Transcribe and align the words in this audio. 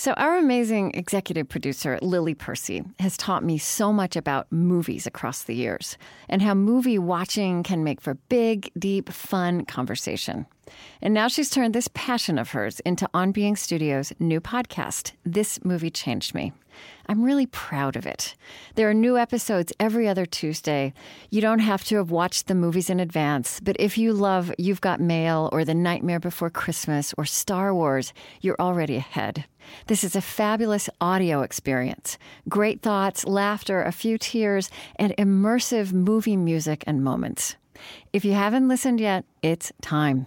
So, 0.00 0.14
our 0.14 0.38
amazing 0.38 0.92
executive 0.94 1.46
producer, 1.50 1.98
Lily 2.00 2.34
Percy, 2.34 2.82
has 3.00 3.18
taught 3.18 3.44
me 3.44 3.58
so 3.58 3.92
much 3.92 4.16
about 4.16 4.50
movies 4.50 5.06
across 5.06 5.42
the 5.42 5.54
years 5.54 5.98
and 6.26 6.40
how 6.40 6.54
movie 6.54 6.98
watching 6.98 7.62
can 7.62 7.84
make 7.84 8.00
for 8.00 8.14
big, 8.30 8.70
deep, 8.78 9.10
fun 9.10 9.66
conversation. 9.66 10.46
And 11.02 11.14
now 11.14 11.28
she's 11.28 11.50
turned 11.50 11.74
this 11.74 11.88
passion 11.94 12.38
of 12.38 12.50
hers 12.50 12.80
into 12.80 13.08
On 13.14 13.32
Being 13.32 13.56
Studios' 13.56 14.12
new 14.18 14.40
podcast, 14.40 15.12
This 15.24 15.64
Movie 15.64 15.90
Changed 15.90 16.34
Me. 16.34 16.52
I'm 17.06 17.24
really 17.24 17.46
proud 17.46 17.96
of 17.96 18.06
it. 18.06 18.34
There 18.74 18.88
are 18.88 18.94
new 18.94 19.18
episodes 19.18 19.72
every 19.80 20.06
other 20.08 20.26
Tuesday. 20.26 20.92
You 21.30 21.40
don't 21.40 21.58
have 21.58 21.84
to 21.84 21.96
have 21.96 22.10
watched 22.10 22.46
the 22.46 22.54
movies 22.54 22.88
in 22.90 23.00
advance, 23.00 23.60
but 23.60 23.76
if 23.78 23.98
you 23.98 24.12
love 24.12 24.52
You've 24.58 24.80
Got 24.80 25.00
Mail 25.00 25.48
or 25.52 25.64
The 25.64 25.74
Nightmare 25.74 26.20
Before 26.20 26.50
Christmas 26.50 27.12
or 27.18 27.24
Star 27.24 27.74
Wars, 27.74 28.12
you're 28.40 28.60
already 28.60 28.96
ahead. 28.96 29.44
This 29.86 30.04
is 30.04 30.16
a 30.16 30.20
fabulous 30.20 30.88
audio 31.00 31.42
experience. 31.42 32.18
Great 32.48 32.82
thoughts, 32.82 33.24
laughter, 33.24 33.82
a 33.82 33.92
few 33.92 34.18
tears, 34.18 34.70
and 34.96 35.14
immersive 35.16 35.92
movie 35.92 36.36
music 36.36 36.84
and 36.86 37.02
moments. 37.02 37.56
If 38.12 38.24
you 38.24 38.32
haven't 38.32 38.68
listened 38.68 39.00
yet, 39.00 39.24
it's 39.42 39.72
time. 39.80 40.26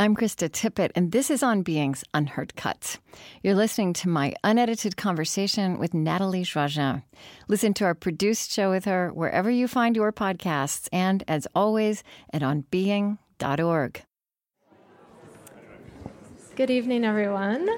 I'm 0.00 0.16
Krista 0.16 0.48
Tippett, 0.48 0.92
and 0.94 1.12
this 1.12 1.30
is 1.30 1.42
On 1.42 1.60
Being's 1.60 2.04
Unheard 2.14 2.56
Cuts. 2.56 2.98
You're 3.42 3.54
listening 3.54 3.92
to 3.92 4.08
my 4.08 4.34
unedited 4.42 4.96
conversation 4.96 5.78
with 5.78 5.92
Nathalie 5.92 6.42
Joachim. 6.42 7.02
Listen 7.48 7.74
to 7.74 7.84
our 7.84 7.92
produced 7.92 8.50
show 8.50 8.70
with 8.70 8.86
her 8.86 9.10
wherever 9.10 9.50
you 9.50 9.68
find 9.68 9.94
your 9.94 10.10
podcasts, 10.10 10.88
and 10.90 11.22
as 11.28 11.46
always, 11.54 12.02
at 12.32 12.40
onbeing.org. 12.40 14.02
Good 16.56 16.70
evening, 16.70 17.04
everyone. 17.04 17.68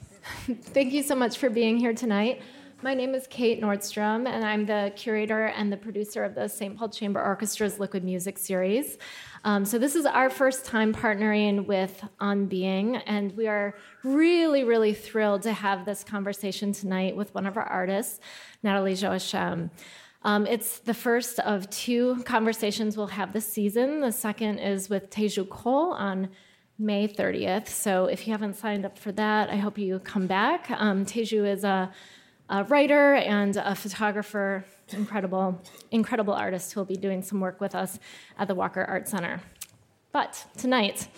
Thank 0.50 0.92
you 0.92 1.04
so 1.04 1.14
much 1.14 1.38
for 1.38 1.48
being 1.48 1.76
here 1.76 1.94
tonight. 1.94 2.42
My 2.80 2.94
name 2.94 3.12
is 3.16 3.26
Kate 3.26 3.60
Nordstrum, 3.60 4.28
and 4.28 4.44
I'm 4.44 4.64
the 4.64 4.92
curator 4.94 5.46
and 5.46 5.72
the 5.72 5.76
producer 5.76 6.22
of 6.22 6.36
the 6.36 6.46
St. 6.46 6.76
Paul 6.76 6.88
Chamber 6.88 7.20
Orchestra's 7.20 7.80
Liquid 7.80 8.04
Music 8.04 8.38
series. 8.38 8.98
Um, 9.42 9.64
so 9.64 9.78
this 9.80 9.96
is 9.96 10.06
our 10.06 10.30
first 10.30 10.64
time 10.64 10.94
partnering 10.94 11.66
with 11.66 12.04
On 12.20 12.46
Being, 12.46 12.98
and 12.98 13.36
we 13.36 13.48
are 13.48 13.74
really, 14.04 14.62
really 14.62 14.94
thrilled 14.94 15.42
to 15.42 15.52
have 15.52 15.86
this 15.86 16.04
conversation 16.04 16.72
tonight 16.72 17.16
with 17.16 17.34
one 17.34 17.46
of 17.46 17.56
our 17.56 17.64
artists, 17.64 18.20
Nathalie 18.62 18.94
Joachim. 18.94 19.72
Um, 20.22 20.46
it's 20.46 20.78
the 20.78 20.94
first 20.94 21.40
of 21.40 21.68
two 21.70 22.22
conversations 22.22 22.96
we'll 22.96 23.08
have 23.08 23.32
this 23.32 23.52
season. 23.52 24.02
The 24.02 24.12
second 24.12 24.60
is 24.60 24.88
with 24.88 25.10
Teju 25.10 25.48
Cole 25.48 25.94
on 25.94 26.28
May 26.78 27.08
30th. 27.08 27.66
So 27.66 28.04
if 28.04 28.28
you 28.28 28.32
haven't 28.32 28.54
signed 28.54 28.86
up 28.86 28.96
for 28.96 29.10
that, 29.12 29.50
I 29.50 29.56
hope 29.56 29.78
you 29.78 29.98
come 29.98 30.28
back. 30.28 30.70
Um, 30.70 31.04
Teju 31.04 31.44
is 31.44 31.64
a, 31.64 31.92
a 32.48 32.64
writer 32.64 33.14
and 33.14 33.56
a 33.56 33.74
photographer 33.74 34.64
incredible, 34.90 35.60
incredible 35.90 36.34
artist 36.34 36.72
who 36.72 36.80
will 36.80 36.86
be 36.86 36.96
doing 36.96 37.22
some 37.22 37.40
work 37.40 37.60
with 37.60 37.74
us 37.74 37.98
at 38.38 38.48
the 38.48 38.54
Walker 38.54 38.84
Art 38.84 39.08
Center. 39.08 39.40
But 40.12 40.46
tonight, 40.56 41.08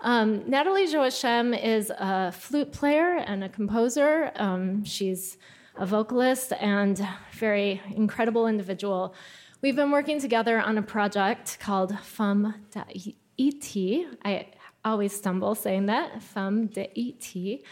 um, 0.00 0.48
Nathalie 0.48 0.86
Joachim 0.86 1.52
is 1.52 1.90
a 1.90 2.32
flute 2.32 2.72
player 2.72 3.16
and 3.16 3.42
a 3.42 3.48
composer. 3.48 4.30
Um, 4.36 4.84
she's 4.84 5.36
a 5.76 5.84
vocalist 5.84 6.52
and 6.60 7.06
very 7.32 7.82
incredible 7.94 8.46
individual. 8.46 9.14
We've 9.62 9.76
been 9.76 9.90
working 9.90 10.20
together 10.20 10.60
on 10.60 10.78
a 10.78 10.82
project 10.82 11.58
called 11.60 11.92
Fanm 11.92 12.54
d'Ayiti. 12.70 14.06
I 14.24 14.46
always 14.84 15.14
stumble 15.14 15.54
saying 15.54 15.86
that, 15.86 16.22
Fanm 16.22 16.68
d'Ayiti. 16.72 17.62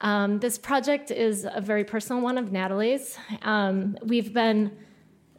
Um, 0.00 0.38
this 0.38 0.58
project 0.58 1.10
is 1.10 1.46
a 1.50 1.60
very 1.60 1.84
personal 1.84 2.22
one 2.22 2.38
of 2.38 2.52
Nathalie's. 2.52 3.16
Um, 3.42 3.96
we've 4.02 4.32
been 4.32 4.76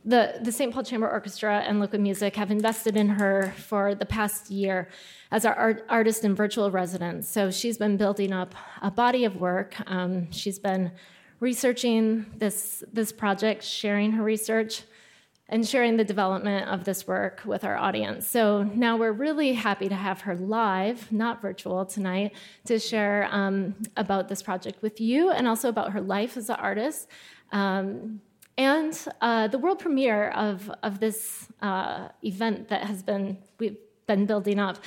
the, 0.06 0.40
the 0.42 0.52
St. 0.52 0.72
Paul 0.72 0.84
Chamber 0.84 1.10
Orchestra 1.10 1.62
and 1.62 1.80
Liquid 1.80 2.00
Music 2.00 2.36
have 2.36 2.52
invested 2.52 2.96
in 2.96 3.10
her 3.10 3.54
for 3.58 3.96
the 3.96 4.06
past 4.06 4.52
year 4.52 4.88
as 5.32 5.46
our 5.46 5.56
art, 5.56 5.86
artist 5.90 6.24
in 6.24 6.36
virtual 6.36 6.70
residence. 6.70 7.28
So 7.28 7.50
she's 7.50 7.80
been 7.80 7.98
building 7.98 8.32
up 8.32 8.54
a 8.84 8.92
body 8.92 9.26
of 9.26 9.38
work. 9.38 9.76
Um, 9.88 10.32
she's 10.32 10.60
been 10.60 10.92
researching 11.40 12.28
this, 12.38 12.84
this 12.94 13.12
project, 13.12 13.64
sharing 13.64 14.12
her 14.12 14.24
research, 14.24 14.84
and 15.48 15.68
sharing 15.68 15.98
the 15.98 16.04
development 16.04 16.68
of 16.70 16.84
this 16.86 17.06
work 17.08 17.42
with 17.46 17.64
our 17.64 17.78
audience. 17.78 18.28
So 18.28 18.64
now 18.64 18.98
we're 18.98 19.12
really 19.12 19.54
happy 19.54 19.88
to 19.88 19.96
have 19.96 20.22
her 20.22 20.36
live, 20.36 21.12
not 21.12 21.42
virtual, 21.42 21.86
tonight 21.86 22.34
to 22.66 22.80
share 22.80 23.28
um, 23.32 23.76
about 23.96 24.28
this 24.28 24.42
project 24.42 24.82
with 24.82 25.00
you 25.00 25.30
and 25.32 25.48
also 25.48 25.70
about 25.70 25.92
her 25.92 26.02
life 26.02 26.36
as 26.36 26.50
an 26.50 26.56
artist. 26.56 27.08
Um, 27.52 28.22
and 28.58 28.98
uh, 29.22 29.48
the 29.50 29.60
world 29.60 29.80
premiere 29.80 30.30
of, 30.30 30.72
of 30.82 31.00
this 31.00 31.48
uh, 31.62 32.08
event 32.24 32.70
that 32.70 32.84
has 32.86 33.04
been 33.04 33.38
we've 33.60 33.78
been 34.08 34.26
building 34.26 34.60
up. 34.60 34.78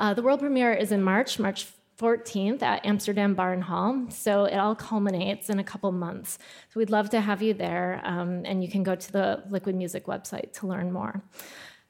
Uh, 0.00 0.14
the 0.14 0.22
world 0.22 0.40
premiere 0.40 0.72
is 0.72 0.92
in 0.92 1.02
March, 1.02 1.38
March 1.38 1.66
14th 1.98 2.62
at 2.62 2.86
Amsterdam 2.86 3.34
Bar 3.34 3.58
& 3.60 3.60
Hall. 3.60 4.06
So 4.10 4.44
it 4.44 4.56
all 4.56 4.74
culminates 4.74 5.50
in 5.50 5.58
a 5.58 5.64
couple 5.64 5.90
months. 5.92 6.38
So 6.68 6.78
we'd 6.78 6.90
love 6.90 7.10
to 7.10 7.20
have 7.20 7.42
you 7.42 7.54
there, 7.54 8.00
um, 8.04 8.42
and 8.44 8.62
you 8.62 8.70
can 8.70 8.82
go 8.82 8.94
to 8.94 9.12
the 9.12 9.42
Liquid 9.50 9.74
Music 9.74 10.06
website 10.06 10.52
to 10.54 10.66
learn 10.66 10.92
more. 10.92 11.22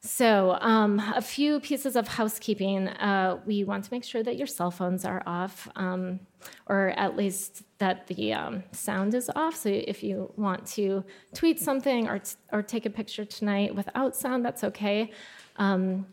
So, 0.00 0.56
um, 0.60 1.02
a 1.16 1.20
few 1.20 1.58
pieces 1.58 1.96
of 1.96 2.06
housekeeping. 2.06 2.86
Uh, 2.86 3.40
we 3.44 3.64
want 3.64 3.84
to 3.84 3.92
make 3.92 4.04
sure 4.04 4.22
that 4.22 4.36
your 4.36 4.46
cell 4.46 4.70
phones 4.70 5.04
are 5.04 5.24
off, 5.26 5.68
um, 5.74 6.20
or 6.66 6.90
at 6.90 7.16
least 7.16 7.64
that 7.78 8.06
the 8.06 8.32
um, 8.32 8.62
sound 8.70 9.14
is 9.14 9.28
off. 9.34 9.56
So, 9.56 9.70
if 9.70 10.04
you 10.04 10.32
want 10.36 10.64
to 10.68 11.04
tweet 11.34 11.58
something 11.58 12.06
or, 12.06 12.20
t- 12.20 12.36
or 12.52 12.62
take 12.62 12.86
a 12.86 12.90
picture 12.90 13.24
tonight 13.24 13.74
without 13.74 14.14
sound, 14.14 14.44
that's 14.44 14.62
okay, 14.62 15.10
um, 15.56 16.06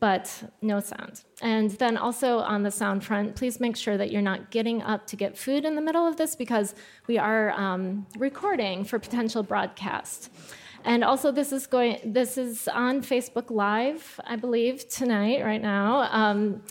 but 0.00 0.50
no 0.62 0.80
sound. 0.80 1.22
And 1.42 1.70
then 1.72 1.96
also 1.96 2.38
on 2.38 2.62
the 2.62 2.70
sound 2.70 3.04
front, 3.04 3.36
please 3.36 3.60
make 3.60 3.76
sure 3.76 3.96
that 3.98 4.10
you're 4.10 4.22
not 4.22 4.50
getting 4.50 4.82
up 4.82 5.06
to 5.08 5.16
get 5.16 5.36
food 5.36 5.64
in 5.64 5.74
the 5.74 5.82
middle 5.82 6.06
of 6.06 6.16
this 6.16 6.34
because 6.34 6.74
we 7.06 7.18
are 7.18 7.52
um, 7.52 8.06
recording 8.18 8.84
for 8.84 8.98
potential 8.98 9.42
broadcast. 9.42 10.30
And 10.82 11.04
also, 11.04 11.30
this 11.30 11.52
is 11.52 11.66
going. 11.66 11.98
This 12.06 12.38
is 12.38 12.66
on 12.68 13.02
Facebook 13.02 13.50
Live, 13.50 14.18
I 14.24 14.36
believe, 14.36 14.88
tonight, 14.88 15.44
right 15.44 15.60
now. 15.60 16.08
Um, 16.10 16.62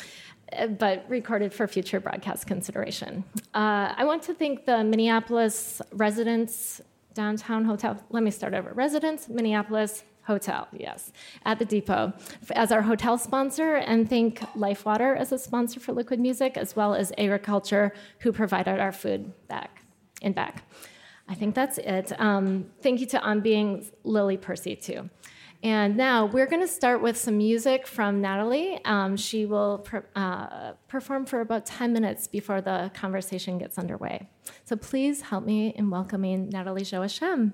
but 0.80 1.06
recorded 1.08 1.54
for 1.54 1.68
future 1.68 2.00
broadcast 2.00 2.48
consideration. 2.48 3.24
Uh, 3.54 3.94
I 3.96 4.04
want 4.06 4.24
to 4.24 4.34
thank 4.34 4.66
the 4.66 4.84
Minneapolis 4.84 5.80
Residence, 5.92 6.82
Downtown 7.14 7.66
Hotel. 7.66 8.04
Let 8.10 8.24
me 8.24 8.32
start 8.32 8.56
over. 8.56 8.74
Residence, 8.74 9.30
Minneapolis 9.30 10.04
Hotel, 10.30 10.68
yes, 10.72 11.12
at 11.44 11.58
the 11.58 11.66
depot 11.66 12.14
as 12.52 12.72
our 12.72 12.84
hotel 12.84 13.18
sponsor, 13.18 13.78
and 13.78 14.08
thank 14.08 14.42
Lifewater 14.56 15.18
as 15.18 15.32
a 15.32 15.40
sponsor 15.40 15.80
for 15.80 15.92
Liquid 15.92 16.20
Music, 16.20 16.56
as 16.56 16.76
well 16.76 16.94
as 16.94 17.12
Agra 17.18 17.40
Culture, 17.40 17.94
who 18.20 18.32
provided 18.32 18.80
our 18.80 18.92
food 18.92 19.34
back 19.48 19.82
and 20.22 20.36
back. 20.36 20.70
I 21.28 21.34
think 21.34 21.56
that's 21.56 21.80
it. 21.80 22.12
Um, 22.20 22.68
thank 22.84 23.00
you 23.00 23.08
to 23.08 23.20
On 23.22 23.42
Being 23.42 23.90
Lily 24.04 24.38
Percy, 24.38 24.76
too. 24.76 25.10
And 25.64 25.98
now 25.98 26.28
we're 26.28 26.46
going 26.46 26.62
to 26.62 26.68
start 26.68 27.02
with 27.02 27.18
some 27.18 27.40
music 27.40 27.88
from 27.88 28.22
Nathalie. 28.22 28.80
Um, 28.86 29.18
she 29.18 29.48
will 29.48 29.80
per, 29.80 30.06
uh, 30.16 30.74
perform 30.88 31.26
for 31.26 31.42
about 31.42 31.66
10 31.66 31.92
minutes 31.92 32.28
before 32.28 32.62
the 32.62 32.92
conversation 32.94 33.58
gets 33.58 33.80
underway. 33.80 34.30
So 34.66 34.76
please 34.76 35.22
help 35.22 35.44
me 35.44 35.74
in 35.76 35.90
welcoming 35.90 36.50
Nathalie 36.50 36.84
Joachim. 36.84 37.54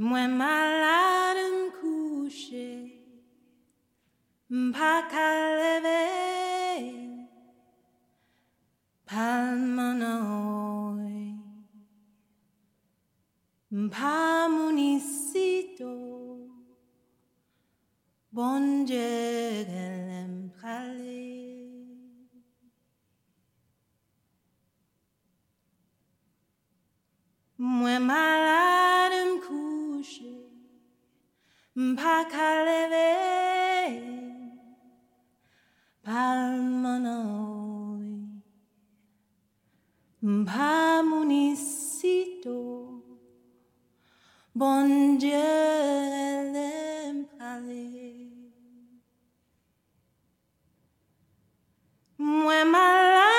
Moins 0.00 0.28
malade 0.28 1.38
me 1.50 1.70
coucher, 1.80 3.02
pas 4.72 5.02
qu'à 5.10 5.56
lever, 5.58 6.94
pas 9.04 9.56
mon 9.56 10.00
pas 13.90 14.48
mon 14.48 14.76
isito, 14.76 16.48
bon 18.30 18.84
Dieu 18.84 19.64
qu'elle 19.66 20.28
me 20.28 20.48
Moins 27.58 27.98
malade 27.98 29.26
me 29.26 29.40
manger, 29.98 30.46
mpaka 31.76 32.64
leve 32.64 33.10
palmanoi, 36.04 37.48
mpamunisito, 40.22 41.42
bon 44.54 45.18
Dieu 45.18 45.32
l'empale. 46.52 47.84
Moi 52.18 52.64
malade 52.64 53.38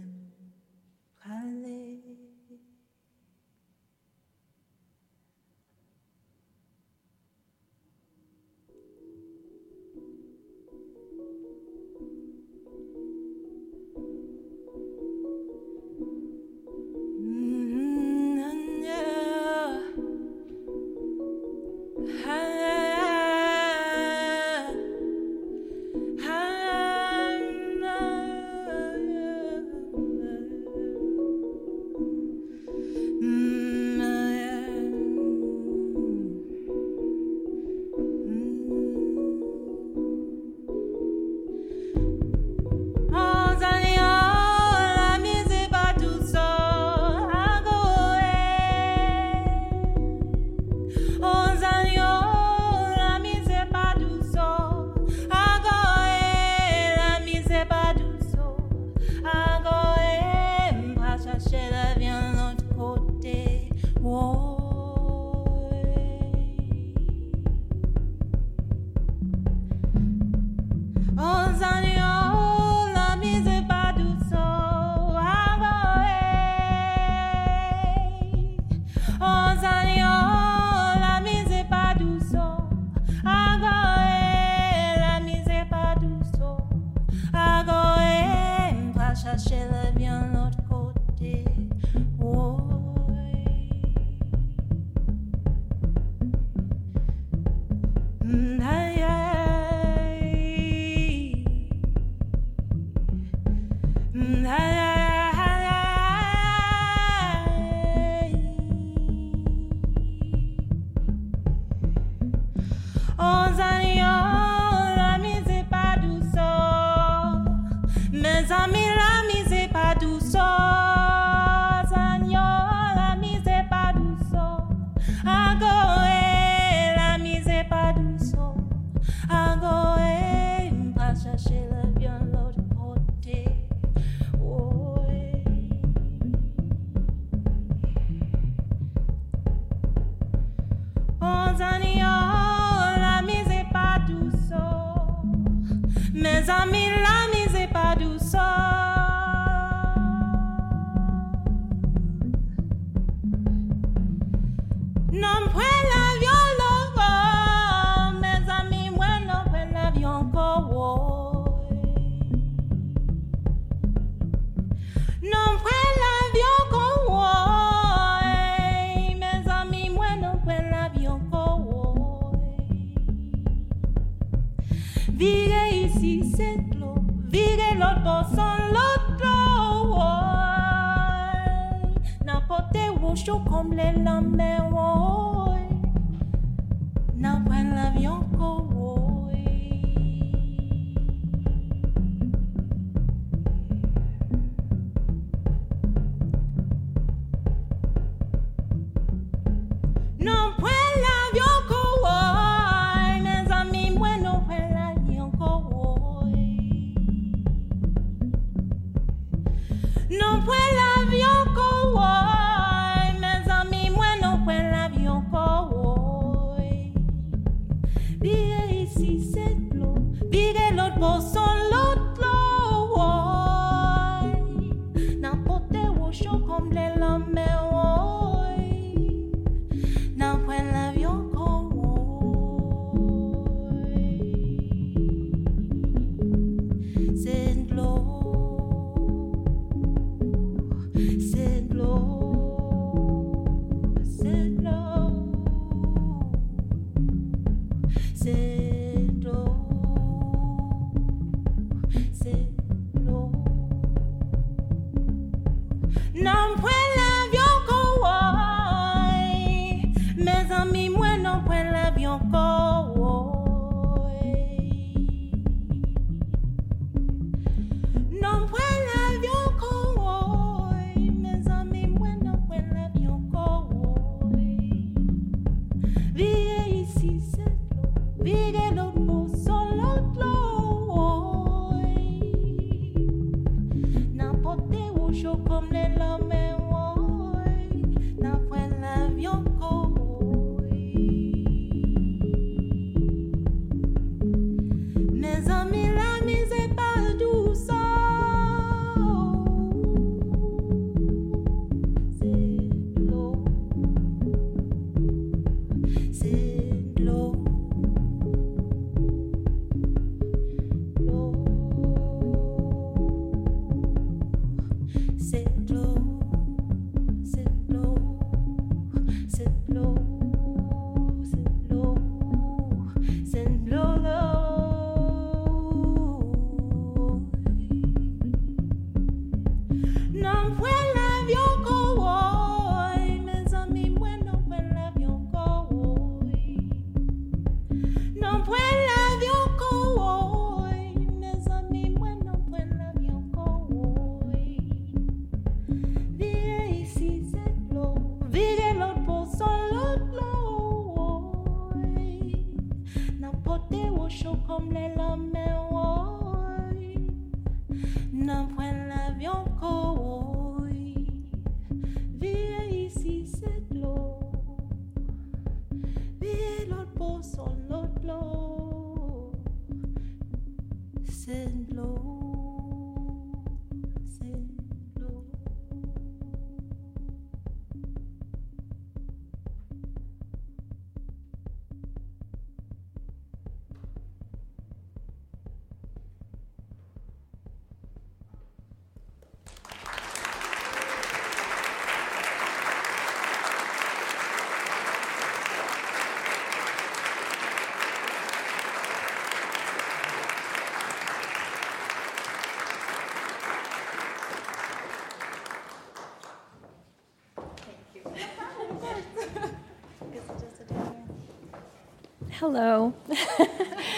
Hello. 412.41 412.91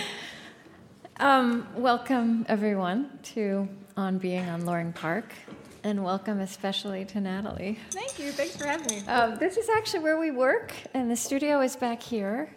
um, 1.17 1.65
welcome, 1.77 2.45
everyone, 2.49 3.17
to 3.23 3.69
On 3.95 4.17
Being 4.17 4.49
on 4.49 4.65
Loring 4.65 4.91
Park, 4.91 5.33
and 5.85 6.03
welcome 6.03 6.41
especially 6.41 7.05
to 7.05 7.21
Nathalie. 7.21 7.79
Thank 7.91 8.19
you. 8.19 8.33
Thanks 8.33 8.57
for 8.57 8.65
having 8.65 8.87
me. 8.87 9.07
Um, 9.07 9.37
this 9.37 9.55
is 9.55 9.69
actually 9.69 10.01
where 10.01 10.19
we 10.19 10.31
work, 10.31 10.73
and 10.93 11.09
the 11.09 11.15
studio 11.15 11.61
is 11.61 11.77
back 11.77 12.03
here. 12.03 12.53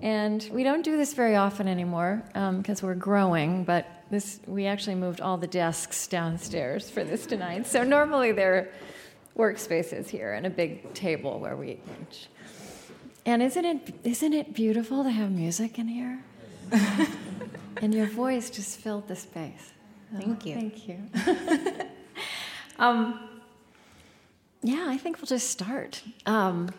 And 0.00 0.48
we 0.54 0.64
don't 0.64 0.80
do 0.80 0.96
this 0.96 1.12
very 1.12 1.36
often 1.36 1.68
anymore 1.68 2.22
because 2.32 2.82
um, 2.82 2.88
we're 2.88 2.94
growing, 2.94 3.64
but 3.64 3.86
this 4.10 4.40
we 4.46 4.64
actually 4.64 4.96
moved 4.96 5.20
all 5.20 5.36
the 5.36 5.46
desks 5.46 6.06
downstairs 6.06 6.88
for 6.88 7.04
this 7.04 7.26
tonight. 7.26 7.66
So 7.66 7.84
normally 7.84 8.32
there 8.32 8.54
are 8.54 8.68
workspaces 9.36 10.08
here 10.08 10.32
and 10.32 10.46
a 10.46 10.50
big 10.50 10.94
table 10.94 11.38
where 11.38 11.56
we 11.56 11.72
eat 11.72 11.86
lunch. 11.88 12.28
And 13.26 13.42
isn't 13.42 13.64
it 13.64 13.94
isn't 14.04 14.32
it 14.32 14.54
beautiful 14.54 15.02
to 15.02 15.10
have 15.10 15.32
music 15.32 15.80
in 15.80 15.88
here? 15.88 16.22
and 17.82 17.92
your 17.92 18.06
voice 18.06 18.50
just 18.50 18.78
filled 18.78 19.08
the 19.08 19.16
space. 19.16 19.72
Thank 20.16 20.46
you. 20.46 20.54
Thank 20.54 20.88
you. 20.88 20.98
um, 22.78 23.28
yeah, 24.62 24.86
I 24.88 24.96
think 24.96 25.18
we'll 25.18 25.26
just 25.26 25.50
start. 25.50 26.02
Um, 26.24 26.70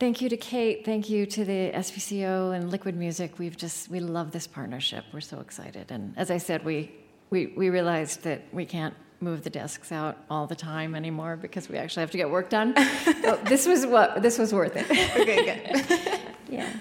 thank 0.00 0.20
you 0.20 0.28
to 0.28 0.36
Kate. 0.36 0.84
Thank 0.84 1.08
you 1.08 1.26
to 1.26 1.44
the 1.44 1.70
SPCO 1.74 2.52
and 2.54 2.68
Liquid 2.68 2.96
Music. 2.96 3.38
We've 3.38 3.56
just 3.56 3.88
we 3.88 4.00
love 4.00 4.32
this 4.32 4.48
partnership. 4.48 5.04
We're 5.12 5.20
so 5.20 5.38
excited. 5.38 5.92
And 5.92 6.12
as 6.16 6.32
I 6.32 6.38
said, 6.38 6.64
we 6.64 6.90
we 7.30 7.46
we 7.56 7.70
realized 7.70 8.24
that 8.24 8.42
we 8.52 8.66
can't 8.66 8.94
move 9.20 9.42
the 9.44 9.50
desks 9.50 9.92
out 9.92 10.16
all 10.30 10.46
the 10.46 10.54
time 10.56 10.94
anymore 10.94 11.36
because 11.36 11.68
we 11.68 11.76
actually 11.76 12.00
have 12.00 12.10
to 12.10 12.16
get 12.16 12.30
work 12.30 12.48
done. 12.48 12.72
this 13.44 13.66
was 13.66 13.84
what 13.86 14.22
this 14.22 14.38
was 14.38 14.52
worth 14.52 14.76
it. 14.76 14.90
okay, 15.20 15.44
good. 15.44 16.20
yeah. 16.48 16.72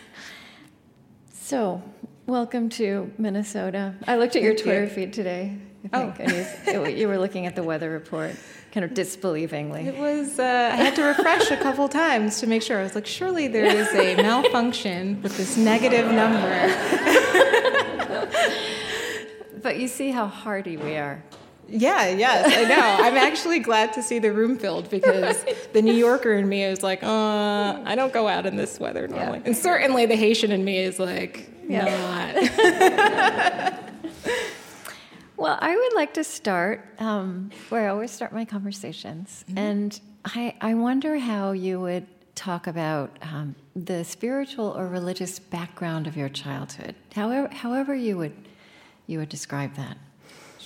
So, 1.34 1.82
welcome 2.28 2.70
to 2.70 3.12
Minnesota. 3.18 3.96
I 4.08 4.16
looked 4.18 4.36
at 4.36 4.42
your 4.42 4.54
Thank 4.54 4.64
Twitter 4.64 4.84
you. 4.84 4.90
feed 4.90 5.14
today. 5.14 5.58
I 5.94 6.02
Oh. 6.04 6.12
think, 6.12 6.30
and 6.68 6.88
you, 6.92 6.96
you 7.02 7.08
were 7.08 7.18
looking 7.18 7.46
at 7.46 7.56
the 7.56 7.64
weather 7.64 7.90
report, 7.90 8.36
kind 8.74 8.84
of 8.84 8.92
disbelievingly. 8.92 9.86
It 9.88 9.98
was, 9.98 10.38
uh, 10.38 10.44
I 10.74 10.76
had 10.76 10.94
to 10.96 11.04
refresh 11.04 11.52
a 11.52 11.58
couple 11.58 11.88
times 11.88 12.40
to 12.42 12.48
make 12.48 12.62
sure. 12.62 12.80
I 12.80 12.84
was 12.84 12.96
like, 12.96 13.06
surely 13.08 13.48
there 13.48 13.64
is 13.66 13.88
a 13.94 14.16
malfunction 14.22 15.22
with 15.22 15.38
this 15.38 15.56
negative 15.58 16.06
number. 16.12 16.68
But 19.62 19.78
you 19.80 19.88
see 19.88 20.12
how 20.12 20.28
hardy 20.28 20.78
we 20.78 20.96
are. 20.98 21.24
Yeah, 21.72 22.10
yes, 22.10 22.54
I 22.56 22.64
know. 22.64 23.04
I'm 23.06 23.18
actually 23.18 23.60
glad 23.60 23.94
to 23.94 24.04
see 24.04 24.20
the 24.20 24.32
room 24.32 24.58
filled 24.58 24.90
because 24.90 25.44
the 25.74 25.82
New 25.82 25.94
Yorker 25.94 26.34
in 26.34 26.48
me 26.50 26.64
is 26.64 26.84
like, 26.84 27.04
uh, 27.04 27.82
I 27.86 27.96
don't 27.96 28.14
go 28.14 28.28
out 28.28 28.46
in 28.46 28.56
this 28.56 28.80
weather 28.80 29.08
normally. 29.08 29.40
Yeah. 29.40 29.46
And 29.46 29.58
certainly 29.58 30.06
the 30.06 30.16
Haitian 30.16 30.52
in 30.52 30.64
me 30.64 30.80
is 30.80 31.00
like, 31.00 31.50
Yeah. 31.68 31.86
not. 32.36 33.80
Well, 35.38 35.58
I 35.62 35.74
would 35.74 35.94
like 35.94 36.16
to 36.16 36.24
start 36.26 36.86
um, 37.00 37.52
where 37.70 37.86
I 37.86 37.92
always 37.92 38.12
start 38.12 38.34
my 38.34 38.44
conversations. 38.44 39.46
Mm-hmm. 39.48 39.58
And 39.58 40.00
I, 40.26 40.54
I 40.60 40.74
wonder 40.74 41.18
how 41.18 41.54
you 41.54 41.80
would 41.80 42.06
talk 42.36 42.68
about 42.68 43.18
um, 43.22 43.56
the 43.74 44.04
spiritual 44.04 44.66
or 44.78 44.88
religious 44.88 45.40
background 45.40 46.08
of 46.08 46.18
your 46.18 46.28
childhood, 46.28 46.94
however, 47.16 47.48
however 47.54 47.96
you 47.96 48.18
would 48.18 48.34
you 49.08 49.20
would 49.20 49.30
describe 49.30 49.76
that? 49.76 49.98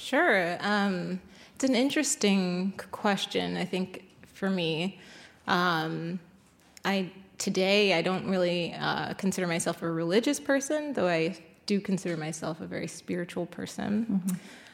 Sure. 0.03 0.57
Um, 0.59 1.21
it's 1.55 1.63
an 1.63 1.75
interesting 1.75 2.73
question, 2.91 3.55
I 3.55 3.63
think, 3.63 4.03
for 4.33 4.49
me. 4.49 4.99
Um, 5.47 6.19
I 6.83 7.09
today 7.37 7.93
I 7.93 8.01
don't 8.01 8.27
really 8.27 8.73
uh, 8.73 9.13
consider 9.13 9.47
myself 9.47 9.81
a 9.81 9.89
religious 9.89 10.41
person, 10.41 10.91
though 10.91 11.07
I 11.07 11.37
do 11.67 11.79
consider 11.79 12.17
myself 12.17 12.59
a 12.59 12.65
very 12.65 12.87
spiritual 12.87 13.45
person. 13.45 14.05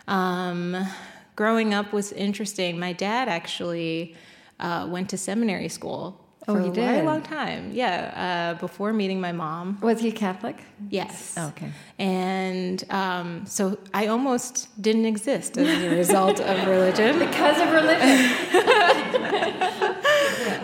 Mm-hmm. 0.07 0.11
Um, 0.11 0.87
growing 1.35 1.75
up 1.75 1.93
was 1.93 2.11
interesting. 2.11 2.79
My 2.79 2.93
dad 2.93 3.29
actually 3.29 4.15
uh, 4.59 4.87
went 4.89 5.11
to 5.11 5.17
seminary 5.17 5.69
school 5.69 6.19
for 6.53 6.61
he 6.61 6.69
a 6.69 6.71
very 6.71 7.01
long 7.01 7.21
time. 7.21 7.71
Yeah, 7.73 8.53
uh, 8.55 8.59
before 8.59 8.93
meeting 8.93 9.19
my 9.21 9.31
mom. 9.31 9.77
Was 9.81 9.99
he 9.99 10.11
Catholic? 10.11 10.63
Yes. 10.89 11.37
Okay. 11.37 11.71
And 11.97 12.83
um, 12.89 13.45
so 13.45 13.77
I 13.93 14.07
almost 14.07 14.69
didn't 14.81 15.05
exist 15.05 15.57
as 15.57 15.83
a 15.83 15.89
result 15.95 16.39
of 16.39 16.67
religion. 16.67 17.19
Because 17.29 17.61
of 17.61 17.71
religion. 17.71 18.35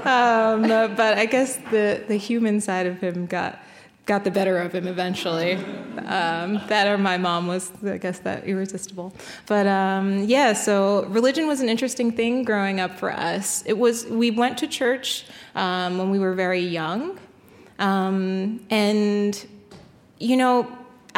Um, 0.06 0.62
but 0.68 1.18
I 1.18 1.26
guess 1.26 1.58
the, 1.72 2.04
the 2.08 2.16
human 2.16 2.62
side 2.62 2.86
of 2.86 3.02
him 3.02 3.26
got 3.26 3.60
got 4.06 4.24
the 4.24 4.32
better 4.32 4.60
of 4.60 4.74
him 4.74 4.88
eventually. 4.88 5.56
Um, 6.06 6.62
that 6.68 6.88
or 6.88 6.98
my 6.98 7.18
mom 7.18 7.48
was, 7.48 7.72
I 7.84 7.98
guess, 7.98 8.20
that 8.20 8.46
irresistible. 8.46 9.16
But 9.48 9.66
um, 9.66 10.26
yeah, 10.26 10.54
so 10.54 11.06
religion 11.06 11.48
was 11.48 11.60
an 11.62 11.70
interesting 11.70 12.12
thing 12.12 12.44
growing 12.44 12.80
up 12.80 13.00
for 13.00 13.12
us. 13.12 13.64
It 13.66 13.78
was 13.80 14.06
we 14.06 14.30
went 14.30 14.58
to 14.60 14.68
church 14.68 15.26
um, 15.56 15.98
when 15.98 16.10
we 16.12 16.20
were 16.20 16.34
very 16.34 16.62
young, 16.62 17.20
um, 17.80 18.60
and 18.70 19.48
you 20.20 20.38
know. 20.38 20.68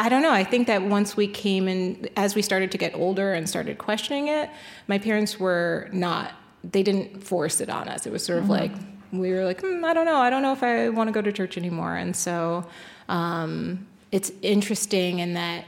I 0.00 0.08
don't 0.08 0.22
know. 0.22 0.30
I 0.30 0.44
think 0.44 0.68
that 0.68 0.82
once 0.82 1.16
we 1.16 1.26
came 1.26 1.66
in, 1.66 2.08
as 2.16 2.36
we 2.36 2.40
started 2.40 2.70
to 2.70 2.78
get 2.78 2.94
older 2.94 3.32
and 3.32 3.48
started 3.48 3.78
questioning 3.78 4.28
it, 4.28 4.48
my 4.86 4.96
parents 4.96 5.40
were 5.40 5.88
not, 5.92 6.34
they 6.62 6.84
didn't 6.84 7.24
force 7.24 7.60
it 7.60 7.68
on 7.68 7.88
us. 7.88 8.06
It 8.06 8.12
was 8.12 8.24
sort 8.24 8.38
of 8.38 8.48
like, 8.48 8.70
we 9.10 9.32
were 9.32 9.44
like, 9.44 9.60
mm, 9.60 9.82
I 9.84 9.92
don't 9.94 10.06
know. 10.06 10.18
I 10.18 10.30
don't 10.30 10.42
know 10.42 10.52
if 10.52 10.62
I 10.62 10.88
want 10.90 11.08
to 11.08 11.12
go 11.12 11.20
to 11.20 11.32
church 11.32 11.58
anymore. 11.58 11.96
And 11.96 12.14
so 12.14 12.64
um, 13.08 13.88
it's 14.12 14.30
interesting 14.40 15.18
in 15.18 15.34
that, 15.34 15.64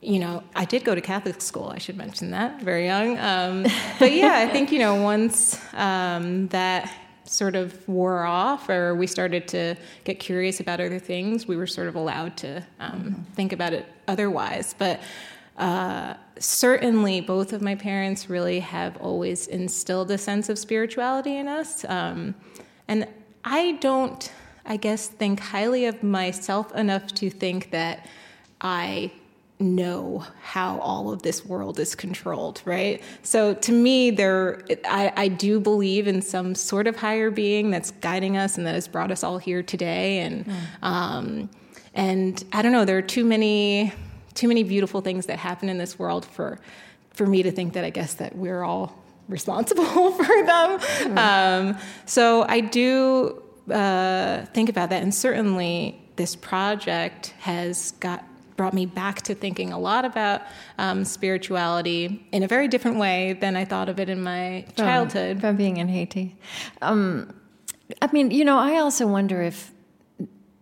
you 0.00 0.20
know, 0.20 0.44
I 0.54 0.64
did 0.64 0.84
go 0.84 0.94
to 0.94 1.00
Catholic 1.00 1.40
school. 1.40 1.72
I 1.74 1.78
should 1.78 1.96
mention 1.96 2.30
that, 2.30 2.62
very 2.62 2.86
young. 2.86 3.18
Um, 3.18 3.66
but 3.98 4.12
yeah, 4.12 4.34
I 4.38 4.46
think, 4.46 4.70
you 4.70 4.78
know, 4.78 5.02
once 5.02 5.58
um, 5.74 6.46
that 6.48 6.88
sort 7.24 7.56
of 7.56 7.88
wore 7.88 8.24
off 8.24 8.68
or 8.68 8.94
we 8.94 9.06
started 9.06 9.48
to 9.48 9.74
get 10.04 10.18
curious 10.18 10.60
about 10.60 10.80
other 10.80 10.98
things, 10.98 11.46
we 11.46 11.56
were 11.56 11.66
sort 11.66 11.88
of 11.88 11.94
allowed 11.94 12.36
to 12.38 12.64
um, 12.80 13.26
think 13.34 13.52
about 13.52 13.72
it 13.72 13.86
otherwise. 14.08 14.74
But 14.76 15.00
uh, 15.56 16.14
certainly, 16.38 17.20
both 17.20 17.52
of 17.52 17.62
my 17.62 17.74
parents 17.74 18.30
really 18.30 18.60
have 18.60 18.96
always 18.98 19.46
instilled 19.46 20.10
a 20.10 20.18
sense 20.18 20.48
of 20.48 20.58
spirituality 20.58 21.36
in 21.36 21.46
us. 21.46 21.84
Um, 21.84 22.34
and 22.88 23.06
I 23.44 23.72
don't, 23.72 24.32
I 24.64 24.76
guess, 24.76 25.08
think 25.08 25.40
highly 25.40 25.86
of 25.86 26.02
myself 26.02 26.74
enough 26.74 27.08
to 27.14 27.30
think 27.30 27.70
that 27.70 28.06
I 28.60 29.12
know 29.62 30.24
how 30.42 30.78
all 30.78 31.12
of 31.12 31.22
this 31.22 31.44
world 31.44 31.78
is 31.78 31.94
controlled, 31.94 32.62
right? 32.64 33.02
So 33.22 33.54
to 33.54 33.72
me, 33.72 34.10
there, 34.10 34.62
I, 34.84 35.12
I 35.16 35.28
do 35.28 35.60
believe 35.60 36.06
in 36.06 36.22
some 36.22 36.54
sort 36.54 36.86
of 36.86 36.96
higher 36.96 37.30
being 37.30 37.70
that's 37.70 37.90
guiding 37.90 38.36
us 38.36 38.58
and 38.58 38.66
that 38.66 38.74
has 38.74 38.88
brought 38.88 39.10
us 39.10 39.22
all 39.24 39.38
here 39.38 39.62
today. 39.62 40.18
And 40.18 40.52
um, 40.82 41.50
and 41.94 42.42
I 42.52 42.62
don't 42.62 42.72
know, 42.72 42.84
there 42.84 42.98
are 42.98 43.02
too 43.02 43.24
many 43.24 43.92
too 44.34 44.48
many 44.48 44.62
beautiful 44.62 45.02
things 45.02 45.26
that 45.26 45.38
happen 45.38 45.68
in 45.68 45.78
this 45.78 45.98
world 45.98 46.24
for 46.24 46.58
for 47.10 47.26
me 47.26 47.42
to 47.42 47.50
think 47.50 47.74
that 47.74 47.84
I 47.84 47.90
guess 47.90 48.14
that 48.14 48.34
we're 48.34 48.62
all 48.62 48.98
responsible 49.28 50.12
for 50.12 50.46
them. 50.46 51.18
Um, 51.18 51.78
so 52.06 52.44
I 52.48 52.60
do 52.60 53.42
uh, 53.70 54.46
think 54.46 54.68
about 54.68 54.90
that, 54.90 55.02
and 55.02 55.14
certainly 55.14 56.00
this 56.16 56.36
project 56.36 57.34
has 57.38 57.92
got 57.92 58.24
brought 58.56 58.74
me 58.74 58.86
back 58.86 59.22
to 59.22 59.34
thinking 59.34 59.72
a 59.72 59.78
lot 59.78 60.04
about 60.04 60.42
um, 60.78 61.04
spirituality 61.04 62.26
in 62.32 62.42
a 62.42 62.48
very 62.48 62.68
different 62.68 62.98
way 62.98 63.34
than 63.34 63.56
I 63.56 63.64
thought 63.64 63.88
of 63.88 63.98
it 63.98 64.08
in 64.08 64.22
my 64.22 64.66
childhood. 64.76 65.40
From 65.40 65.56
being 65.56 65.78
in 65.78 65.88
Haiti. 65.88 66.36
Um, 66.80 67.34
I 68.00 68.08
mean, 68.12 68.30
you 68.30 68.44
know, 68.44 68.58
I 68.58 68.78
also 68.78 69.06
wonder 69.06 69.42
if 69.42 69.72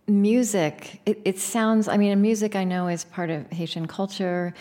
music, 0.07 1.01
it, 1.05 1.21
it 1.25 1.39
sounds, 1.39 1.87
I 1.87 1.97
mean, 1.97 2.21
music 2.21 2.55
I 2.55 2.63
know 2.63 2.87
is 2.87 3.03
part 3.05 3.29
of 3.29 3.49
Haitian 3.51 3.87
culture. 3.87 4.53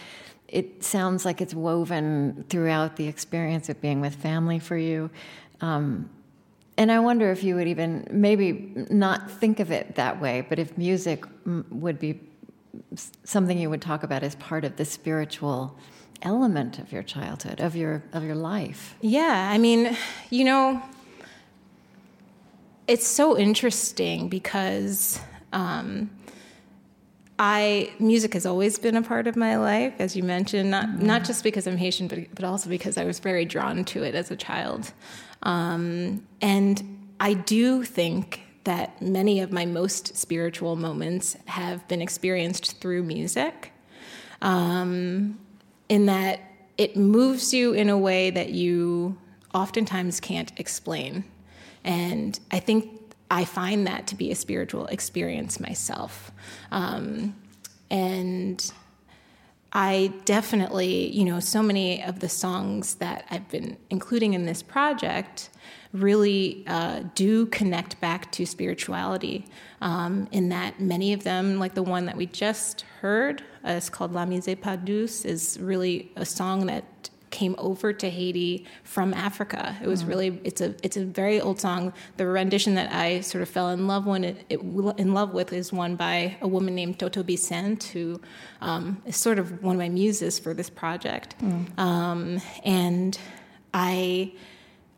It 0.49 0.83
sounds 0.85 1.25
like 1.25 1.41
it's 1.41 1.55
woven 1.55 2.45
throughout 2.49 2.97
the 2.97 3.09
experience 3.09 3.69
of 3.69 3.81
being 3.81 4.01
with 4.01 4.15
family 4.15 4.59
for 4.59 4.77
you. 4.77 5.11
Um, 5.61 6.11
and 6.77 6.91
I 6.91 6.99
wonder 7.01 7.31
if 7.31 7.45
you 7.45 7.57
would 7.57 7.69
even 7.69 8.07
maybe 8.11 8.73
not 8.91 9.31
think 9.31 9.61
of 9.61 9.71
it 9.71 9.97
that 9.97 10.21
way, 10.21 10.47
but 10.49 10.59
if 10.59 10.79
music 10.79 11.25
mm, 11.45 11.69
would 11.71 11.99
be 11.99 12.21
something 13.25 13.59
you 13.59 13.71
would 13.71 13.83
talk 13.83 14.03
about 14.03 14.23
as 14.23 14.35
part 14.37 14.65
of 14.65 14.77
the 14.77 14.85
spiritual 14.85 15.77
element 16.23 16.79
of 16.79 16.93
your 16.93 17.03
childhood, 17.03 17.61
of 17.61 17.77
your 17.77 18.03
of 18.13 18.25
your 18.25 18.35
life. 18.35 18.97
Yeah, 19.01 19.51
I 19.53 19.59
mean, 19.59 19.97
you 20.31 20.45
know, 20.45 20.83
it's 22.87 23.07
so 23.07 23.39
interesting 23.39 24.29
because 24.29 25.21
um, 25.53 26.11
I 27.39 27.93
music 27.99 28.35
has 28.35 28.47
always 28.47 28.79
been 28.79 28.97
a 28.97 29.03
part 29.03 29.27
of 29.27 29.37
my 29.37 29.57
life, 29.57 29.95
as 29.99 30.15
you 30.15 30.23
mentioned. 30.23 30.71
Not 30.71 31.01
not 31.01 31.25
just 31.25 31.43
because 31.43 31.67
I'm 31.67 31.77
Haitian, 31.77 32.09
but 32.09 32.19
but 32.35 32.45
also 32.45 32.69
because 32.69 32.99
I 32.99 33.05
was 33.05 33.19
very 33.19 33.45
drawn 33.45 33.85
to 33.87 34.03
it 34.03 34.15
as 34.15 34.31
a 34.31 34.37
child, 34.37 34.93
um, 35.43 36.23
and 36.41 36.99
I 37.19 37.35
do 37.35 37.85
think 37.85 38.43
that 38.65 39.01
many 39.01 39.41
of 39.41 39.53
my 39.53 39.65
most 39.65 40.17
spiritual 40.17 40.77
moments 40.77 41.37
have 41.47 41.87
been 41.89 42.03
experienced 42.03 42.81
through 42.81 43.03
music. 43.03 43.73
Um, 44.43 45.39
in 45.91 46.07
that 46.07 46.41
it 46.79 46.97
moves 46.97 47.53
you 47.53 47.73
in 47.75 47.91
a 47.91 47.99
way 47.99 48.31
that 48.31 48.51
you 48.51 49.19
oftentimes 49.53 50.21
can't 50.21 50.51
explain. 50.59 51.25
And 51.85 52.39
I 52.51 52.61
think 52.61 53.15
I 53.31 53.45
find 53.45 53.87
that 53.87 54.07
to 54.07 54.15
be 54.15 54.31
a 54.31 54.35
spiritual 54.35 54.87
experience 54.87 55.61
myself. 55.61 56.33
Um, 56.71 57.37
and 57.91 58.73
I 59.73 60.13
definitely, 60.25 61.11
you 61.11 61.25
know, 61.25 61.41
so 61.41 61.63
many 61.63 62.03
of 62.03 62.21
the 62.21 62.29
songs 62.29 62.95
that 62.97 63.27
I've 63.31 63.49
been 63.49 63.77
including 63.91 64.35
in 64.35 64.47
this 64.47 64.63
project 64.63 65.51
really 65.93 66.65
uh, 66.67 67.03
do 67.15 67.47
connect 67.47 68.01
back 68.01 68.31
to 68.33 68.47
spirituality. 68.47 69.47
Um, 69.81 70.29
in 70.31 70.51
that 70.51 70.81
many 70.81 71.13
of 71.13 71.25
them, 71.25 71.59
like 71.59 71.75
the 71.75 71.83
one 71.83 72.07
that 72.07 72.17
we 72.17 72.27
just 72.27 72.83
heard, 73.01 73.43
uh, 73.65 73.73
it's 73.73 73.91
called 73.91 74.13
Lamizè 74.13 74.61
Pa 74.61 74.77
Dous, 74.77 75.25
is 75.25 75.59
really 75.61 76.13
a 76.17 76.25
song 76.25 76.67
that 76.67 76.85
came 77.31 77.55
over 77.59 77.93
to 77.93 78.11
Haiti 78.11 78.67
from 78.83 79.15
Africa. 79.15 79.77
It 79.83 79.87
was 79.87 80.05
really 80.05 80.41
it's 80.45 80.61
a 80.61 80.75
it's 80.83 80.97
a 80.97 81.05
very 81.05 81.41
old 81.41 81.61
song. 81.61 81.93
The 82.17 82.27
rendition 82.27 82.75
that 82.75 82.93
I 82.93 83.21
sort 83.21 83.43
of 83.43 83.49
fell 83.49 83.71
in 83.71 83.87
love 83.87 84.07
when 84.07 84.25
it, 84.25 84.45
it 84.49 84.61
in 84.99 85.15
love 85.15 85.33
with 85.33 85.53
is 85.53 85.73
one 85.73 85.97
by 85.97 86.37
a 86.41 86.49
woman 86.49 86.75
named 86.75 86.99
Toto 86.99 87.23
Bissainthe, 87.23 87.85
who 87.85 88.21
um, 88.61 89.01
is 89.07 89.17
sort 89.17 89.39
of 89.39 89.63
one 89.63 89.77
of 89.77 89.79
my 89.79 89.89
muses 89.89 90.39
for 90.39 90.55
this 90.55 90.71
project. 90.71 91.37
Um, 91.79 92.41
and 92.65 93.19
I 93.73 94.33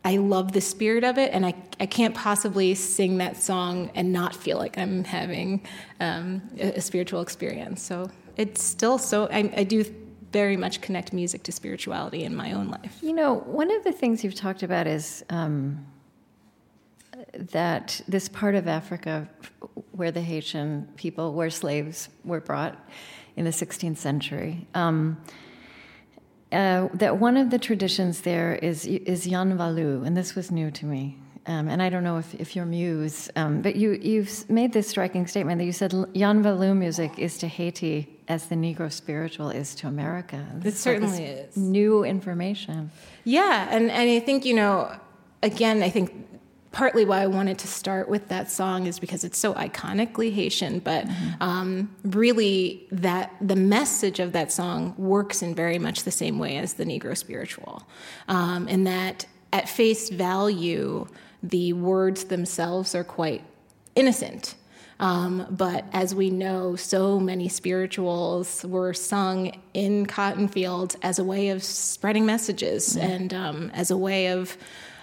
I 0.04 0.16
love 0.16 0.52
the 0.52 0.60
spirit 0.60 1.04
of 1.04 1.16
it, 1.16 1.32
and 1.32 1.46
I, 1.46 1.54
I 1.78 1.86
can't 1.86 2.14
possibly 2.14 2.74
sing 2.74 3.18
that 3.18 3.36
song 3.36 3.90
and 3.94 4.12
not 4.12 4.34
feel 4.34 4.58
like 4.58 4.76
I'm 4.76 5.04
having 5.04 5.64
um, 6.00 6.42
a, 6.58 6.72
a 6.72 6.80
spiritual 6.80 7.20
experience. 7.20 7.82
So 7.82 8.10
it's 8.36 8.62
still 8.62 8.98
so, 8.98 9.28
I, 9.30 9.52
I 9.56 9.64
do 9.64 9.84
very 10.32 10.56
much 10.56 10.80
connect 10.80 11.12
music 11.12 11.42
to 11.44 11.52
spirituality 11.52 12.24
in 12.24 12.34
my 12.34 12.52
own 12.52 12.68
life. 12.68 12.98
You 13.02 13.12
know, 13.12 13.34
one 13.34 13.70
of 13.70 13.84
the 13.84 13.92
things 13.92 14.24
you've 14.24 14.34
talked 14.34 14.62
about 14.62 14.86
is 14.86 15.24
um, 15.30 15.86
that 17.34 18.00
this 18.08 18.28
part 18.28 18.54
of 18.54 18.66
Africa 18.66 19.28
where 19.92 20.10
the 20.10 20.22
Haitian 20.22 20.88
people, 20.96 21.34
where 21.34 21.50
slaves 21.50 22.08
were 22.24 22.40
brought 22.40 22.78
in 23.36 23.44
the 23.44 23.50
16th 23.50 23.98
century, 23.98 24.66
um, 24.74 25.22
uh, 26.52 26.88
that 26.94 27.18
one 27.18 27.36
of 27.36 27.50
the 27.50 27.58
traditions 27.58 28.20
there 28.22 28.54
is 28.56 28.86
is 28.86 29.26
Yanvalou, 29.26 30.06
and 30.06 30.16
this 30.16 30.34
was 30.34 30.50
new 30.50 30.70
to 30.70 30.86
me. 30.86 31.18
Um, 31.46 31.68
and 31.68 31.82
I 31.82 31.90
don't 31.90 32.04
know 32.04 32.18
if, 32.18 32.34
if 32.34 32.54
your 32.54 32.64
muse, 32.64 33.28
um, 33.34 33.62
but 33.62 33.74
you, 33.74 33.98
you've 34.00 34.48
made 34.48 34.72
this 34.72 34.88
striking 34.88 35.26
statement 35.26 35.58
that 35.58 35.64
you 35.64 35.72
said 35.72 35.90
Yanvalou 35.90 36.76
music 36.76 37.18
is 37.18 37.36
to 37.38 37.48
Haiti 37.48 38.08
as 38.28 38.46
the 38.46 38.54
Negro 38.54 38.92
spiritual 38.92 39.50
is 39.50 39.74
to 39.76 39.88
America. 39.88 40.46
This 40.54 40.74
this 40.74 40.80
certainly 40.80 41.24
is. 41.24 41.56
New 41.56 42.04
information. 42.04 42.92
Yeah, 43.24 43.66
and, 43.72 43.90
and 43.90 44.08
I 44.08 44.20
think, 44.20 44.44
you 44.44 44.54
know, 44.54 44.94
again, 45.42 45.82
I 45.82 45.90
think 45.90 46.12
partly 46.72 47.04
why 47.04 47.20
I 47.20 47.26
wanted 47.26 47.58
to 47.58 47.68
start 47.68 48.08
with 48.08 48.28
that 48.28 48.50
song 48.50 48.86
is 48.86 48.98
because 48.98 49.24
it's 49.24 49.38
so 49.38 49.54
iconically 49.54 50.32
Haitian, 50.32 50.80
but 50.80 51.06
um, 51.40 51.94
really 52.02 52.86
that 52.90 53.32
the 53.40 53.56
message 53.56 54.18
of 54.18 54.32
that 54.32 54.50
song 54.50 54.94
works 54.96 55.42
in 55.42 55.54
very 55.54 55.78
much 55.78 56.02
the 56.04 56.10
same 56.10 56.38
way 56.38 56.56
as 56.56 56.74
the 56.74 56.84
Negro 56.84 57.16
spiritual, 57.16 57.86
um, 58.28 58.66
in 58.68 58.84
that 58.84 59.26
at 59.52 59.68
face 59.68 60.08
value, 60.08 61.06
the 61.42 61.74
words 61.74 62.24
themselves 62.24 62.94
are 62.94 63.04
quite 63.04 63.44
innocent. 63.94 64.54
Um, 64.98 65.46
but 65.50 65.84
as 65.92 66.14
we 66.14 66.30
know, 66.30 66.76
so 66.76 67.18
many 67.18 67.48
spirituals 67.48 68.64
were 68.64 68.94
sung 68.94 69.60
in 69.74 70.06
cotton 70.06 70.48
fields 70.48 70.96
as 71.02 71.18
a 71.18 71.24
way 71.24 71.48
of 71.48 71.62
spreading 71.62 72.24
messages 72.24 72.96
and 72.96 73.34
um, 73.34 73.70
as 73.74 73.90
a 73.90 73.96
way 73.96 74.28
of 74.28 74.56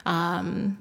um, 0.05 0.77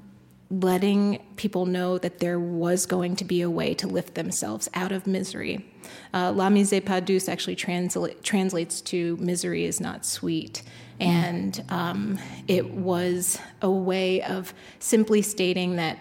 letting 0.51 1.23
people 1.37 1.67
know 1.67 1.99
that 1.99 2.21
there 2.21 2.41
was 2.41 2.87
going 2.87 3.17
to 3.17 3.25
be 3.25 3.43
a 3.43 3.51
way 3.51 3.75
to 3.75 3.87
lift 3.87 4.15
themselves 4.15 4.69
out 4.75 4.93
of 4.93 5.07
misery. 5.07 5.67
Uh, 6.15 6.33
Lamizè 6.33 6.85
pa 6.85 7.01
dous 7.01 7.29
actually 7.29 7.57
transla- 7.57 8.21
translates 8.23 8.81
to 8.81 9.17
misery 9.19 9.65
is 9.65 9.81
not 9.81 10.07
sweet. 10.07 10.63
And 11.01 11.63
um, 11.69 12.19
it 12.49 12.71
was 12.71 13.39
a 13.63 13.71
way 13.71 14.23
of 14.23 14.53
simply 14.81 15.23
stating 15.23 15.77
that 15.77 15.99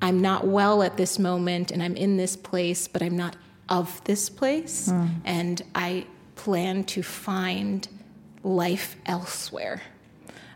I'm 0.00 0.20
not 0.20 0.46
well 0.46 0.82
at 0.82 0.96
this 0.96 1.18
moment 1.18 1.70
and 1.70 1.82
I'm 1.82 1.96
in 1.96 2.16
this 2.16 2.36
place, 2.36 2.88
but 2.88 3.02
I'm 3.02 3.16
not 3.16 3.36
of 3.68 4.02
this 4.04 4.30
place. 4.30 4.88
And 5.24 5.62
I 5.74 6.06
plan 6.36 6.84
to 6.84 7.02
find 7.02 7.86
life 8.42 8.96
elsewhere. 9.06 9.82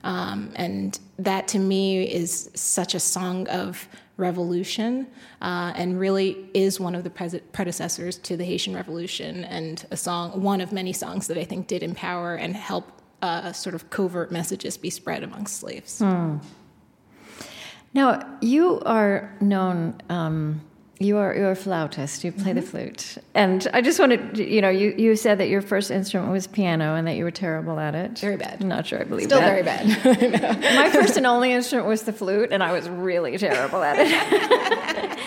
Um, 0.05 0.53
and 0.55 0.99
that 1.19 1.49
to 1.49 1.59
me 1.59 2.03
is 2.05 2.51
such 2.55 2.95
a 2.95 3.01
song 3.01 3.49
of 3.49 3.89
revolution 4.17 5.07
uh, 5.41 5.73
and 5.77 5.99
really 5.99 6.49
is 6.55 6.81
one 6.81 6.95
of 6.95 7.05
the 7.05 7.11
pres- 7.11 7.41
predecessors 7.53 8.19
to 8.19 8.37
the 8.37 8.45
Haitian 8.45 8.75
Revolution 8.75 9.45
and 9.45 9.87
a 9.91 9.97
song, 9.97 10.43
one 10.43 10.61
of 10.61 10.73
many 10.73 10.93
songs 10.93 11.29
that 11.29 11.39
I 11.39 11.45
think 11.45 11.67
did 11.67 11.83
empower 11.83 12.35
and 12.35 12.55
help 12.55 12.91
uh, 13.23 13.53
sort 13.53 13.75
of 13.75 13.91
covert 13.91 14.31
messages 14.31 14.77
be 14.77 14.91
spread 14.91 15.23
amongst 15.23 15.61
slaves. 15.61 16.01
Now, 17.95 18.39
you 18.41 18.81
are 18.81 19.35
known, 19.41 20.01
um, 20.09 20.61
you 20.99 21.17
are 21.17 21.35
you're 21.35 21.53
a 21.53 21.57
flautist, 21.57 22.25
you 22.25 22.33
play 22.33 22.53
the 22.53 22.63
flute. 22.63 23.19
And 23.35 23.69
I 23.73 23.81
just 23.81 24.01
wanted, 24.01 24.37
you 24.37 24.61
know, 24.61 24.69
you, 24.69 24.95
you 24.99 25.15
said 25.15 25.39
that 25.39 25.49
your 25.49 25.63
first 25.63 25.91
instrument 25.91 26.33
was 26.33 26.47
piano 26.49 26.97
and 26.97 27.07
that 27.07 27.15
you 27.15 27.23
were 27.25 27.31
terrible 27.31 27.79
at 27.79 27.95
it. 27.95 28.19
Very 28.19 28.37
bad. 28.37 28.59
I'm 28.61 28.69
not 28.69 28.87
sure 28.87 29.01
I 29.01 29.05
believe 29.05 29.29
that. 29.29 29.37
Still 29.37 29.41
that. 29.41 30.01
very 30.05 30.23
bad. 30.43 30.61
My 30.77 30.91
first 30.91 31.17
and 31.17 31.25
only 31.25 31.53
instrument 31.53 31.87
was 31.87 32.03
the 32.03 32.13
flute, 32.13 32.51
and 32.51 32.63
I 32.63 32.73
was 32.73 32.89
really 32.89 33.39
terrible 33.39 33.83
at 33.83 33.97
it. 33.99 35.19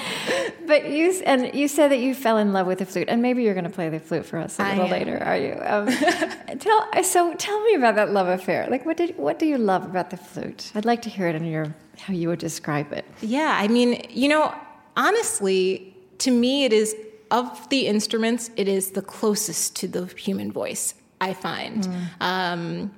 but 0.68 0.90
you 0.90 1.22
and 1.26 1.54
you 1.54 1.70
said 1.70 1.92
that 1.92 2.00
you 2.00 2.16
fell 2.16 2.38
in 2.38 2.52
love 2.52 2.68
with 2.68 2.80
the 2.80 2.86
flute, 2.86 3.08
and 3.08 3.22
maybe 3.22 3.44
you're 3.44 3.54
going 3.54 3.64
to 3.64 3.70
play 3.70 3.88
the 3.88 4.00
flute 4.00 4.26
for 4.26 4.40
us 4.40 4.60
a 4.60 4.64
little 4.64 4.90
later, 4.90 5.24
are 5.24 5.38
you? 5.38 5.58
Um, 5.64 5.88
tell 6.60 7.04
so 7.04 7.34
tell 7.36 7.64
me 7.64 7.76
about 7.76 7.96
that 7.96 8.12
love 8.12 8.28
affair. 8.28 8.68
Like, 8.70 8.86
what 8.86 8.98
did 8.98 9.18
what 9.18 9.40
do 9.40 9.46
you 9.46 9.58
love 9.58 9.86
about 9.86 10.10
the 10.10 10.18
flute? 10.18 10.72
I'd 10.76 10.86
like 10.86 11.02
to 11.04 11.10
hear 11.10 11.28
it 11.28 11.36
in 11.36 11.46
your 11.46 11.74
how 11.98 12.14
you 12.14 12.28
would 12.28 12.40
describe 12.40 12.92
it. 12.92 13.06
Yeah, 13.22 13.58
I 13.58 13.68
mean, 13.68 14.06
you 14.10 14.28
know, 14.28 14.54
honestly, 14.96 15.96
to 16.20 16.32
me, 16.32 16.66
it 16.66 16.74
is 16.74 16.96
of 17.30 17.70
the 17.70 17.88
instruments, 17.88 18.52
it 18.58 18.68
is 18.68 18.92
the 18.92 19.02
closest 19.02 19.76
to 19.78 19.88
the 19.88 20.06
human 20.06 20.52
voice. 20.52 20.96
I 21.22 21.34
find. 21.34 21.88
Um, 22.20 22.92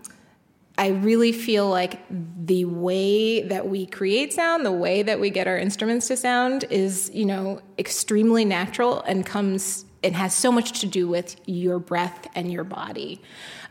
I 0.78 0.88
really 0.88 1.32
feel 1.34 1.70
like 1.70 2.00
the 2.10 2.66
way 2.66 3.42
that 3.44 3.68
we 3.68 3.86
create 3.86 4.34
sound, 4.34 4.66
the 4.66 4.72
way 4.72 5.04
that 5.04 5.20
we 5.20 5.30
get 5.30 5.46
our 5.46 5.58
instruments 5.58 6.08
to 6.08 6.18
sound, 6.18 6.66
is 6.70 7.12
you 7.14 7.26
know 7.26 7.62
extremely 7.78 8.44
natural 8.46 9.02
and 9.02 9.26
comes. 9.26 9.86
It 10.02 10.14
has 10.14 10.34
so 10.34 10.52
much 10.52 10.82
to 10.82 10.86
do 10.86 11.08
with 11.08 11.36
your 11.46 11.80
breath 11.80 12.28
and 12.36 12.52
your 12.52 12.64
body, 12.64 13.22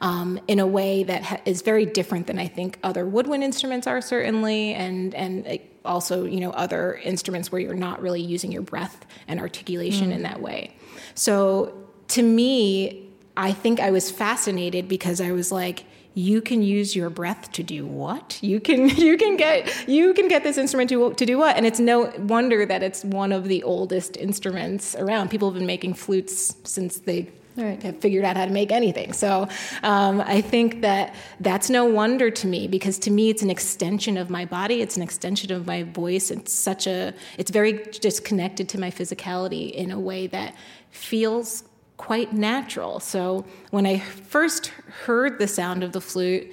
um, 0.01 0.39
in 0.49 0.61
a 0.61 0.67
way 0.67 1.03
that 1.03 1.23
ha- 1.23 1.41
is 1.45 1.63
very 1.63 1.85
different 1.87 2.27
than 2.27 2.39
I 2.39 2.47
think 2.47 2.79
other 2.83 3.05
woodwind 3.05 3.43
instruments 3.43 3.87
are 3.87 4.01
certainly, 4.01 4.75
and 4.75 5.15
and 5.15 5.47
also 5.85 6.25
you 6.25 6.41
know 6.41 6.51
other 6.51 6.95
instruments 7.05 7.51
where 7.51 7.61
you're 7.61 7.75
not 7.75 8.01
really 8.03 8.21
using 8.21 8.53
your 8.53 8.63
breath 8.63 9.07
and 9.29 9.41
articulation 9.41 10.13
in 10.13 10.23
that 10.23 10.41
way. 10.41 10.75
So 11.15 11.75
to 12.09 12.23
me, 12.23 13.09
I 13.37 13.53
think 13.53 13.81
I 13.81 13.91
was 13.91 14.11
fascinated 14.11 14.89
because 14.89 15.21
I 15.21 15.33
was 15.33 15.51
like, 15.51 15.85
you 16.15 16.43
can 16.43 16.63
use 16.63 16.95
your 16.95 17.09
breath 17.09 17.53
to 17.53 17.63
do 17.63 17.87
what? 17.87 18.39
You 18.43 18.61
can 18.61 18.89
you 18.97 19.17
can 19.17 19.37
get 19.37 19.89
you 19.89 20.15
can 20.15 20.29
get 20.29 20.43
this 20.45 20.59
instrument 20.59 20.91
to 20.91 21.15
to 21.15 21.27
do 21.27 21.39
what? 21.39 21.57
And 21.57 21.67
it's 21.67 21.81
no 21.81 22.13
wonder 22.19 22.67
that 22.67 22.83
it's 22.83 23.05
one 23.05 23.33
of 23.33 23.45
the 23.45 23.63
oldest 23.63 24.17
instruments 24.17 24.95
around. 24.95 25.31
People 25.31 25.49
have 25.49 25.59
been 25.59 25.67
making 25.67 25.95
flutes 25.95 26.55
since 26.65 26.99
they 26.99 27.31
Right. 27.57 27.83
have 27.83 28.01
figured 28.01 28.25
out 28.25 28.37
how 28.37 28.47
to 28.47 28.51
make 28.51 28.73
anything. 28.73 29.13
So 29.13 29.47
um, 29.83 30.23
I 30.23 30.41
think 30.41 30.81
that 30.81 31.15
that's 31.41 31.69
no 31.69 31.85
wonder 31.85 32.31
to 32.31 32.47
me 32.47 32.67
because 32.67 32.99
to 33.01 33.11
me 33.11 33.29
it's 33.29 33.43
an 33.43 33.51
extension 33.51 34.17
of 34.17 34.31
my 34.31 34.47
body. 34.47 34.81
It's 34.81 34.97
an 34.97 35.03
extension 35.03 35.53
of 35.53 35.67
my 35.67 35.83
voice. 35.83 36.31
It's 36.31 36.53
such 36.53 36.87
a 36.87 37.13
it's 37.37 37.51
very 37.51 37.85
just 37.91 38.25
connected 38.25 38.69
to 38.71 38.81
my 38.81 38.91
physicality 38.91 39.71
in 39.71 39.91
a 39.91 40.01
way 40.01 40.27
that 40.29 40.55
feels 40.91 41.65
quite 41.99 42.33
natural. 42.33 43.01
So 43.01 43.45
when 43.71 43.87
I 43.87 43.99
first 43.99 44.69
heard 45.05 45.39
the 45.39 45.47
sound 45.47 45.85
of 45.85 45.93
the 45.93 46.01
flute, 46.01 46.53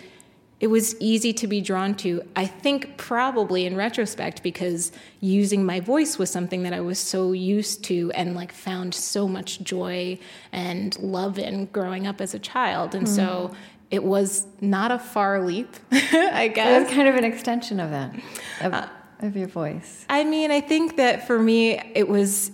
it 0.59 0.67
was 0.67 0.99
easy 0.99 1.31
to 1.33 1.47
be 1.47 1.61
drawn 1.61 1.95
to. 1.95 2.21
I 2.35 2.45
think 2.45 2.97
probably 2.97 3.65
in 3.65 3.75
retrospect 3.75 4.43
because 4.43 4.91
using 5.21 5.65
my 5.65 5.79
voice 5.79 6.17
was 6.17 6.29
something 6.29 6.63
that 6.63 6.73
I 6.73 6.81
was 6.81 6.99
so 6.99 7.31
used 7.31 7.83
to 7.85 8.11
and 8.13 8.35
like 8.35 8.51
found 8.51 8.93
so 8.93 9.27
much 9.27 9.61
joy 9.61 10.19
and 10.51 10.97
love 10.99 11.39
in 11.39 11.67
growing 11.67 12.07
up 12.07 12.19
as 12.19 12.33
a 12.33 12.39
child. 12.39 12.93
And 12.93 13.07
so 13.07 13.53
it 13.89 14.03
was 14.03 14.47
not 14.59 14.91
a 14.91 14.99
far 14.99 15.43
leap, 15.45 15.77
I 15.91 16.51
guess. 16.53 16.81
It 16.81 16.85
was 16.85 16.93
kind 16.93 17.07
of 17.07 17.15
an 17.15 17.23
extension 17.23 17.79
of 17.79 17.91
that, 17.91 18.15
of, 18.61 18.89
of 19.25 19.37
your 19.37 19.47
voice. 19.47 20.05
I 20.09 20.25
mean, 20.25 20.51
I 20.51 20.61
think 20.61 20.97
that 20.97 21.25
for 21.25 21.39
me, 21.39 21.81
it 21.95 22.07
was 22.07 22.51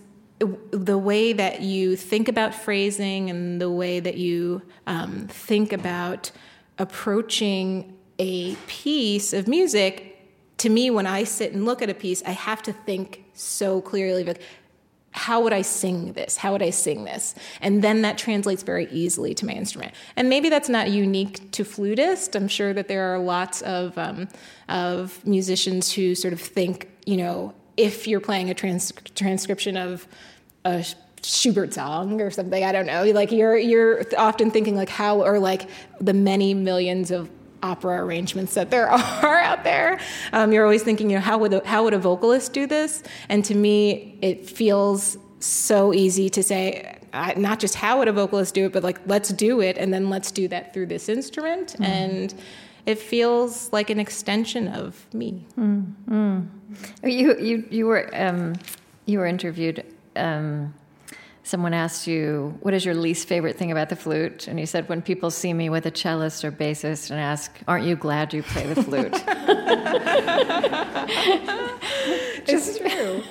the 0.72 0.98
way 0.98 1.34
that 1.34 1.62
you 1.62 1.96
think 1.96 2.28
about 2.28 2.54
phrasing 2.54 3.30
and 3.30 3.60
the 3.60 3.70
way 3.70 4.00
that 4.00 4.18
you 4.18 4.62
um, 4.86 5.28
think 5.28 5.74
about 5.74 6.32
approaching 6.78 7.95
a 8.19 8.56
piece 8.67 9.34
of 9.34 9.47
music. 9.47 10.12
To 10.60 10.69
me, 10.69 10.89
when 10.89 11.06
I 11.06 11.25
sit 11.25 11.54
and 11.54 11.65
look 11.65 11.82
at 11.82 11.89
a 11.89 11.93
piece, 11.93 12.23
I 12.23 12.32
have 12.32 12.62
to 12.63 12.73
think 12.73 13.25
so 13.34 13.82
clearly. 13.82 14.23
Like, 14.23 14.41
how 15.12 15.41
would 15.41 15.54
I 15.54 15.62
sing 15.62 16.12
this? 16.12 16.36
How 16.36 16.51
would 16.51 16.62
I 16.62 16.71
sing 16.71 17.06
this? 17.06 17.36
And 17.62 17.82
then 17.82 18.01
that 18.01 18.17
translates 18.17 18.63
very 18.63 18.88
easily 18.91 19.34
to 19.36 19.45
my 19.45 19.54
instrument. 19.54 19.93
And 20.17 20.28
maybe 20.30 20.49
that's 20.49 20.67
not 20.67 20.91
unique 20.91 21.51
to 21.51 21.63
flutist. 21.63 22.36
I'm 22.36 22.49
sure 22.49 22.73
that 22.73 22.89
there 22.89 23.13
are 23.13 23.19
lots 23.19 23.62
of 23.62 23.97
um, 23.97 24.28
of 24.67 25.25
musicians 25.25 25.91
who 25.93 26.15
sort 26.15 26.34
of 26.34 26.41
think, 26.41 26.89
you 27.06 27.15
know, 27.15 27.54
if 27.78 28.08
you're 28.08 28.19
playing 28.19 28.49
a 28.49 28.54
trans- 28.54 28.91
transcription 29.15 29.78
of 29.78 30.06
a 30.65 30.86
Schubert 31.21 31.73
song 31.73 32.21
or 32.21 32.30
something, 32.30 32.63
I 32.63 32.71
don't 32.71 32.86
know. 32.86 33.04
Like 33.06 33.32
you're 33.32 33.58
you're 33.58 34.04
often 34.17 34.51
thinking 34.51 34.75
like 34.75 34.89
how 34.89 35.23
or 35.23 35.39
like 35.39 35.69
the 35.99 36.13
many 36.13 36.54
millions 36.54 37.10
of 37.10 37.30
opera 37.65 38.04
arrangements 38.04 38.54
that 38.54 38.69
there 38.69 38.89
are 39.30 39.39
out 39.39 39.63
there. 39.63 39.99
Um, 40.34 40.51
you're 40.54 40.63
always 40.63 40.84
thinking, 40.84 41.10
you 41.10 41.17
know, 41.17 41.21
how 41.21 41.38
would 41.39 41.54
a, 41.54 41.67
how 41.67 41.84
would 41.84 41.93
a 41.93 41.99
vocalist 41.99 42.54
do 42.54 42.67
this? 42.67 43.04
And 43.30 43.43
to 43.45 43.56
me, 43.56 44.17
it 44.21 44.49
feels 44.49 45.17
so 45.39 45.93
easy 45.93 46.30
to 46.30 46.41
say, 46.43 46.97
uh, 47.13 47.34
not 47.38 47.60
just 47.60 47.75
how 47.75 47.99
would 47.99 48.08
a 48.08 48.13
vocalist 48.13 48.54
do 48.54 48.65
it, 48.65 48.73
but 48.73 48.84
like 48.84 48.99
let's 49.06 49.30
do 49.30 49.62
it, 49.62 49.78
and 49.78 49.93
then 49.93 50.10
let's 50.10 50.32
do 50.32 50.47
that 50.49 50.73
through 50.73 50.88
this 50.88 51.08
instrument, 51.08 51.75
and 51.80 52.34
it 52.86 52.99
feels 52.99 53.71
like 53.71 53.89
an 53.89 53.99
extension 53.99 54.67
of 54.67 55.06
me. 55.13 55.45
You 57.04 57.38
you 57.39 57.65
you 57.69 57.86
were 57.86 58.10
um, 58.13 58.56
you 59.06 59.19
were 59.19 59.28
interviewed. 59.28 59.86
Um, 60.15 60.73
someone 61.46 61.74
asked 61.74 62.08
you, 62.08 62.58
"What 62.62 62.74
is 62.74 62.84
your 62.84 62.96
least 62.96 63.28
favorite 63.28 63.58
thing 63.58 63.72
about 63.72 63.90
the 63.90 63.96
flute?" 63.96 64.48
And 64.48 64.60
you 64.60 64.66
said, 64.66 64.90
"When 64.90 65.02
people 65.02 65.32
see 65.32 65.54
me 65.54 65.70
with 65.70 65.86
a 65.86 65.92
cellist 65.92 66.44
or 66.44 66.52
bassist 66.52 67.12
and 67.12 67.20
ask, 67.20 67.52
aren't 67.68 67.86
you 67.86 67.96
glad 67.96 68.34
you 68.34 68.44
play 68.44 68.66
the 68.66 68.84
flute?" 68.84 69.24
It's 72.48 72.78
true. 72.78 73.24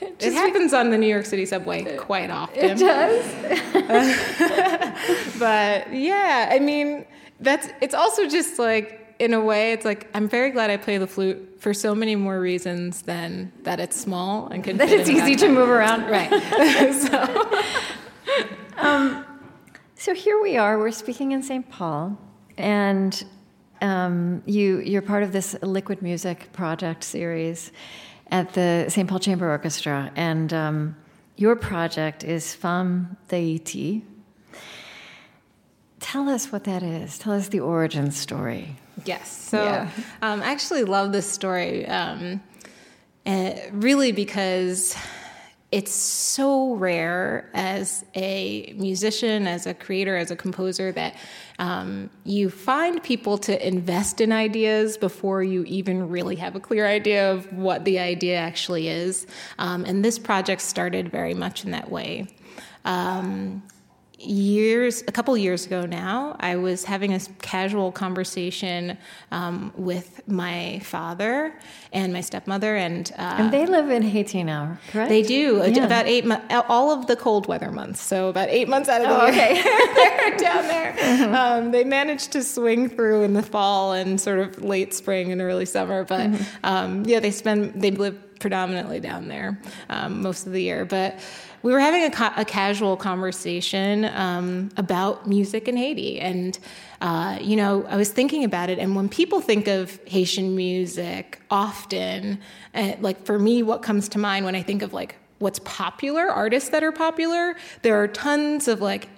it 0.00 0.32
happens 0.32 0.72
on 0.72 0.90
the 0.90 0.98
New 0.98 1.06
York 1.06 1.26
City 1.26 1.46
subway 1.46 1.96
quite 1.96 2.30
often. 2.30 2.58
it 2.58 2.78
does. 2.78 3.24
but 5.38 5.92
yeah, 5.92 6.50
I 6.52 6.58
mean, 6.58 7.06
that's 7.40 7.68
it's 7.80 7.94
also 7.94 8.28
just 8.28 8.58
like 8.58 9.07
in 9.18 9.34
a 9.34 9.40
way, 9.40 9.72
it's 9.72 9.84
like 9.84 10.08
I'm 10.14 10.28
very 10.28 10.50
glad 10.50 10.70
I 10.70 10.76
play 10.76 10.98
the 10.98 11.06
flute 11.06 11.56
for 11.60 11.74
so 11.74 11.94
many 11.94 12.14
more 12.16 12.40
reasons 12.40 13.02
than 13.02 13.52
that 13.64 13.80
it's 13.80 13.98
small 13.98 14.48
and 14.48 14.62
can. 14.62 14.76
That 14.78 14.90
it's 14.90 15.10
easy 15.10 15.34
to 15.36 15.48
move 15.48 15.68
around. 15.68 16.08
Right. 16.08 16.30
so 18.76 19.24
So 19.96 20.14
here 20.14 20.40
we 20.40 20.56
are. 20.56 20.78
We're 20.78 20.92
speaking 20.92 21.32
in 21.32 21.42
St. 21.42 21.68
Paul, 21.68 22.16
and 22.56 23.24
um, 23.80 24.42
you 24.46 24.78
you're 24.78 25.02
part 25.02 25.24
of 25.24 25.32
this 25.32 25.56
liquid 25.62 26.02
music 26.02 26.52
project 26.52 27.02
series. 27.04 27.72
at 28.30 28.52
the 28.52 28.86
St. 28.88 29.08
Paul 29.08 29.18
Chamber 29.18 29.50
Orchestra, 29.50 30.12
and 30.14 30.52
um, 30.52 30.96
your 31.36 31.56
project 31.56 32.24
is 32.24 32.54
Fanm 32.54 33.16
d'Ayiti. 33.28 34.02
Tell 36.08 36.30
us 36.30 36.50
what 36.50 36.64
that 36.64 36.82
is. 36.82 37.18
Tell 37.18 37.34
us 37.34 37.48
the 37.48 37.60
origin 37.60 38.10
story. 38.12 38.76
Yes. 39.04 39.30
So 39.30 39.62
Yeah. 39.62 39.90
um, 40.22 40.40
I 40.40 40.46
actually 40.46 40.84
love 40.84 41.12
this 41.12 41.30
story, 41.30 41.84
um, 41.86 42.42
and 43.26 43.84
really 43.84 44.12
because 44.12 44.96
it's 45.70 45.92
so 45.92 46.76
rare 46.76 47.50
as 47.52 48.06
a 48.14 48.74
musician, 48.78 49.46
as 49.46 49.66
a 49.66 49.74
creator, 49.74 50.16
as 50.16 50.30
a 50.30 50.36
composer 50.36 50.92
that 50.92 51.14
um, 51.58 52.08
you 52.24 52.48
find 52.48 53.02
people 53.02 53.36
to 53.36 53.66
invest 53.66 54.22
in 54.22 54.32
ideas 54.32 54.96
before 54.96 55.42
you 55.42 55.62
even 55.64 56.08
really 56.08 56.36
have 56.36 56.56
a 56.56 56.60
clear 56.60 56.86
idea 56.86 57.30
of 57.30 57.52
what 57.52 57.84
the 57.84 57.98
idea 57.98 58.38
actually 58.38 58.88
is. 58.88 59.26
Um, 59.58 59.84
and 59.84 60.02
this 60.02 60.18
project 60.18 60.62
started 60.62 61.10
very 61.10 61.34
much 61.34 61.66
in 61.66 61.70
that 61.72 61.90
way. 61.90 62.28
Um, 62.86 63.62
years 64.20 65.02
a 65.06 65.12
couple 65.12 65.36
years 65.38 65.64
ago 65.64 65.86
now 65.86 66.36
i 66.40 66.56
was 66.56 66.82
having 66.84 67.12
a 67.14 67.20
casual 67.40 67.92
conversation 67.92 68.98
um, 69.30 69.72
with 69.76 70.20
my 70.26 70.80
father 70.82 71.54
and 71.92 72.12
my 72.12 72.20
stepmother 72.20 72.74
and, 72.76 73.12
uh, 73.16 73.36
And 73.38 73.52
they 73.52 73.64
live 73.64 73.90
in 73.90 74.02
Haiti 74.02 74.42
now, 74.42 74.76
correct? 74.90 75.08
they 75.08 75.22
do. 75.22 75.62
Yeah. 75.64 75.84
about 75.84 76.06
eight 76.06 76.26
mo- 76.26 76.42
all 76.68 76.90
of 76.90 77.06
the 77.06 77.16
cold 77.16 77.46
weather 77.46 77.70
months. 77.70 78.00
So 78.02 78.28
about 78.28 78.48
eight 78.50 78.68
months 78.68 78.88
out 78.90 79.00
of 79.00 79.08
the 79.08 79.14
Oh, 79.22 79.26
year. 79.26 79.32
okay. 79.32 79.62
they're 79.96 80.36
down 80.36 80.64
there. 80.68 81.34
Um, 81.34 81.70
they 81.70 81.84
managed 81.84 82.32
to 82.32 82.42
swing 82.42 82.90
through 82.90 83.22
in 83.22 83.32
the 83.32 83.42
fall 83.42 83.92
and 83.94 84.20
sort 84.20 84.38
of 84.40 84.62
late 84.62 84.92
spring 84.92 85.32
and 85.32 85.40
early 85.40 85.64
summer 85.64 86.04
but 86.04 86.28
um, 86.64 87.04
yeah 87.06 87.20
they 87.20 87.30
spend 87.30 87.80
they 87.80 87.90
live 87.90 88.18
predominantly 88.38 89.00
down 89.00 89.28
there 89.28 89.58
um, 89.88 90.20
most 90.22 90.46
of 90.46 90.52
the 90.52 90.62
year. 90.62 90.84
But 90.84 91.18
we 91.62 91.72
were 91.72 91.80
having 91.80 92.04
a, 92.04 92.10
ca- 92.10 92.34
a 92.36 92.44
casual 92.44 92.96
conversation 92.96 94.04
um, 94.06 94.70
about 94.76 95.26
music 95.26 95.68
in 95.68 95.76
Haiti. 95.76 96.20
And, 96.20 96.58
uh, 97.00 97.38
you 97.40 97.56
know, 97.56 97.84
I 97.86 97.96
was 97.96 98.10
thinking 98.10 98.44
about 98.44 98.70
it. 98.70 98.78
And 98.78 98.94
when 98.94 99.08
people 99.08 99.40
think 99.40 99.66
of 99.66 99.98
Haitian 100.06 100.54
music, 100.54 101.40
often, 101.50 102.40
uh, 102.74 102.94
like 103.00 103.24
for 103.24 103.38
me, 103.38 103.62
what 103.62 103.82
comes 103.82 104.08
to 104.10 104.18
mind 104.18 104.44
when 104.44 104.54
I 104.54 104.62
think 104.62 104.82
of 104.82 104.92
like 104.92 105.16
what's 105.38 105.58
popular, 105.60 106.28
artists 106.28 106.70
that 106.70 106.82
are 106.82 106.92
popular, 106.92 107.56
there 107.82 108.00
are 108.02 108.08
tons 108.08 108.68
of 108.68 108.80
like 108.80 109.08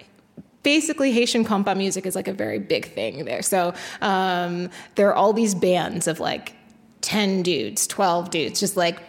basically 0.63 1.11
Haitian 1.11 1.43
compa 1.43 1.75
music 1.75 2.05
is 2.05 2.15
like 2.15 2.27
a 2.27 2.33
very 2.33 2.59
big 2.59 2.93
thing 2.93 3.25
there. 3.25 3.41
So 3.41 3.73
um, 4.01 4.69
there 4.95 5.09
are 5.09 5.15
all 5.15 5.33
these 5.33 5.55
bands 5.55 6.07
of 6.07 6.19
like 6.19 6.53
10 7.01 7.41
dudes, 7.43 7.87
12 7.87 8.29
dudes, 8.29 8.59
just 8.59 8.77
like 8.77 8.99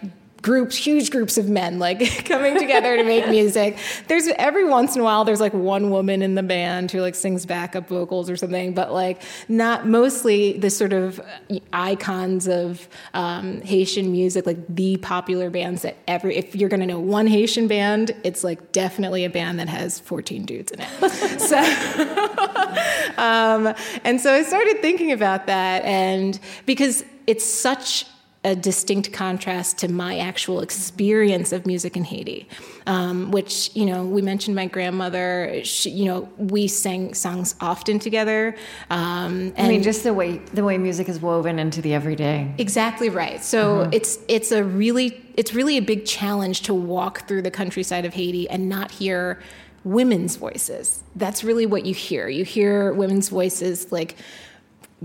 groups, 0.42 0.76
huge 0.76 1.10
groups 1.10 1.38
of 1.38 1.48
men 1.48 1.78
like 1.78 2.24
coming 2.26 2.58
together 2.58 2.96
to 2.96 3.04
make 3.04 3.28
music. 3.28 3.78
There's 4.08 4.26
every 4.38 4.64
once 4.64 4.94
in 4.96 5.00
a 5.00 5.04
while 5.04 5.24
there's 5.24 5.40
like 5.40 5.54
one 5.54 5.90
woman 5.90 6.20
in 6.20 6.34
the 6.34 6.42
band 6.42 6.90
who 6.90 7.00
like 7.00 7.14
sings 7.14 7.46
backup 7.46 7.88
vocals 7.88 8.28
or 8.28 8.36
something, 8.36 8.74
but 8.74 8.92
like 8.92 9.22
not 9.48 9.86
mostly 9.86 10.58
the 10.58 10.68
sort 10.68 10.92
of 10.92 11.20
icons 11.72 12.48
of 12.48 12.88
um, 13.14 13.60
Haitian 13.62 14.10
music, 14.10 14.44
like 14.44 14.58
the 14.68 14.96
popular 14.98 15.48
bands 15.48 15.82
that 15.82 15.96
every 16.08 16.36
if 16.36 16.56
you're 16.56 16.68
gonna 16.68 16.86
know 16.86 16.98
one 16.98 17.28
Haitian 17.28 17.68
band, 17.68 18.10
it's 18.24 18.42
like 18.42 18.72
definitely 18.72 19.24
a 19.24 19.30
band 19.30 19.60
that 19.60 19.68
has 19.68 20.00
14 20.00 20.44
dudes 20.44 20.72
in 20.72 20.80
it. 20.80 20.88
so 21.40 21.58
um, 23.22 23.74
and 24.04 24.20
so 24.20 24.34
I 24.34 24.42
started 24.42 24.80
thinking 24.80 25.12
about 25.12 25.46
that, 25.46 25.84
and 25.84 26.38
because 26.66 27.04
it's 27.26 27.44
such 27.44 28.04
a 28.44 28.56
distinct 28.56 29.12
contrast 29.12 29.78
to 29.78 29.88
my 29.88 30.18
actual 30.18 30.60
experience 30.60 31.52
of 31.52 31.64
music 31.64 31.96
in 31.96 32.02
Haiti, 32.02 32.48
um, 32.86 33.30
which 33.30 33.70
you 33.74 33.86
know 33.86 34.04
we 34.04 34.20
mentioned 34.20 34.56
my 34.56 34.66
grandmother. 34.66 35.60
She, 35.62 35.90
you 35.90 36.06
know, 36.06 36.28
we 36.38 36.66
sang 36.66 37.14
songs 37.14 37.54
often 37.60 38.00
together. 38.00 38.56
Um, 38.90 39.52
and 39.56 39.66
I 39.66 39.68
mean, 39.68 39.82
just 39.82 40.02
the 40.02 40.12
way 40.12 40.38
the 40.38 40.64
way 40.64 40.76
music 40.76 41.08
is 41.08 41.20
woven 41.20 41.60
into 41.60 41.80
the 41.80 41.94
everyday. 41.94 42.52
Exactly 42.58 43.08
right. 43.08 43.42
So 43.44 43.88
it's 43.92 44.18
it's 44.26 44.50
a 44.50 44.64
really 44.64 45.22
it's 45.36 45.54
really 45.54 45.76
a 45.76 45.82
big 45.82 46.04
challenge 46.04 46.62
to 46.62 46.74
walk 46.74 47.28
through 47.28 47.42
the 47.42 47.50
countryside 47.50 48.04
of 48.04 48.14
Haiti 48.14 48.50
and 48.50 48.68
not 48.68 48.90
hear 48.90 49.40
women's 49.84 50.36
voices. 50.36 51.02
That's 51.16 51.44
really 51.44 51.66
what 51.66 51.86
you 51.86 51.94
hear. 51.94 52.28
You 52.28 52.44
hear 52.44 52.92
women's 52.92 53.28
voices 53.28 53.90
like 53.92 54.16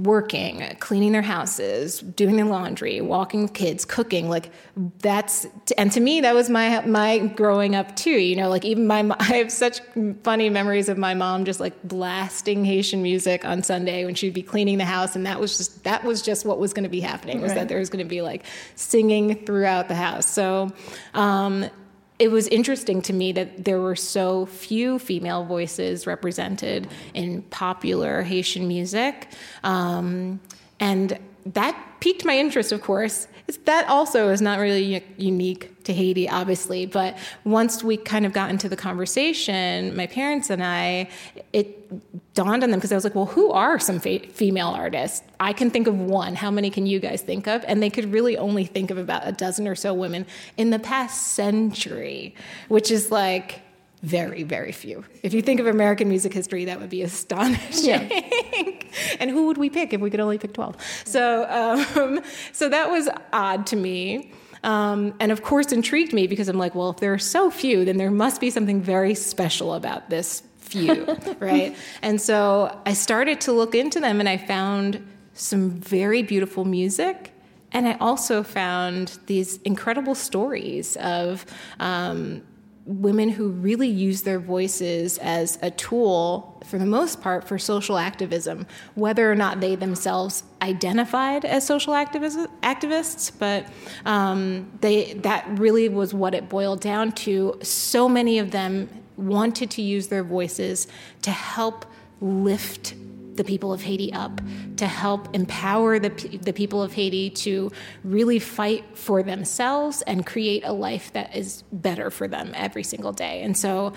working, 0.03 0.61
cleaning 0.79 1.11
their 1.11 1.21
houses, 1.21 1.99
doing 1.99 2.35
their 2.35 2.45
laundry, 2.45 3.01
walking 3.01 3.43
with 3.43 3.53
kids, 3.53 3.83
cooking. 3.83 4.29
Like 4.29 4.51
that's 4.99 5.47
and 5.77 5.91
to 5.91 5.99
me 5.99 6.21
that 6.21 6.35
was 6.35 6.49
my 6.49 6.81
my 6.85 7.19
growing 7.19 7.75
up 7.75 7.95
too. 7.95 8.11
You 8.11 8.35
know, 8.35 8.49
like 8.49 8.63
even 8.63 8.87
my 8.87 9.15
I 9.19 9.37
have 9.37 9.51
such 9.51 9.81
funny 10.23 10.49
memories 10.49 10.89
of 10.89 10.97
my 10.97 11.13
mom 11.13 11.45
just 11.45 11.59
like 11.59 11.81
blasting 11.83 12.63
Haitian 12.63 13.01
music 13.01 13.43
on 13.43 13.63
Sunday 13.63 14.05
when 14.05 14.15
she'd 14.15 14.33
be 14.33 14.43
cleaning 14.43 14.77
the 14.77 14.85
house, 14.85 15.15
and 15.15 15.25
that 15.25 15.39
was 15.39 15.57
just 15.57 15.83
that 15.83 16.03
was 16.03 16.21
just 16.21 16.45
what 16.45 16.59
was 16.59 16.73
going 16.73 16.83
to 16.83 16.89
be 16.89 17.01
happening 17.01 17.41
was 17.41 17.53
that 17.53 17.67
there 17.67 17.79
was 17.79 17.89
going 17.89 18.03
to 18.03 18.09
be 18.09 18.21
like 18.21 18.43
singing 18.75 19.45
throughout 19.45 19.87
the 19.87 19.95
house. 19.95 20.27
So. 20.27 20.71
Um, 21.13 21.69
it 22.19 22.31
was 22.31 22.47
interesting 22.47 23.01
to 23.03 23.13
me 23.13 23.31
that 23.33 23.63
there 23.65 23.79
were 23.79 23.95
so 23.95 24.47
few 24.47 24.97
female 24.97 25.45
voices 25.45 26.07
represented 26.07 26.87
in 27.13 27.43
popular 27.43 28.23
Haitian 28.23 28.67
music. 28.67 29.29
Um, 29.63 30.39
and 30.79 31.19
that 31.45 31.77
piqued 31.99 32.25
my 32.25 32.37
interest, 32.37 32.71
of 32.71 32.81
course. 32.81 33.27
That 33.65 33.87
also 33.87 34.29
is 34.29 34.41
not 34.41 34.59
really 34.59 35.03
unique 35.17 35.83
to 35.85 35.93
Haiti, 35.93 36.27
obviously. 36.27 36.85
But 36.85 37.17
once 37.45 37.83
we 37.83 37.95
kind 37.95 38.25
of 38.25 38.33
got 38.33 38.49
into 38.49 38.67
the 38.67 38.75
conversation, 38.75 39.95
my 39.95 40.07
parents 40.07 40.49
and 40.49 40.63
I, 40.63 41.09
it 41.53 42.33
dawned 42.33 42.63
on 42.63 42.71
them 42.71 42.79
because 42.79 42.91
I 42.91 42.95
was 42.95 43.05
like, 43.05 43.15
well, 43.15 43.25
who 43.25 43.51
are 43.51 43.79
some 43.79 43.99
female 43.99 44.67
artists? 44.67 45.21
I 45.39 45.53
can 45.53 45.71
think 45.71 45.87
of 45.87 45.97
one. 45.97 46.35
How 46.35 46.51
many 46.51 46.69
can 46.69 46.85
you 46.85 46.99
guys 46.99 47.21
think 47.21 47.47
of? 47.47 47.63
And 47.67 47.81
they 47.81 47.89
could 47.89 48.11
really 48.11 48.37
only 48.37 48.65
think 48.65 48.91
of 48.91 48.97
about 48.97 49.25
a 49.25 49.31
dozen 49.31 49.67
or 49.67 49.75
so 49.75 49.93
women 49.93 50.25
in 50.57 50.69
the 50.69 50.79
past 50.79 51.33
century, 51.33 52.35
which 52.67 52.91
is 52.91 53.11
like 53.11 53.61
very, 54.03 54.43
very 54.43 54.71
few. 54.71 55.03
If 55.23 55.33
you 55.33 55.41
think 55.41 55.59
of 55.59 55.67
American 55.67 56.07
music 56.09 56.33
history, 56.33 56.65
that 56.65 56.79
would 56.79 56.89
be 56.89 57.01
astonishing. 57.01 58.11
and 59.19 59.31
who 59.31 59.47
would 59.47 59.57
we 59.57 59.69
pick 59.69 59.93
if 59.93 60.01
we 60.01 60.09
could 60.09 60.19
only 60.19 60.37
pick 60.37 60.53
12? 60.53 60.75
So, 61.05 61.45
um, 61.49 62.21
so 62.51 62.69
that 62.69 62.91
was 62.91 63.09
odd 63.33 63.65
to 63.67 63.75
me. 63.75 64.31
Um, 64.63 65.13
and 65.19 65.31
of 65.31 65.43
course, 65.43 65.71
intrigued 65.71 66.13
me 66.13 66.27
because 66.27 66.47
I'm 66.47 66.57
like, 66.57 66.75
well, 66.75 66.89
if 66.91 66.97
there 66.97 67.13
are 67.13 67.19
so 67.19 67.49
few, 67.49 67.85
then 67.85 67.97
there 67.97 68.11
must 68.11 68.41
be 68.41 68.49
something 68.49 68.81
very 68.81 69.15
special 69.15 69.73
about 69.73 70.09
this 70.09 70.43
few, 70.57 71.05
right? 71.39 71.75
And 72.01 72.21
so 72.21 72.79
I 72.85 72.93
started 72.93 73.41
to 73.41 73.51
look 73.51 73.75
into 73.75 73.99
them 73.99 74.19
and 74.19 74.29
I 74.29 74.37
found 74.37 75.05
some 75.33 75.69
very 75.69 76.21
beautiful 76.21 76.65
music. 76.65 77.31
And 77.71 77.87
I 77.87 77.93
also 77.99 78.43
found 78.43 79.19
these 79.25 79.57
incredible 79.63 80.15
stories 80.15 80.95
of 80.97 81.45
um, 81.79 82.41
women 82.87 83.27
who 83.27 83.49
really 83.49 83.89
use 83.89 84.21
their 84.21 84.39
voices 84.39 85.17
as 85.17 85.59
a 85.61 85.69
tool, 85.69 86.61
for 86.65 86.79
the 86.79 86.85
most 86.85 87.21
part, 87.21 87.45
for 87.45 87.59
social 87.59 87.97
activism, 87.97 88.65
whether 88.95 89.29
or 89.29 89.35
not 89.35 89.59
they 89.59 89.75
themselves 89.75 90.43
identified 90.61 91.43
as 91.43 91.65
social 91.65 91.93
activis- 91.93 92.47
activists. 92.63 93.29
But 93.37 93.67
um, 94.05 94.71
they, 94.79 95.13
that 95.15 95.45
really 95.59 95.89
was 95.89 96.13
what 96.13 96.33
it 96.33 96.47
boiled 96.47 96.79
down 96.79 97.11
to. 97.11 97.59
So 97.61 98.07
many 98.07 98.39
of 98.39 98.51
them 98.51 98.89
wanted 99.17 99.69
to 99.71 99.81
use 99.81 100.07
their 100.07 100.23
voices 100.23 100.87
to 101.23 101.31
help 101.31 101.85
lift 102.21 102.95
the 103.37 103.43
people 103.43 103.71
of 103.71 103.81
Haiti 103.81 104.11
up, 104.11 104.41
to 104.77 104.85
help 104.85 105.33
empower 105.33 105.99
the, 105.99 106.09
the 106.41 106.53
people 106.53 106.83
of 106.83 106.93
Haiti 106.93 107.29
to 107.29 107.71
really 108.03 108.39
fight 108.39 108.97
for 108.97 109.23
themselves 109.23 110.01
and 110.01 110.25
create 110.25 110.63
a 110.65 110.73
life 110.73 111.13
that 111.13 111.35
is 111.35 111.63
better 111.71 112.11
for 112.11 112.27
them 112.27 112.51
every 112.55 112.83
single 112.83 113.13
day. 113.13 113.41
And 113.43 113.55
so, 113.55 113.93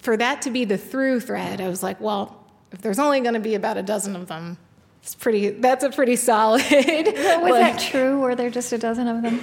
for 0.00 0.16
that 0.16 0.42
to 0.42 0.50
be 0.50 0.64
the 0.64 0.78
through 0.78 1.20
thread, 1.20 1.60
I 1.60 1.68
was 1.68 1.82
like, 1.82 2.00
well, 2.00 2.44
if 2.72 2.80
there's 2.80 2.98
only 2.98 3.20
going 3.20 3.34
to 3.34 3.40
be 3.40 3.54
about 3.54 3.76
a 3.76 3.82
dozen 3.82 4.16
of 4.16 4.26
them, 4.28 4.58
it's 5.02 5.14
pretty. 5.14 5.50
That's 5.50 5.84
a 5.84 5.90
pretty 5.90 6.16
solid. 6.30 6.62
Was 6.62 6.74
like- 6.74 7.14
that 7.14 7.80
true? 7.80 8.20
Were 8.20 8.34
there 8.34 8.50
just 8.50 8.72
a 8.72 8.78
dozen 8.78 9.08
of 9.08 9.22
them? 9.22 9.40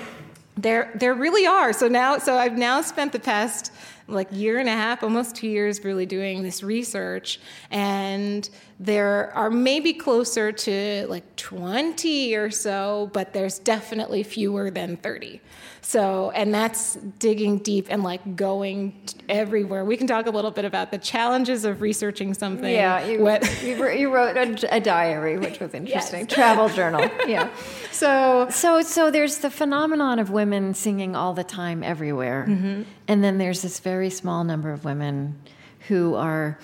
there, 0.58 0.92
there 0.96 1.14
really 1.14 1.46
are. 1.46 1.74
So 1.74 1.88
now, 1.88 2.18
so 2.18 2.38
I've 2.38 2.58
now 2.58 2.82
spent 2.82 3.12
the 3.12 3.20
past 3.20 3.72
like 4.08 4.28
year 4.32 4.60
and 4.60 4.70
a 4.70 4.74
half, 4.74 5.04
almost 5.04 5.36
two 5.36 5.48
years, 5.48 5.84
really 5.84 6.06
doing 6.06 6.44
this 6.44 6.62
research, 6.62 7.40
and 7.72 8.48
there 8.80 9.32
are 9.34 9.50
maybe 9.50 9.94
closer 9.94 10.52
to 10.52 11.08
like 11.08 11.36
20 11.38 12.36
or 12.36 12.52
so, 12.52 13.10
but 13.14 13.32
there's 13.32 13.58
definitely 13.60 14.22
fewer 14.24 14.70
than 14.70 14.98
30. 14.98 15.40
So, 15.82 16.32
and 16.32 16.54
that's 16.54 16.96
digging 17.20 17.60
deep 17.60 17.88
and 17.90 18.04
like 18.04 18.36
going 18.36 19.00
everywhere. 19.30 19.86
We 19.86 19.96
can 19.96 20.08
talk 20.08 20.26
a 20.26 20.32
little 20.32 20.52
bit 20.52 20.66
about 20.66 20.92
the 20.92 20.98
challenges 20.98 21.64
of 21.64 21.80
researching 21.80 22.34
something. 22.34 22.70
Yeah, 22.70 23.06
you, 23.06 23.22
what, 23.22 23.44
you, 23.64 23.88
you 23.92 24.14
wrote 24.14 24.36
a, 24.36 24.76
a, 24.76 24.80
diary, 24.82 25.38
which 25.38 25.60
was 25.60 25.74
interesting. 25.74 26.22
Yes. 26.22 26.34
Travel 26.34 26.70
journal. 26.70 27.08
Yeah. 27.28 27.50
so, 27.92 28.48
so, 28.50 28.82
so 28.82 29.12
there's 29.12 29.38
the 29.38 29.52
phenomenon 29.52 30.18
of 30.18 30.32
women 30.32 30.74
singing 30.74 31.16
all 31.16 31.34
the 31.34 31.44
time 31.44 31.84
everywhere, 31.84 32.48
mm-hmm. 32.50 32.82
and 33.08 33.24
then 33.24 33.38
there's 33.38 33.62
this 33.62 33.80
very 33.80 34.10
small 34.10 34.44
number 34.44 34.74
of 34.74 34.86
women 34.86 35.40
who 35.88 36.16
are 36.16 36.58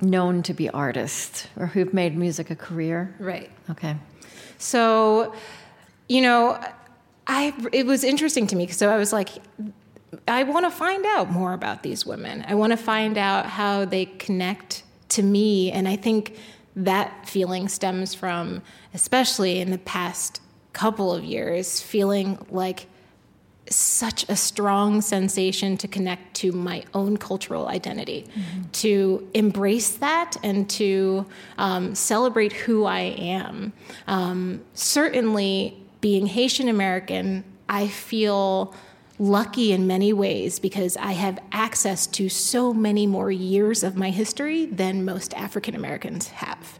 known 0.00 0.42
to 0.42 0.54
be 0.54 0.68
artists 0.70 1.46
or 1.56 1.66
who've 1.66 1.94
made 1.94 2.16
music 2.16 2.50
a 2.50 2.56
career. 2.56 3.14
Right. 3.18 3.50
Okay. 3.70 3.96
So, 4.58 5.34
you 6.08 6.20
know 6.20 6.60
I 7.26 7.54
it 7.72 7.86
was 7.86 8.04
interesting 8.04 8.46
to 8.48 8.56
me 8.56 8.66
so 8.68 8.90
I 8.90 8.96
was 8.96 9.12
like 9.12 9.30
I 10.28 10.42
want 10.44 10.64
to 10.66 10.70
find 10.70 11.04
out 11.06 11.30
more 11.30 11.52
about 11.52 11.82
these 11.82 12.06
women. 12.06 12.44
I 12.46 12.54
want 12.54 12.70
to 12.70 12.76
find 12.76 13.18
out 13.18 13.46
how 13.46 13.84
they 13.84 14.06
connect 14.06 14.84
to 15.10 15.22
me 15.22 15.72
and 15.72 15.88
I 15.88 15.96
think 15.96 16.38
that 16.76 17.28
feeling 17.28 17.68
stems 17.68 18.14
from 18.14 18.62
especially 18.92 19.60
in 19.60 19.70
the 19.70 19.78
past 19.78 20.40
couple 20.72 21.12
of 21.12 21.24
years 21.24 21.80
feeling 21.80 22.38
like 22.50 22.86
such 23.70 24.28
a 24.28 24.36
strong 24.36 25.00
sensation 25.00 25.76
to 25.78 25.88
connect 25.88 26.34
to 26.34 26.52
my 26.52 26.84
own 26.92 27.16
cultural 27.16 27.68
identity, 27.68 28.26
mm-hmm. 28.28 28.62
to 28.72 29.28
embrace 29.34 29.90
that 29.96 30.36
and 30.42 30.68
to 30.70 31.26
um, 31.56 31.94
celebrate 31.94 32.52
who 32.52 32.84
I 32.84 33.00
am. 33.00 33.72
Um, 34.06 34.62
certainly, 34.74 35.76
being 36.00 36.26
Haitian 36.26 36.68
American, 36.68 37.44
I 37.68 37.88
feel 37.88 38.74
lucky 39.18 39.72
in 39.72 39.86
many 39.86 40.12
ways 40.12 40.58
because 40.58 40.96
I 40.96 41.12
have 41.12 41.38
access 41.52 42.06
to 42.08 42.28
so 42.28 42.74
many 42.74 43.06
more 43.06 43.30
years 43.30 43.82
of 43.82 43.96
my 43.96 44.10
history 44.10 44.66
than 44.66 45.04
most 45.04 45.32
African 45.34 45.74
Americans 45.74 46.28
have. 46.28 46.78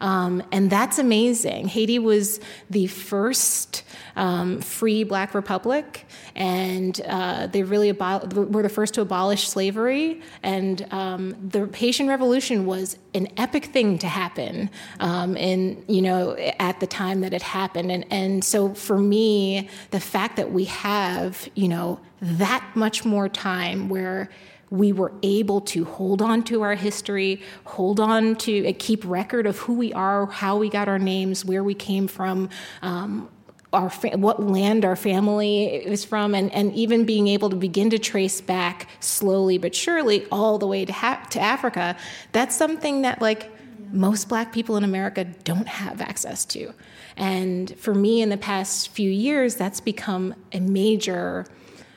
Um, 0.00 0.42
and 0.52 0.70
that's 0.70 0.98
amazing. 0.98 1.68
Haiti 1.68 1.98
was 1.98 2.40
the 2.70 2.86
first 2.86 3.82
um, 4.16 4.60
free 4.60 5.04
black 5.04 5.34
republic, 5.34 6.06
and 6.34 7.00
uh, 7.06 7.46
they 7.48 7.62
really 7.62 7.92
abo- 7.92 8.50
were 8.50 8.62
the 8.62 8.68
first 8.68 8.94
to 8.94 9.00
abolish 9.00 9.48
slavery. 9.48 10.20
And 10.42 10.86
um, 10.92 11.36
the 11.48 11.68
Haitian 11.74 12.08
Revolution 12.08 12.66
was 12.66 12.96
an 13.14 13.28
epic 13.36 13.66
thing 13.66 13.98
to 13.98 14.06
happen 14.06 14.70
um, 15.00 15.36
in, 15.36 15.84
you 15.88 16.02
know, 16.02 16.34
at 16.58 16.80
the 16.80 16.86
time 16.86 17.20
that 17.20 17.32
it 17.32 17.42
happened. 17.42 17.90
And, 17.90 18.04
and 18.10 18.44
so 18.44 18.74
for 18.74 18.98
me, 18.98 19.68
the 19.90 20.00
fact 20.00 20.36
that 20.36 20.52
we 20.52 20.64
have, 20.66 21.48
you 21.54 21.68
know, 21.68 22.00
that 22.20 22.64
much 22.74 23.04
more 23.04 23.28
time 23.28 23.88
where 23.88 24.28
we 24.70 24.92
were 24.92 25.12
able 25.22 25.60
to 25.62 25.84
hold 25.84 26.22
on 26.22 26.42
to 26.44 26.62
our 26.62 26.74
history, 26.74 27.40
hold 27.64 28.00
on 28.00 28.36
to 28.36 28.68
uh, 28.68 28.72
keep 28.78 29.04
record 29.04 29.46
of 29.46 29.58
who 29.58 29.74
we 29.74 29.92
are, 29.92 30.26
how 30.26 30.56
we 30.56 30.68
got 30.68 30.88
our 30.88 30.98
names, 30.98 31.44
where 31.44 31.64
we 31.64 31.74
came 31.74 32.06
from, 32.06 32.48
um, 32.82 33.28
our 33.72 33.90
fa- 33.90 34.16
what 34.16 34.42
land 34.42 34.84
our 34.84 34.96
family 34.96 35.66
is 35.66 36.04
from, 36.04 36.34
and, 36.34 36.52
and 36.52 36.72
even 36.74 37.04
being 37.04 37.28
able 37.28 37.50
to 37.50 37.56
begin 37.56 37.90
to 37.90 37.98
trace 37.98 38.40
back 38.40 38.88
slowly 39.00 39.58
but 39.58 39.74
surely 39.74 40.26
all 40.30 40.58
the 40.58 40.66
way 40.66 40.84
to, 40.84 40.92
ha- 40.92 41.26
to 41.30 41.40
Africa. 41.40 41.96
That's 42.32 42.56
something 42.56 43.02
that 43.02 43.20
like 43.20 43.50
most 43.92 44.28
Black 44.28 44.52
people 44.52 44.76
in 44.76 44.84
America 44.84 45.24
don't 45.24 45.68
have 45.68 46.00
access 46.00 46.44
to. 46.46 46.72
And 47.16 47.74
for 47.78 47.94
me, 47.94 48.22
in 48.22 48.28
the 48.28 48.36
past 48.36 48.90
few 48.90 49.10
years, 49.10 49.56
that's 49.56 49.80
become 49.80 50.34
a 50.52 50.60
major 50.60 51.46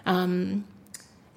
um, 0.06 0.66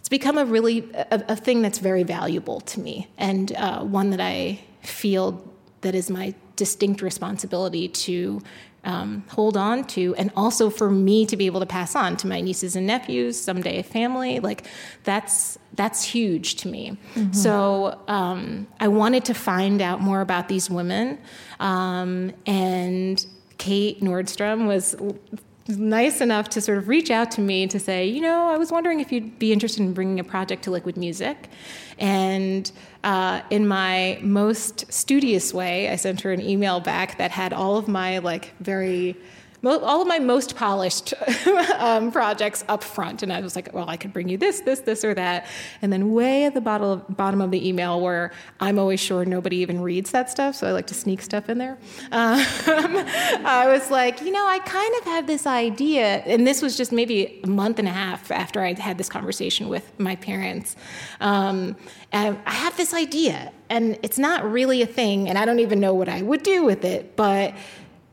it's 0.05 0.11
become 0.11 0.37
a 0.37 0.45
really 0.45 0.87
a, 0.93 1.25
a 1.29 1.37
thing 1.37 1.63
that's 1.63 1.79
very 1.79 2.03
valuable 2.03 2.61
to 2.61 2.79
me 2.79 3.09
and 3.17 3.53
uh, 3.57 3.83
one 3.83 4.11
that 4.11 4.21
I 4.21 4.61
feel 4.83 5.43
that 5.81 5.95
is 5.95 6.11
my 6.11 6.35
distinct 6.57 7.01
responsibility 7.01 7.89
to 7.89 8.43
um, 8.85 9.25
hold 9.29 9.57
on 9.57 9.85
to, 9.85 10.15
and 10.17 10.31
also 10.37 10.69
for 10.69 10.91
me 10.91 11.25
to 11.25 11.39
be 11.39 11.47
able 11.47 11.61
to 11.61 11.67
pass 11.67 11.97
on 11.97 12.19
to 12.19 12.27
my 12.27 12.43
nieces 12.43 12.77
and 12.77 12.87
nephews, 12.87 13.41
someday 13.41 13.79
a 13.79 13.83
family. 13.83 14.41
Like 14.41 14.67
that's 15.05 15.59
that's 15.73 16.05
huge 16.05 16.57
to 16.57 16.69
me. 16.69 16.99
Mm-hmm. 17.15 17.33
So 17.33 17.99
um, 18.07 18.67
I 18.81 18.89
wanted 18.89 19.25
to 19.25 19.33
find 19.33 19.81
out 19.81 20.03
more 20.03 20.21
about 20.21 20.49
these 20.49 20.69
women, 20.69 21.19
um, 21.61 22.35
and 22.45 23.25
Kate 23.57 24.03
Nordstrum 24.03 24.67
was 24.67 24.95
nice 25.69 26.21
enough 26.21 26.49
to 26.51 26.61
sort 26.61 26.79
of 26.79 26.89
reach 26.89 27.11
out 27.11 27.31
to 27.33 27.41
me 27.41 27.67
to 27.67 27.81
say, 27.81 28.07
you 28.07 28.21
know, 28.21 28.49
I 28.49 28.59
was 28.59 28.71
wondering 28.71 29.01
if 29.01 29.11
you'd 29.11 29.39
be 29.39 29.53
interested 29.53 29.83
in 29.83 29.95
bringing 29.95 30.21
a 30.21 30.25
project 30.25 30.65
to 30.65 30.71
Liquid 30.71 30.97
Music. 30.97 31.49
And 31.99 32.71
uh, 33.03 33.41
in 33.51 33.67
my 33.67 34.19
most 34.23 34.93
studious 34.93 35.55
way, 35.55 35.89
I 35.89 35.97
sent 35.97 36.21
her 36.21 36.33
an 36.33 36.41
email 36.41 36.81
back 36.81 37.19
that 37.19 37.31
had 37.31 37.53
all 37.53 37.77
of 37.77 37.89
my 37.89 38.19
like 38.19 38.53
very 38.61 39.17
all 39.67 40.03
of 40.03 40.09
my 40.09 40.19
most 40.19 40.57
polished 40.57 41.15
um, 41.79 42.11
projects 42.13 42.65
up 42.69 42.83
front. 42.83 43.23
And 43.23 43.33
I 43.33 43.41
was 43.41 43.57
like, 43.57 43.73
well, 43.73 43.89
I 43.89 43.97
could 43.97 44.13
bring 44.13 44.29
you 44.29 44.37
this, 44.37 44.61
this, 44.61 44.81
this, 44.81 45.05
or 45.05 45.15
that. 45.15 45.47
And 45.83 45.93
then 45.93 46.13
way 46.13 46.45
at 46.45 46.55
the 46.55 46.61
bottom, 46.61 47.41
of 47.41 47.51
the 47.51 47.69
email, 47.69 48.01
where 48.01 48.33
I'm 48.61 48.79
always 48.79 49.01
sure 49.01 49.25
nobody 49.25 49.57
even 49.59 49.81
reads 49.81 50.11
that 50.13 50.31
stuff, 50.31 50.55
so 50.55 50.67
I 50.67 50.73
like 50.73 50.87
to 50.89 50.95
sneak 50.95 51.21
stuff 51.21 51.49
in 51.49 51.59
there. 51.59 51.79
Um, 52.13 52.45
I 53.45 53.67
was 53.69 53.91
like, 53.91 54.21
you 54.21 54.31
know, 54.31 54.47
I 54.47 54.61
kind 54.61 54.95
of 55.01 55.05
have 55.05 55.27
this 55.27 55.47
idea, 55.47 56.23
and 56.27 56.47
this 56.47 56.63
was 56.63 56.77
just 56.77 56.93
maybe 56.93 57.41
a 57.43 57.49
month 57.49 57.79
and 57.79 57.89
a 57.89 57.93
half 57.93 58.31
after 58.31 58.61
I 58.61 58.75
had 58.75 58.99
this 58.99 59.09
conversation 59.09 59.69
with 59.69 59.99
my 59.99 60.17
parents. 60.17 60.77
Um, 61.21 61.77
I 62.13 62.37
have 62.47 62.77
this 62.77 62.95
idea, 62.95 63.53
and 63.69 63.99
it's 64.03 64.19
not 64.19 64.49
really 64.49 64.83
a 64.83 64.87
thing, 64.87 65.29
and 65.29 65.37
I 65.37 65.45
don't 65.45 65.59
even 65.59 65.81
know 65.81 65.95
what 65.95 66.09
I 66.09 66.23
would 66.23 66.43
do 66.43 66.65
with 66.65 66.85
it, 66.85 67.17
but 67.17 67.55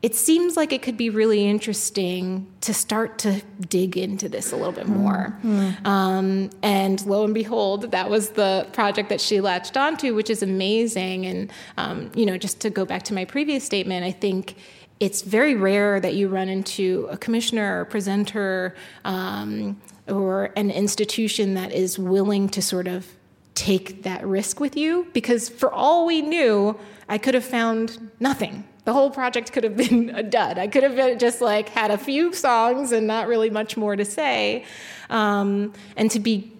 it 0.02 0.16
seems 0.16 0.56
like 0.56 0.72
it 0.72 0.82
could 0.82 0.96
be 0.96 1.10
really 1.10 1.48
interesting 1.48 2.52
to 2.60 2.74
start 2.74 3.18
to 3.18 3.40
dig 3.68 3.96
into 3.96 4.28
this 4.28 4.52
a 4.52 4.56
little 4.56 4.72
bit 4.72 4.88
more. 4.88 5.38
Mm-hmm. 5.44 5.86
Um, 5.86 6.50
and 6.60 7.04
lo 7.06 7.24
and 7.24 7.32
behold, 7.32 7.92
that 7.92 8.10
was 8.10 8.30
the 8.30 8.66
project 8.72 9.10
that 9.10 9.20
she 9.20 9.40
latched 9.40 9.76
onto, 9.76 10.12
which 10.12 10.28
is 10.28 10.42
amazing. 10.42 11.24
And, 11.26 11.52
um, 11.76 12.10
you 12.16 12.26
know, 12.26 12.36
just 12.36 12.60
to 12.62 12.70
go 12.70 12.84
back 12.84 13.04
to 13.04 13.14
my 13.14 13.24
previous 13.24 13.62
statement, 13.62 14.04
I 14.04 14.10
think 14.10 14.56
it's 14.98 15.22
very 15.22 15.54
rare 15.54 16.00
that 16.00 16.14
you 16.14 16.26
run 16.26 16.48
into 16.48 17.06
a 17.08 17.16
commissioner 17.16 17.78
or 17.78 17.80
a 17.82 17.86
presenter 17.86 18.74
um, 19.04 19.80
or 20.08 20.50
an 20.56 20.72
institution 20.72 21.54
that 21.54 21.70
is 21.70 21.96
willing 21.96 22.48
to 22.48 22.60
sort 22.60 22.88
of 22.88 23.06
take 23.54 24.02
that 24.02 24.26
risk 24.26 24.58
with 24.58 24.76
you 24.76 25.06
because 25.12 25.48
for 25.48 25.72
all 25.72 26.06
we 26.06 26.22
knew, 26.22 26.76
I 27.08 27.18
could 27.18 27.34
have 27.34 27.44
found 27.44 28.10
nothing 28.18 28.64
the 28.84 28.92
whole 28.92 29.10
project 29.10 29.52
could 29.52 29.64
have 29.64 29.76
been 29.76 30.10
a 30.14 30.22
dud. 30.22 30.58
I 30.58 30.68
could 30.68 30.82
have 30.82 30.96
been 30.96 31.18
just 31.18 31.40
like 31.40 31.68
had 31.68 31.90
a 31.90 31.98
few 31.98 32.32
songs 32.32 32.92
and 32.92 33.06
not 33.06 33.28
really 33.28 33.50
much 33.50 33.76
more 33.76 33.96
to 33.96 34.04
say. 34.04 34.64
Um, 35.10 35.72
and 35.96 36.10
to 36.10 36.20
be, 36.20 36.52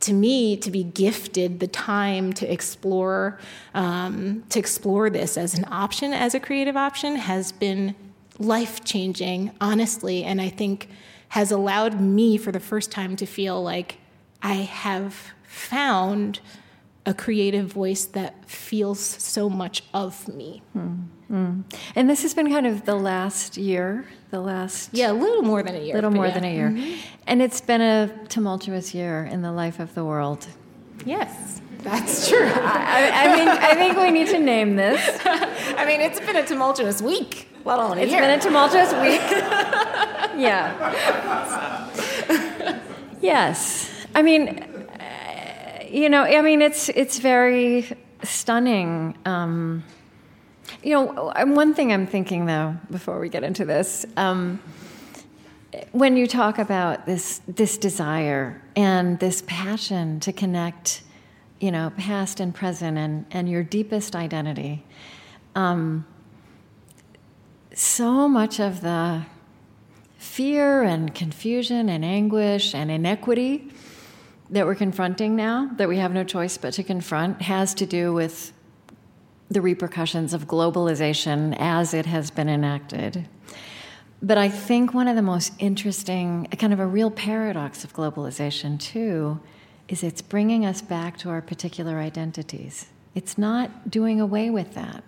to 0.00 0.12
me, 0.12 0.56
to 0.58 0.70
be 0.70 0.84
gifted 0.84 1.60
the 1.60 1.66
time 1.66 2.32
to 2.34 2.50
explore, 2.50 3.38
um, 3.74 4.44
to 4.50 4.58
explore 4.58 5.10
this 5.10 5.36
as 5.36 5.54
an 5.54 5.66
option, 5.70 6.12
as 6.12 6.34
a 6.34 6.40
creative 6.40 6.76
option, 6.76 7.16
has 7.16 7.52
been 7.52 7.94
life 8.38 8.84
changing, 8.84 9.52
honestly. 9.60 10.24
And 10.24 10.40
I 10.40 10.48
think 10.48 10.88
has 11.30 11.50
allowed 11.50 12.00
me 12.00 12.36
for 12.36 12.52
the 12.52 12.60
first 12.60 12.90
time 12.90 13.16
to 13.16 13.26
feel 13.26 13.62
like 13.62 13.98
I 14.42 14.54
have 14.54 15.32
found 15.42 16.40
a 17.06 17.14
creative 17.14 17.72
voice 17.72 18.04
that 18.04 18.44
feels 18.44 19.00
so 19.00 19.48
much 19.48 19.84
of 19.94 20.28
me. 20.28 20.62
Mm-hmm. 20.76 21.60
And 21.94 22.10
this 22.10 22.22
has 22.22 22.34
been 22.34 22.50
kind 22.50 22.66
of 22.66 22.84
the 22.84 22.96
last 22.96 23.56
year, 23.56 24.06
the 24.30 24.40
last 24.40 24.90
yeah, 24.92 25.12
a 25.12 25.14
little 25.14 25.42
more 25.42 25.62
than 25.62 25.76
a 25.76 25.80
year, 25.80 25.94
A 25.94 25.96
little 25.96 26.10
more 26.10 26.26
yeah. 26.26 26.34
than 26.34 26.44
a 26.44 26.54
year, 26.54 26.70
mm-hmm. 26.70 27.00
and 27.26 27.40
it's 27.40 27.60
been 27.60 27.80
a 27.80 28.12
tumultuous 28.28 28.94
year 28.94 29.24
in 29.24 29.42
the 29.42 29.52
life 29.52 29.80
of 29.80 29.94
the 29.94 30.04
world. 30.04 30.46
Yes. 31.04 31.62
That's 31.78 32.28
true. 32.28 32.50
I, 32.52 33.10
I, 33.14 33.36
mean, 33.36 33.48
I 33.48 33.74
think 33.76 33.96
we 33.96 34.10
need 34.10 34.26
to 34.28 34.40
name 34.40 34.74
this. 34.74 35.00
I 35.24 35.84
mean, 35.86 36.00
it's 36.00 36.18
been 36.18 36.34
a 36.34 36.44
tumultuous 36.44 37.00
week, 37.00 37.48
let 37.64 37.78
alone 37.78 37.98
a 37.98 38.00
It's 38.00 38.10
year. 38.10 38.22
been 38.22 38.36
a 38.36 38.42
tumultuous 38.42 38.92
week. 38.94 39.20
yeah. 40.36 40.72
yes. 43.20 43.88
I 44.16 44.22
mean, 44.22 44.75
you 45.96 46.10
know, 46.10 46.24
I 46.24 46.42
mean, 46.42 46.60
it's 46.60 46.90
it's 46.90 47.18
very 47.18 47.90
stunning. 48.22 49.16
Um, 49.24 49.82
you 50.82 50.90
know, 50.90 51.32
one 51.46 51.72
thing 51.72 51.90
I'm 51.90 52.06
thinking 52.06 52.44
though, 52.44 52.76
before 52.90 53.18
we 53.18 53.30
get 53.30 53.42
into 53.42 53.64
this, 53.64 54.04
um, 54.18 54.60
when 55.92 56.18
you 56.18 56.26
talk 56.26 56.58
about 56.58 57.06
this 57.06 57.40
this 57.48 57.78
desire 57.78 58.60
and 58.76 59.18
this 59.20 59.42
passion 59.46 60.20
to 60.20 60.34
connect, 60.34 61.02
you 61.60 61.70
know, 61.70 61.90
past 61.96 62.40
and 62.40 62.54
present 62.54 62.98
and 62.98 63.24
and 63.30 63.48
your 63.48 63.62
deepest 63.62 64.14
identity, 64.14 64.84
um, 65.54 66.06
so 67.72 68.28
much 68.28 68.60
of 68.60 68.82
the 68.82 69.22
fear 70.18 70.82
and 70.82 71.14
confusion 71.14 71.88
and 71.88 72.04
anguish 72.04 72.74
and 72.74 72.90
inequity 72.90 73.70
that 74.50 74.66
we're 74.66 74.74
confronting 74.74 75.36
now, 75.36 75.70
that 75.76 75.88
we 75.88 75.98
have 75.98 76.12
no 76.12 76.24
choice 76.24 76.56
but 76.56 76.72
to 76.74 76.82
confront, 76.82 77.42
has 77.42 77.74
to 77.74 77.86
do 77.86 78.12
with 78.12 78.52
the 79.50 79.60
repercussions 79.60 80.34
of 80.34 80.46
globalization 80.46 81.56
as 81.58 81.94
it 81.94 82.06
has 82.06 82.30
been 82.30 82.48
enacted. 82.48 83.26
But 84.22 84.38
I 84.38 84.48
think 84.48 84.94
one 84.94 85.08
of 85.08 85.16
the 85.16 85.22
most 85.22 85.52
interesting, 85.58 86.46
kind 86.58 86.72
of 86.72 86.80
a 86.80 86.86
real 86.86 87.10
paradox 87.10 87.84
of 87.84 87.92
globalization, 87.92 88.80
too, 88.80 89.40
is 89.88 90.02
it's 90.02 90.22
bringing 90.22 90.64
us 90.64 90.82
back 90.82 91.16
to 91.18 91.28
our 91.30 91.42
particular 91.42 91.98
identities. 91.98 92.86
It's 93.14 93.38
not 93.38 93.90
doing 93.90 94.20
away 94.20 94.50
with 94.50 94.74
that. 94.74 95.04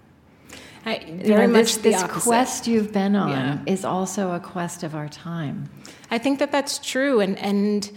I, 0.87 0.99
very 0.99 1.19
you 1.19 1.37
know, 1.37 1.49
much 1.49 1.79
this, 1.79 2.01
this 2.01 2.03
quest 2.05 2.67
you've 2.67 2.93
been 2.93 3.17
on 3.17 3.31
Yeah. 3.31 3.59
is 3.67 3.85
also 3.85 4.33
a 4.33 4.41
quest 4.41 4.83
of 4.83 4.95
our 4.95 5.09
time. 5.09 5.69
I 6.11 6.19
think 6.19 6.39
that 6.39 6.53
that's 6.53 6.79
true, 6.79 7.21
and 7.21 7.37
and 7.39 7.91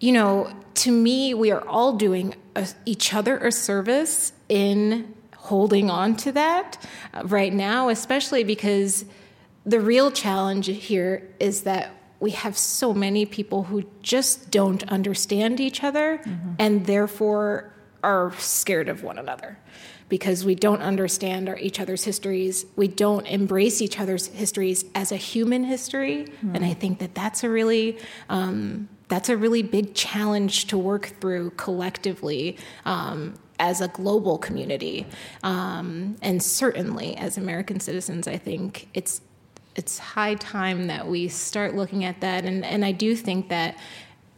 you 0.00 0.12
know, 0.12 0.52
to 0.74 0.90
me, 0.90 1.34
we 1.34 1.50
are 1.50 1.66
all 1.68 1.96
doing 1.96 2.34
a, 2.56 2.66
each 2.86 3.14
other 3.14 3.38
a 3.38 3.52
service 3.52 4.32
in 4.48 5.14
holding 5.36 5.90
on 5.90 6.16
to 6.16 6.32
that 6.32 6.84
uh, 7.14 7.22
right 7.24 7.52
now, 7.52 7.88
especially 7.88 8.42
because 8.42 9.04
the 9.64 9.80
real 9.80 10.10
challenge 10.10 10.66
here 10.66 11.28
is 11.38 11.62
that 11.62 11.94
we 12.18 12.30
have 12.30 12.56
so 12.56 12.92
many 12.92 13.24
people 13.24 13.64
who 13.64 13.84
just 14.02 14.50
don't 14.50 14.82
understand 14.90 15.60
each 15.60 15.82
other 15.82 16.20
and 16.58 16.86
therefore 16.86 17.72
are 18.02 18.32
scared 18.38 18.88
of 18.88 19.02
one 19.02 19.18
another 19.18 19.58
because 20.10 20.44
we 20.44 20.54
don't 20.54 20.82
understand 20.82 21.48
our, 21.48 21.56
each 21.58 21.80
other's 21.80 22.04
histories. 22.04 22.66
We 22.76 22.88
don't 22.88 23.26
embrace 23.26 23.80
each 23.80 23.98
other's 23.98 24.26
histories 24.26 24.84
as 24.94 25.12
a 25.12 25.16
human 25.16 25.64
history, 25.64 26.26
and 26.54 26.64
I 26.64 26.74
think 26.74 26.98
that 26.98 27.14
that's 27.14 27.42
a 27.44 27.48
really 27.48 27.98
um, 28.28 28.88
that's 29.10 29.28
a 29.28 29.36
really 29.36 29.62
big 29.62 29.94
challenge 29.94 30.66
to 30.68 30.78
work 30.78 31.12
through 31.20 31.50
collectively. 31.52 32.56
Um, 32.84 33.34
as 33.62 33.82
a 33.82 33.88
global 33.88 34.38
community, 34.38 35.06
um, 35.42 36.16
and 36.22 36.42
certainly 36.42 37.14
as 37.18 37.36
American 37.36 37.78
citizens, 37.78 38.26
I 38.26 38.38
think 38.38 38.88
it's 38.94 39.20
it's 39.76 39.98
high 39.98 40.34
time 40.34 40.86
that 40.88 41.06
we 41.06 41.28
start 41.28 41.74
looking 41.74 42.04
at 42.04 42.20
that. 42.20 42.44
And, 42.44 42.64
and 42.64 42.84
I 42.84 42.92
do 42.92 43.14
think 43.14 43.48
that 43.50 43.78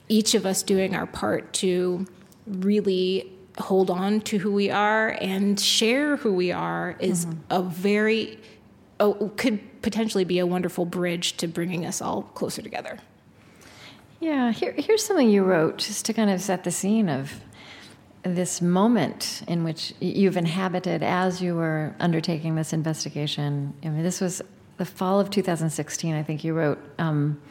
each 0.08 0.34
of 0.34 0.44
us 0.44 0.62
doing 0.62 0.94
our 0.94 1.06
part 1.06 1.52
to 1.54 2.06
really 2.46 3.32
hold 3.58 3.90
on 3.90 4.20
to 4.22 4.38
who 4.38 4.52
we 4.52 4.70
are 4.70 5.16
and 5.20 5.58
share 5.58 6.16
who 6.16 6.32
we 6.32 6.52
are 6.52 6.96
is 7.00 7.26
a 7.50 7.62
very, 7.62 8.38
oh, 9.00 9.32
could 9.36 9.82
potentially 9.82 10.24
be 10.24 10.38
a 10.38 10.46
wonderful 10.46 10.84
bridge 10.84 11.36
to 11.38 11.48
bringing 11.48 11.86
us 11.86 12.00
all 12.02 12.22
closer 12.22 12.62
together. 12.62 12.98
Yeah, 14.22 14.52
here, 14.52 14.72
here's 14.78 15.04
something 15.04 15.28
you 15.28 15.42
wrote 15.42 15.78
just 15.78 16.06
to 16.06 16.12
kind 16.12 16.30
of 16.30 16.40
set 16.40 16.62
the 16.62 16.70
scene 16.70 17.08
of 17.08 17.32
this 18.22 18.62
moment 18.62 19.42
in 19.48 19.64
which 19.64 19.92
you've 19.98 20.36
inhabited 20.36 21.02
as 21.02 21.42
you 21.42 21.56
were 21.56 21.96
undertaking 21.98 22.54
this 22.54 22.72
investigation. 22.72 23.74
I 23.82 23.88
mean, 23.88 24.04
this 24.04 24.20
was 24.20 24.40
the 24.76 24.84
fall 24.84 25.18
of 25.18 25.30
2016, 25.30 26.14
I 26.14 26.22
think 26.22 26.44
you 26.44 26.54
wrote. 26.54 26.78
Um, 27.00 27.42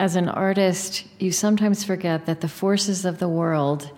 as 0.00 0.16
an 0.16 0.28
artist, 0.28 1.06
you 1.20 1.30
sometimes 1.30 1.84
forget 1.84 2.26
that 2.26 2.40
the 2.40 2.48
forces 2.48 3.04
of 3.04 3.20
the 3.20 3.28
world 3.28 3.88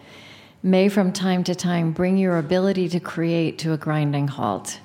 may 0.63 0.91
from 0.91 1.15
time 1.15 1.43
to 1.45 1.55
time 1.55 1.93
bring 1.93 2.19
your 2.19 2.37
ability 2.37 2.91
to 2.91 3.01
create 3.01 3.59
to 3.61 3.73
a 3.73 3.79
grinding 3.79 4.29
halt. 4.29 4.79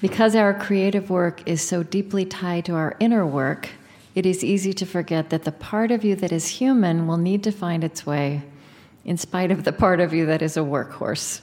Because 0.00 0.36
our 0.36 0.54
creative 0.54 1.10
work 1.10 1.42
is 1.48 1.66
so 1.66 1.82
deeply 1.82 2.24
tied 2.24 2.64
to 2.66 2.74
our 2.74 2.96
inner 3.00 3.26
work, 3.26 3.70
it 4.18 4.26
is 4.26 4.42
easy 4.42 4.72
to 4.72 4.84
forget 4.84 5.30
that 5.30 5.44
the 5.44 5.52
part 5.52 5.92
of 5.92 6.04
you 6.04 6.16
that 6.16 6.32
is 6.32 6.48
human 6.48 7.06
will 7.06 7.18
need 7.18 7.44
to 7.44 7.52
find 7.52 7.84
its 7.84 8.04
way, 8.04 8.42
in 9.04 9.16
spite 9.16 9.52
of 9.52 9.62
the 9.62 9.70
part 9.70 10.00
of 10.00 10.12
you 10.12 10.26
that 10.26 10.42
is 10.42 10.56
a 10.56 10.60
workhorse. 10.60 11.40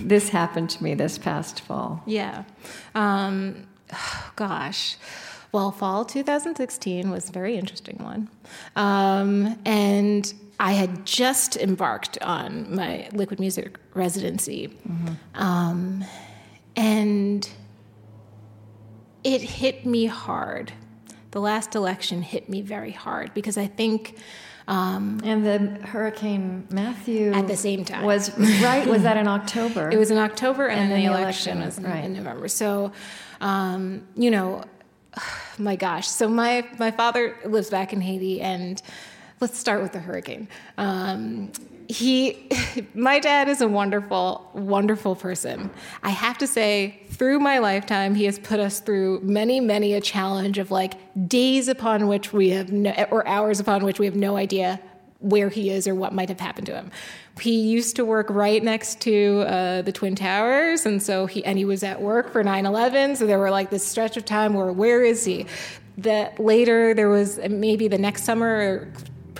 this 0.00 0.30
happened 0.30 0.70
to 0.70 0.82
me 0.82 0.94
this 0.94 1.18
past 1.18 1.60
fall. 1.60 2.02
Yeah. 2.06 2.44
Um, 2.94 3.66
gosh. 4.36 4.96
Well, 5.52 5.70
fall 5.72 6.06
2016 6.06 7.10
was 7.10 7.28
a 7.28 7.32
very 7.32 7.58
interesting 7.58 7.98
one. 7.98 8.30
Um, 8.76 9.58
and 9.66 10.32
I 10.58 10.72
had 10.72 11.04
just 11.04 11.58
embarked 11.58 12.16
on 12.22 12.74
my 12.74 13.10
liquid 13.12 13.38
music 13.38 13.78
residency. 13.92 14.74
Um, 15.34 16.02
and 16.76 17.46
it 19.22 19.42
hit 19.42 19.84
me 19.84 20.06
hard. 20.06 20.72
The 21.30 21.40
last 21.40 21.74
election 21.74 22.22
hit 22.22 22.48
me 22.48 22.60
very 22.62 22.92
hard 22.92 23.32
because 23.34 23.56
I 23.58 23.66
think. 23.66 24.18
Um, 24.68 25.20
And 25.24 25.44
the 25.44 25.58
Hurricane 25.86 26.66
Matthew 26.70 27.32
At 27.32 27.48
the 27.48 27.56
same 27.56 27.84
time. 27.84 28.04
was 28.04 28.30
right. 28.38 28.86
Was 28.86 29.02
that 29.02 29.16
in 29.16 29.26
October? 29.26 29.90
It 29.92 29.96
was 29.98 30.10
in 30.10 30.18
October, 30.18 30.66
and, 30.68 30.80
And 30.80 30.90
then 30.92 30.98
the 31.00 31.06
then 31.06 31.12
the 31.12 31.18
election, 31.22 31.58
election, 31.58 31.66
was 31.66 31.78
in, 31.78 31.84
right. 31.84 32.04
in 32.04 32.12
November. 32.14 32.46
So, 32.48 32.92
um, 33.40 34.06
you 34.14 34.30
know, 34.30 34.62
my 35.58 35.76
gosh. 35.76 36.06
So 36.08 36.28
my 36.28 36.66
my 36.78 36.90
father 36.90 37.36
lives 37.44 37.70
back 37.70 37.92
in 37.92 38.00
Haiti, 38.00 38.40
and 38.40 38.80
let's 39.40 39.58
start 39.58 39.82
with 39.82 39.92
the 39.92 39.98
hurricane. 40.00 40.46
Um, 40.78 41.50
he, 41.90 42.48
my 42.94 43.18
dad 43.18 43.48
is 43.48 43.60
a 43.60 43.68
wonderful, 43.68 44.48
wonderful 44.54 45.16
person. 45.16 45.70
I 46.02 46.10
have 46.10 46.38
to 46.38 46.46
say, 46.46 47.00
through 47.10 47.40
my 47.40 47.58
lifetime, 47.58 48.14
he 48.14 48.24
has 48.24 48.38
put 48.38 48.60
us 48.60 48.80
through 48.80 49.20
many, 49.20 49.60
many 49.60 49.94
a 49.94 50.00
challenge 50.00 50.58
of 50.58 50.70
like 50.70 50.94
days 51.28 51.68
upon 51.68 52.06
which 52.06 52.32
we 52.32 52.50
have 52.50 52.72
no, 52.72 52.92
or 53.10 53.26
hours 53.26 53.60
upon 53.60 53.84
which 53.84 53.98
we 53.98 54.06
have 54.06 54.16
no 54.16 54.36
idea 54.36 54.80
where 55.18 55.50
he 55.50 55.68
is 55.68 55.86
or 55.86 55.94
what 55.94 56.14
might 56.14 56.30
have 56.30 56.40
happened 56.40 56.66
to 56.66 56.74
him. 56.74 56.90
He 57.40 57.60
used 57.60 57.96
to 57.96 58.04
work 58.04 58.28
right 58.30 58.62
next 58.62 59.00
to 59.02 59.44
uh, 59.46 59.82
the 59.82 59.92
Twin 59.92 60.14
Towers, 60.14 60.86
and 60.86 61.02
so 61.02 61.26
he 61.26 61.44
and 61.44 61.58
he 61.58 61.64
was 61.64 61.82
at 61.82 62.00
work 62.00 62.32
for 62.32 62.42
9/11. 62.42 63.16
So 63.16 63.26
there 63.26 63.38
were 63.38 63.50
like 63.50 63.70
this 63.70 63.86
stretch 63.86 64.16
of 64.16 64.24
time 64.24 64.54
where 64.54 64.72
where 64.72 65.02
is 65.02 65.24
he? 65.24 65.46
That 65.98 66.38
later 66.40 66.94
there 66.94 67.08
was 67.08 67.38
maybe 67.48 67.88
the 67.88 67.98
next 67.98 68.24
summer. 68.24 68.90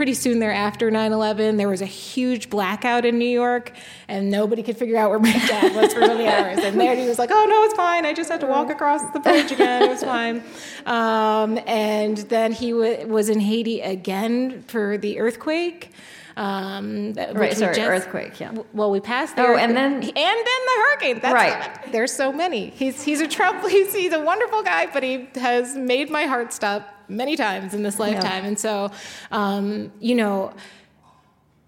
Pretty 0.00 0.14
soon 0.14 0.38
thereafter, 0.38 0.90
9 0.90 1.12
11, 1.12 1.58
there 1.58 1.68
was 1.68 1.82
a 1.82 1.84
huge 1.84 2.48
blackout 2.48 3.04
in 3.04 3.18
New 3.18 3.28
York, 3.28 3.72
and 4.08 4.30
nobody 4.30 4.62
could 4.62 4.78
figure 4.78 4.96
out 4.96 5.10
where 5.10 5.18
my 5.18 5.30
dad 5.30 5.76
was 5.76 5.92
for 5.92 6.00
many 6.00 6.26
hours. 6.26 6.58
And 6.58 6.80
there 6.80 6.96
he 6.96 7.06
was 7.06 7.18
like, 7.18 7.28
Oh, 7.30 7.44
no, 7.46 7.64
it's 7.64 7.74
fine. 7.74 8.06
I 8.06 8.14
just 8.14 8.30
had 8.30 8.40
to 8.40 8.46
walk 8.46 8.70
across 8.70 9.02
the 9.12 9.20
bridge 9.20 9.52
again. 9.52 9.82
It 9.82 9.90
was 9.90 10.02
fine. 10.02 10.42
Um, 10.86 11.58
and 11.66 12.16
then 12.16 12.52
he 12.52 12.70
w- 12.70 13.06
was 13.08 13.28
in 13.28 13.40
Haiti 13.40 13.82
again 13.82 14.62
for 14.68 14.96
the 14.96 15.18
earthquake. 15.20 15.90
Um, 16.34 17.12
Right, 17.34 17.54
sorry, 17.54 17.74
just- 17.74 17.86
earthquake, 17.86 18.40
yeah. 18.40 18.52
Well, 18.72 18.90
we 18.90 19.00
passed 19.00 19.36
the 19.36 19.42
Oh, 19.42 19.48
earthquake. 19.48 19.64
and 19.68 19.76
then- 19.76 19.92
and 19.96 20.02
then 20.04 20.12
the 20.14 20.82
hurricane. 20.82 21.18
That's 21.20 21.34
Right. 21.34 21.92
There's 21.92 22.12
so 22.12 22.32
many. 22.32 22.70
He's 22.74 23.02
he's 23.02 23.20
a 23.20 23.28
trouble. 23.28 23.68
He's 23.76 23.92
he's 23.94 24.14
a 24.14 24.20
wonderful 24.20 24.62
guy, 24.62 24.86
but 24.86 25.02
he 25.02 25.28
has 25.34 25.76
made 25.76 26.08
my 26.08 26.22
heart 26.24 26.54
stop 26.54 26.88
many 27.10 27.36
times 27.36 27.74
in 27.74 27.82
this 27.82 27.98
lifetime. 27.98 28.44
And 28.44 28.58
so, 28.58 28.90
um, 29.30 29.92
you 30.00 30.14
know. 30.14 30.52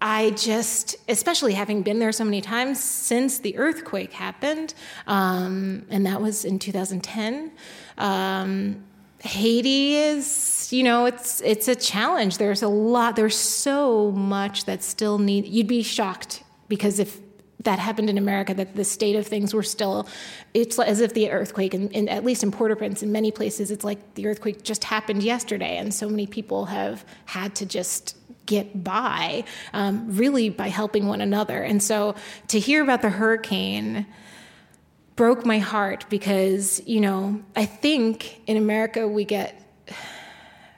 I 0.05 0.31
just, 0.31 0.97
especially 1.07 1.53
having 1.53 1.81
been 1.81 1.99
there 1.99 2.11
so 2.11 2.25
many 2.25 2.41
times 2.41 2.83
since 2.83 3.39
the 3.39 3.55
earthquake 3.55 4.11
happened, 4.11 4.73
um, 5.07 5.85
and 5.89 6.05
that 6.05 6.21
was 6.21 6.43
in 6.43 6.59
2010. 6.59 7.53
Um, 7.97 8.83
Haiti 9.23 9.95
is, 9.95 10.67
you 10.73 10.83
know, 10.83 11.05
it's 11.05 11.39
it's 11.39 11.69
a 11.69 11.75
challenge. 11.75 12.37
There's 12.37 12.61
a 12.61 12.67
lot. 12.67 13.15
There's 13.15 13.37
so 13.37 14.11
much 14.11 14.65
that 14.65 14.83
still 14.83 15.17
need. 15.17 15.45
You'd 15.45 15.67
be 15.67 15.81
shocked 15.81 16.43
because 16.67 16.99
if 16.99 17.19
that 17.63 17.79
happened 17.79 18.09
in 18.09 18.17
America, 18.17 18.53
that 18.53 18.75
the 18.75 18.83
state 18.83 19.15
of 19.15 19.25
things 19.25 19.53
were 19.53 19.63
still, 19.63 20.07
it's 20.53 20.77
as 20.79 20.99
if 20.99 21.13
the 21.13 21.31
earthquake, 21.31 21.73
in, 21.73 22.09
at 22.09 22.23
least 22.23 22.43
in 22.43 22.51
Port-au-Prince, 22.51 23.03
in 23.03 23.11
many 23.11 23.31
places, 23.31 23.71
it's 23.71 23.83
like 23.83 24.15
the 24.15 24.27
earthquake 24.27 24.63
just 24.63 24.83
happened 24.83 25.23
yesterday, 25.23 25.77
and 25.77 25.93
so 25.93 26.09
many 26.09 26.27
people 26.27 26.65
have 26.65 27.05
had 27.25 27.55
to 27.55 27.65
just 27.65 28.17
get 28.45 28.83
by, 28.83 29.43
um, 29.73 30.05
really 30.15 30.49
by 30.49 30.67
helping 30.67 31.07
one 31.07 31.21
another. 31.21 31.63
And 31.63 31.81
so 31.81 32.15
to 32.49 32.59
hear 32.59 32.83
about 32.83 33.01
the 33.01 33.09
hurricane 33.09 34.05
broke 35.15 35.45
my 35.45 35.59
heart 35.59 36.05
because 36.09 36.81
you 36.87 36.99
know 36.99 37.41
I 37.55 37.65
think 37.65 38.41
in 38.47 38.57
America 38.57 39.07
we 39.07 39.25
get 39.25 39.61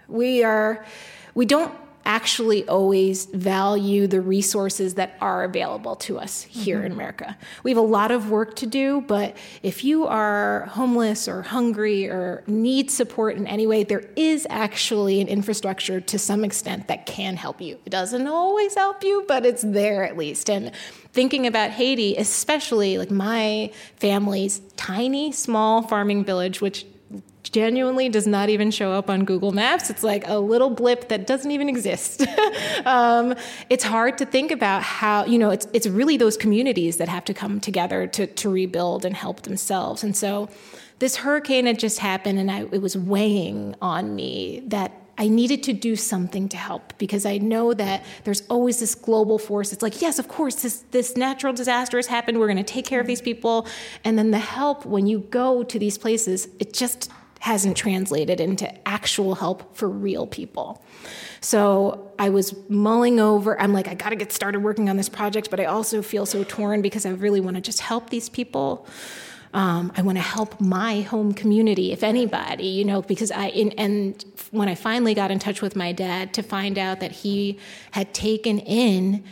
we 0.08 0.44
are 0.44 0.86
we 1.34 1.46
don't 1.46 1.74
actually 2.06 2.68
always 2.68 3.26
value 3.26 4.08
the 4.08 4.22
resources 4.22 4.94
that 4.94 5.18
are 5.22 5.44
available 5.44 5.96
to 5.96 6.20
us 6.20 6.44
here 6.44 6.78
mm-hmm. 6.78 6.86
in 6.86 6.92
America. 6.92 7.38
We 7.64 7.72
have 7.72 7.78
a 7.78 7.82
lot 7.82 8.12
of 8.12 8.30
work 8.30 8.56
to 8.58 8.66
do, 8.66 9.02
but 9.02 9.36
if 9.64 9.84
you 9.84 10.06
are 10.06 10.66
homeless 10.72 11.28
or 11.28 11.42
hungry 11.42 12.08
or 12.08 12.44
need 12.48 12.92
support 12.92 13.38
in 13.38 13.48
any 13.48 13.66
way, 13.68 13.84
there 13.84 14.06
is 14.16 14.46
actually 14.50 15.20
an 15.22 15.28
infrastructure 15.28 16.00
to 16.00 16.20
some 16.20 16.44
extent 16.44 16.88
that 16.88 17.06
can 17.06 17.36
help 17.36 17.60
you. 17.62 17.80
It 17.86 17.90
doesn't 17.90 18.28
always 18.28 18.76
help 18.76 19.04
you, 19.04 19.26
but 19.28 19.46
it's 19.46 19.64
there 19.64 20.06
at 20.06 20.18
least. 20.18 20.50
And 20.50 20.72
thinking 21.14 21.48
about 21.48 21.72
Haiti, 21.72 22.16
especially 22.18 22.98
like 22.98 23.10
my 23.10 23.72
family's 23.96 24.62
tiny, 24.76 25.32
small 25.32 25.82
farming 25.82 26.26
village, 26.26 26.62
which 26.62 26.86
genuinely 27.56 28.10
does 28.10 28.28
not 28.28 28.50
even 28.50 28.70
show 28.70 28.92
up 28.92 29.10
on 29.10 29.24
Google 29.24 29.54
Maps. 29.54 29.90
It's 29.90 30.04
like 30.04 30.28
a 30.28 30.38
little 30.38 30.70
blip 30.70 31.08
that 31.08 31.26
doesn't 31.26 31.50
even 31.52 31.70
exist. 31.70 32.26
um, 32.86 33.34
it's 33.70 33.86
hard 33.86 34.18
to 34.18 34.26
think 34.26 34.52
about 34.52 34.84
how, 34.84 35.24
you 35.24 35.40
know, 35.40 35.52
it's, 35.52 35.66
it's 35.72 35.88
really 35.88 36.18
those 36.18 36.36
communities 36.36 36.98
that 36.98 37.08
have 37.08 37.24
to 37.24 37.34
come 37.34 37.62
together 37.62 38.08
to, 38.08 38.28
to 38.28 38.50
rebuild 38.50 39.06
and 39.06 39.16
help 39.16 39.44
themselves. 39.44 40.04
And 40.04 40.18
so 40.18 40.50
this 41.00 41.16
hurricane 41.16 41.66
had 41.66 41.80
just 41.80 42.00
happened 42.00 42.40
and 42.40 42.52
I, 42.52 42.64
it 42.74 42.82
was 42.82 42.98
weighing 42.98 43.74
on 43.82 44.14
me 44.14 44.62
that 44.68 44.92
I 45.18 45.30
needed 45.30 45.64
to 45.64 45.72
do 45.72 45.96
something 45.96 46.50
to 46.50 46.58
help 46.58 46.94
because 46.98 47.26
I 47.26 47.38
know 47.38 47.74
that 47.74 48.04
there's 48.26 48.46
always 48.50 48.82
this 48.82 48.96
global 48.96 49.40
force. 49.40 49.72
It's 49.72 49.82
like, 49.82 50.02
yes, 50.02 50.20
of 50.20 50.28
course, 50.28 50.56
this, 50.56 50.84
this 50.92 51.16
natural 51.16 51.54
disaster 51.54 51.96
has 51.98 52.08
happened. 52.08 52.38
We're 52.38 52.48
going 52.48 52.58
to 52.58 52.64
take 52.64 52.86
care 52.86 53.00
of 53.00 53.08
these 53.08 53.22
people. 53.22 53.66
And 54.04 54.18
then 54.18 54.32
the 54.32 54.40
help, 54.40 54.86
when 54.86 55.08
you 55.08 55.20
go 55.20 55.64
to 55.64 55.80
these 55.80 55.98
places, 55.98 56.50
it 56.60 56.74
just 56.74 57.10
hasn't 57.40 57.78
translated 57.78 58.40
into 58.40 58.88
actual 58.88 59.36
help 59.36 59.76
for 59.76 59.88
real 59.88 60.26
people. 60.26 60.84
So 61.42 62.12
I 62.18 62.30
was 62.30 62.56
mulling 62.70 63.20
over, 63.20 63.60
I'm 63.62 63.72
like, 63.72 63.88
I 63.88 63.94
got 63.94 64.10
to 64.10 64.16
get 64.16 64.32
started 64.32 64.60
working 64.62 64.90
on 64.90 64.98
this 64.98 65.10
project, 65.10 65.52
but 65.52 65.60
I 65.60 65.66
also 65.66 66.02
feel 66.02 66.26
so 66.26 66.44
torn 66.44 66.82
because 66.82 67.06
I 67.06 67.12
really 67.12 67.42
want 67.42 67.56
to 67.56 67.62
just 67.62 67.82
help 67.82 68.10
these 68.10 68.30
people. 68.30 68.88
Um, 69.54 69.92
I 69.96 70.02
want 70.02 70.18
to 70.18 70.24
help 70.24 70.60
my 70.60 71.02
home 71.02 71.34
community, 71.34 71.92
if 71.94 72.04
anybody, 72.04 72.66
you 72.66 72.84
know, 72.84 73.02
because 73.02 73.32
I, 73.32 73.48
in, 73.50 73.72
and 73.74 74.26
when 74.52 74.68
I 74.68 74.76
finally 74.76 75.14
got 75.14 75.32
in 75.32 75.40
touch 75.40 75.62
with 75.62 75.76
my 75.76 75.92
dad 75.92 76.34
to 76.34 76.44
find 76.44 76.78
out 76.78 77.00
that 77.00 77.12
he 77.12 77.60
had 77.92 78.14
taken 78.14 78.60
in 78.60 79.24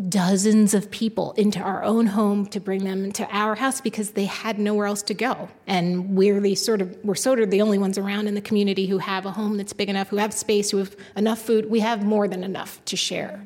dozens 0.00 0.74
of 0.74 0.90
people 0.90 1.32
into 1.32 1.58
our 1.58 1.82
own 1.82 2.06
home 2.06 2.46
to 2.46 2.60
bring 2.60 2.84
them 2.84 3.12
to 3.12 3.26
our 3.30 3.54
house 3.54 3.80
because 3.80 4.10
they 4.10 4.24
had 4.26 4.58
nowhere 4.58 4.86
else 4.86 5.02
to 5.02 5.14
go. 5.14 5.48
And 5.66 6.16
we're 6.16 6.40
the 6.40 6.54
sort 6.54 6.80
of 6.80 6.96
we're 7.04 7.14
sort 7.14 7.40
of 7.40 7.50
the 7.50 7.62
only 7.62 7.78
ones 7.78 7.98
around 7.98 8.26
in 8.26 8.34
the 8.34 8.40
community 8.40 8.86
who 8.86 8.98
have 8.98 9.26
a 9.26 9.30
home 9.30 9.56
that's 9.56 9.72
big 9.72 9.88
enough, 9.88 10.08
who 10.08 10.16
have 10.16 10.32
space, 10.32 10.70
who 10.70 10.78
have 10.78 10.96
enough 11.16 11.40
food. 11.40 11.70
We 11.70 11.80
have 11.80 12.04
more 12.04 12.28
than 12.28 12.44
enough 12.44 12.84
to 12.86 12.96
share. 12.96 13.44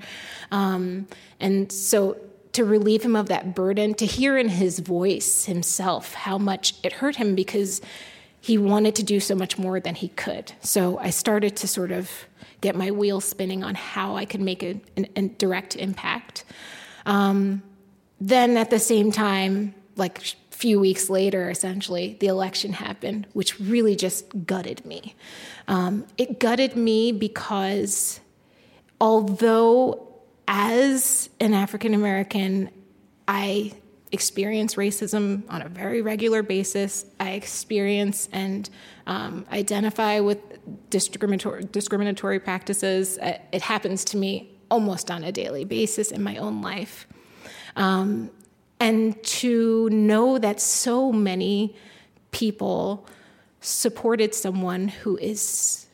Um, 0.51 1.07
and 1.39 1.71
so 1.71 2.17
to 2.53 2.65
relieve 2.65 3.03
him 3.03 3.15
of 3.15 3.29
that 3.29 3.55
burden, 3.55 3.95
to 3.95 4.07
hear 4.07 4.37
in 4.37 4.49
his 4.49 4.81
voice 4.81 5.45
himself 5.45 6.15
how 6.15 6.37
much 6.37 6.75
it 6.83 6.95
hurt 6.95 7.17
him 7.17 7.35
because 7.35 7.81
he 8.41 8.59
wanted 8.59 8.95
to 8.97 9.03
do 9.03 9.21
so 9.21 9.35
much 9.35 9.59
more 9.59 9.79
than 9.81 9.95
he 9.95 10.09
could. 10.09 10.53
So 10.61 10.99
I 10.99 11.11
started 11.11 11.57
to 11.57 11.69
sort 11.69 11.93
of 11.93 12.11
get 12.61 12.77
my 12.77 12.91
wheels 12.91 13.25
spinning 13.25 13.65
on 13.65 13.75
how 13.75 14.17
I 14.17 14.25
could 14.25 14.41
make 14.41 14.63
a, 14.63 14.81
an, 14.97 15.09
a 15.17 15.23
direct 15.29 15.77
impact. 15.77 16.45
Um, 17.07 17.63
then 18.21 18.57
at 18.57 18.71
the 18.71 18.79
same 18.79 19.11
time, 19.13 19.75
like 19.97 20.19
a 20.19 20.55
few 20.55 20.79
weeks 20.79 21.09
later, 21.09 21.49
essentially, 21.51 22.17
the 22.21 22.27
election 22.27 22.73
happened, 22.73 23.27
which 23.33 23.59
really 23.59 23.97
just 23.97 24.47
gutted 24.47 24.85
me. 24.85 25.15
Um, 25.69 26.07
it 26.19 26.39
gutted 26.39 26.77
me 26.77 27.13
because 27.13 28.21
although 29.01 30.07
as 30.47 31.31
an 31.41 31.55
African 31.55 31.95
American, 31.95 32.71
I 33.27 33.73
experience 34.13 34.75
racism 34.75 35.43
on 35.49 35.63
a 35.63 35.69
very 35.69 36.03
regular 36.03 36.43
basis. 36.43 37.07
I 37.21 37.31
experience 37.31 38.29
and 38.33 38.69
um, 39.07 39.47
identify 39.53 40.21
with 40.21 40.39
discriminatory, 40.91 41.65
discriminatory 41.65 42.41
practices. 42.41 43.19
Uh, 43.19 43.39
it 43.53 43.63
happens 43.63 44.05
to 44.07 44.17
me 44.17 44.51
almost 44.71 45.11
on 45.11 45.25
a 45.25 45.33
daily 45.33 45.65
basis 45.65 46.11
in 46.11 46.23
my 46.23 46.37
own 46.37 46.63
life. 46.63 47.07
Um, 47.77 48.31
and 48.79 49.23
to 49.23 49.91
know 49.91 50.39
that 50.39 50.61
so 50.61 51.13
many 51.13 51.77
people 52.31 53.07
supported 53.61 54.35
someone 54.35 54.89
who 54.89 55.17
is, 55.19 55.87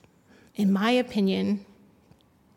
in 0.54 0.72
my 0.72 0.90
opinion, 0.92 1.64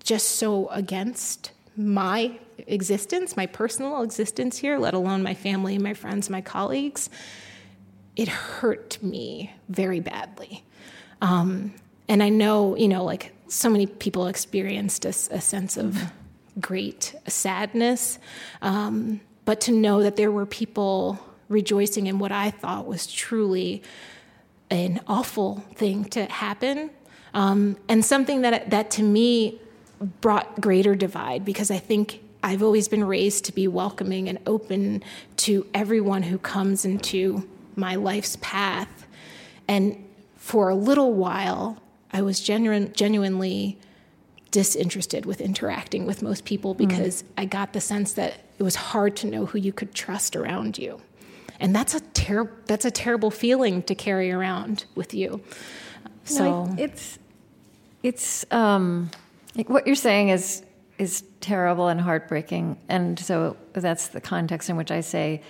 just 0.03 0.35
so 0.35 0.67
against 0.69 1.51
my 1.75 2.37
existence, 2.67 3.35
my 3.35 3.45
personal 3.45 4.01
existence 4.01 4.57
here, 4.57 4.77
let 4.77 4.93
alone 4.93 5.23
my 5.23 5.33
family, 5.33 5.77
my 5.77 5.93
friends, 5.93 6.29
my 6.29 6.41
colleagues, 6.41 7.09
it 8.15 8.27
hurt 8.27 9.01
me 9.01 9.53
very 9.69 9.99
badly. 9.99 10.63
Um, 11.21 11.73
and 12.09 12.23
I 12.23 12.29
know, 12.29 12.75
you 12.75 12.87
know, 12.87 13.05
like 13.05 13.31
so 13.47 13.69
many 13.69 13.85
people 13.85 14.27
experienced 14.27 15.05
a, 15.05 15.09
a 15.09 15.39
sense 15.39 15.77
of 15.77 15.97
great 16.59 17.15
sadness, 17.27 18.17
um, 18.61 19.21
but 19.45 19.61
to 19.61 19.71
know 19.71 20.01
that 20.03 20.15
there 20.15 20.31
were 20.31 20.45
people 20.45 21.19
rejoicing 21.47 22.07
in 22.07 22.19
what 22.19 22.31
I 22.31 22.49
thought 22.49 22.87
was 22.87 23.07
truly 23.07 23.83
an 24.71 25.01
awful 25.07 25.63
thing 25.75 26.05
to 26.05 26.25
happen, 26.25 26.89
um, 27.33 27.77
and 27.87 28.03
something 28.03 28.41
that 28.41 28.71
that 28.71 28.91
to 28.91 29.03
me 29.03 29.61
brought 30.21 30.59
greater 30.59 30.95
divide 30.95 31.45
because 31.45 31.69
I 31.69 31.77
think 31.77 32.21
I've 32.41 32.63
always 32.63 32.87
been 32.87 33.03
raised 33.03 33.45
to 33.45 33.51
be 33.51 33.67
welcoming 33.67 34.29
and 34.29 34.39
open 34.47 35.03
to 35.37 35.67
everyone 35.73 36.23
who 36.23 36.37
comes 36.37 36.85
into 36.85 37.47
my 37.75 37.95
life's 37.95 38.37
path. 38.41 39.07
And 39.67 40.05
for 40.37 40.69
a 40.69 40.75
little 40.75 41.13
while, 41.13 41.77
I 42.11 42.21
was 42.21 42.39
genuine, 42.39 42.93
genuinely 42.93 43.77
disinterested 44.51 45.25
with 45.25 45.41
interacting 45.41 46.05
with 46.05 46.21
most 46.23 46.45
people 46.45 46.73
because 46.73 47.23
mm. 47.23 47.27
I 47.37 47.45
got 47.45 47.73
the 47.73 47.81
sense 47.81 48.13
that 48.13 48.33
it 48.57 48.63
was 48.63 48.75
hard 48.75 49.15
to 49.17 49.27
know 49.27 49.45
who 49.45 49.59
you 49.59 49.71
could 49.71 49.93
trust 49.93 50.35
around 50.35 50.77
you. 50.77 51.01
And 51.59 51.75
that's 51.75 51.93
a 51.93 51.99
ter- 51.99 52.51
that's 52.65 52.85
a 52.85 52.91
terrible 52.91 53.31
feeling 53.31 53.83
to 53.83 53.95
carry 53.95 54.31
around 54.31 54.85
with 54.95 55.13
you. 55.13 55.41
So 56.23 56.65
no, 56.65 56.75
it's 56.77 57.19
it's 58.01 58.45
um, 58.51 59.11
what 59.67 59.85
you're 59.85 59.95
saying 59.95 60.29
is 60.29 60.63
is 60.97 61.23
terrible 61.41 61.87
and 61.87 61.99
heartbreaking. 61.99 62.77
And 62.89 63.19
so 63.19 63.57
that's 63.73 64.09
the 64.09 64.21
context 64.21 64.69
in 64.69 64.77
which 64.77 64.91
I 64.91 65.01
say 65.01 65.41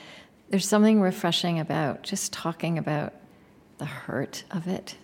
there's 0.49 0.67
something 0.67 1.01
refreshing 1.01 1.59
about 1.59 2.03
just 2.03 2.33
talking 2.33 2.77
about 2.77 3.13
the 3.77 3.85
hurt 3.85 4.43
of 4.51 4.67
it. 4.67 4.95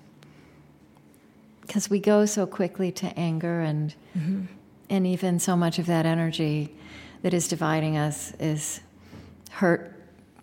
Because 1.65 1.89
we 1.89 1.99
go 1.99 2.25
so 2.25 2.45
quickly 2.45 2.91
to 2.93 3.07
anger 3.17 3.61
and 3.61 3.95
mm-hmm. 4.17 4.43
and 4.89 5.07
even 5.07 5.39
so 5.39 5.55
much 5.55 5.79
of 5.79 5.85
that 5.87 6.05
energy 6.05 6.73
that 7.21 7.33
is 7.33 7.47
dividing 7.47 7.97
us 7.97 8.33
is 8.39 8.81
hurt, 9.49 9.93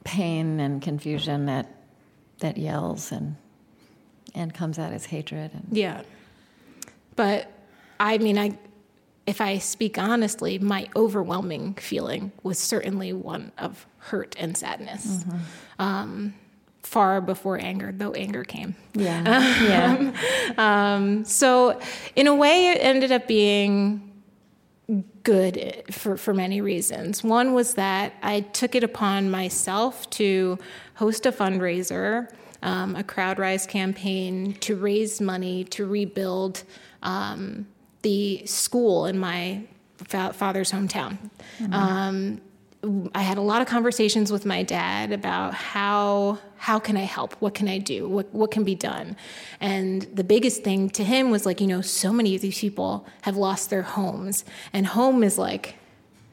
pain 0.04 0.58
and 0.58 0.82
confusion 0.82 1.46
that 1.46 1.74
that 2.40 2.56
yells 2.56 3.12
and 3.12 3.36
and 4.34 4.52
comes 4.52 4.78
out 4.78 4.92
as 4.92 5.06
hatred 5.06 5.52
and 5.52 5.66
Yeah. 5.70 6.02
But 7.14 7.50
I 8.00 8.18
mean 8.18 8.38
I 8.38 8.58
if 9.26 9.40
I 9.40 9.58
speak 9.58 9.98
honestly, 9.98 10.58
my 10.58 10.88
overwhelming 10.96 11.74
feeling 11.74 12.32
was 12.42 12.58
certainly 12.58 13.12
one 13.12 13.52
of 13.56 13.86
hurt 13.98 14.34
and 14.38 14.56
sadness. 14.56 15.06
Mm-hmm. 15.06 15.38
Um, 15.78 16.34
far 16.83 17.20
before 17.20 17.59
anger, 17.59 17.93
though 17.95 18.12
anger 18.12 18.45
came. 18.45 18.74
Yeah. 18.95 19.22
yeah. 20.57 20.95
um, 20.95 21.24
so, 21.24 21.80
in 22.16 22.26
a 22.26 22.35
way, 22.35 22.70
it 22.70 22.78
ended 22.78 23.12
up 23.12 23.26
being 23.26 24.09
good 25.22 25.85
for, 25.91 26.16
for 26.16 26.35
many 26.35 26.61
reasons. 26.61 27.22
One 27.22 27.55
was 27.55 27.74
that 27.74 28.14
I 28.22 28.41
took 28.41 28.74
it 28.74 28.85
upon 28.85 29.30
myself 29.30 30.11
to 30.11 30.59
host 30.95 31.24
a 31.26 31.33
fundraiser, 31.33 32.28
um, 32.62 32.97
a 32.97 33.03
CrowdRise 33.03 33.68
campaign 33.68 34.55
to 34.61 34.76
raise 34.76 35.20
money 35.20 35.64
to 35.64 35.87
rebuild. 35.87 36.64
Um, 37.03 37.66
the 38.03 38.45
school 38.47 39.07
in 39.07 39.18
my 39.18 39.62
fa- 39.97 40.33
father's 40.33 40.70
hometown. 40.70 41.18
Mm-hmm. 41.59 41.72
Um, 41.72 42.41
I 43.14 43.22
had 43.22 43.39
a 43.39 43.41
lot 43.41 43.62
of 43.62 43.68
conversations 43.68 44.33
with 44.33 44.45
my 44.45 44.64
dad 44.64 45.12
about 45.12 45.55
how 45.55 46.39
how 46.62 46.78
can 46.78 46.96
I 46.96 47.02
help? 47.02 47.32
What 47.40 47.54
can 47.54 47.66
I 47.66 47.78
do? 47.78 48.08
What 48.08 48.32
what 48.32 48.52
can 48.52 48.62
be 48.62 48.76
done? 48.76 49.16
And 49.60 50.02
the 50.14 50.22
biggest 50.22 50.62
thing 50.62 50.90
to 50.90 51.02
him 51.02 51.32
was 51.32 51.44
like, 51.44 51.60
you 51.60 51.66
know, 51.66 51.80
so 51.80 52.12
many 52.12 52.36
of 52.36 52.40
these 52.40 52.60
people 52.60 53.04
have 53.22 53.36
lost 53.36 53.68
their 53.68 53.82
homes, 53.82 54.44
and 54.72 54.86
home 54.86 55.24
is 55.24 55.38
like 55.38 55.74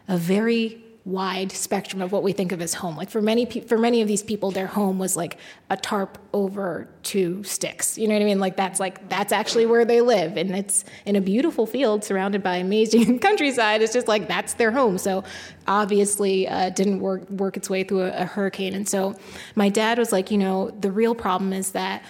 a 0.07 0.17
very 0.17 0.83
wide 1.05 1.51
spectrum 1.51 2.01
of 2.01 2.11
what 2.11 2.23
we 2.23 2.31
think 2.31 2.51
of 2.51 2.61
as 2.61 2.73
home. 2.73 2.95
Like 2.95 3.09
for 3.09 3.21
many 3.21 3.45
pe- 3.45 3.61
for 3.61 3.77
many 3.77 4.01
of 4.01 4.07
these 4.07 4.21
people, 4.21 4.51
their 4.51 4.67
home 4.67 4.99
was 4.99 5.15
like 5.15 5.37
a 5.69 5.77
tarp 5.77 6.17
over 6.33 6.87
two 7.03 7.43
sticks. 7.43 7.97
You 7.97 8.07
know 8.07 8.13
what 8.15 8.21
I 8.21 8.25
mean? 8.25 8.39
Like 8.39 8.57
that's 8.57 8.79
like 8.79 9.09
that's 9.09 9.31
actually 9.31 9.65
where 9.65 9.85
they 9.85 10.01
live, 10.01 10.37
and 10.37 10.51
it's 10.55 10.83
in 11.05 11.15
a 11.15 11.21
beautiful 11.21 11.65
field 11.65 12.03
surrounded 12.03 12.43
by 12.43 12.57
amazing 12.57 13.19
countryside. 13.27 13.81
It's 13.81 13.93
just 13.93 14.07
like 14.07 14.27
that's 14.27 14.53
their 14.55 14.71
home. 14.71 14.97
So 14.97 15.23
obviously, 15.67 16.47
uh, 16.47 16.69
didn't 16.69 16.99
work 16.99 17.29
work 17.29 17.57
its 17.57 17.69
way 17.69 17.83
through 17.83 18.01
a, 18.01 18.11
a 18.11 18.25
hurricane. 18.25 18.73
And 18.73 18.87
so 18.87 19.15
my 19.55 19.69
dad 19.69 19.97
was 19.97 20.11
like, 20.11 20.31
you 20.31 20.37
know, 20.37 20.69
the 20.71 20.91
real 20.91 21.15
problem 21.15 21.53
is 21.53 21.71
that 21.71 22.03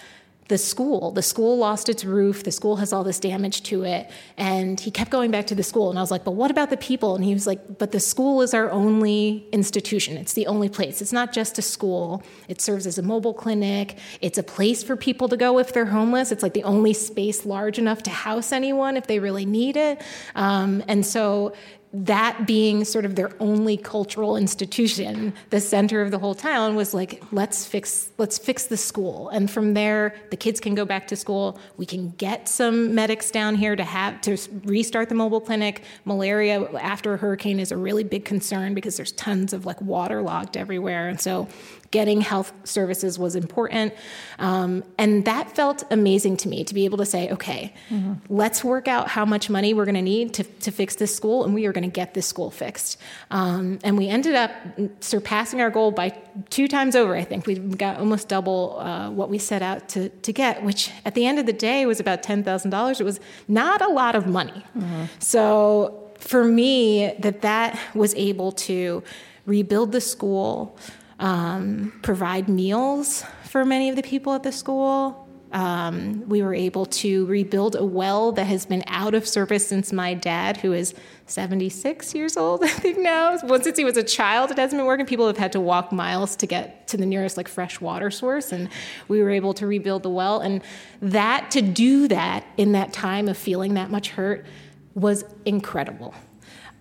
the 0.50 0.58
school. 0.58 1.12
The 1.12 1.22
school 1.22 1.60
lost 1.60 1.90
its 1.90 2.04
roof. 2.04 2.44
The 2.44 2.52
school 2.52 2.78
has 2.78 2.92
all 2.92 3.04
this 3.04 3.20
damage 3.20 3.62
to 3.64 3.84
it. 3.84 4.10
And 4.36 4.80
he 4.80 4.90
kept 4.90 5.12
going 5.12 5.30
back 5.30 5.46
to 5.48 5.56
the 5.56 5.62
school. 5.62 5.92
And 5.92 6.00
I 6.00 6.02
was 6.02 6.10
like, 6.10 6.24
but 6.24 6.32
what 6.32 6.50
about 6.50 6.72
the 6.72 6.78
people? 6.78 7.16
And 7.16 7.24
he 7.24 7.34
was 7.34 7.46
like, 7.46 7.78
but 7.78 7.92
the 7.92 8.00
school 8.00 8.42
is 8.42 8.56
our 8.56 8.70
only 8.72 9.48
institution. 9.52 10.18
It's 10.18 10.34
the 10.34 10.48
only 10.48 10.68
place. 10.68 11.04
It's 11.04 11.14
not 11.14 11.34
just 11.34 11.60
a 11.60 11.62
school, 11.62 12.24
it 12.48 12.62
serves 12.62 12.88
as 12.88 12.98
a 12.98 13.04
mobile 13.04 13.34
clinic. 13.34 13.98
It's 14.22 14.40
a 14.40 14.44
place 14.44 14.82
for 14.84 14.96
people 14.96 15.30
to 15.30 15.38
go 15.38 15.60
if 15.60 15.72
they're 15.72 15.86
homeless. 15.86 16.32
It's 16.32 16.42
like 16.42 16.54
the 16.54 16.64
only 16.64 16.94
space 16.94 17.46
large 17.46 17.78
enough 17.78 18.02
to 18.04 18.10
house 18.10 18.52
anyone 18.52 18.98
if 18.98 19.06
they 19.06 19.20
really 19.20 19.46
need 19.46 19.78
it. 19.78 20.02
Um, 20.34 20.84
and 20.88 21.06
so 21.06 21.54
that 21.92 22.46
being 22.46 22.86
sort 22.86 23.04
of 23.04 23.16
their 23.16 23.32
only 23.40 23.76
cultural 23.76 24.38
institution, 24.38 25.34
the 25.50 25.60
center 25.60 26.02
of 26.02 26.12
the 26.12 26.20
whole 26.20 26.36
town 26.36 26.76
was 26.76 26.94
like, 26.94 27.24
let's 27.32 27.66
fix 27.66 28.12
let's 28.20 28.38
fix 28.38 28.66
the 28.66 28.78
school. 28.78 29.30
And 29.30 29.50
from 29.50 29.74
there, 29.74 30.16
the 30.30 30.38
kids 30.38 30.60
can 30.60 30.76
go 30.76 30.86
back 30.86 31.08
to 31.08 31.16
school. 31.16 31.60
We 31.78 31.88
can 31.88 32.12
get 32.12 32.48
some 32.48 32.94
medics 32.94 33.32
down 33.32 33.56
here 33.56 33.76
to 33.76 33.84
have 33.84 34.22
to 34.22 34.38
restart 34.66 35.10
the 35.10 35.16
mobile 35.16 35.42
clinic. 35.42 35.84
Malaria 36.06 36.70
after 36.74 37.16
a 37.16 37.18
hurricane 37.18 37.60
is 37.60 37.72
a 37.72 37.78
really 37.78 38.04
big 38.04 38.24
concern 38.24 38.76
because 38.76 38.96
there's 38.96 39.14
tons 39.14 39.52
of 39.52 39.66
like 39.66 39.82
water 39.82 40.22
logged 40.22 40.58
everywhere. 40.58 41.10
And 41.10 41.20
so 41.20 41.48
getting 41.92 42.22
health 42.22 42.54
services 42.64 43.18
was 43.18 43.36
important. 43.36 43.94
Um, 44.38 44.84
and 44.98 45.26
that 45.26 45.56
felt 45.56 45.84
amazing 45.90 46.38
to 46.38 46.50
me 46.50 46.64
to 46.64 46.74
be 46.74 46.86
able 46.86 47.00
to 47.00 47.06
say, 47.06 47.32
okay, 47.32 47.74
mm-hmm. 47.90 48.14
let's 48.34 48.64
work 48.64 48.88
out 48.88 49.08
how 49.08 49.26
much 49.26 49.50
money 49.50 49.74
we're 49.74 49.86
going 49.86 49.96
to 49.96 50.02
need 50.02 50.34
to, 50.36 50.44
to 50.44 50.72
fix 50.72 50.96
this 50.96 51.16
school, 51.16 51.44
and 51.44 51.54
we 51.54 51.66
are 51.66 51.74
going 51.74 51.90
to 51.90 51.94
get 51.94 52.14
this 52.14 52.28
school 52.28 52.52
fixed. 52.52 52.98
Um, 53.32 53.80
and 53.84 53.98
we 53.98 54.08
ended 54.08 54.36
up 54.36 54.52
surpassing 55.00 55.62
our 55.62 55.70
goal 55.70 55.92
by 55.92 56.10
two 56.50 56.68
times 56.68 56.96
over, 56.96 57.16
I 57.16 57.24
think. 57.24 57.48
We 57.48 57.56
got 57.56 57.98
almost 57.98 58.28
double 58.28 58.80
uh, 58.80 59.10
what 59.10 59.30
we 59.30 59.38
set 59.40 59.62
out 59.62 59.90
to, 59.90 60.10
to 60.10 60.34
get, 60.34 60.64
which 60.64 60.92
at 61.06 61.16
the 61.16 61.26
end 61.26 61.40
of 61.40 61.46
the 61.46 61.54
day 61.54 61.86
was 61.86 62.00
about 62.00 62.22
$10,000. 62.22 63.00
It 63.00 63.04
was 63.04 63.20
not 63.48 63.82
a 63.82 63.90
lot 63.90 64.16
of 64.16 64.28
money. 64.28 64.64
Mm-hmm. 64.78 65.06
So 65.20 66.12
for 66.20 66.44
me, 66.44 67.16
that 67.20 67.42
that 67.42 67.80
was 67.96 68.14
able 68.16 68.52
to 68.52 69.04
rebuild 69.46 69.92
the 69.92 70.02
school, 70.02 70.78
um, 71.20 71.94
provide 72.02 72.50
meals 72.50 73.24
for 73.44 73.66
many 73.66 73.90
of 73.90 73.96
the 73.96 74.04
people 74.04 74.34
at 74.34 74.44
the 74.44 74.52
school. 74.52 75.28
Um, 75.52 76.30
we 76.30 76.44
were 76.44 76.54
able 76.54 76.86
to 76.86 77.26
rebuild 77.26 77.76
a 77.76 77.84
well 77.84 78.32
that 78.34 78.46
has 78.46 78.68
been 78.68 78.84
out 78.86 79.16
of 79.16 79.28
service 79.28 79.68
since 79.68 79.92
my 79.92 80.14
dad, 80.14 80.58
who 80.58 80.74
is 80.74 80.94
76 81.26 82.14
years 82.14 82.38
old, 82.38 82.64
I 82.64 82.68
think 82.68 83.00
now. 83.00 83.36
Well, 83.44 83.62
since 83.62 83.78
he 83.78 83.84
was 83.84 83.98
a 83.98 84.04
child, 84.04 84.52
it 84.52 84.58
hasn't 84.58 84.80
been 84.80 84.86
working. 84.86 85.08
People 85.08 85.26
have 85.26 85.38
had 85.38 85.52
to 85.54 85.60
walk 85.60 85.92
miles 85.92 86.36
to 86.38 86.46
get 86.46 86.88
to 86.90 86.98
the 86.98 87.06
nearest 87.06 87.36
like 87.36 87.48
fresh 87.48 87.82
water 87.82 88.12
source, 88.12 88.52
and 88.52 88.70
we 89.08 89.24
were 89.24 89.32
able 89.32 89.56
to 89.56 89.66
rebuild 89.66 90.04
the 90.04 90.10
well. 90.10 90.40
And 90.40 90.62
that 91.02 91.50
to 91.52 91.62
do 91.64 92.08
that 92.10 92.46
in 92.58 92.74
that 92.74 92.94
time 92.94 93.28
of 93.28 93.36
feeling 93.36 93.74
that 93.74 93.90
much 93.90 94.10
hurt 94.10 94.46
was 94.94 95.26
incredible. 95.46 96.14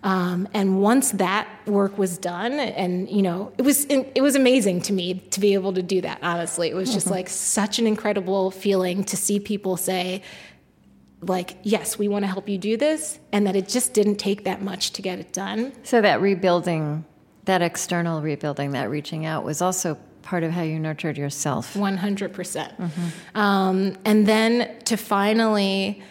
Um, 0.01 0.47
and 0.53 0.81
once 0.81 1.11
that 1.11 1.47
work 1.65 1.97
was 1.97 2.17
done, 2.17 2.53
and 2.53 3.09
you 3.09 3.21
know, 3.21 3.51
it 3.57 3.63
was 3.63 3.85
it 3.85 4.21
was 4.21 4.35
amazing 4.35 4.81
to 4.83 4.93
me 4.93 5.15
to 5.31 5.39
be 5.41 5.53
able 5.55 5.73
to 5.73 5.83
do 5.83 5.99
that. 6.01 6.19
Honestly, 6.21 6.69
it 6.69 6.73
was 6.73 6.93
just 6.93 7.07
mm-hmm. 7.07 7.15
like 7.15 7.29
such 7.29 7.79
an 7.79 7.87
incredible 7.87 8.49
feeling 8.49 9.03
to 9.03 9.17
see 9.17 9.41
people 9.41 9.75
say, 9.75 10.21
like, 11.21 11.57
yes, 11.63 11.99
we 11.99 12.07
want 12.07 12.23
to 12.23 12.27
help 12.27 12.47
you 12.47 12.57
do 12.57 12.77
this, 12.77 13.19
and 13.33 13.45
that 13.45 13.57
it 13.57 13.67
just 13.67 13.93
didn't 13.93 14.15
take 14.15 14.45
that 14.45 14.61
much 14.61 14.91
to 14.91 15.01
get 15.01 15.19
it 15.19 15.33
done. 15.33 15.73
So 15.83 15.99
that 15.99 16.21
rebuilding, 16.21 17.03
that 17.43 17.61
external 17.61 18.21
rebuilding, 18.21 18.71
that 18.71 18.89
reaching 18.89 19.25
out, 19.25 19.43
was 19.43 19.61
also 19.61 19.97
part 20.21 20.43
of 20.43 20.51
how 20.51 20.61
you 20.61 20.79
nurtured 20.79 21.17
yourself. 21.17 21.75
One 21.75 21.97
hundred 21.97 22.31
percent. 22.31 22.71
Mm-hmm. 22.77 23.37
Um, 23.37 23.97
and 24.05 24.25
then 24.25 24.79
to 24.85 24.95
finally 24.95 26.01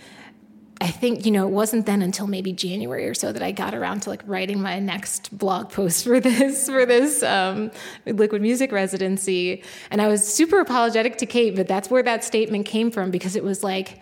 I 0.81 0.89
think, 0.89 1.26
you 1.26 1.33
know, 1.33 1.47
it 1.47 1.51
wasn't 1.51 1.87
then 1.87 2.03
until 2.03 2.29
maybe 2.29 2.53
January 2.53 3.09
or 3.09 3.14
so 3.14 3.33
that 3.33 3.43
I 3.43 3.51
got 3.51 3.74
around 3.74 4.03
to 4.03 4.11
like 4.11 4.22
writing 4.26 4.62
my 4.62 4.79
next 4.79 5.37
blog 5.37 5.70
post 5.70 6.05
for 6.05 6.20
this, 6.29 6.68
for 6.68 6.87
this 6.87 7.22
um, 7.22 7.70
liquid 8.07 8.43
music 8.43 8.70
residency. 8.70 9.62
And 9.91 10.01
I 10.01 10.09
was 10.09 10.26
super 10.26 10.61
apologetic 10.61 11.18
to 11.18 11.26
Kate, 11.26 11.57
but 11.57 11.66
that's 11.66 11.91
where 11.91 12.03
that 12.05 12.22
statement 12.22 12.66
came 12.66 12.91
from 12.91 13.11
because 13.11 13.35
it 13.35 13.43
was 13.43 13.64
like, 13.64 13.99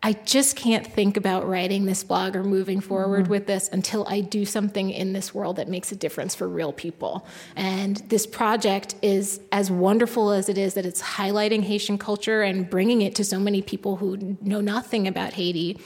I 0.00 0.12
just 0.12 0.54
can't 0.54 0.86
think 0.86 1.16
about 1.16 1.48
writing 1.48 1.84
this 1.86 2.04
blog 2.04 2.36
or 2.36 2.44
moving 2.44 2.80
forward 2.80 3.24
mm-hmm. 3.24 3.32
with 3.32 3.46
this 3.46 3.68
until 3.72 4.06
I 4.06 4.20
do 4.20 4.44
something 4.44 4.90
in 4.90 5.12
this 5.12 5.34
world 5.34 5.56
that 5.56 5.66
makes 5.66 5.90
a 5.90 5.96
difference 5.96 6.36
for 6.36 6.46
real 6.48 6.72
people. 6.72 7.26
And 7.56 7.96
this 8.08 8.24
project 8.24 8.94
is 9.02 9.40
as 9.50 9.72
wonderful 9.72 10.30
as 10.30 10.48
it 10.48 10.56
is 10.56 10.74
that 10.74 10.86
it's 10.86 11.02
highlighting 11.02 11.64
Haitian 11.64 11.98
culture 11.98 12.42
and 12.42 12.70
bringing 12.70 13.02
it 13.02 13.16
to 13.16 13.24
so 13.24 13.40
many 13.40 13.60
people 13.60 13.96
who 13.96 14.36
know 14.40 14.60
nothing 14.60 15.08
about 15.08 15.32
Haiti 15.32 15.80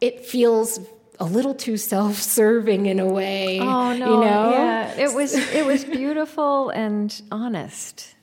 it 0.00 0.24
feels 0.24 0.80
a 1.18 1.24
little 1.24 1.54
too 1.54 1.76
self-serving 1.76 2.86
in 2.86 2.98
a 2.98 3.06
way. 3.06 3.60
Oh 3.60 3.94
no, 3.94 4.14
you 4.14 4.20
know? 4.20 4.50
yeah, 4.52 4.94
it 4.96 5.12
was 5.12 5.34
it 5.34 5.66
was 5.66 5.84
beautiful 6.00 6.70
and 6.70 7.20
honest. 7.30 8.14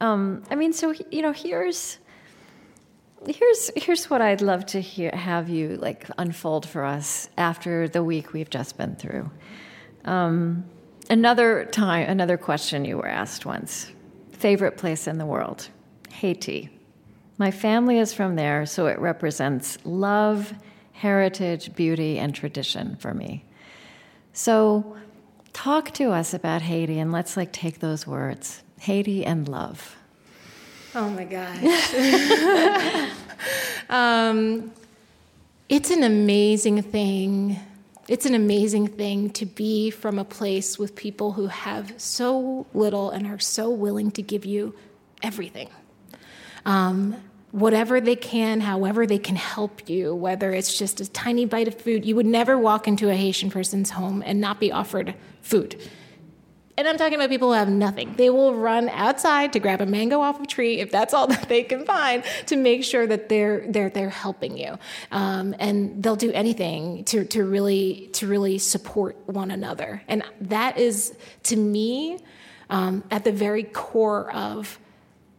Um, 0.00 0.44
I 0.50 0.54
mean, 0.54 0.72
so 0.72 0.94
you 1.10 1.22
know, 1.22 1.32
here's 1.32 1.98
here's 3.26 3.70
here's 3.74 4.08
what 4.08 4.22
I'd 4.22 4.40
love 4.40 4.64
to 4.66 4.80
hear 4.80 5.10
have 5.10 5.48
you 5.48 5.76
like 5.76 6.08
unfold 6.18 6.66
for 6.66 6.84
us 6.84 7.28
after 7.36 7.88
the 7.88 8.04
week 8.04 8.32
we've 8.32 8.50
just 8.50 8.78
been 8.78 8.94
through. 8.94 9.28
Um, 10.04 10.64
another 11.10 11.64
time, 11.64 12.08
another 12.08 12.36
question 12.36 12.84
you 12.84 12.98
were 12.98 13.08
asked 13.08 13.44
once: 13.44 13.90
favorite 14.30 14.76
place 14.76 15.08
in 15.08 15.18
the 15.18 15.26
world, 15.26 15.68
Haiti. 16.10 16.70
My 17.36 17.50
family 17.50 17.98
is 17.98 18.12
from 18.12 18.36
there, 18.36 18.66
so 18.66 18.86
it 18.86 18.98
represents 18.98 19.78
love 19.84 20.52
heritage, 20.98 21.74
beauty, 21.76 22.18
and 22.18 22.34
tradition 22.34 22.96
for 22.96 23.14
me. 23.14 23.44
So, 24.32 24.96
talk 25.52 25.92
to 25.94 26.10
us 26.10 26.34
about 26.34 26.62
Haiti 26.62 26.98
and 26.98 27.12
let's 27.12 27.36
like 27.36 27.52
take 27.52 27.78
those 27.78 28.06
words 28.06 28.62
Haiti 28.80 29.24
and 29.24 29.48
love. 29.48 29.96
Oh 30.94 31.08
my 31.10 31.24
gosh. 31.24 31.62
um, 33.88 34.72
it's 35.68 35.90
an 35.90 36.02
amazing 36.02 36.82
thing. 36.82 37.58
It's 38.08 38.26
an 38.26 38.34
amazing 38.34 38.88
thing 38.88 39.30
to 39.30 39.46
be 39.46 39.90
from 39.90 40.18
a 40.18 40.24
place 40.24 40.78
with 40.78 40.96
people 40.96 41.32
who 41.32 41.46
have 41.46 41.94
so 41.96 42.66
little 42.74 43.10
and 43.10 43.26
are 43.26 43.38
so 43.38 43.70
willing 43.70 44.10
to 44.12 44.22
give 44.22 44.44
you 44.44 44.74
everything. 45.22 45.68
Um, 46.64 47.16
whatever 47.50 48.00
they 48.00 48.16
can, 48.16 48.60
however 48.60 49.06
they 49.06 49.18
can 49.18 49.36
help 49.36 49.88
you, 49.88 50.14
whether 50.14 50.52
it's 50.52 50.76
just 50.76 51.00
a 51.00 51.10
tiny 51.10 51.46
bite 51.46 51.68
of 51.68 51.74
food. 51.74 52.04
You 52.04 52.14
would 52.16 52.26
never 52.26 52.58
walk 52.58 52.86
into 52.86 53.08
a 53.08 53.14
Haitian 53.14 53.50
person's 53.50 53.90
home 53.90 54.22
and 54.24 54.40
not 54.40 54.60
be 54.60 54.70
offered 54.70 55.14
food. 55.40 55.80
And 56.76 56.86
I'm 56.86 56.96
talking 56.96 57.14
about 57.14 57.28
people 57.28 57.48
who 57.48 57.54
have 57.54 57.68
nothing. 57.68 58.14
They 58.16 58.30
will 58.30 58.54
run 58.54 58.88
outside 58.90 59.52
to 59.54 59.58
grab 59.58 59.80
a 59.80 59.86
mango 59.86 60.20
off 60.20 60.40
a 60.40 60.46
tree 60.46 60.78
if 60.78 60.92
that's 60.92 61.12
all 61.12 61.26
that 61.34 61.48
they 61.48 61.64
can 61.64 61.84
find 61.84 62.22
to 62.46 62.56
make 62.56 62.84
sure 62.84 63.04
that 63.04 63.28
they're 63.28 63.64
they're 63.68 63.90
they're 63.90 64.10
helping 64.10 64.56
you, 64.56 64.78
um, 65.10 65.56
and 65.58 66.00
they'll 66.00 66.14
do 66.14 66.30
anything 66.30 67.02
to 67.06 67.24
to 67.24 67.44
really 67.44 68.10
to 68.12 68.28
really 68.28 68.58
support 68.58 69.16
one 69.26 69.50
another. 69.50 70.04
And 70.06 70.22
that 70.42 70.78
is 70.78 71.16
to 71.44 71.56
me 71.56 72.20
um, 72.70 73.02
at 73.10 73.24
the 73.24 73.32
very 73.32 73.64
core 73.64 74.30
of 74.32 74.78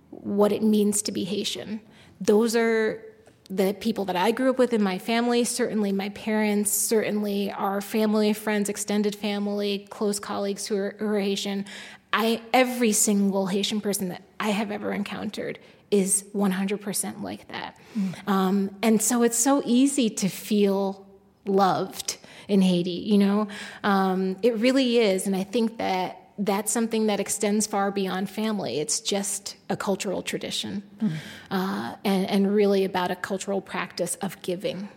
what 0.10 0.52
it 0.52 0.62
means 0.62 1.02
to 1.04 1.14
be 1.14 1.24
Haitian 1.24 1.80
those 2.22 2.56
are 2.56 3.04
the 3.50 3.74
people 3.80 4.06
that 4.06 4.16
I 4.16 4.32
grew 4.32 4.52
up 4.52 4.60
with 4.60 4.74
in 4.74 4.84
my 4.84 5.00
family, 5.00 5.44
certainly 5.44 5.92
my 5.92 6.10
parents, 6.10 6.72
certainly 6.72 7.52
our 7.52 7.82
family, 7.82 8.32
friends, 8.34 8.70
extended 8.70 9.16
family, 9.16 9.88
close 9.90 10.20
colleagues 10.20 10.68
who 10.68 10.78
are, 10.78 10.96
who 11.00 11.08
are 11.08 11.20
Haitian. 11.20 11.66
I, 12.14 12.42
every 12.54 12.92
single 12.92 13.48
Haitian 13.48 13.82
person 13.82 14.10
that 14.10 14.24
I 14.40 14.50
have 14.50 14.72
ever 14.72 14.94
encountered 14.94 15.58
is 15.90 16.26
100% 16.36 17.24
like 17.24 17.48
that. 17.48 17.76
Mm. 17.98 18.28
Um, 18.28 18.76
and 18.84 19.02
so 19.02 19.24
it's 19.24 19.38
so 19.38 19.64
easy 19.66 20.10
to 20.12 20.30
feel 20.30 21.08
loved 21.46 22.18
in 22.48 22.62
Haiti, 22.62 22.92
you 22.92 23.18
know? 23.18 23.48
Um, 23.84 24.38
it 24.44 24.56
really 24.58 25.00
is. 25.00 25.26
And 25.26 25.36
I 25.36 25.44
think 25.44 25.78
that 25.78 26.19
that's 26.40 26.72
something 26.72 27.08
that 27.08 27.20
extends 27.20 27.68
far 27.68 27.92
beyond 27.92 28.30
family. 28.30 28.80
It's 28.80 29.02
just 29.02 29.58
a 29.70 29.76
cultural 29.76 30.22
tradition 30.22 30.84
mm-hmm. 30.98 31.16
uh, 31.54 31.96
and, 32.06 32.26
and 32.28 32.56
really 32.56 32.86
about 32.86 33.12
a 33.12 33.16
cultural 33.16 33.62
practice 33.62 34.16
of 34.16 34.42
giving. 34.42 34.88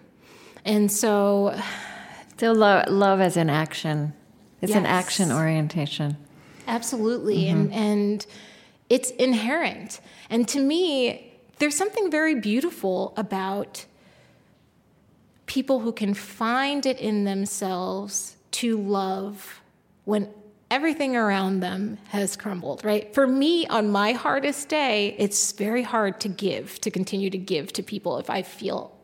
And 0.65 0.91
so. 0.91 1.59
So, 2.39 2.53
love, 2.53 2.89
love 2.89 3.21
as 3.21 3.37
an 3.37 3.51
action 3.51 4.15
It's 4.61 4.75
an 4.75 4.87
action 4.87 5.31
orientation. 5.31 6.17
Absolutely. 6.67 7.49
And 7.49 7.73
and 7.73 8.27
it's 8.89 9.11
inherent. 9.11 10.01
And 10.31 10.47
to 10.49 10.61
me, 10.61 11.33
there's 11.59 11.77
something 11.77 12.11
very 12.11 12.37
beautiful 12.37 13.13
about 13.17 13.87
people 15.47 15.81
who 15.81 15.93
can 15.93 16.15
find 16.15 16.87
it 16.87 16.99
in 16.99 17.25
themselves 17.25 18.37
to 18.53 18.77
love 18.77 19.61
when 20.05 20.29
everything 20.73 21.15
around 21.15 21.61
them 21.61 21.99
has 22.09 22.35
crumbled, 22.35 22.83
right? 22.83 23.15
For 23.15 23.27
me, 23.27 23.67
on 23.67 23.91
my 23.91 24.13
hardest 24.13 24.71
day, 24.71 25.15
it's 25.19 25.53
very 25.53 25.83
hard 25.83 26.19
to 26.21 26.31
give, 26.31 26.81
to 26.81 26.91
continue 26.91 27.29
to 27.29 27.37
give 27.37 27.75
to 27.75 27.83
people 27.83 28.17
if 28.17 28.31
I 28.31 28.41
feel 28.41 28.97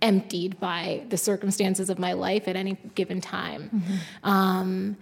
emptied 0.00 0.60
by 0.60 1.02
the 1.08 1.16
circumstances 1.16 1.90
of 1.90 1.98
my 1.98 2.12
life 2.12 2.46
at 2.46 2.54
any 2.54 2.78
given 2.94 3.20
time. 3.20 3.82
Um, 4.22 4.96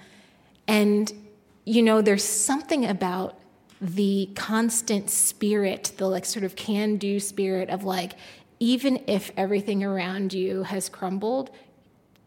and, 0.66 1.12
you 1.66 1.82
know, 1.82 2.00
there's 2.00 2.24
something 2.24 2.86
about 2.86 3.38
the 3.82 4.30
constant 4.34 5.10
spirit, 5.10 5.92
the 5.98 6.08
like 6.08 6.24
sort 6.24 6.44
of 6.46 6.56
can 6.56 6.96
do 6.96 7.20
spirit 7.20 7.68
of 7.68 7.84
like, 7.84 8.14
even 8.60 9.04
if 9.06 9.30
everything 9.36 9.84
around 9.84 10.32
you 10.32 10.62
has 10.62 10.88
crumbled, 10.88 11.50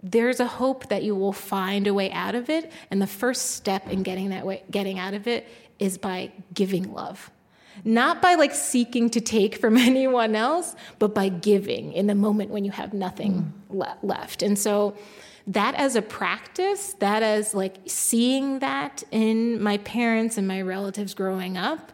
there's 0.04 0.40
a 0.40 0.48
hope 0.48 0.90
that 0.90 1.04
you 1.04 1.16
will 1.16 1.34
find 1.34 1.88
a 1.88 1.94
way 1.94 2.12
out 2.12 2.36
of 2.36 2.50
it. 2.50 2.72
And 2.90 3.02
the 3.02 3.08
first 3.08 3.52
step 3.52 3.88
in 3.90 4.04
getting 4.04 4.30
that 4.30 4.46
way, 4.46 4.64
getting 4.72 4.98
out 4.98 5.14
of 5.14 5.28
it 5.28 5.48
is 5.80 5.98
by 5.98 6.32
giving 6.54 6.94
love. 6.94 7.30
Not 7.84 8.22
by 8.22 8.36
like 8.36 8.54
seeking 8.54 9.10
to 9.12 9.22
take 9.22 9.56
from 9.56 9.78
anyone 9.78 10.36
else, 10.36 10.76
but 11.00 11.14
by 11.14 11.30
giving 11.30 11.94
in 11.94 12.08
the 12.08 12.16
moment 12.16 12.50
when 12.50 12.66
you 12.66 12.72
have 12.72 12.94
nothing 12.94 13.54
le- 13.70 13.98
left. 14.02 14.42
And 14.42 14.58
so, 14.58 14.96
that 15.48 15.74
as 15.74 15.96
a 15.96 16.04
practice, 16.04 16.94
that 17.00 17.24
as 17.24 17.56
like 17.56 17.78
seeing 17.88 18.60
that 18.60 19.04
in 19.10 19.62
my 19.62 19.78
parents 19.80 20.38
and 20.38 20.48
my 20.48 20.62
relatives 20.62 21.16
growing 21.16 21.58
up, 21.58 21.92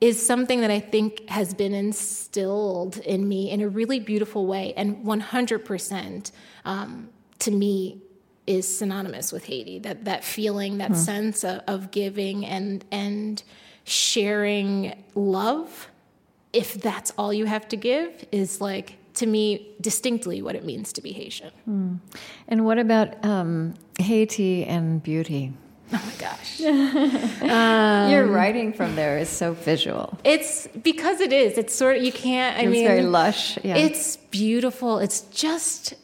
is 0.00 0.24
something 0.24 0.60
that 0.60 0.70
I 0.70 0.78
think 0.78 1.28
has 1.28 1.54
been 1.54 1.72
instilled 1.72 2.98
in 2.98 3.26
me 3.26 3.50
in 3.50 3.60
a 3.62 3.68
really 3.68 3.98
beautiful 3.98 4.46
way, 4.46 4.74
and 4.76 5.04
100% 5.04 6.32
um, 6.64 7.08
to 7.40 7.50
me 7.50 8.02
is 8.46 8.78
synonymous 8.78 9.30
with 9.30 9.44
Haiti. 9.44 9.78
That 9.78 10.04
that 10.06 10.24
feeling, 10.24 10.78
that 10.78 10.88
hmm. 10.88 10.96
sense 10.96 11.44
of, 11.44 11.60
of 11.66 11.90
giving 11.90 12.44
and 12.46 12.84
and 12.90 13.42
sharing 13.84 14.94
love, 15.14 15.88
if 16.52 16.74
that's 16.74 17.12
all 17.18 17.32
you 17.32 17.46
have 17.46 17.68
to 17.68 17.76
give, 17.76 18.24
is 18.32 18.60
like 18.60 18.96
to 19.14 19.26
me 19.26 19.74
distinctly 19.80 20.42
what 20.42 20.54
it 20.54 20.64
means 20.64 20.92
to 20.94 21.02
be 21.02 21.12
Haitian. 21.12 21.50
Hmm. 21.64 21.94
And 22.46 22.64
what 22.64 22.78
about 22.78 23.24
um, 23.24 23.74
Haiti 23.98 24.64
and 24.64 25.02
beauty? 25.02 25.52
Oh 25.92 26.02
my 26.04 26.14
gosh. 26.18 26.60
Um, 27.48 28.10
Your 28.10 28.26
writing 28.26 28.72
from 28.72 28.94
there 28.94 29.16
is 29.16 29.28
so 29.28 29.54
visual. 29.54 30.18
It's 30.22 30.66
because 30.66 31.20
it 31.20 31.32
is. 31.32 31.56
It's 31.56 31.74
sort 31.74 31.96
of 31.96 32.02
you 32.02 32.12
can't. 32.12 32.58
I 32.58 32.62
It's 32.62 32.70
mean, 32.70 32.84
it's 32.84 32.88
very 32.88 33.02
lush. 33.02 33.58
Yeah. 33.64 33.76
It's 33.76 34.16
beautiful. 34.16 34.98
It's 34.98 35.22
just 35.22 35.94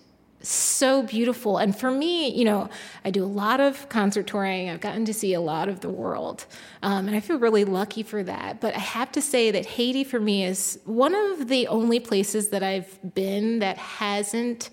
so 0.48 1.02
beautiful. 1.02 1.58
And 1.58 1.76
for 1.76 1.90
me, 1.90 2.28
you 2.28 2.44
know, 2.44 2.68
I 3.04 3.10
do 3.10 3.24
a 3.24 3.26
lot 3.26 3.60
of 3.60 3.88
concert 3.88 4.26
touring. 4.26 4.70
I've 4.70 4.80
gotten 4.80 5.04
to 5.06 5.14
see 5.14 5.34
a 5.34 5.40
lot 5.40 5.68
of 5.68 5.80
the 5.80 5.88
world. 5.88 6.46
Um, 6.82 7.06
and 7.06 7.16
I 7.16 7.20
feel 7.20 7.38
really 7.38 7.64
lucky 7.64 8.02
for 8.02 8.22
that. 8.22 8.60
But 8.60 8.74
I 8.74 8.80
have 8.80 9.12
to 9.12 9.22
say 9.22 9.50
that 9.50 9.66
Haiti 9.66 10.04
for 10.04 10.20
me 10.20 10.44
is 10.44 10.78
one 10.84 11.14
of 11.14 11.48
the 11.48 11.66
only 11.68 12.00
places 12.00 12.48
that 12.48 12.62
I've 12.62 13.14
been 13.14 13.60
that 13.60 13.78
hasn't, 13.78 14.70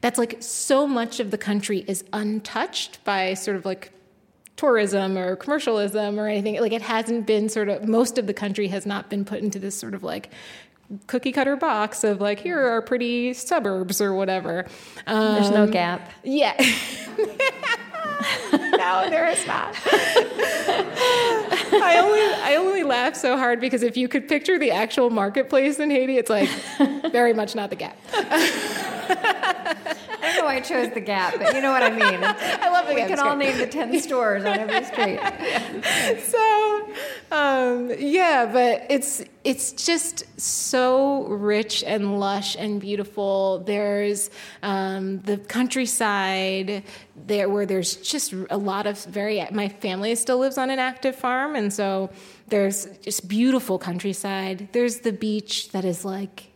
that's 0.00 0.18
like 0.18 0.36
so 0.40 0.86
much 0.86 1.20
of 1.20 1.30
the 1.30 1.38
country 1.38 1.84
is 1.86 2.04
untouched 2.12 3.02
by 3.04 3.34
sort 3.34 3.56
of 3.56 3.64
like 3.64 3.92
tourism 4.56 5.18
or 5.18 5.36
commercialism 5.36 6.18
or 6.18 6.28
anything. 6.28 6.60
Like 6.60 6.72
it 6.72 6.82
hasn't 6.82 7.26
been 7.26 7.48
sort 7.48 7.68
of 7.68 7.88
most 7.88 8.18
of 8.18 8.26
the 8.26 8.34
country 8.34 8.68
has 8.68 8.86
not 8.86 9.10
been 9.10 9.24
put 9.24 9.40
into 9.40 9.58
this 9.58 9.76
sort 9.76 9.94
of 9.94 10.02
like 10.02 10.30
cookie 11.06 11.32
cutter 11.32 11.56
box 11.56 12.04
of 12.04 12.20
like 12.20 12.40
here 12.40 12.60
are 12.60 12.82
pretty 12.82 13.32
suburbs 13.34 14.00
or 14.00 14.14
whatever. 14.14 14.66
Um, 15.06 15.34
There's 15.34 15.50
no 15.50 15.66
gap. 15.66 16.12
Yeah. 16.22 16.54
no, 18.52 19.08
there 19.10 19.26
is 19.28 19.46
not. 19.46 19.74
I 21.76 21.98
only 22.02 22.20
I 22.42 22.56
only 22.58 22.82
laugh 22.82 23.16
so 23.16 23.36
hard 23.36 23.60
because 23.60 23.82
if 23.82 23.96
you 23.96 24.08
could 24.08 24.28
picture 24.28 24.58
the 24.58 24.70
actual 24.70 25.10
marketplace 25.10 25.78
in 25.78 25.90
Haiti, 25.90 26.18
it's 26.18 26.30
like 26.30 26.48
very 27.10 27.32
much 27.32 27.54
not 27.54 27.70
the 27.70 27.76
gap. 27.76 27.96
I 29.06 30.28
don't 30.28 30.36
know 30.38 30.44
why 30.46 30.56
I 30.56 30.60
chose 30.60 30.90
the 30.94 31.00
gap, 31.00 31.34
but 31.38 31.54
you 31.54 31.60
know 31.60 31.70
what 31.70 31.82
I 31.82 31.90
mean. 31.90 32.00
I 32.24 32.70
love 32.70 32.86
the 32.86 32.94
We 32.94 33.00
gap. 33.00 33.08
can 33.10 33.18
all 33.18 33.36
name 33.36 33.58
the 33.58 33.66
10 33.66 34.00
stores 34.00 34.44
on 34.44 34.58
every 34.58 34.84
street. 34.84 35.20
so 36.24 36.88
um, 37.30 37.92
yeah 37.98 38.46
but 38.50 38.86
it's 38.88 39.22
it's 39.44 39.72
just 39.72 40.24
so 40.40 41.24
rich 41.24 41.84
and 41.86 42.18
lush 42.20 42.56
and 42.56 42.80
beautiful 42.80 43.58
there's 43.66 44.30
um, 44.62 45.20
the 45.22 45.36
countryside 45.38 46.82
there 47.16 47.48
where 47.48 47.64
there's 47.64 47.96
just 47.96 48.32
a 48.50 48.56
lot 48.56 48.86
of 48.86 49.02
very 49.04 49.46
my 49.52 49.68
family 49.68 50.14
still 50.14 50.38
lives 50.38 50.58
on 50.58 50.68
an 50.70 50.78
active 50.78 51.14
farm 51.14 51.54
and 51.54 51.72
so 51.72 52.10
there's 52.48 52.86
just 52.98 53.28
beautiful 53.28 53.78
countryside 53.78 54.68
there's 54.72 54.98
the 55.00 55.12
beach 55.12 55.70
that 55.70 55.84
is 55.84 56.04
like 56.04 56.50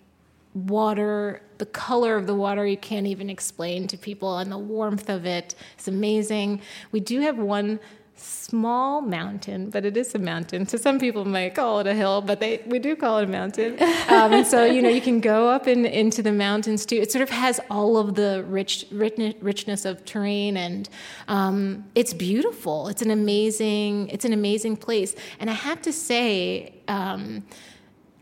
water, 0.66 1.42
the 1.58 1.66
color 1.66 2.16
of 2.16 2.26
the 2.26 2.34
water 2.34 2.66
you 2.66 2.76
can't 2.76 3.06
even 3.06 3.30
explain 3.30 3.86
to 3.88 3.96
people, 3.96 4.38
and 4.38 4.50
the 4.50 4.58
warmth 4.58 5.08
of 5.08 5.26
it 5.26 5.54
is 5.78 5.88
amazing. 5.88 6.60
We 6.92 7.00
do 7.00 7.20
have 7.20 7.38
one 7.38 7.80
small 8.18 9.00
mountain, 9.00 9.70
but 9.70 9.84
it 9.84 9.96
is 9.96 10.14
a 10.14 10.18
mountain. 10.18 10.66
So 10.66 10.76
some 10.76 10.98
people 10.98 11.24
might 11.24 11.54
call 11.54 11.80
it 11.80 11.86
a 11.86 11.94
hill, 11.94 12.20
but 12.20 12.40
they 12.40 12.62
we 12.66 12.78
do 12.78 12.96
call 12.96 13.18
it 13.18 13.24
a 13.24 13.26
mountain. 13.26 13.76
Um, 14.08 14.32
and 14.32 14.46
so 14.46 14.64
you 14.64 14.80
know 14.80 14.88
you 14.88 15.02
can 15.02 15.20
go 15.20 15.48
up 15.48 15.68
in, 15.68 15.84
into 15.84 16.22
the 16.22 16.32
mountains 16.32 16.86
too. 16.86 16.96
It 16.96 17.12
sort 17.12 17.22
of 17.22 17.28
has 17.28 17.60
all 17.70 17.98
of 17.98 18.14
the 18.14 18.42
rich, 18.48 18.86
rich 18.90 19.36
richness 19.40 19.84
of 19.84 20.02
terrain, 20.06 20.56
and 20.56 20.88
um, 21.28 21.84
it's 21.94 22.14
beautiful. 22.14 22.88
It's 22.88 23.02
an 23.02 23.10
amazing 23.10 24.08
it's 24.08 24.24
an 24.24 24.32
amazing 24.32 24.78
place. 24.78 25.14
And 25.40 25.50
I 25.50 25.54
have 25.54 25.82
to 25.82 25.92
say. 25.92 26.74
Um, 26.88 27.44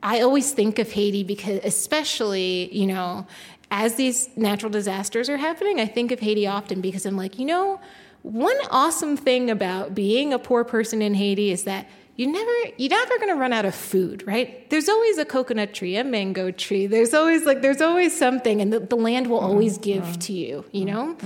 I 0.02 0.20
always 0.20 0.52
think 0.52 0.78
of 0.78 0.92
Haiti 0.92 1.24
because, 1.24 1.58
especially, 1.64 2.72
you 2.72 2.86
know, 2.86 3.26
as 3.70 3.96
these 3.96 4.28
natural 4.36 4.70
disasters 4.70 5.28
are 5.28 5.36
happening, 5.36 5.80
I 5.80 5.86
think 5.86 6.12
of 6.12 6.20
Haiti 6.20 6.46
often 6.46 6.80
because 6.80 7.04
I'm 7.06 7.16
like, 7.16 7.38
you 7.38 7.46
know, 7.46 7.80
one 8.26 8.56
awesome 8.70 9.16
thing 9.16 9.50
about 9.50 9.94
being 9.94 10.32
a 10.32 10.38
poor 10.38 10.64
person 10.64 11.00
in 11.00 11.14
Haiti 11.14 11.52
is 11.52 11.62
that 11.64 11.86
you 12.16 12.26
never 12.26 12.50
you're 12.76 12.90
never 12.90 13.18
going 13.18 13.28
to 13.28 13.36
run 13.36 13.52
out 13.52 13.64
of 13.64 13.74
food 13.74 14.26
right? 14.26 14.68
There's 14.68 14.88
always 14.88 15.18
a 15.18 15.24
coconut 15.24 15.74
tree 15.74 15.96
a 15.96 16.02
mango 16.02 16.50
tree. 16.50 16.86
There's 16.86 17.14
always 17.14 17.44
like 17.44 17.62
there's 17.62 17.80
always 17.80 18.16
something 18.18 18.60
and 18.60 18.72
the, 18.72 18.80
the 18.80 18.96
land 18.96 19.28
will 19.28 19.40
mm, 19.40 19.44
always 19.44 19.78
give 19.78 20.02
mm, 20.02 20.20
to 20.22 20.32
you 20.32 20.64
you 20.72 20.86
mm, 20.86 20.86
know? 20.86 21.16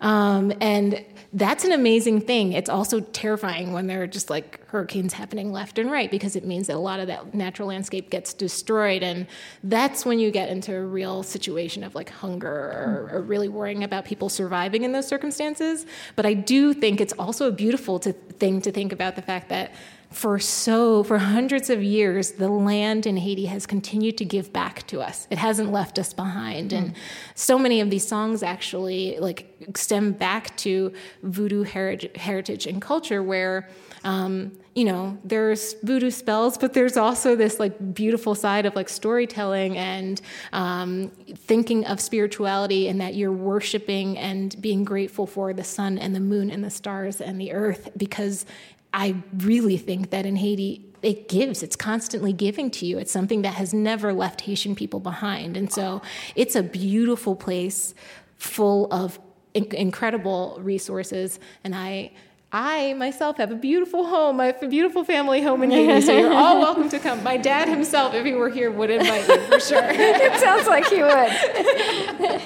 um, 0.00 0.52
and 0.60 1.04
that's 1.32 1.64
an 1.64 1.70
amazing 1.70 2.20
thing. 2.22 2.52
It's 2.52 2.68
also 2.68 2.98
terrifying 3.00 3.72
when 3.72 3.86
there 3.86 4.02
are 4.02 4.06
just 4.08 4.30
like 4.30 4.66
hurricanes 4.66 5.12
happening 5.12 5.52
left 5.52 5.78
and 5.78 5.90
right 5.90 6.10
because 6.10 6.34
it 6.34 6.44
means 6.44 6.66
that 6.66 6.74
a 6.74 6.80
lot 6.80 6.98
of 6.98 7.06
that 7.06 7.34
natural 7.34 7.68
landscape 7.68 8.10
gets 8.10 8.34
destroyed. 8.34 9.04
And 9.04 9.28
that's 9.62 10.04
when 10.04 10.18
you 10.18 10.32
get 10.32 10.48
into 10.48 10.74
a 10.74 10.84
real 10.84 11.22
situation 11.22 11.84
of 11.84 11.94
like 11.94 12.10
hunger 12.10 12.48
or, 12.48 13.10
or 13.12 13.22
really 13.22 13.48
worrying 13.48 13.84
about 13.84 14.04
people 14.04 14.28
surviving 14.28 14.82
in 14.82 14.90
those 14.90 15.06
circumstances. 15.06 15.86
But 16.16 16.26
i 16.26 16.34
do 16.34 16.74
think 16.74 17.00
it's 17.00 17.12
also 17.18 17.46
a 17.46 17.52
beautiful 17.52 17.98
to, 18.00 18.12
thing 18.12 18.60
to 18.62 18.72
think 18.72 18.92
about 18.92 19.14
the 19.14 19.22
fact 19.22 19.48
that 19.50 19.72
for 20.10 20.40
so 20.40 21.04
for 21.04 21.18
hundreds 21.18 21.70
of 21.70 21.82
years 21.82 22.32
the 22.32 22.48
land 22.48 23.06
in 23.06 23.16
haiti 23.16 23.46
has 23.46 23.64
continued 23.64 24.18
to 24.18 24.24
give 24.24 24.52
back 24.52 24.84
to 24.88 25.00
us. 25.00 25.28
It 25.30 25.38
hasn't 25.38 25.70
left 25.70 25.98
us 25.98 26.12
behind. 26.12 26.72
And 26.72 26.94
so 27.36 27.58
many 27.58 27.80
of 27.80 27.90
these 27.90 28.06
songs 28.06 28.42
actually 28.42 29.18
like 29.20 29.54
stem 29.76 30.12
back 30.12 30.56
to 30.58 30.92
voodoo 31.22 31.62
heritage, 31.62 32.16
heritage 32.16 32.66
and 32.66 32.82
culture 32.82 33.22
where 33.22 33.68
um, 34.02 34.52
you 34.74 34.84
know 34.84 35.18
there's 35.24 35.74
voodoo 35.82 36.10
spells 36.10 36.56
but 36.56 36.72
there's 36.72 36.96
also 36.96 37.36
this 37.36 37.60
like 37.60 37.94
beautiful 37.94 38.34
side 38.34 38.64
of 38.64 38.74
like 38.74 38.88
storytelling 38.88 39.76
and 39.76 40.22
um, 40.52 41.10
thinking 41.34 41.84
of 41.86 42.00
spirituality 42.00 42.88
and 42.88 43.00
that 43.00 43.14
you're 43.14 43.32
worshiping 43.32 44.16
and 44.16 44.60
being 44.62 44.84
grateful 44.84 45.26
for 45.26 45.52
the 45.52 45.64
sun 45.64 45.98
and 45.98 46.14
the 46.14 46.20
moon 46.20 46.50
and 46.50 46.64
the 46.64 46.70
stars 46.70 47.20
and 47.20 47.40
the 47.40 47.52
earth 47.52 47.90
because 47.96 48.46
I 48.92 49.16
really 49.38 49.76
think 49.76 50.10
that 50.10 50.26
in 50.26 50.36
Haiti, 50.36 50.90
it 51.02 51.28
gives. 51.28 51.62
It's 51.62 51.76
constantly 51.76 52.32
giving 52.32 52.70
to 52.72 52.86
you. 52.86 52.98
It's 52.98 53.12
something 53.12 53.42
that 53.42 53.54
has 53.54 53.72
never 53.72 54.12
left 54.12 54.42
Haitian 54.42 54.74
people 54.74 55.00
behind. 55.00 55.56
And 55.56 55.72
so 55.72 56.02
it's 56.34 56.56
a 56.56 56.62
beautiful 56.62 57.34
place 57.34 57.94
full 58.36 58.92
of 58.92 59.18
in- 59.54 59.74
incredible 59.74 60.58
resources. 60.60 61.38
And 61.64 61.74
I. 61.74 62.12
I 62.52 62.94
myself 62.94 63.36
have 63.36 63.52
a 63.52 63.54
beautiful 63.54 64.06
home. 64.06 64.40
I 64.40 64.46
have 64.46 64.60
a 64.60 64.66
beautiful 64.66 65.04
family 65.04 65.40
home 65.40 65.62
in 65.62 65.70
Haiti, 65.70 66.00
so 66.00 66.18
you're 66.18 66.34
all 66.34 66.58
welcome 66.58 66.88
to 66.88 66.98
come. 66.98 67.22
My 67.22 67.36
dad 67.36 67.68
himself, 67.68 68.12
if 68.12 68.26
he 68.26 68.32
were 68.32 68.50
here, 68.50 68.72
would 68.72 68.90
invite 68.90 69.28
you 69.28 69.38
for 69.42 69.60
sure. 69.60 69.78
it 69.84 70.40
sounds 70.40 70.66
like 70.66 70.84
he 70.88 71.00
would. 71.00 72.42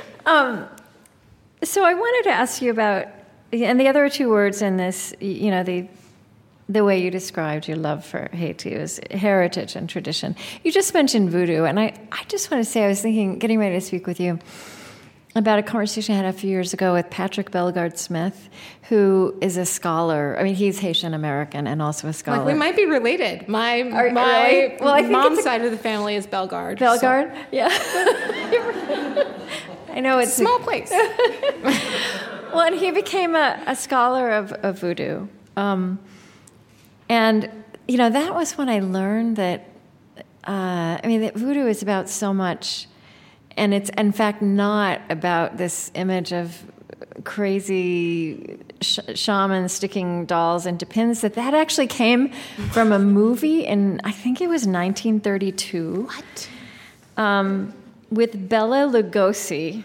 um, 0.26 0.68
so 1.64 1.84
I 1.84 1.94
wanted 1.94 2.28
to 2.28 2.36
ask 2.36 2.62
you 2.62 2.70
about 2.70 3.08
and 3.52 3.80
the 3.80 3.88
other 3.88 4.08
two 4.08 4.28
words 4.30 4.62
in 4.62 4.76
this, 4.76 5.14
you 5.20 5.50
know, 5.50 5.62
the 5.62 5.88
the 6.70 6.84
way 6.84 7.02
you 7.02 7.10
described 7.10 7.66
your 7.66 7.78
love 7.78 8.04
for 8.04 8.28
Haiti 8.30 8.76
was 8.76 9.00
heritage 9.10 9.74
and 9.74 9.88
tradition. 9.88 10.36
You 10.62 10.70
just 10.70 10.92
mentioned 10.92 11.30
voodoo, 11.30 11.64
and 11.64 11.80
I, 11.80 11.94
I 12.12 12.24
just 12.28 12.50
want 12.50 12.62
to 12.62 12.70
say 12.70 12.84
I 12.84 12.88
was 12.88 13.00
thinking, 13.00 13.38
getting 13.38 13.58
ready 13.58 13.74
to 13.76 13.80
speak 13.80 14.06
with 14.06 14.20
you 14.20 14.38
about 15.34 15.58
a 15.58 15.62
conversation 15.62 16.14
I 16.14 16.18
had 16.18 16.26
a 16.26 16.32
few 16.32 16.50
years 16.50 16.74
ago 16.74 16.92
with 16.92 17.08
Patrick 17.08 17.50
Bellegarde 17.50 17.96
Smith, 17.96 18.50
who 18.90 19.34
is 19.40 19.56
a 19.56 19.64
scholar. 19.64 20.36
I 20.38 20.42
mean, 20.42 20.54
he's 20.54 20.78
Haitian 20.80 21.14
American 21.14 21.66
and 21.66 21.80
also 21.80 22.08
a 22.08 22.12
scholar. 22.12 22.38
Like 22.38 22.48
we 22.48 22.54
might 22.54 22.76
be 22.76 22.84
related. 22.84 23.48
My 23.48 23.82
Are- 23.90 24.10
my 24.10 24.50
really? 24.50 24.76
Well, 24.80 24.92
I 24.92 25.00
think 25.00 25.12
mom's 25.12 25.38
a- 25.38 25.42
side 25.42 25.64
of 25.64 25.70
the 25.70 25.78
family 25.78 26.16
is 26.16 26.26
Bellegarde. 26.26 26.78
Bellegarde? 26.78 27.32
Yeah. 27.50 27.68
I 29.90 30.00
know 30.00 30.16
so- 30.16 30.18
it's 30.18 30.34
small 30.34 30.58
place. 30.58 30.92
Well, 32.52 32.66
and 32.66 32.76
he 32.76 32.90
became 32.90 33.36
a, 33.36 33.62
a 33.66 33.76
scholar 33.76 34.30
of, 34.30 34.52
of 34.52 34.78
voodoo. 34.78 35.26
Um, 35.56 35.98
and, 37.08 37.50
you 37.86 37.98
know, 37.98 38.10
that 38.10 38.34
was 38.34 38.56
when 38.56 38.68
I 38.68 38.80
learned 38.80 39.36
that, 39.36 39.68
uh, 40.46 40.98
I 41.02 41.06
mean, 41.06 41.20
that 41.22 41.34
voodoo 41.34 41.66
is 41.66 41.82
about 41.82 42.08
so 42.08 42.32
much, 42.32 42.86
and 43.56 43.74
it's, 43.74 43.90
in 43.90 44.12
fact, 44.12 44.40
not 44.40 45.00
about 45.10 45.56
this 45.58 45.90
image 45.94 46.32
of 46.32 46.64
crazy 47.24 48.58
sh- 48.80 48.98
shamans 49.14 49.72
sticking 49.72 50.24
dolls 50.24 50.64
into 50.64 50.86
pins, 50.86 51.20
that 51.20 51.34
that 51.34 51.54
actually 51.54 51.86
came 51.86 52.32
from 52.70 52.92
a 52.92 52.98
movie 52.98 53.66
in, 53.66 54.00
I 54.04 54.12
think 54.12 54.40
it 54.40 54.48
was 54.48 54.66
1932. 54.66 56.04
What? 56.04 56.48
Um, 57.16 57.74
with 58.10 58.48
Bela 58.48 58.88
Lugosi 58.88 59.84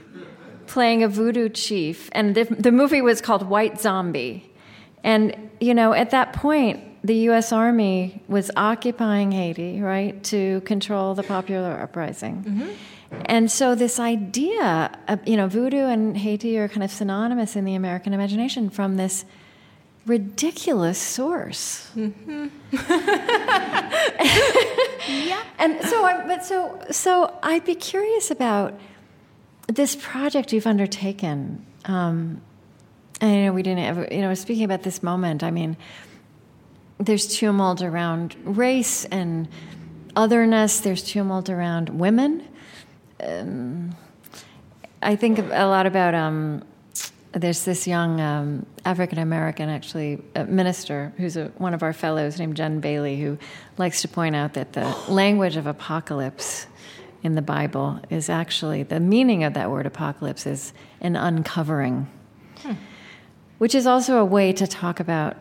playing 0.73 1.03
a 1.03 1.07
voodoo 1.07 1.49
chief, 1.49 2.09
and 2.13 2.33
the, 2.33 2.45
the 2.45 2.71
movie 2.71 3.01
was 3.01 3.21
called 3.21 3.43
White 3.43 3.79
Zombie. 3.79 4.51
And, 5.03 5.51
you 5.59 5.75
know, 5.75 5.93
at 5.93 6.09
that 6.09 6.33
point, 6.33 6.79
the 7.03 7.13
U.S. 7.27 7.51
Army 7.51 8.23
was 8.27 8.49
occupying 8.57 9.31
Haiti, 9.31 9.81
right, 9.81 10.23
to 10.25 10.61
control 10.61 11.13
the 11.13 11.21
popular 11.21 11.79
uprising. 11.79 12.43
Mm-hmm. 12.43 12.69
And 13.25 13.51
so, 13.51 13.75
this 13.75 13.99
idea 13.99 14.97
of, 15.07 15.27
you 15.27 15.37
know, 15.37 15.47
voodoo 15.47 15.85
and 15.85 16.17
Haiti 16.17 16.57
are 16.57 16.67
kind 16.67 16.83
of 16.83 16.89
synonymous 16.89 17.55
in 17.55 17.65
the 17.65 17.75
American 17.75 18.11
imagination 18.11 18.71
from 18.71 18.97
this 18.97 19.25
ridiculous 20.07 20.97
source. 20.97 21.91
Mm-hmm. 21.95 22.47
Yeah. 25.07 25.43
And 25.59 25.81
so, 25.83 26.05
I, 26.05 26.25
but 26.25 26.45
so, 26.45 26.79
so 26.91 27.37
I'd 27.43 27.65
be 27.65 27.75
curious 27.75 28.31
about 28.31 28.79
this 29.67 29.95
project 29.95 30.53
you've 30.53 30.67
undertaken. 30.67 31.65
Um, 31.85 32.41
and 33.21 33.35
you 33.35 33.45
know, 33.45 33.53
we 33.53 33.63
didn't 33.63 33.83
ever, 33.83 34.07
you 34.11 34.21
know, 34.21 34.33
speaking 34.33 34.65
about 34.65 34.83
this 34.83 35.01
moment, 35.01 35.43
I 35.43 35.51
mean, 35.51 35.77
there's 36.99 37.37
tumult 37.37 37.81
around 37.81 38.35
race 38.43 39.05
and 39.05 39.47
otherness, 40.15 40.79
there's 40.79 41.03
tumult 41.03 41.49
around 41.49 41.89
women. 41.89 42.47
Um, 43.21 43.95
I 45.01 45.15
think 45.15 45.39
a 45.39 45.65
lot 45.65 45.85
about, 45.85 46.13
um, 46.13 46.63
there's 47.31 47.65
this 47.65 47.87
young 47.87 48.21
um, 48.21 48.65
African 48.85 49.17
American, 49.17 49.69
actually, 49.69 50.21
minister 50.47 51.13
who's 51.17 51.35
a, 51.35 51.45
one 51.57 51.73
of 51.73 51.81
our 51.81 51.93
fellows 51.93 52.37
named 52.37 52.55
Jen 52.55 52.79
Bailey, 52.79 53.19
who 53.19 53.37
likes 53.77 54.01
to 54.03 54.07
point 54.07 54.35
out 54.35 54.53
that 54.53 54.73
the 54.73 54.95
language 55.07 55.55
of 55.55 55.65
apocalypse 55.65 56.67
in 57.23 57.35
the 57.35 57.41
Bible 57.41 57.99
is 58.09 58.29
actually 58.29 58.83
the 58.83 58.99
meaning 58.99 59.43
of 59.43 59.53
that 59.53 59.71
word 59.71 59.85
apocalypse 59.85 60.45
is 60.45 60.73
an 61.01 61.15
uncovering, 61.15 62.07
which 63.57 63.73
is 63.73 63.87
also 63.87 64.17
a 64.17 64.25
way 64.25 64.51
to 64.53 64.67
talk 64.67 64.99
about 64.99 65.37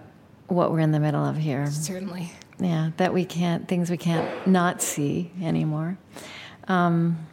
what 0.46 0.70
we're 0.70 0.80
in 0.80 0.92
the 0.92 1.00
middle 1.00 1.24
of 1.24 1.36
here. 1.36 1.66
Certainly. 1.70 2.30
Yeah, 2.58 2.90
that 2.98 3.12
we 3.12 3.24
can't, 3.24 3.66
things 3.66 3.90
we 3.90 3.96
can't 3.96 4.46
not 4.46 4.80
see 4.80 5.32
anymore. 5.42 5.98
Um, 6.68 7.26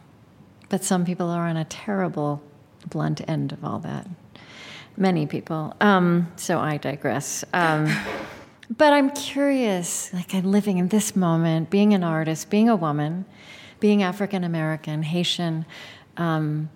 but 0.68 0.82
some 0.82 1.04
people 1.04 1.28
are 1.28 1.46
on 1.46 1.56
a 1.56 1.64
terrible 1.64 2.42
blunt 2.88 3.28
end 3.28 3.52
of 3.52 3.64
all 3.64 3.78
that. 3.80 4.08
Many 4.96 5.26
people. 5.26 5.74
Um, 5.80 6.32
so 6.36 6.58
I 6.58 6.78
digress. 6.78 7.44
Um, 7.52 7.94
but 8.76 8.92
I'm 8.92 9.10
curious, 9.10 10.12
like 10.12 10.34
I'm 10.34 10.50
living 10.50 10.78
in 10.78 10.88
this 10.88 11.14
moment, 11.14 11.70
being 11.70 11.94
an 11.94 12.02
artist, 12.02 12.50
being 12.50 12.68
a 12.68 12.76
woman, 12.76 13.24
being 13.80 14.02
African 14.02 14.44
American, 14.44 15.02
Haitian, 15.02 15.64
um, 16.16 16.68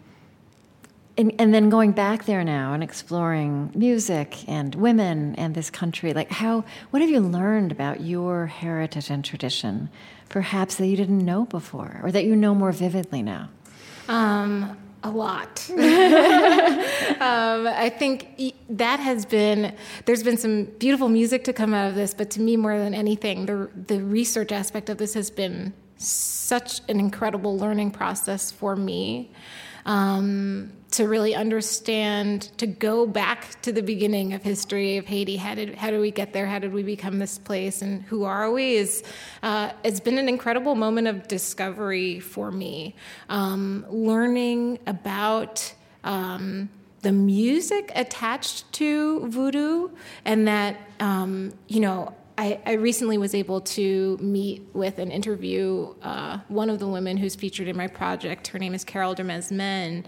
and, 1.17 1.33
and 1.39 1.55
then 1.55 1.69
going 1.69 1.93
back 1.93 2.25
there 2.25 2.43
now 2.43 2.73
and 2.73 2.83
exploring 2.83 3.71
music 3.75 4.49
and 4.49 4.75
women 4.75 5.35
and 5.37 5.55
this 5.55 5.71
country. 5.71 6.13
Like, 6.13 6.31
how, 6.31 6.65
what 6.91 7.03
have 7.03 7.11
you 7.11 7.21
learned 7.21 7.71
about 7.71 8.01
your 8.01 8.47
heritage 8.47 9.11
and 9.11 9.25
tradition, 9.25 9.91
perhaps 10.29 10.75
that 10.77 10.87
you 10.87 10.97
didn't 10.97 11.25
know 11.25 11.45
before 11.45 12.01
or 12.03 12.11
that 12.11 12.25
you 12.25 12.35
know 12.35 12.55
more 12.55 12.73
vividly 12.73 13.23
now? 13.23 13.49
Um, 14.09 14.77
a 15.05 15.11
lot. 15.11 15.65
um, 15.71 15.79
I 17.69 17.95
think 17.97 18.55
that 18.71 18.99
has 19.01 19.25
been. 19.27 19.75
There's 20.07 20.23
been 20.23 20.39
some 20.39 20.65
beautiful 20.65 21.09
music 21.09 21.45
to 21.45 21.53
come 21.53 21.75
out 21.75 21.89
of 21.89 21.95
this, 21.95 22.15
but 22.15 22.31
to 22.33 22.41
me, 22.41 22.57
more 22.57 22.79
than 22.79 22.95
anything, 22.95 23.47
the 23.47 23.71
the 23.87 24.03
research 24.03 24.51
aspect 24.51 24.89
of 24.89 24.99
this 24.99 25.15
has 25.15 25.31
been 25.31 25.75
such 26.07 26.81
an 26.89 27.01
incredible 27.01 27.59
learning 27.59 27.91
process 27.91 28.51
for 28.51 28.77
me. 28.77 29.31
Um, 29.87 30.73
to 30.93 31.09
really 31.09 31.35
understand, 31.35 32.51
to 32.57 32.69
go 32.69 33.05
back 33.05 33.61
to 33.63 33.73
the 33.73 33.83
beginning 33.83 34.33
of 34.33 34.43
history 34.45 34.97
of 34.97 35.07
Haiti. 35.07 35.37
How 35.37 35.55
did 35.57 35.75
how 35.75 35.91
did 35.91 36.01
we 36.01 36.13
get 36.13 36.33
there? 36.33 36.47
How 36.47 36.61
did 36.61 36.73
we 36.73 36.85
become 36.85 37.19
this 37.19 37.37
place? 37.37 37.83
And 37.83 38.03
who 38.05 38.23
are 38.23 38.51
we? 38.53 38.77
Is 38.77 39.03
uh, 39.43 39.73
it's 39.83 39.99
been 39.99 40.19
an 40.19 40.29
incredible 40.29 40.77
moment 40.77 41.09
of 41.09 41.27
discovery 41.27 42.21
for 42.21 42.51
me, 42.51 42.95
um, 43.29 43.85
learning 43.91 44.79
about. 44.87 45.75
Um, 46.05 46.69
the 47.01 47.13
music 47.13 47.93
attached 47.95 48.73
to 48.73 49.27
voodoo, 49.29 49.91
and 50.25 50.49
that 50.49 50.81
um, 51.01 51.53
you 51.69 51.81
know, 51.81 52.15
I, 52.37 52.61
I 52.67 52.73
recently 52.73 53.17
was 53.17 53.35
able 53.35 53.61
to 53.61 54.19
meet 54.21 54.63
with 54.73 54.99
and 54.99 55.13
interview 55.13 55.95
uh, 56.03 56.39
one 56.49 56.69
of 56.69 56.81
the 56.81 56.89
women 56.89 57.17
who's 57.17 57.37
featured 57.37 57.69
in 57.69 57.77
my 57.77 57.87
project. 57.87 58.49
Her 58.49 58.59
name 58.59 58.75
is 58.75 58.85
Carole 58.85 59.15
Demesmin. 59.15 60.05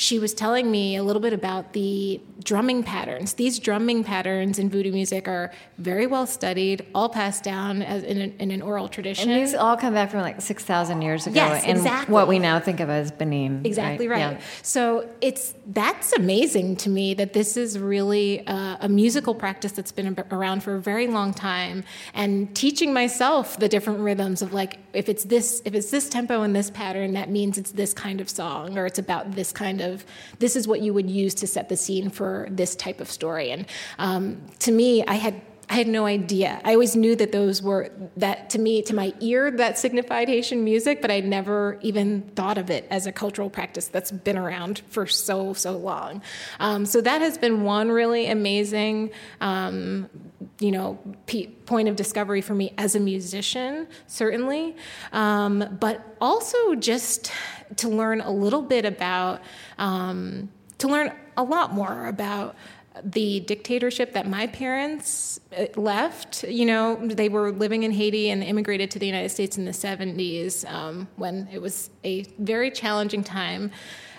She 0.00 0.18
was 0.18 0.32
telling 0.32 0.70
me 0.70 0.96
a 0.96 1.02
little 1.02 1.20
bit 1.20 1.34
about 1.34 1.74
the 1.74 2.22
drumming 2.42 2.82
patterns. 2.82 3.34
These 3.34 3.58
drumming 3.58 4.02
patterns 4.02 4.58
in 4.58 4.70
voodoo 4.70 4.92
music 4.92 5.28
are 5.28 5.52
very 5.76 6.06
well 6.06 6.26
studied, 6.26 6.86
all 6.94 7.10
passed 7.10 7.44
down 7.44 7.82
as 7.82 8.02
in, 8.04 8.18
an 8.18 8.34
in 8.38 8.50
an 8.50 8.62
oral 8.62 8.88
tradition. 8.88 9.30
And 9.30 9.38
these 9.42 9.54
all 9.54 9.76
come 9.76 9.92
back 9.92 10.10
from 10.10 10.22
like 10.22 10.40
6,000 10.40 11.02
years 11.02 11.26
ago 11.26 11.34
Yes, 11.34 11.64
in 11.64 11.76
exactly. 11.76 12.14
what 12.14 12.28
we 12.28 12.38
now 12.38 12.58
think 12.58 12.80
of 12.80 12.88
as 12.88 13.10
Benin. 13.10 13.60
Exactly 13.66 14.08
right. 14.08 14.20
Yeah. 14.20 14.40
So 14.62 15.06
it's 15.20 15.52
that's 15.66 16.14
amazing 16.14 16.76
to 16.76 16.88
me 16.88 17.12
that 17.20 17.34
this 17.34 17.58
is 17.58 17.78
really 17.78 18.38
a, 18.46 18.78
a 18.80 18.88
musical 18.88 19.34
practice 19.34 19.72
that's 19.72 19.92
been 19.92 20.18
around 20.30 20.62
for 20.62 20.76
a 20.76 20.80
very 20.80 21.08
long 21.08 21.34
time, 21.34 21.84
and 22.14 22.56
teaching 22.56 22.94
myself 22.94 23.58
the 23.58 23.68
different 23.68 24.00
rhythms 24.00 24.40
of 24.40 24.54
like 24.54 24.78
if 24.94 25.10
it's 25.10 25.24
this 25.24 25.60
if 25.66 25.74
it's 25.74 25.90
this 25.90 26.08
tempo 26.08 26.40
and 26.40 26.56
this 26.56 26.70
pattern, 26.70 27.12
that 27.12 27.28
means 27.28 27.58
it's 27.58 27.72
this 27.72 27.92
kind 27.92 28.18
of 28.22 28.30
song 28.30 28.78
or 28.78 28.86
it's 28.86 28.98
about 28.98 29.32
this 29.32 29.52
kind 29.52 29.82
of 29.82 29.89
this 30.38 30.56
is 30.56 30.66
what 30.66 30.80
you 30.80 30.92
would 30.94 31.10
use 31.10 31.34
to 31.34 31.46
set 31.46 31.68
the 31.68 31.76
scene 31.76 32.10
for 32.10 32.48
this 32.50 32.74
type 32.76 33.00
of 33.00 33.10
story. 33.10 33.50
And 33.50 33.66
um, 33.98 34.40
to 34.60 34.72
me, 34.72 35.04
I 35.06 35.14
had 35.14 35.40
I 35.70 35.74
had 35.74 35.86
no 35.86 36.04
idea. 36.04 36.60
I 36.64 36.72
always 36.72 36.96
knew 36.96 37.14
that 37.14 37.30
those 37.30 37.62
were 37.62 37.92
that 38.16 38.50
to 38.50 38.58
me, 38.58 38.82
to 38.82 38.94
my 38.94 39.14
ear, 39.20 39.52
that 39.52 39.78
signified 39.78 40.28
Haitian 40.28 40.64
music, 40.64 41.00
but 41.00 41.12
I 41.12 41.20
never 41.20 41.78
even 41.80 42.22
thought 42.34 42.58
of 42.58 42.70
it 42.70 42.88
as 42.90 43.06
a 43.06 43.12
cultural 43.12 43.48
practice 43.48 43.86
that's 43.86 44.10
been 44.10 44.36
around 44.36 44.82
for 44.88 45.06
so 45.06 45.52
so 45.52 45.76
long. 45.76 46.22
Um, 46.58 46.86
so 46.86 47.00
that 47.02 47.20
has 47.20 47.38
been 47.38 47.62
one 47.62 47.88
really 47.88 48.26
amazing, 48.26 49.12
um, 49.40 50.10
you 50.58 50.72
know, 50.72 50.98
pe- 51.26 51.46
point 51.46 51.88
of 51.88 51.94
discovery 51.94 52.40
for 52.40 52.56
me 52.56 52.74
as 52.76 52.96
a 52.96 53.00
musician, 53.00 53.86
certainly, 54.08 54.74
um, 55.12 55.78
but 55.78 56.16
also 56.20 56.74
just 56.74 57.30
to 57.76 57.88
learn 57.88 58.20
a 58.20 58.30
little 58.30 58.62
bit 58.62 58.84
about, 58.84 59.40
um, 59.78 60.50
to 60.78 60.88
learn 60.88 61.12
a 61.36 61.42
lot 61.42 61.72
more 61.72 62.06
about 62.06 62.56
the 63.04 63.40
dictatorship 63.40 64.12
that 64.12 64.28
my 64.28 64.46
parents 64.48 65.40
uh, 65.56 65.66
left. 65.76 66.42
You 66.44 66.66
know, 66.66 66.96
they 67.06 67.28
were 67.28 67.52
living 67.52 67.82
in 67.84 67.92
Haiti 67.92 68.30
and 68.30 68.42
immigrated 68.42 68.90
to 68.92 68.98
the 68.98 69.06
United 69.06 69.30
States 69.30 69.56
in 69.56 69.64
the 69.64 69.70
70s 69.70 70.70
um, 70.70 71.08
when 71.16 71.48
it 71.52 71.62
was 71.62 71.90
a 72.04 72.24
very 72.38 72.70
challenging 72.70 73.22
time. 73.22 73.70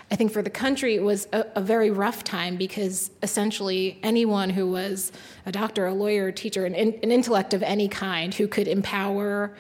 I 0.10 0.16
think 0.16 0.32
for 0.32 0.42
the 0.42 0.50
country, 0.50 0.96
it 0.96 1.04
was 1.04 1.28
a, 1.32 1.46
a 1.56 1.62
very 1.62 1.90
rough 1.90 2.24
time 2.24 2.58
because 2.58 3.12
essentially 3.24 4.00
anyone 4.04 4.50
who 4.50 4.70
was 4.70 5.12
a 5.46 5.52
doctor, 5.52 5.86
a 5.86 5.94
lawyer, 5.94 6.28
a 6.28 6.34
teacher, 6.34 6.66
an, 6.66 6.76
an 6.76 7.12
intellect 7.12 7.54
of 7.54 7.64
any 7.64 7.88
kind 7.88 8.34
who 8.34 8.48
could 8.48 8.68
empower 8.68 9.56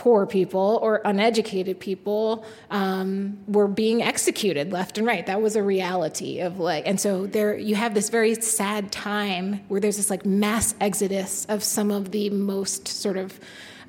poor 0.00 0.24
people 0.24 0.78
or 0.80 1.02
uneducated 1.04 1.78
people 1.78 2.42
um, 2.70 3.36
were 3.46 3.68
being 3.68 4.02
executed 4.02 4.72
left 4.72 4.96
and 4.96 5.06
right. 5.06 5.26
That 5.26 5.42
was 5.42 5.56
a 5.56 5.62
reality 5.62 6.40
of 6.40 6.58
like, 6.58 6.86
and 6.86 6.98
so 6.98 7.26
there 7.26 7.54
you 7.54 7.74
have 7.74 7.92
this 7.92 8.08
very 8.08 8.34
sad 8.36 8.90
time 8.90 9.60
where 9.68 9.78
there's 9.78 9.98
this 9.98 10.08
like 10.08 10.24
mass 10.24 10.74
exodus 10.80 11.44
of 11.50 11.62
some 11.62 11.90
of 11.90 12.12
the 12.12 12.30
most 12.30 12.88
sort 12.88 13.18
of 13.18 13.38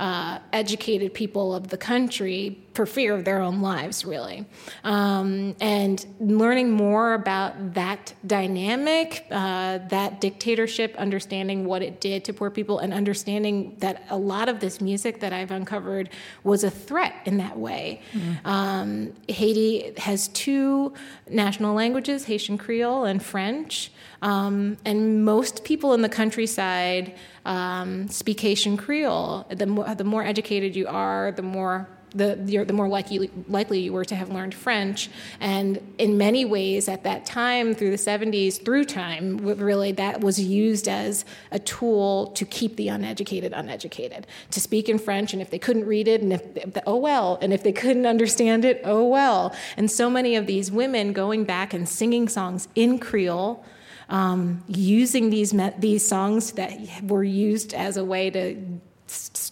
uh, 0.02 0.40
educated 0.52 1.14
people 1.14 1.54
of 1.54 1.68
the 1.68 1.78
country 1.78 2.58
for 2.74 2.88
fear 2.88 3.14
of 3.14 3.24
their 3.24 3.40
own 3.40 3.62
lives, 3.62 4.04
really. 4.04 4.48
Um, 4.84 5.56
and 5.62 6.04
learning 6.20 6.72
more 6.72 7.14
about 7.14 7.76
that 7.76 8.12
dynamic, 8.26 9.28
uh, 9.30 9.78
that 9.90 10.20
dictatorship, 10.20 10.96
understanding 10.98 11.66
what 11.66 11.84
it 11.84 12.02
did 12.02 12.26
to 12.26 12.34
poor 12.34 12.50
people, 12.50 12.80
and 12.80 12.96
understanding 12.96 13.76
that 13.78 14.04
a 14.10 14.18
lot 14.18 14.50
of 14.50 14.60
this 14.60 14.82
music 14.82 15.20
that 15.20 15.34
I've 15.34 15.52
uncovered 15.52 16.10
was 16.44 16.64
a 16.64 16.72
threat 16.72 17.14
in 17.26 17.38
that 17.38 17.60
way. 17.60 18.02
Mm. 18.14 18.46
Um, 18.46 19.14
Haiti 19.30 19.94
has 19.98 20.30
two 20.30 20.96
national 21.30 21.76
languages 21.76 22.26
Haitian 22.26 22.58
Creole 22.58 23.06
and 23.06 23.22
French. 23.22 23.92
Um, 24.24 24.78
and 24.86 25.26
most 25.26 25.64
people 25.64 25.94
in 25.94 26.02
the 26.02 26.10
countryside 26.10 27.16
um, 27.46 28.08
speak 28.10 28.40
Haitian 28.40 28.78
Creole. 28.78 29.46
The 29.50 29.66
more, 29.66 29.96
the 29.96 30.04
more 30.04 30.24
educated 30.24 30.76
you 30.76 30.88
are, 30.88 31.32
the 31.32 31.42
more 31.42 31.88
the, 32.14 32.66
the 32.66 32.74
more 32.74 32.88
likely, 32.88 33.32
likely 33.48 33.80
you 33.80 33.94
were 33.94 34.06
to 34.06 34.16
have 34.16 34.30
learned 34.30 34.54
French. 34.54 35.10
And 35.40 35.94
in 35.98 36.18
many 36.18 36.46
ways, 36.46 36.90
at 36.90 37.04
that 37.04 37.26
time, 37.26 37.74
through 37.74 37.92
the 37.92 37.98
70s, 37.98 38.64
through 38.64 38.86
time, 38.86 39.38
really 39.38 39.92
that 39.94 40.22
was 40.22 40.40
used 40.40 40.88
as 40.88 41.26
a 41.52 41.60
tool 41.60 42.28
to 42.32 42.46
keep 42.46 42.76
the 42.76 42.90
uneducated 42.90 43.54
uneducated, 43.54 44.28
to 44.52 44.60
speak 44.60 44.90
in 44.90 45.00
French. 45.00 45.34
And 45.34 45.42
if 45.42 45.50
they 45.50 45.60
couldn't 45.60 45.86
read 45.86 46.08
it, 46.08 46.22
and 46.22 46.34
if, 46.34 46.78
oh 46.86 46.98
well. 46.98 47.38
And 47.42 47.54
if 47.54 47.64
they 47.64 47.72
couldn't 47.72 48.06
understand 48.06 48.66
it, 48.66 48.82
oh 48.84 49.08
well. 49.08 49.56
And 49.78 49.90
so 49.90 50.10
many 50.10 50.36
of 50.36 50.48
these 50.48 50.72
women 50.72 51.14
going 51.14 51.46
back 51.46 51.74
and 51.74 51.88
singing 51.88 52.28
songs 52.28 52.68
in 52.76 53.00
Creole 53.00 53.64
um, 54.12 54.64
using 54.68 55.30
these 55.30 55.54
me- 55.54 55.74
these 55.80 56.08
songs 56.08 56.52
that 56.52 56.72
were 57.04 57.24
used 57.24 57.74
as 57.74 57.98
a 57.98 58.04
way 58.04 58.30
to 58.30 58.80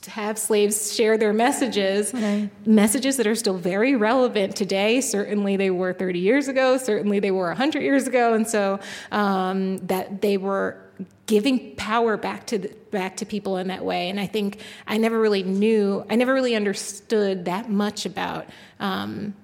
have 0.07 0.37
slaves 0.37 0.95
share 0.95 1.17
their 1.17 1.33
messages, 1.33 2.13
right. 2.13 2.49
messages 2.65 3.17
that 3.17 3.27
are 3.27 3.35
still 3.35 3.57
very 3.57 3.95
relevant 3.95 4.55
today. 4.55 5.01
Certainly, 5.01 5.57
they 5.57 5.71
were 5.71 5.93
30 5.93 6.19
years 6.19 6.47
ago. 6.47 6.77
Certainly, 6.77 7.19
they 7.19 7.31
were 7.31 7.47
100 7.47 7.81
years 7.81 8.07
ago, 8.07 8.33
and 8.33 8.47
so 8.47 8.79
um, 9.11 9.77
that 9.87 10.21
they 10.21 10.37
were 10.37 10.77
giving 11.25 11.75
power 11.75 12.17
back 12.17 12.45
to 12.47 12.57
the, 12.57 12.67
back 12.91 13.17
to 13.17 13.25
people 13.25 13.57
in 13.57 13.67
that 13.67 13.85
way. 13.85 14.09
And 14.09 14.19
I 14.19 14.25
think 14.25 14.61
I 14.87 14.97
never 14.97 15.19
really 15.19 15.43
knew, 15.43 16.05
I 16.09 16.15
never 16.15 16.33
really 16.33 16.55
understood 16.55 17.45
that 17.45 17.69
much 17.69 18.05
about. 18.05 18.47
Um, 18.79 19.35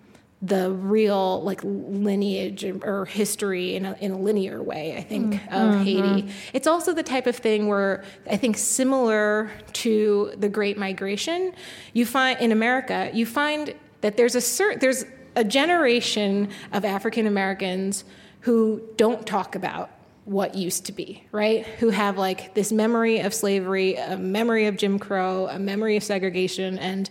the 0.41 0.71
real 0.71 1.41
like 1.43 1.61
lineage 1.63 2.63
or 2.83 3.05
history 3.05 3.75
in 3.75 3.85
a, 3.85 3.93
in 4.01 4.11
a 4.11 4.17
linear 4.17 4.61
way 4.61 4.95
i 4.97 5.01
think 5.01 5.35
mm-hmm. 5.35 5.53
of 5.53 5.81
haiti 5.83 6.31
it's 6.53 6.67
also 6.67 6.93
the 6.93 7.03
type 7.03 7.25
of 7.25 7.35
thing 7.35 7.67
where 7.67 8.03
i 8.29 8.35
think 8.35 8.57
similar 8.57 9.49
to 9.71 10.33
the 10.37 10.49
great 10.49 10.77
migration 10.77 11.53
you 11.93 12.05
find 12.05 12.39
in 12.41 12.51
america 12.51 13.09
you 13.13 13.25
find 13.25 13.73
that 14.01 14.17
there's 14.17 14.35
a 14.35 14.41
certain 14.41 14.79
there's 14.79 15.05
a 15.35 15.43
generation 15.43 16.49
of 16.73 16.83
african 16.83 17.25
americans 17.25 18.03
who 18.41 18.81
don't 18.97 19.25
talk 19.25 19.55
about 19.55 19.89
what 20.25 20.55
used 20.55 20.87
to 20.87 20.91
be, 20.91 21.23
right? 21.31 21.65
Who 21.79 21.89
have 21.89 22.17
like 22.17 22.55
this 22.55 22.71
memory 22.71 23.19
of 23.19 23.33
slavery, 23.33 23.95
a 23.95 24.17
memory 24.17 24.65
of 24.65 24.75
Jim 24.75 24.99
Crow, 24.99 25.47
a 25.47 25.59
memory 25.59 25.97
of 25.97 26.03
segregation, 26.03 26.77
and 26.79 27.09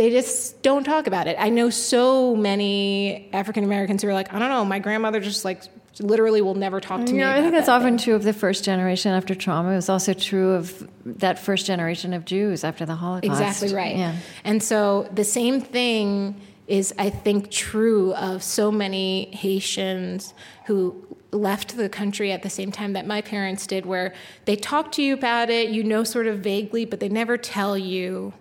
they 0.00 0.08
just 0.08 0.62
don't 0.62 0.84
talk 0.84 1.06
about 1.06 1.26
it. 1.26 1.36
I 1.38 1.50
know 1.50 1.68
so 1.68 2.34
many 2.34 3.28
African 3.34 3.64
Americans 3.64 4.00
who 4.00 4.08
are 4.08 4.14
like, 4.14 4.32
I 4.32 4.38
don't 4.38 4.48
know, 4.48 4.64
my 4.64 4.78
grandmother 4.78 5.20
just 5.20 5.44
like 5.44 5.62
literally 5.98 6.40
will 6.40 6.54
never 6.54 6.80
talk 6.80 7.04
to 7.04 7.12
me. 7.12 7.22
I 7.22 7.42
think 7.42 7.52
that's 7.52 7.66
that 7.66 7.72
often 7.82 7.98
thing. 7.98 8.04
true 8.06 8.14
of 8.14 8.22
the 8.22 8.32
first 8.32 8.64
generation 8.64 9.12
after 9.12 9.34
trauma. 9.34 9.72
It 9.72 9.76
was 9.76 9.90
also 9.90 10.14
true 10.14 10.52
of 10.52 10.88
that 11.04 11.38
first 11.38 11.66
generation 11.66 12.14
of 12.14 12.24
Jews 12.24 12.64
after 12.64 12.86
the 12.86 12.94
Holocaust. 12.94 13.42
Exactly 13.42 13.74
right. 13.74 13.94
Yeah. 13.94 14.16
And 14.42 14.62
so 14.62 15.06
the 15.12 15.22
same 15.22 15.60
thing 15.60 16.40
is, 16.66 16.94
I 16.96 17.10
think, 17.10 17.50
true 17.50 18.14
of 18.14 18.42
so 18.42 18.72
many 18.72 19.28
Haitians 19.34 20.32
who 20.64 21.04
left 21.30 21.76
the 21.76 21.90
country 21.90 22.32
at 22.32 22.42
the 22.42 22.48
same 22.48 22.72
time 22.72 22.94
that 22.94 23.06
my 23.06 23.20
parents 23.20 23.66
did, 23.66 23.84
where 23.84 24.14
they 24.46 24.56
talk 24.56 24.92
to 24.92 25.02
you 25.02 25.12
about 25.12 25.50
it, 25.50 25.68
you 25.68 25.84
know, 25.84 26.04
sort 26.04 26.26
of 26.26 26.38
vaguely, 26.38 26.86
but 26.86 27.00
they 27.00 27.10
never 27.10 27.36
tell 27.36 27.76
you 27.76 28.32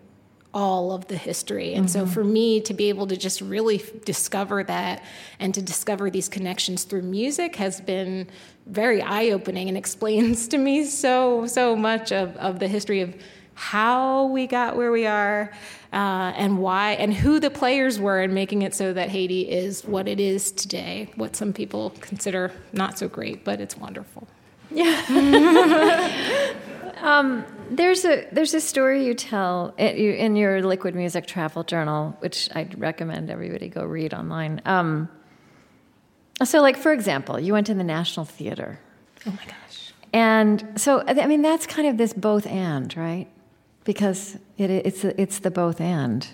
all 0.53 0.91
of 0.91 1.07
the 1.07 1.15
history. 1.15 1.73
And 1.73 1.85
mm-hmm. 1.85 2.07
so 2.07 2.11
for 2.11 2.23
me 2.23 2.59
to 2.61 2.73
be 2.73 2.89
able 2.89 3.07
to 3.07 3.17
just 3.17 3.41
really 3.41 3.83
discover 4.05 4.63
that 4.63 5.03
and 5.39 5.53
to 5.53 5.61
discover 5.61 6.09
these 6.09 6.27
connections 6.27 6.83
through 6.83 7.03
music 7.03 7.55
has 7.57 7.79
been 7.81 8.27
very 8.65 9.01
eye 9.01 9.29
opening 9.29 9.67
and 9.67 9.77
explains 9.83 10.47
to 10.49 10.57
me 10.57 10.85
so, 10.85 11.45
so 11.45 11.75
much 11.75 12.11
of, 12.11 12.35
of 12.37 12.59
the 12.59 12.67
history 12.67 13.01
of 13.01 13.15
how 13.53 14.25
we 14.27 14.47
got 14.47 14.77
where 14.77 14.91
we 14.91 15.05
are 15.05 15.51
uh, 15.91 16.31
and 16.35 16.59
why 16.59 16.91
and 16.91 17.13
who 17.13 17.41
the 17.41 17.49
players 17.49 17.99
were 17.99 18.21
in 18.21 18.33
making 18.33 18.61
it 18.61 18.73
so 18.73 18.93
that 18.93 19.09
Haiti 19.09 19.49
is 19.49 19.83
what 19.83 20.07
it 20.07 20.19
is 20.19 20.51
today, 20.53 21.11
what 21.15 21.35
some 21.35 21.51
people 21.51 21.89
consider 21.99 22.53
not 22.71 22.97
so 22.97 23.09
great, 23.09 23.43
but 23.43 23.59
it's 23.59 23.75
wonderful. 23.75 24.27
Yeah. 24.71 26.53
um, 27.01 27.45
there's 27.69 28.05
a 28.05 28.27
there's 28.31 28.53
a 28.53 28.61
story 28.61 29.05
you 29.05 29.13
tell 29.13 29.73
in 29.77 30.35
your 30.35 30.61
Liquid 30.61 30.95
Music 30.95 31.25
Travel 31.25 31.63
Journal, 31.63 32.15
which 32.19 32.49
I'd 32.55 32.79
recommend 32.79 33.29
everybody 33.29 33.69
go 33.69 33.83
read 33.83 34.13
online. 34.13 34.61
Um, 34.65 35.09
so, 36.43 36.61
like 36.61 36.77
for 36.77 36.91
example, 36.91 37.39
you 37.39 37.53
went 37.53 37.67
to 37.67 37.73
the 37.73 37.83
National 37.83 38.25
Theater. 38.25 38.79
Oh 39.25 39.31
my 39.31 39.45
gosh! 39.45 39.93
And 40.13 40.73
so, 40.75 41.03
I 41.05 41.27
mean, 41.27 41.41
that's 41.41 41.67
kind 41.67 41.87
of 41.87 41.97
this 41.97 42.13
both 42.13 42.47
and, 42.47 42.95
right? 42.95 43.27
Because 43.83 44.37
it, 44.57 44.69
it's 44.69 45.03
it's 45.03 45.39
the 45.39 45.51
both 45.51 45.81
and. 45.81 46.27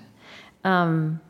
Um, 0.63 1.21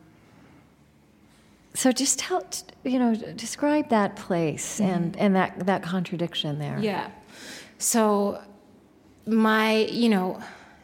so 1.74 1.92
just 1.92 2.18
tell 2.18 2.42
you 2.84 2.98
know 2.98 3.14
describe 3.14 3.90
that 3.90 4.16
place 4.16 4.80
mm-hmm. 4.80 4.90
and 4.90 5.16
and 5.16 5.36
that 5.36 5.66
that 5.66 5.82
contradiction 5.82 6.58
there. 6.58 6.78
Yeah. 6.80 7.10
So 7.78 8.42
my, 9.26 9.74
you 9.90 10.08
know, 10.08 10.40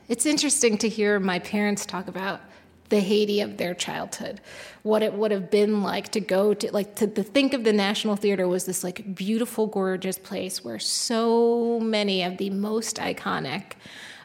it's 0.09 0.26
interesting 0.26 0.78
to 0.78 0.88
hear 0.88 1.20
my 1.20 1.38
parents 1.38 1.86
talk 1.86 2.09
about 2.09 2.40
the 2.88 3.01
Haiti 3.01 3.40
of 3.40 3.57
their 3.57 3.72
childhood, 3.72 4.40
what 4.82 5.03
it 5.03 5.14
would 5.14 5.30
have 5.30 5.51
been 5.51 5.82
like 5.82 6.11
to 6.11 6.20
go 6.20 6.53
to, 6.53 6.70
like, 6.72 6.95
to, 6.97 7.07
to 7.07 7.22
think 7.22 7.55
of 7.55 7.64
the 7.64 7.72
National 7.72 8.16
Theater 8.16 8.47
was 8.47 8.66
this, 8.66 8.84
like, 8.84 9.14
beautiful, 9.14 9.66
gorgeous 9.66 10.18
place 10.18 10.62
where 10.62 10.78
so 10.78 11.80
many 11.80 12.22
of 12.22 12.36
the 12.36 12.51
most 12.51 12.97
iconic 12.97 13.72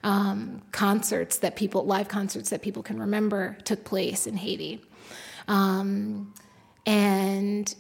um, 0.04 0.62
concerts 0.74 1.38
that 1.38 1.56
people, 1.56 1.86
live 1.86 2.10
concerts 2.10 2.50
that 2.50 2.62
people 2.62 2.84
can 2.84 3.00
remember, 3.00 3.58
took 3.64 3.86
place 3.86 4.28
in 4.28 4.36
Haiti. 4.36 4.82
Um, 5.48 6.34
and 6.86 7.74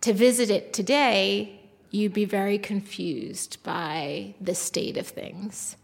to 0.00 0.12
visit 0.12 0.50
it 0.50 0.72
today, 0.72 1.60
you'd 1.94 2.12
be 2.12 2.24
very 2.24 2.58
confused 2.58 3.62
by 3.62 4.34
the 4.40 4.54
state 4.54 4.96
of 4.96 5.06
things. 5.06 5.76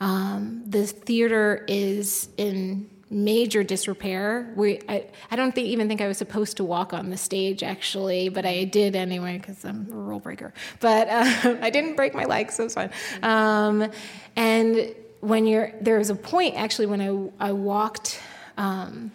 Um, 0.00 0.62
the 0.64 0.86
theater 0.86 1.64
is 1.66 2.28
in 2.36 2.88
major 3.10 3.64
disrepair. 3.64 4.52
We, 4.54 4.80
I, 4.88 5.06
I 5.30 5.36
don't 5.36 5.54
think, 5.54 5.66
even 5.68 5.88
think 5.88 6.00
I 6.00 6.06
was 6.06 6.18
supposed 6.18 6.56
to 6.58 6.64
walk 6.64 6.92
on 6.92 7.10
the 7.10 7.16
stage 7.16 7.62
actually, 7.64 8.28
but 8.28 8.46
I 8.46 8.64
did 8.64 8.94
anyway 8.94 9.38
because 9.38 9.64
I'm 9.64 9.88
a 9.90 9.94
rule 9.94 10.20
breaker. 10.20 10.54
But 10.78 11.08
uh, 11.08 11.56
I 11.60 11.70
didn't 11.70 11.96
break 11.96 12.14
my 12.14 12.24
leg, 12.24 12.52
so 12.52 12.64
it's 12.64 12.74
fine. 12.74 12.90
Um, 13.22 13.90
and 14.36 14.94
when 15.20 15.46
you're 15.46 15.72
there 15.80 15.98
was 15.98 16.10
a 16.10 16.14
point 16.14 16.54
actually 16.56 16.86
when 16.86 17.00
I 17.00 17.48
I 17.48 17.52
walked. 17.52 18.20
Um, 18.56 19.10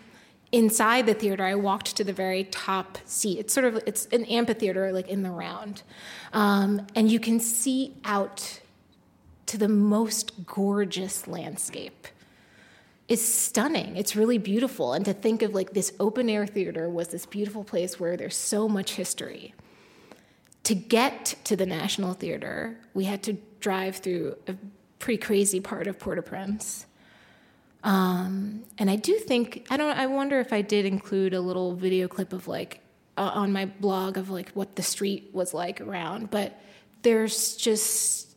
inside 0.52 1.06
the 1.06 1.14
theater 1.14 1.46
i 1.46 1.56
walked 1.56 1.96
to 1.96 2.04
the 2.04 2.14
very 2.14 2.44
top 2.46 2.98
seat. 3.06 3.40
It's 3.40 3.54
sort 3.54 3.66
of 3.66 3.82
it's 3.86 4.06
an 4.08 4.26
amphitheater 4.26 4.92
like 4.92 5.08
in 5.08 5.24
the 5.24 5.32
round. 5.32 5.84
Um, 6.34 6.88
and 6.96 7.12
you 7.12 7.20
can 7.20 7.40
see 7.40 7.96
out 8.04 8.62
to 9.48 9.58
the 9.58 9.68
most 9.68 10.46
gorgeous 10.46 11.28
landscape. 11.28 12.08
Is 13.08 13.22
stunning. 13.22 13.98
It's 13.98 14.16
really 14.16 14.38
beautiful. 14.38 14.94
And 14.94 15.04
to 15.04 15.12
think 15.14 15.42
of 15.42 15.54
like 15.54 15.74
this 15.74 15.92
open 16.00 16.30
air 16.30 16.48
theater 16.48 16.90
was 16.90 17.10
this 17.10 17.26
beautiful 17.26 17.66
place 17.66 18.00
where 18.00 18.16
there's 18.16 18.38
so 18.38 18.70
much 18.70 18.94
history. 18.94 19.54
To 20.64 20.76
get 20.76 21.36
to 21.44 21.56
the 21.56 21.66
national 21.66 22.14
theater 22.14 22.78
we 22.94 23.06
had 23.06 23.24
to 23.24 23.34
drive 23.60 23.98
through 23.98 24.38
a 24.48 24.56
pretty 25.00 25.18
crazy 25.18 25.60
part 25.60 25.88
of 25.88 26.00
port-au-prince 26.00 26.86
um, 27.84 28.64
and 28.78 28.90
I 28.90 28.96
do 28.96 29.16
think 29.16 29.68
I 29.70 29.78
don't. 29.78 29.98
I 29.98 30.08
wonder 30.08 30.40
if 30.40 30.54
I 30.54 30.62
did 30.62 30.86
include 30.86 31.34
a 31.34 31.42
little 31.42 31.76
video 31.76 32.08
clip 32.08 32.34
of 32.34 32.48
like 32.48 32.82
uh, 33.18 33.32
on 33.34 33.52
my 33.52 33.66
blog 33.66 34.18
of 34.18 34.30
like 34.30 34.52
what 34.52 34.76
the 34.76 34.84
street 34.84 35.30
was 35.34 35.54
like 35.54 35.82
around. 35.82 36.30
But 36.30 36.60
there's 37.02 37.56
just 37.56 38.32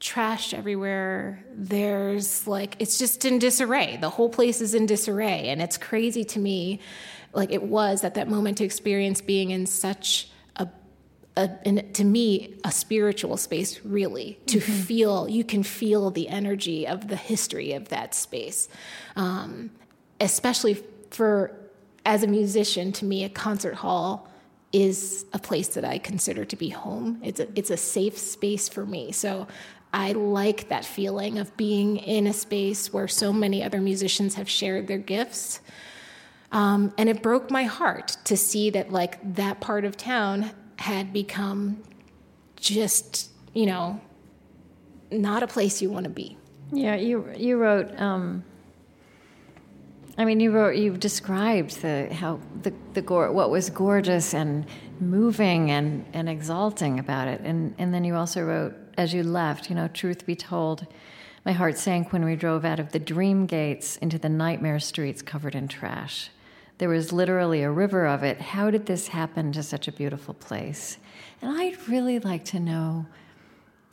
trash 0.00 0.54
everywhere. 0.54 1.44
There's 1.52 2.46
like, 2.46 2.76
it's 2.78 2.98
just 2.98 3.24
in 3.24 3.38
disarray. 3.38 3.98
The 4.00 4.10
whole 4.10 4.28
place 4.28 4.60
is 4.60 4.74
in 4.74 4.86
disarray. 4.86 5.48
And 5.48 5.60
it's 5.60 5.76
crazy 5.76 6.24
to 6.24 6.38
me, 6.38 6.80
like 7.32 7.52
it 7.52 7.62
was 7.62 8.04
at 8.04 8.14
that 8.14 8.28
moment 8.28 8.58
to 8.58 8.64
experience 8.64 9.20
being 9.20 9.50
in 9.50 9.66
such 9.66 10.28
a, 11.36 11.42
a 11.42 11.58
in, 11.64 11.92
to 11.92 12.04
me, 12.04 12.54
a 12.64 12.72
spiritual 12.72 13.36
space, 13.36 13.84
really, 13.84 14.38
to 14.46 14.58
mm-hmm. 14.58 14.72
feel, 14.72 15.28
you 15.28 15.44
can 15.44 15.62
feel 15.62 16.10
the 16.10 16.28
energy 16.28 16.86
of 16.86 17.08
the 17.08 17.16
history 17.16 17.72
of 17.72 17.88
that 17.88 18.14
space. 18.14 18.68
Um, 19.16 19.70
especially 20.20 20.82
for, 21.10 21.52
as 22.04 22.22
a 22.22 22.26
musician, 22.26 22.92
to 22.92 23.04
me, 23.04 23.24
a 23.24 23.28
concert 23.28 23.74
hall 23.74 24.28
is 24.72 25.24
a 25.32 25.38
place 25.38 25.68
that 25.68 25.84
I 25.84 25.98
consider 25.98 26.44
to 26.44 26.56
be 26.56 26.68
home. 26.70 27.20
It's 27.22 27.40
a, 27.40 27.48
it's 27.54 27.70
a 27.70 27.76
safe 27.76 28.18
space 28.18 28.68
for 28.68 28.84
me. 28.84 29.12
So 29.12 29.46
I 29.92 30.12
like 30.12 30.68
that 30.68 30.84
feeling 30.84 31.38
of 31.38 31.56
being 31.56 31.96
in 31.96 32.26
a 32.26 32.32
space 32.32 32.92
where 32.92 33.08
so 33.08 33.32
many 33.32 33.62
other 33.62 33.80
musicians 33.80 34.34
have 34.34 34.48
shared 34.48 34.86
their 34.86 34.98
gifts. 34.98 35.60
Um, 36.52 36.92
and 36.98 37.08
it 37.08 37.22
broke 37.22 37.50
my 37.50 37.64
heart 37.64 38.16
to 38.24 38.36
see 38.36 38.70
that, 38.70 38.92
like, 38.92 39.34
that 39.34 39.60
part 39.60 39.84
of 39.84 39.96
town 39.96 40.50
had 40.78 41.12
become 41.12 41.82
just, 42.56 43.30
you 43.54 43.66
know, 43.66 44.00
not 45.10 45.42
a 45.42 45.46
place 45.46 45.80
you 45.80 45.90
want 45.90 46.04
to 46.04 46.10
be. 46.10 46.36
Yeah, 46.72 46.96
you 46.96 47.32
you 47.36 47.56
wrote. 47.58 47.98
Um, 48.00 48.44
I 50.18 50.24
mean, 50.24 50.40
you 50.40 50.50
wrote. 50.50 50.76
You 50.76 50.96
described 50.96 51.82
the 51.82 52.12
how 52.12 52.40
the 52.62 52.72
the 52.94 53.02
what 53.02 53.50
was 53.50 53.70
gorgeous 53.70 54.34
and 54.34 54.66
moving 54.98 55.70
and 55.70 56.04
and 56.12 56.28
exalting 56.28 56.98
about 56.98 57.28
it, 57.28 57.40
and 57.42 57.74
and 57.78 57.94
then 57.94 58.02
you 58.02 58.16
also 58.16 58.42
wrote 58.42 58.74
as 58.96 59.12
you 59.12 59.22
left, 59.22 59.68
you 59.68 59.76
know, 59.76 59.88
truth 59.88 60.26
be 60.26 60.34
told, 60.34 60.86
my 61.44 61.52
heart 61.52 61.78
sank 61.78 62.12
when 62.12 62.24
we 62.24 62.34
drove 62.34 62.64
out 62.64 62.80
of 62.80 62.92
the 62.92 62.98
dream 62.98 63.46
gates 63.46 63.96
into 63.98 64.18
the 64.18 64.28
nightmare 64.28 64.80
streets 64.80 65.22
covered 65.22 65.54
in 65.54 65.68
trash. 65.68 66.30
There 66.78 66.88
was 66.88 67.12
literally 67.12 67.62
a 67.62 67.70
river 67.70 68.06
of 68.06 68.22
it. 68.22 68.40
How 68.40 68.70
did 68.70 68.86
this 68.86 69.08
happen 69.08 69.52
to 69.52 69.62
such 69.62 69.88
a 69.88 69.92
beautiful 69.92 70.34
place? 70.34 70.98
And 71.40 71.50
I'd 71.50 71.88
really 71.88 72.18
like 72.18 72.44
to 72.46 72.60
know 72.60 73.06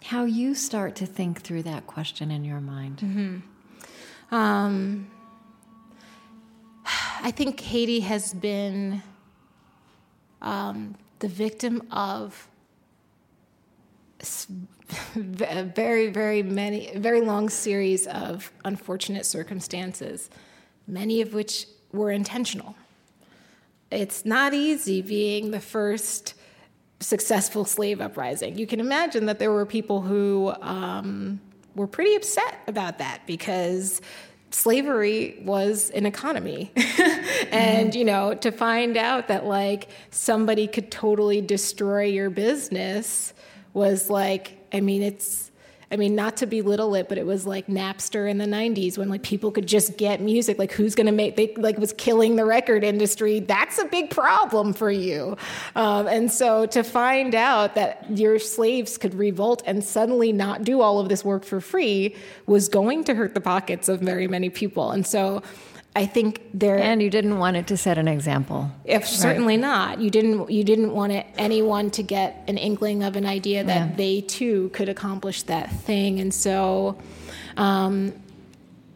how 0.03 0.25
you 0.25 0.53
start 0.53 0.95
to 0.97 1.05
think 1.05 1.41
through 1.41 1.63
that 1.63 1.88
question 1.88 2.29
in 2.29 2.43
your 2.43 2.59
mind. 2.59 2.97
Mm-hmm. 2.97 4.36
Um, 4.36 5.11
I 7.21 7.31
think 7.31 7.61
Haiti 7.61 8.01
has 8.01 8.34
been 8.34 9.01
um, 10.41 10.95
the 11.19 11.29
victim 11.29 11.88
of 11.89 12.49
very, 15.15 16.07
very 16.07 16.43
many, 16.43 16.91
very 16.97 17.21
long 17.21 17.49
series 17.49 18.07
of 18.07 18.51
unfortunate 18.65 19.25
circumstances, 19.25 20.29
many 20.86 21.21
of 21.21 21.34
which 21.34 21.65
were 21.93 22.11
intentional. 22.11 22.75
It's 23.91 24.25
not 24.25 24.53
easy 24.53 25.01
being 25.01 25.51
the 25.51 25.59
first 25.59 26.33
successful 26.99 27.65
slave 27.65 28.01
uprising. 28.01 28.57
You 28.57 28.65
can 28.65 28.79
imagine 28.79 29.25
that 29.27 29.39
there 29.39 29.51
were 29.51 29.65
people 29.65 30.01
who 30.01 30.53
um, 30.61 31.39
were 31.75 31.87
pretty 31.87 32.15
upset 32.15 32.57
about 32.67 32.97
that 32.97 33.21
because 33.27 34.01
slavery 34.51 35.41
was 35.43 35.89
an 35.91 36.05
economy 36.05 36.71
and 36.75 37.89
mm-hmm. 37.89 37.97
you 37.97 38.05
know 38.05 38.35
to 38.35 38.51
find 38.51 38.97
out 38.97 39.27
that 39.27 39.45
like 39.45 39.89
somebody 40.11 40.67
could 40.67 40.91
totally 40.91 41.41
destroy 41.41 42.03
your 42.03 42.29
business 42.29 43.33
was 43.73 44.09
like, 44.09 44.57
I 44.71 44.81
mean, 44.81 45.01
it's, 45.01 45.51
I 45.93 45.95
mean, 45.95 46.15
not 46.15 46.37
to 46.37 46.47
belittle 46.47 46.95
it, 46.95 47.07
but 47.07 47.19
it 47.19 47.25
was 47.27 47.45
like 47.45 47.67
Napster 47.67 48.27
in 48.27 48.39
the 48.39 48.45
90s 48.45 48.97
when 48.97 49.09
like 49.09 49.21
people 49.21 49.51
could 49.51 49.67
just 49.67 49.95
get 49.95 50.21
music. 50.21 50.57
Like, 50.57 50.71
who's 50.71 50.95
going 50.95 51.05
to 51.05 51.11
make, 51.11 51.35
they 51.35 51.53
like 51.55 51.77
was 51.77 51.93
killing 51.93 52.35
the 52.35 52.45
record 52.45 52.83
industry. 52.83 53.39
That's 53.39 53.77
a 53.77 53.85
big 53.85 54.09
problem 54.09 54.73
for 54.73 54.89
you. 54.89 55.37
Um, 55.75 56.07
and 56.07 56.31
so 56.31 56.65
to 56.65 56.81
find 56.81 57.35
out 57.35 57.75
that 57.75 58.05
your 58.09 58.39
slaves 58.39 58.97
could 58.97 59.13
revolt 59.13 59.61
and 59.67 59.83
suddenly 59.83 60.33
not 60.33 60.63
do 60.63 60.81
all 60.81 60.99
of 60.99 61.09
this 61.09 61.23
work 61.23 61.45
for 61.45 61.61
free 61.61 62.15
was 62.47 62.69
going 62.69 63.03
to 63.03 63.13
hurt 63.13 63.35
the 63.35 63.41
pockets 63.41 63.87
of 63.87 63.99
very 63.99 64.27
many 64.27 64.49
people. 64.49 64.89
And 64.89 65.05
so, 65.05 65.43
I 65.95 66.07
think 66.07 66.41
there 66.53 66.79
and 66.79 67.03
you 67.03 67.09
didn't 67.09 67.37
want 67.37 67.55
it 67.55 67.67
to 67.67 67.77
set 67.77 67.99
an 67.99 68.07
example. 68.07 68.71
If 68.83 69.07
certainly 69.07 69.57
not, 69.57 69.99
you 69.99 70.09
didn't 70.09 70.49
you 70.49 70.63
didn't 70.63 70.91
want 70.91 71.11
it, 71.11 71.27
anyone 71.37 71.91
to 71.91 72.03
get 72.03 72.43
an 72.47 72.57
inkling 72.57 73.03
of 73.03 73.15
an 73.15 73.27
idea 73.27 73.63
that 73.63 73.89
yeah. 73.89 73.95
they 73.95 74.21
too 74.21 74.69
could 74.69 74.89
accomplish 74.89 75.43
that 75.43 75.71
thing, 75.71 76.19
and 76.19 76.33
so. 76.33 76.97
Um, 77.57 78.13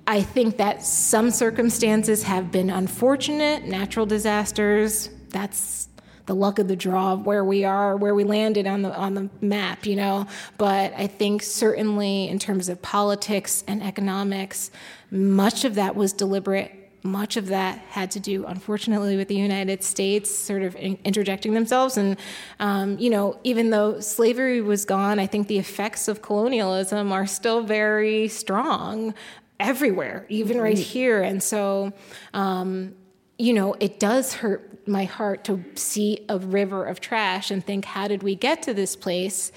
I 0.10 0.22
think 0.22 0.56
that 0.56 0.84
some 0.84 1.32
circumstances 1.32 2.24
have 2.24 2.50
been 2.50 2.70
unfortunate, 2.70 3.66
natural 3.66 4.06
disasters. 4.06 5.10
That's 5.32 5.90
the 6.28 6.34
luck 6.34 6.60
of 6.60 6.70
the 6.70 6.78
draw 6.78 7.12
of 7.12 7.26
where 7.26 7.44
we 7.44 7.66
are, 7.66 7.98
where 7.98 8.16
we 8.16 8.24
landed 8.24 8.68
on 8.68 8.84
the 8.84 8.96
on 8.96 9.16
the 9.16 9.30
map, 9.42 9.86
you 9.86 9.98
know. 9.98 10.26
But 10.58 10.94
I 10.96 11.08
think 11.08 11.44
certainly 11.44 12.30
in 12.30 12.40
terms 12.40 12.70
of 12.70 12.82
politics 12.82 13.66
and 13.68 13.84
economics, 13.84 14.72
much 15.12 15.66
of 15.66 15.76
that 15.76 15.98
was 15.98 16.14
deliberate 16.14 16.87
much 17.08 17.38
of 17.38 17.48
that 17.48 17.80
had 17.90 18.12
to 18.12 18.20
do, 18.20 18.46
unfortunately, 18.46 19.18
with 19.18 19.28
the 19.28 19.36
United 19.36 19.84
States 19.84 20.34
sort 20.34 20.62
of 20.62 20.76
in- 20.76 21.00
interjecting 21.04 21.54
themselves. 21.54 21.98
And, 21.98 22.18
um, 22.60 23.00
you 23.00 23.10
know, 23.10 23.40
even 23.44 23.70
though 23.72 24.00
slavery 24.00 24.62
was 24.62 24.86
gone, 24.86 25.20
I 25.20 25.26
think 25.26 25.48
the 25.48 25.58
effects 25.58 26.08
of 26.08 26.22
colonialism 26.22 27.12
are 27.12 27.26
still 27.26 27.62
very 27.62 28.28
strong 28.28 29.14
everywhere, 29.60 30.26
even 30.30 30.62
right 30.62 30.78
here. 30.78 31.24
And 31.24 31.42
so, 31.42 31.94
um, 32.34 32.96
you 33.40 33.54
know, 33.54 33.76
it 33.80 34.00
does 34.00 34.34
hurt 34.34 34.88
my 34.88 35.06
heart 35.06 35.44
to 35.46 35.64
see 35.76 36.26
a 36.30 36.38
river 36.38 36.86
of 36.86 37.00
trash 37.00 37.52
and 37.52 37.66
think, 37.66 37.86
how 37.86 38.08
did 38.08 38.24
we 38.24 38.36
get 38.36 38.62
to 38.64 38.74
this 38.74 38.96
place? 38.96 39.52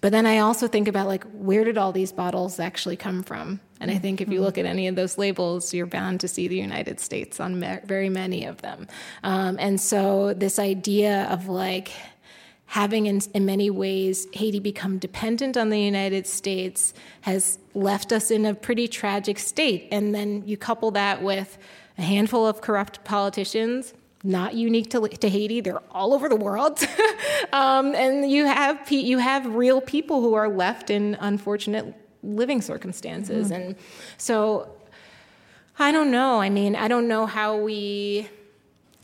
But 0.00 0.12
then 0.12 0.26
I 0.26 0.38
also 0.38 0.68
think 0.68 0.88
about 0.88 1.06
like, 1.06 1.24
where 1.32 1.64
did 1.64 1.78
all 1.78 1.92
these 1.92 2.12
bottles 2.12 2.60
actually 2.60 2.96
come 2.96 3.22
from? 3.22 3.60
And 3.80 3.90
I 3.90 3.98
think 3.98 4.20
if 4.20 4.28
you 4.28 4.40
look 4.40 4.58
at 4.58 4.66
any 4.66 4.88
of 4.88 4.94
those 4.94 5.18
labels, 5.18 5.74
you're 5.74 5.86
bound 5.86 6.20
to 6.20 6.28
see 6.28 6.48
the 6.48 6.56
United 6.56 7.00
States 7.00 7.40
on 7.40 7.60
very 7.84 8.08
many 8.08 8.44
of 8.44 8.62
them. 8.62 8.86
Um, 9.22 9.56
and 9.58 9.80
so 9.80 10.34
this 10.34 10.58
idea 10.58 11.24
of 11.30 11.48
like 11.48 11.92
having 12.66 13.06
in, 13.06 13.20
in 13.34 13.46
many 13.46 13.70
ways 13.70 14.26
Haiti 14.32 14.60
become 14.60 14.98
dependent 14.98 15.56
on 15.56 15.70
the 15.70 15.80
United 15.80 16.26
States 16.26 16.92
has 17.22 17.58
left 17.74 18.12
us 18.12 18.30
in 18.30 18.44
a 18.44 18.54
pretty 18.54 18.88
tragic 18.88 19.38
state. 19.38 19.88
And 19.92 20.14
then 20.14 20.42
you 20.46 20.56
couple 20.56 20.90
that 20.92 21.22
with 21.22 21.58
a 21.96 22.02
handful 22.02 22.46
of 22.46 22.60
corrupt 22.60 23.04
politicians 23.04 23.94
not 24.26 24.54
unique 24.54 24.90
to, 24.90 25.08
to 25.08 25.28
Haiti. 25.28 25.60
They're 25.60 25.82
all 25.90 26.12
over 26.12 26.28
the 26.28 26.36
world, 26.36 26.80
um, 27.52 27.94
and 27.94 28.30
you 28.30 28.46
have 28.46 28.90
you 28.90 29.18
have 29.18 29.46
real 29.46 29.80
people 29.80 30.20
who 30.20 30.34
are 30.34 30.48
left 30.48 30.90
in 30.90 31.16
unfortunate 31.20 31.94
living 32.22 32.60
circumstances, 32.60 33.50
mm-hmm. 33.50 33.62
and 33.62 33.76
so 34.18 34.68
I 35.78 35.92
don't 35.92 36.10
know. 36.10 36.40
I 36.40 36.50
mean, 36.50 36.74
I 36.74 36.88
don't 36.88 37.08
know 37.08 37.26
how 37.26 37.56
we. 37.56 38.28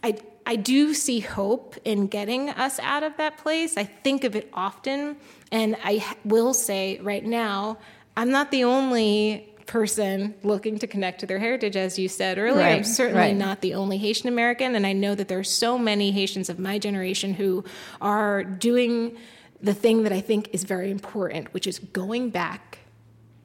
I 0.02 0.18
I 0.44 0.56
do 0.56 0.92
see 0.92 1.20
hope 1.20 1.76
in 1.84 2.08
getting 2.08 2.50
us 2.50 2.80
out 2.80 3.04
of 3.04 3.16
that 3.18 3.38
place. 3.38 3.76
I 3.76 3.84
think 3.84 4.24
of 4.24 4.34
it 4.34 4.50
often, 4.52 5.16
and 5.52 5.76
I 5.84 6.04
will 6.24 6.52
say 6.52 6.98
right 7.00 7.24
now, 7.24 7.78
I'm 8.16 8.30
not 8.30 8.50
the 8.50 8.64
only 8.64 9.51
person 9.66 10.34
looking 10.42 10.78
to 10.78 10.86
connect 10.86 11.20
to 11.20 11.26
their 11.26 11.38
heritage, 11.38 11.76
as 11.76 11.98
you 11.98 12.08
said 12.08 12.38
earlier. 12.38 12.64
Right, 12.64 12.76
I'm 12.76 12.84
certainly 12.84 13.20
right. 13.20 13.36
not 13.36 13.60
the 13.60 13.74
only 13.74 13.98
Haitian 13.98 14.28
American, 14.28 14.74
and 14.74 14.86
I 14.86 14.92
know 14.92 15.14
that 15.14 15.28
there 15.28 15.38
are 15.38 15.44
so 15.44 15.78
many 15.78 16.10
Haitians 16.10 16.48
of 16.48 16.58
my 16.58 16.78
generation 16.78 17.34
who 17.34 17.64
are 18.00 18.44
doing 18.44 19.16
the 19.60 19.74
thing 19.74 20.02
that 20.02 20.12
I 20.12 20.20
think 20.20 20.50
is 20.52 20.64
very 20.64 20.90
important, 20.90 21.52
which 21.54 21.66
is 21.66 21.78
going 21.78 22.30
back, 22.30 22.78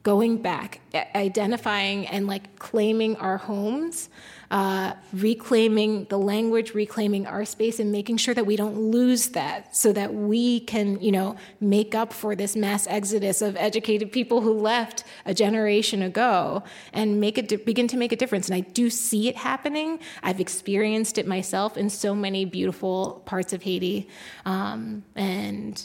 going 0.02 0.38
back, 0.38 0.80
identifying 1.14 2.06
and 2.06 2.26
like 2.26 2.58
claiming 2.58 3.16
our 3.16 3.36
homes 3.36 4.08
uh, 4.50 4.94
reclaiming 5.12 6.04
the 6.06 6.18
language, 6.18 6.74
reclaiming 6.74 7.26
our 7.26 7.44
space, 7.44 7.78
and 7.78 7.92
making 7.92 8.16
sure 8.16 8.34
that 8.34 8.46
we 8.46 8.56
don't 8.56 8.78
lose 8.78 9.28
that 9.30 9.76
so 9.76 9.92
that 9.92 10.14
we 10.14 10.60
can, 10.60 11.00
you 11.00 11.12
know, 11.12 11.36
make 11.60 11.94
up 11.94 12.12
for 12.12 12.34
this 12.34 12.56
mass 12.56 12.86
exodus 12.86 13.42
of 13.42 13.56
educated 13.56 14.10
people 14.10 14.40
who 14.40 14.52
left 14.52 15.04
a 15.26 15.34
generation 15.34 16.02
ago 16.02 16.62
and 16.92 17.20
make 17.20 17.36
it 17.36 17.66
begin 17.66 17.86
to 17.88 17.96
make 17.96 18.12
a 18.12 18.16
difference. 18.16 18.48
And 18.48 18.56
I 18.56 18.60
do 18.60 18.88
see 18.88 19.28
it 19.28 19.36
happening. 19.36 19.98
I've 20.22 20.40
experienced 20.40 21.18
it 21.18 21.26
myself 21.26 21.76
in 21.76 21.90
so 21.90 22.14
many 22.14 22.44
beautiful 22.44 23.22
parts 23.26 23.52
of 23.52 23.62
Haiti. 23.62 24.08
Um, 24.46 25.04
and 25.14 25.82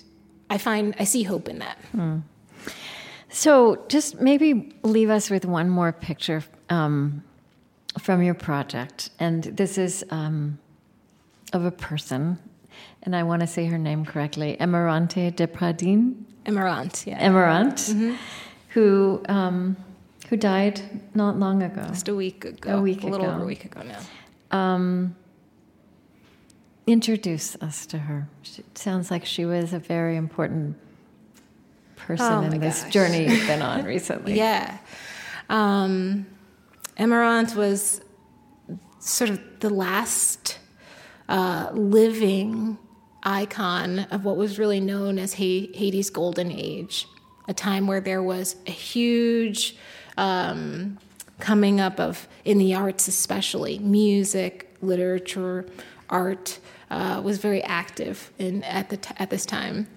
I 0.50 0.58
find, 0.58 0.96
I 1.00 1.04
see 1.04 1.24
hope 1.24 1.50
in 1.50 1.60
that. 1.60 1.78
Hmm. 1.92 2.20
So, 3.30 3.84
just 3.88 4.22
maybe 4.22 4.76
leave 4.84 5.10
us 5.10 5.32
with 5.32 5.44
one 5.44 5.68
more 5.68 5.92
picture 5.92 6.44
um, 6.70 7.24
from 8.00 8.22
your 8.24 8.34
project, 8.34 9.10
and 9.20 9.44
this 9.44 9.78
is 9.78 10.04
um, 10.10 10.58
of 11.54 11.66
a 11.66 11.72
person, 11.72 12.40
and 13.04 13.16
I 13.16 13.24
want 13.24 13.42
to 13.42 13.48
say 13.48 13.66
her 13.66 13.78
name 13.78 14.06
correctly, 14.06 14.58
Emerante 14.60 15.36
de 15.36 15.48
Pradines. 15.48 16.16
Emerante, 16.46 17.06
yeah. 17.08 17.26
Emerante. 17.30 17.94
Mm-hmm. 17.94 18.16
who 18.70 19.22
um, 19.30 19.78
who 20.30 20.38
died 20.38 20.82
not 21.16 21.38
long 21.38 21.62
ago. 21.64 21.84
Just 21.88 22.08
a 22.08 22.16
week 22.16 22.44
ago. 22.46 22.78
A 22.78 22.82
week 22.82 23.04
A 23.04 23.08
little 23.08 23.26
ago. 23.28 23.34
over 23.36 23.44
a 23.44 23.46
week 23.46 23.66
ago 23.66 23.82
now. 23.84 24.00
Um, 24.58 25.16
introduce 26.88 27.56
us 27.62 27.86
to 27.88 27.98
her. 28.00 28.28
She, 28.42 28.64
sounds 28.76 29.10
like 29.12 29.26
she 29.26 29.46
was 29.46 29.74
a 29.74 29.80
very 29.80 30.18
important 30.18 30.76
person 31.96 32.26
Oh 32.26 32.42
in 32.42 32.60
this 32.60 32.84
gosh. 32.84 32.92
journey 32.94 33.28
you've 33.30 33.48
been 33.48 33.62
on 33.72 33.86
recently. 33.86 34.36
Yeah. 34.36 34.78
Um, 35.50 36.26
Emerante 36.98 37.56
was 37.56 38.02
sort 39.00 39.30
of 39.30 39.40
the 39.60 39.70
last 39.70 40.60
uh, 41.28 41.70
living 41.74 42.78
icon 43.24 44.00
of 44.00 44.26
what 44.26 44.38
was 44.38 44.60
really 44.60 44.80
known 44.80 45.18
as 45.18 45.34
Ha- 45.34 45.72
Haiti's 45.74 46.10
golden 46.10 46.52
age, 46.52 47.08
a 47.48 47.54
time 47.54 47.88
where 47.88 48.02
there 48.02 48.22
was 48.22 48.56
a 48.68 48.72
huge 48.72 49.76
um, 50.18 50.98
coming 51.40 51.80
up 51.80 52.00
of, 52.00 52.28
in 52.46 52.58
the 52.58 52.76
arts 52.76 53.08
especially, 53.08 53.80
music, 53.80 54.76
literature, 54.82 55.66
art, 56.10 56.60
uh, 56.92 57.22
was 57.24 57.40
very 57.40 57.64
active 57.64 58.32
in, 58.38 58.64
at, 58.64 58.90
the 58.90 58.98
t- 58.98 59.16
at 59.18 59.30
this 59.30 59.46
time. 59.46 59.88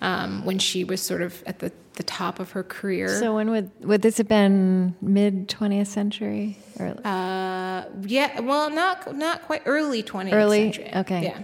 Um, 0.00 0.44
when 0.44 0.58
she 0.58 0.82
was 0.82 1.00
sort 1.00 1.22
of 1.22 1.42
at 1.46 1.60
the, 1.60 1.72
the 1.94 2.02
top 2.02 2.40
of 2.40 2.52
her 2.52 2.62
career. 2.62 3.08
So 3.20 3.34
when 3.34 3.50
would 3.50 3.70
would 3.80 4.02
this 4.02 4.16
have 4.18 4.28
been 4.28 4.94
mid 5.02 5.48
twentieth 5.48 5.88
century 5.88 6.58
or 6.78 6.94
Uh, 7.04 7.84
yeah, 8.06 8.40
well, 8.40 8.70
not 8.70 9.14
not 9.14 9.42
quite 9.42 9.62
early 9.66 10.02
20th 10.02 10.32
Early? 10.32 10.72
century. 10.72 10.90
Okay. 10.96 11.22
Yeah. 11.24 11.42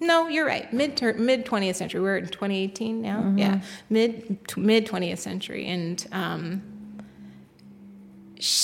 No, 0.00 0.26
you're 0.26 0.46
right. 0.46 0.72
Mid 0.72 1.00
mid 1.18 1.44
20th 1.46 1.76
century. 1.76 2.00
We're 2.00 2.16
in 2.16 2.26
2018 2.26 3.00
now. 3.02 3.18
Mm-hmm. 3.18 3.38
Yeah, 3.38 3.60
Mid 3.88 4.38
mid 4.56 4.86
20th 4.86 5.18
century, 5.18 5.66
and 5.66 6.04
um, 6.12 6.62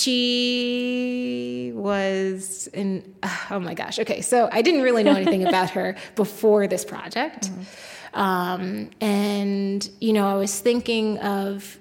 she 0.09 1.71
was 1.75 2.67
in. 2.73 3.15
Oh 3.51 3.59
my 3.59 3.73
gosh. 3.73 3.99
Okay, 3.99 4.21
so 4.21 4.49
I 4.51 4.61
didn't 4.61 4.81
really 4.81 5.03
know 5.03 5.13
anything 5.15 5.47
about 5.47 5.69
her 5.71 5.95
before 6.15 6.67
this 6.67 6.83
project, 6.83 7.49
um, 8.13 8.89
and 9.01 9.89
you 9.99 10.13
know, 10.13 10.27
I 10.27 10.35
was 10.35 10.59
thinking 10.59 11.17
of 11.19 11.77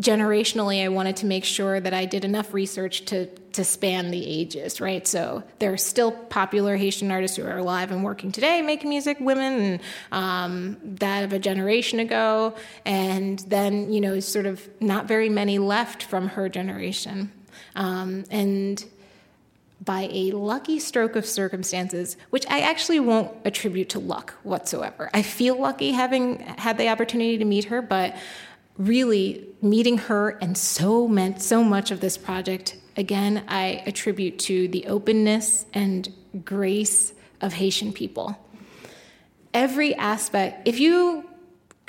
generationally 0.00 0.82
i 0.82 0.88
wanted 0.88 1.14
to 1.14 1.24
make 1.24 1.44
sure 1.44 1.78
that 1.78 1.94
i 1.94 2.04
did 2.04 2.24
enough 2.24 2.52
research 2.52 3.04
to 3.04 3.28
to 3.54 3.64
span 3.64 4.10
the 4.10 4.26
ages 4.26 4.80
right? 4.80 5.06
So 5.06 5.42
there 5.60 5.72
are 5.72 5.78
still 5.78 6.12
popular 6.12 6.76
haitian 6.76 7.10
artists 7.10 7.36
who 7.36 7.44
are 7.44 7.58
alive 7.58 7.90
and 7.90 8.04
working 8.04 8.32
today 8.32 8.60
making 8.62 8.90
music 8.90 9.18
women 9.20 9.80
um, 10.12 10.76
that 10.82 11.24
of 11.24 11.32
a 11.32 11.38
generation 11.38 12.00
ago. 12.00 12.54
And 12.84 13.38
then 13.40 13.92
you 13.92 14.00
know 14.00 14.20
sort 14.20 14.46
of 14.46 14.68
not 14.80 15.06
very 15.06 15.28
many 15.28 15.58
left 15.58 16.02
from 16.02 16.28
her 16.28 16.48
generation. 16.48 17.32
Um, 17.76 18.24
and 18.30 18.84
by 19.84 20.08
a 20.10 20.30
lucky 20.32 20.78
stroke 20.78 21.16
of 21.16 21.26
circumstances, 21.26 22.16
which 22.30 22.46
I 22.48 22.60
actually 22.60 23.00
won't 23.00 23.30
attribute 23.44 23.90
to 23.90 23.98
luck 23.98 24.34
whatsoever. 24.42 25.10
I 25.12 25.22
feel 25.22 25.60
lucky 25.60 25.92
having 25.92 26.40
had 26.40 26.78
the 26.78 26.88
opportunity 26.88 27.38
to 27.38 27.44
meet 27.44 27.64
her, 27.66 27.82
but 27.82 28.16
really 28.76 29.46
meeting 29.62 29.98
her 29.98 30.30
and 30.40 30.56
so 30.56 31.06
meant 31.06 31.40
so 31.40 31.62
much 31.62 31.90
of 31.90 32.00
this 32.00 32.18
project 32.18 32.76
again 32.96 33.44
i 33.46 33.82
attribute 33.86 34.38
to 34.38 34.66
the 34.68 34.86
openness 34.86 35.64
and 35.72 36.12
grace 36.44 37.12
of 37.40 37.52
haitian 37.52 37.92
people 37.92 38.36
every 39.52 39.94
aspect 39.94 40.66
if 40.66 40.80
you 40.80 41.24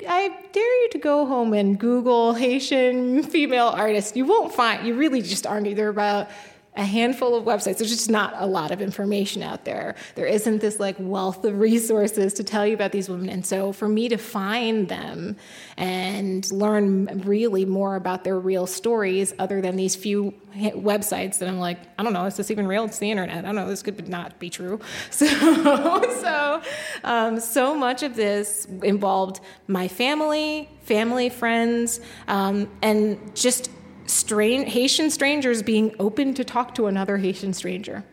I 0.06 0.28
dare 0.52 0.82
you 0.82 0.88
to 0.90 0.98
go 0.98 1.24
home 1.24 1.54
and 1.54 1.78
Google 1.78 2.34
Haitian 2.34 3.22
female 3.22 3.68
artists. 3.68 4.14
You 4.14 4.26
won't 4.26 4.52
find, 4.52 4.86
you 4.86 4.94
really 4.94 5.22
just 5.22 5.46
aren't. 5.46 5.66
either 5.66 5.88
about 5.88 6.28
a 6.76 6.84
handful 6.84 7.34
of 7.34 7.44
websites. 7.44 7.78
There's 7.78 7.90
just 7.90 8.10
not 8.10 8.34
a 8.36 8.46
lot 8.46 8.70
of 8.70 8.82
information 8.82 9.42
out 9.42 9.64
there. 9.64 9.94
There 10.14 10.26
isn't 10.26 10.60
this 10.60 10.78
like 10.78 10.96
wealth 10.98 11.44
of 11.44 11.58
resources 11.58 12.34
to 12.34 12.44
tell 12.44 12.66
you 12.66 12.74
about 12.74 12.92
these 12.92 13.08
women. 13.08 13.28
And 13.30 13.44
so 13.44 13.72
for 13.72 13.88
me 13.88 14.08
to 14.08 14.18
find 14.18 14.88
them 14.88 15.36
and 15.76 16.50
learn 16.52 17.22
really 17.24 17.64
more 17.64 17.96
about 17.96 18.24
their 18.24 18.38
real 18.38 18.66
stories, 18.66 19.32
other 19.38 19.60
than 19.60 19.76
these 19.76 19.96
few 19.96 20.34
websites 20.54 21.38
that 21.38 21.48
I'm 21.48 21.58
like, 21.58 21.78
I 21.98 22.02
don't 22.02 22.12
know, 22.12 22.24
is 22.26 22.36
this 22.36 22.50
even 22.50 22.66
real? 22.66 22.84
It's 22.84 22.98
the 22.98 23.10
internet. 23.10 23.38
I 23.38 23.42
don't 23.42 23.56
know, 23.56 23.68
this 23.68 23.82
could 23.82 24.08
not 24.08 24.38
be 24.38 24.50
true. 24.50 24.80
So, 25.10 25.26
so, 26.20 26.62
um, 27.04 27.40
so 27.40 27.74
much 27.74 28.02
of 28.02 28.16
this 28.16 28.66
involved 28.82 29.40
my 29.66 29.88
family, 29.88 30.68
family, 30.82 31.30
friends, 31.30 32.00
um, 32.28 32.68
and 32.82 33.34
just 33.34 33.70
strange 34.06 34.72
Haitian 34.72 35.10
strangers 35.10 35.62
being 35.62 35.94
open 35.98 36.34
to 36.34 36.44
talk 36.44 36.74
to 36.76 36.86
another 36.86 37.16
Haitian 37.16 37.52
stranger. 37.52 38.04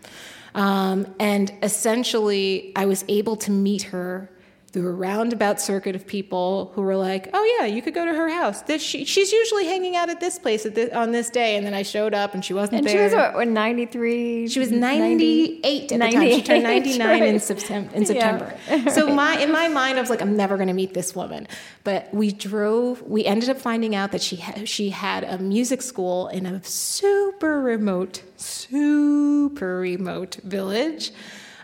Um, 0.56 1.14
and 1.20 1.52
essentially, 1.64 2.72
I 2.76 2.86
was 2.86 3.04
able 3.08 3.36
to 3.38 3.52
meet 3.52 3.84
her 3.84 4.30
through 4.74 4.90
a 4.90 4.92
roundabout 4.92 5.62
circuit 5.62 5.96
of 5.96 6.06
people 6.08 6.72
who 6.74 6.82
were 6.82 6.96
like, 6.96 7.30
"Oh 7.34 7.58
yeah, 7.60 7.68
you 7.68 7.82
could 7.82 7.94
go 7.94 8.04
to 8.06 8.14
her 8.14 8.28
house. 8.28 8.64
This, 8.64 8.82
she, 8.82 9.06
she's 9.06 9.32
usually 9.32 9.66
hanging 9.66 9.96
out 9.96 10.10
at 10.10 10.20
this 10.20 10.40
place 10.40 10.66
at 10.66 10.74
this, 10.76 10.92
on 10.94 11.12
this 11.12 11.30
day." 11.30 11.56
And 11.56 11.66
then 11.66 11.74
I 11.76 11.84
showed 11.84 12.14
up, 12.16 12.34
and 12.34 12.44
she 12.44 12.54
wasn't 12.54 12.80
And 12.80 12.90
she 12.90 12.96
there. 12.96 13.04
was 13.06 13.14
what, 13.14 13.36
what, 13.36 13.48
93? 13.48 14.48
She 14.48 14.60
was 14.60 14.72
98 14.72 15.84
at 15.84 15.90
the 15.90 15.98
time. 16.12 16.12
She 16.30 16.42
turned 16.42 16.64
98, 16.64 16.98
99 16.98 17.24
in 17.24 17.34
right. 17.34 17.42
September. 17.42 17.96
In 17.96 18.02
Yeah. 18.04 18.08
September. 18.08 18.90
So 18.92 19.14
my 19.14 19.38
in 19.40 19.52
my 19.52 19.68
mind, 19.68 19.98
I 19.98 20.02
was 20.02 20.10
like, 20.10 20.22
I'm 20.22 20.36
never 20.36 20.56
going 20.58 20.68
to 20.70 20.74
meet 20.74 20.94
this 20.96 21.16
woman. 21.16 21.48
But 21.84 22.14
we 22.14 22.32
drove. 22.32 23.02
We 23.04 23.26
ended 23.26 23.50
up 23.50 23.60
finding 23.60 23.96
out 23.96 24.12
that 24.12 24.22
she 24.24 24.38
ha- 24.38 24.64
she 24.66 24.90
had 24.90 25.24
a 25.24 25.38
music 25.38 25.82
school 25.84 26.30
in 26.30 26.46
a 26.48 26.64
super 26.64 27.62
remote, 27.62 28.24
super 28.38 29.80
remote 29.80 30.38
village. 30.44 31.12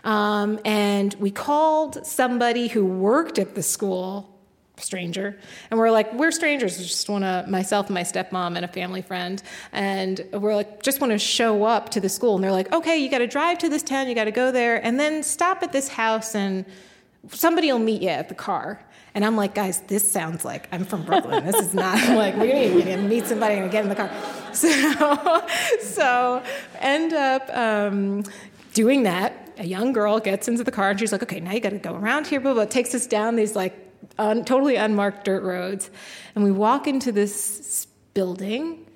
Um, 0.04 0.58
and 0.64 1.14
we 1.14 1.30
called 1.30 2.06
somebody 2.06 2.68
who 2.68 2.84
worked 2.84 3.38
at 3.38 3.54
the 3.54 3.62
school 3.62 4.30
stranger 4.82 5.38
and 5.70 5.78
we're 5.78 5.90
like 5.90 6.12
we're 6.14 6.30
strangers. 6.30 6.78
We 6.78 6.84
just 6.84 7.08
want 7.08 7.24
to 7.24 7.44
myself 7.48 7.90
my 7.90 8.02
stepmom 8.02 8.56
and 8.56 8.64
a 8.64 8.68
family 8.68 9.02
friend. 9.02 9.42
And 9.72 10.24
we're 10.32 10.54
like 10.54 10.82
just 10.82 11.00
want 11.00 11.12
to 11.12 11.18
show 11.18 11.64
up 11.64 11.90
to 11.90 12.00
the 12.00 12.08
school. 12.08 12.34
And 12.34 12.44
they're 12.44 12.52
like 12.52 12.72
okay 12.72 12.98
you 12.98 13.10
got 13.10 13.18
to 13.18 13.26
drive 13.26 13.58
to 13.58 13.68
this 13.68 13.82
town. 13.82 14.08
You 14.08 14.14
got 14.14 14.24
to 14.24 14.30
go 14.30 14.50
there 14.50 14.84
and 14.84 14.98
then 14.98 15.22
stop 15.22 15.62
at 15.62 15.72
this 15.72 15.88
house 15.88 16.34
and 16.34 16.64
somebody 17.28 17.70
will 17.70 17.78
meet 17.78 18.02
you 18.02 18.08
at 18.08 18.28
the 18.28 18.34
car. 18.34 18.80
And 19.12 19.24
i'm 19.24 19.36
like 19.36 19.56
guys 19.56 19.80
this 19.82 20.10
sounds 20.10 20.44
like 20.44 20.68
i'm 20.72 20.84
from 20.84 21.04
brooklyn. 21.04 21.44
This 21.44 21.56
is 21.56 21.74
not 21.74 21.96
like 22.16 22.34
gonna, 22.34 22.46
we're 22.46 22.84
gonna 22.84 23.08
meet 23.08 23.26
somebody 23.26 23.56
and 23.56 23.70
get 23.70 23.84
in 23.84 23.88
the 23.88 23.96
car. 23.96 24.10
So 24.52 25.46
so 25.80 26.42
end 26.80 27.12
up 27.12 27.48
um, 27.56 28.24
doing 28.72 29.04
that 29.04 29.49
a 29.60 29.64
young 29.64 29.92
girl 29.92 30.18
gets 30.18 30.48
into 30.48 30.64
the 30.64 30.72
car 30.72 30.90
and 30.90 30.98
she's 30.98 31.12
like 31.12 31.22
okay 31.22 31.38
now 31.38 31.52
you 31.52 31.60
got 31.60 31.70
to 31.70 31.78
go 31.78 31.94
around 31.94 32.26
here 32.26 32.40
blah 32.40 32.54
blah 32.54 32.64
takes 32.64 32.94
us 32.94 33.06
down 33.06 33.36
these 33.36 33.54
like 33.54 33.74
un, 34.18 34.44
totally 34.44 34.74
unmarked 34.74 35.24
dirt 35.24 35.42
roads 35.44 35.90
and 36.34 36.42
we 36.42 36.50
walk 36.50 36.88
into 36.88 37.12
this 37.12 37.86
building 38.14 38.86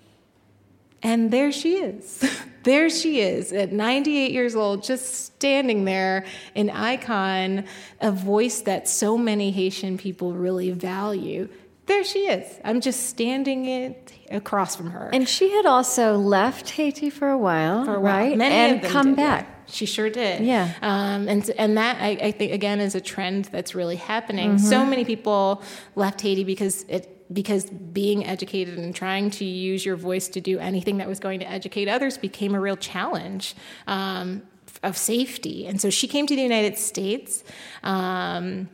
and 1.04 1.30
there 1.30 1.52
she 1.52 1.74
is. 1.74 2.24
there 2.64 2.88
she 2.88 3.20
is 3.20 3.52
at 3.52 3.70
98 3.70 4.32
years 4.32 4.56
old, 4.56 4.82
just 4.82 5.26
standing 5.26 5.84
there, 5.84 6.24
an 6.56 6.70
icon, 6.70 7.66
a 8.00 8.10
voice 8.10 8.62
that 8.62 8.88
so 8.88 9.18
many 9.18 9.50
Haitian 9.50 9.98
people 9.98 10.32
really 10.32 10.70
value. 10.70 11.50
There 11.86 12.02
she 12.02 12.20
is. 12.20 12.58
I'm 12.64 12.80
just 12.80 13.10
standing 13.10 13.66
it 13.66 14.14
across 14.30 14.74
from 14.74 14.90
her. 14.90 15.10
And 15.12 15.28
she 15.28 15.50
had 15.50 15.66
also 15.66 16.16
left 16.16 16.70
Haiti 16.70 17.10
for 17.10 17.28
a 17.28 17.36
while, 17.36 17.84
for 17.84 17.96
a 17.96 18.00
while. 18.00 18.16
right? 18.16 18.38
Many 18.38 18.54
and 18.54 18.82
come 18.82 19.08
did, 19.08 19.16
back. 19.16 19.53
She 19.66 19.86
sure 19.86 20.10
did. 20.10 20.44
Yeah. 20.44 20.72
Um, 20.82 21.28
and 21.28 21.48
and 21.58 21.76
that 21.76 22.00
I, 22.00 22.10
I 22.10 22.30
think 22.32 22.52
again 22.52 22.80
is 22.80 22.94
a 22.94 23.00
trend 23.00 23.46
that's 23.46 23.74
really 23.74 23.96
happening. 23.96 24.58
So 24.58 24.84
many 24.84 25.04
people 25.04 25.62
left 25.94 26.20
Haiti 26.20 26.44
because 26.44 26.84
it 26.88 27.10
because 27.32 27.64
being 27.64 28.26
educated 28.26 28.78
and 28.78 28.94
trying 28.94 29.30
to 29.30 29.44
use 29.44 29.84
your 29.84 29.96
voice 29.96 30.28
to 30.28 30.40
do 30.40 30.58
anything 30.58 30.98
that 30.98 31.08
was 31.08 31.18
going 31.18 31.40
to 31.40 31.48
educate 31.48 31.88
others 31.88 32.18
became 32.18 32.54
a 32.54 32.60
real 32.60 32.76
challenge. 32.76 33.54
Um, 33.86 34.42
of 34.82 34.98
safety, 34.98 35.66
and 35.66 35.80
so 35.80 35.88
she 35.88 36.06
came 36.06 36.26
to 36.26 36.36
the 36.36 36.42
United 36.42 36.76
States, 36.76 37.42
um, 37.84 38.68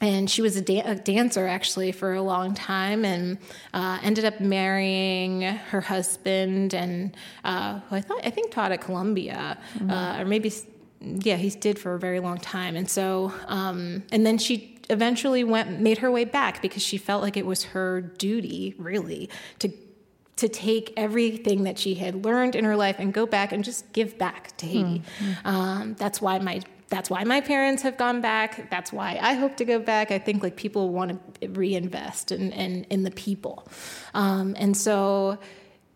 and 0.00 0.30
she 0.30 0.40
was 0.42 0.56
a, 0.56 0.62
da- 0.62 0.82
a 0.84 0.94
dancer 0.94 1.46
actually 1.46 1.92
for 1.92 2.14
a 2.14 2.22
long 2.22 2.54
time 2.54 3.04
and 3.04 3.38
uh, 3.74 3.98
ended 4.02 4.24
up 4.24 4.40
marrying 4.40 5.42
her 5.42 5.80
husband 5.80 6.74
and 6.74 7.14
uh, 7.44 7.80
who 7.80 7.96
I 7.96 8.00
thought 8.00 8.20
I 8.24 8.30
think 8.30 8.50
taught 8.50 8.72
at 8.72 8.80
Columbia 8.80 9.58
uh, 9.88 10.16
or 10.18 10.24
maybe 10.24 10.52
yeah 11.00 11.36
he 11.36 11.50
did 11.50 11.78
for 11.78 11.94
a 11.94 11.98
very 11.98 12.20
long 12.20 12.38
time. 12.38 12.76
And 12.76 12.88
so 12.88 13.32
um, 13.46 14.02
and 14.10 14.24
then 14.24 14.38
she 14.38 14.78
eventually 14.88 15.44
went 15.44 15.80
made 15.80 15.98
her 15.98 16.10
way 16.10 16.24
back 16.24 16.60
because 16.62 16.82
she 16.82 16.96
felt 16.96 17.22
like 17.22 17.36
it 17.36 17.46
was 17.46 17.64
her 17.64 18.00
duty 18.00 18.74
really 18.78 19.28
to 19.60 19.70
to 20.36 20.48
take 20.48 20.94
everything 20.96 21.64
that 21.64 21.78
she 21.78 21.94
had 21.96 22.24
learned 22.24 22.56
in 22.56 22.64
her 22.64 22.74
life 22.74 22.96
and 22.98 23.12
go 23.12 23.26
back 23.26 23.52
and 23.52 23.62
just 23.62 23.92
give 23.92 24.16
back 24.16 24.56
to 24.56 24.64
Haiti. 24.64 25.02
Um, 25.44 25.94
that's 25.98 26.22
why 26.22 26.38
my 26.38 26.62
that's 26.90 27.08
why 27.08 27.24
my 27.24 27.40
parents 27.40 27.82
have 27.82 27.96
gone 27.96 28.20
back. 28.20 28.68
That's 28.68 28.92
why 28.92 29.18
I 29.22 29.34
hope 29.34 29.56
to 29.58 29.64
go 29.64 29.78
back. 29.78 30.10
I 30.10 30.18
think 30.18 30.42
like 30.42 30.56
people 30.56 30.90
want 30.90 31.40
to 31.40 31.48
reinvest 31.48 32.32
in, 32.32 32.52
in, 32.52 32.84
in 32.84 33.04
the 33.04 33.12
people. 33.12 33.66
Um, 34.12 34.56
and 34.58 34.76
so 34.76 35.38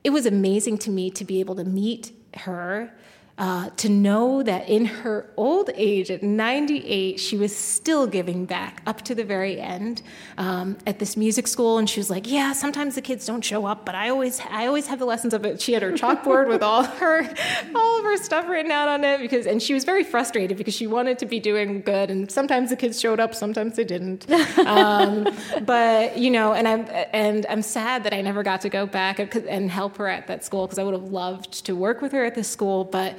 it 0.05 0.11
was 0.11 0.25
amazing 0.25 0.79
to 0.79 0.91
me 0.91 1.11
to 1.11 1.25
be 1.25 1.41
able 1.41 1.57
to 1.57 1.65
meet 1.65 2.13
her 2.35 2.93
uh, 3.37 3.69
to 3.77 3.89
know 3.89 4.45
that 4.45 4.69
in 4.69 4.85
her 4.85 5.29
old 5.37 5.69
age, 5.75 6.09
at 6.09 6.23
98, 6.23 7.19
she 7.19 7.37
was 7.37 7.55
still 7.55 8.07
giving 8.07 8.45
back 8.47 8.81
up 8.87 9.03
to 9.03 9.15
the 9.15 9.25
very 9.25 9.61
end 9.61 10.03
um, 10.39 10.77
at 10.87 11.01
this 11.01 11.17
music 11.17 11.49
school. 11.49 11.79
And 11.79 11.91
she 11.91 11.99
was 11.99 12.11
like, 12.11 12.31
"Yeah, 12.31 12.53
sometimes 12.53 12.95
the 12.95 13.03
kids 13.03 13.27
don't 13.27 13.43
show 13.45 13.67
up, 13.67 13.85
but 13.85 13.97
I 13.97 14.09
always, 14.11 14.41
I 14.49 14.67
always 14.67 14.87
have 14.87 15.01
the 15.01 15.05
lessons 15.05 15.35
of 15.35 15.45
it." 15.45 15.61
She 15.61 15.73
had 15.73 15.83
her 15.83 15.91
chalkboard 15.91 16.47
with 16.49 16.63
all 16.63 16.85
her, 17.03 17.29
all 17.75 17.99
of 17.99 18.05
her 18.05 18.17
stuff 18.19 18.49
written 18.49 18.71
out 18.71 18.87
on 18.87 19.03
it 19.03 19.19
because, 19.21 19.47
and 19.47 19.61
she 19.61 19.75
was 19.75 19.85
very 19.85 20.05
frustrated 20.05 20.57
because 20.57 20.75
she 20.75 20.87
wanted 20.87 21.19
to 21.19 21.27
be 21.27 21.41
doing 21.41 21.81
good, 21.81 22.13
and 22.13 22.31
sometimes 22.31 22.71
the 22.71 22.77
kids 22.77 23.01
showed 23.01 23.19
up, 23.19 23.35
sometimes 23.35 23.77
they 23.77 23.85
didn't. 23.85 24.27
Um, 24.65 25.29
but 25.63 26.17
you 26.17 26.31
know, 26.31 26.55
and 26.55 26.67
I'm, 26.67 26.87
and 27.13 27.45
I'm 27.49 27.61
sad 27.61 28.05
that 28.05 28.15
I 28.15 28.23
never 28.23 28.43
got 28.43 28.61
to 28.63 28.69
go 28.69 28.87
back 28.87 29.19
and, 29.19 29.35
and 29.47 29.71
help 29.71 29.97
her 29.99 30.09
at 30.09 30.27
that 30.29 30.45
school 30.45 30.67
because 30.67 30.79
I 30.79 30.85
would 30.85 30.95
have 30.95 31.11
loved 31.11 31.67
to 31.67 31.77
work 31.77 32.01
with 32.01 32.13
her 32.13 32.25
at 32.25 32.35
the 32.35 32.45
school, 32.45 32.85
but 32.85 33.19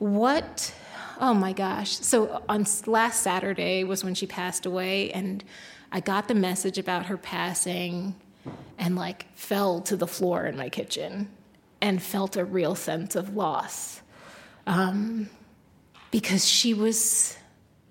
what 0.00 0.74
oh 1.20 1.34
my 1.34 1.52
gosh. 1.52 1.90
So 1.98 2.42
on 2.48 2.66
last 2.86 3.20
saturday 3.20 3.84
was 3.84 4.02
when 4.02 4.14
she 4.14 4.26
passed 4.26 4.66
away 4.66 5.12
and 5.12 5.44
i 5.92 6.00
got 6.00 6.28
the 6.28 6.34
message 6.34 6.78
about 6.78 7.06
her 7.06 7.16
passing 7.16 8.14
and 8.78 8.96
like 8.96 9.26
fell 9.34 9.80
to 9.82 9.96
the 9.96 10.06
floor 10.06 10.46
in 10.46 10.56
my 10.56 10.68
kitchen 10.68 11.28
and 11.80 12.02
felt 12.02 12.36
a 12.36 12.44
real 12.44 12.74
sense 12.74 13.14
of 13.14 13.36
loss. 13.36 14.00
Um, 14.66 15.30
because 16.10 16.46
she 16.46 16.74
was 16.74 17.36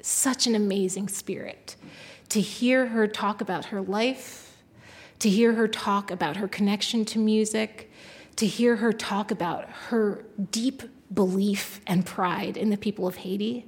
such 0.02 0.46
an 0.48 0.56
amazing 0.56 1.08
spirit. 1.08 1.76
To 2.30 2.42
hear 2.42 2.88
her 2.88 3.08
talk 3.08 3.42
about 3.42 3.66
her 3.66 3.82
life 3.82 4.50
to 5.20 5.30
hear 5.30 5.54
her 5.54 5.68
talk 5.68 6.12
about 6.12 6.38
her 6.38 6.48
connection 6.48 7.06
to 7.06 7.20
music 7.20 7.92
to 8.38 8.48
hear 8.48 8.78
her 8.78 8.94
talk 8.94 9.32
about 9.32 9.70
her 9.70 10.26
deep 10.52 10.82
belief 11.14 11.82
and 11.88 12.06
pride 12.06 12.58
in 12.58 12.70
the 12.70 12.78
people 12.78 13.08
of 13.08 13.18
Haiti. 13.18 13.66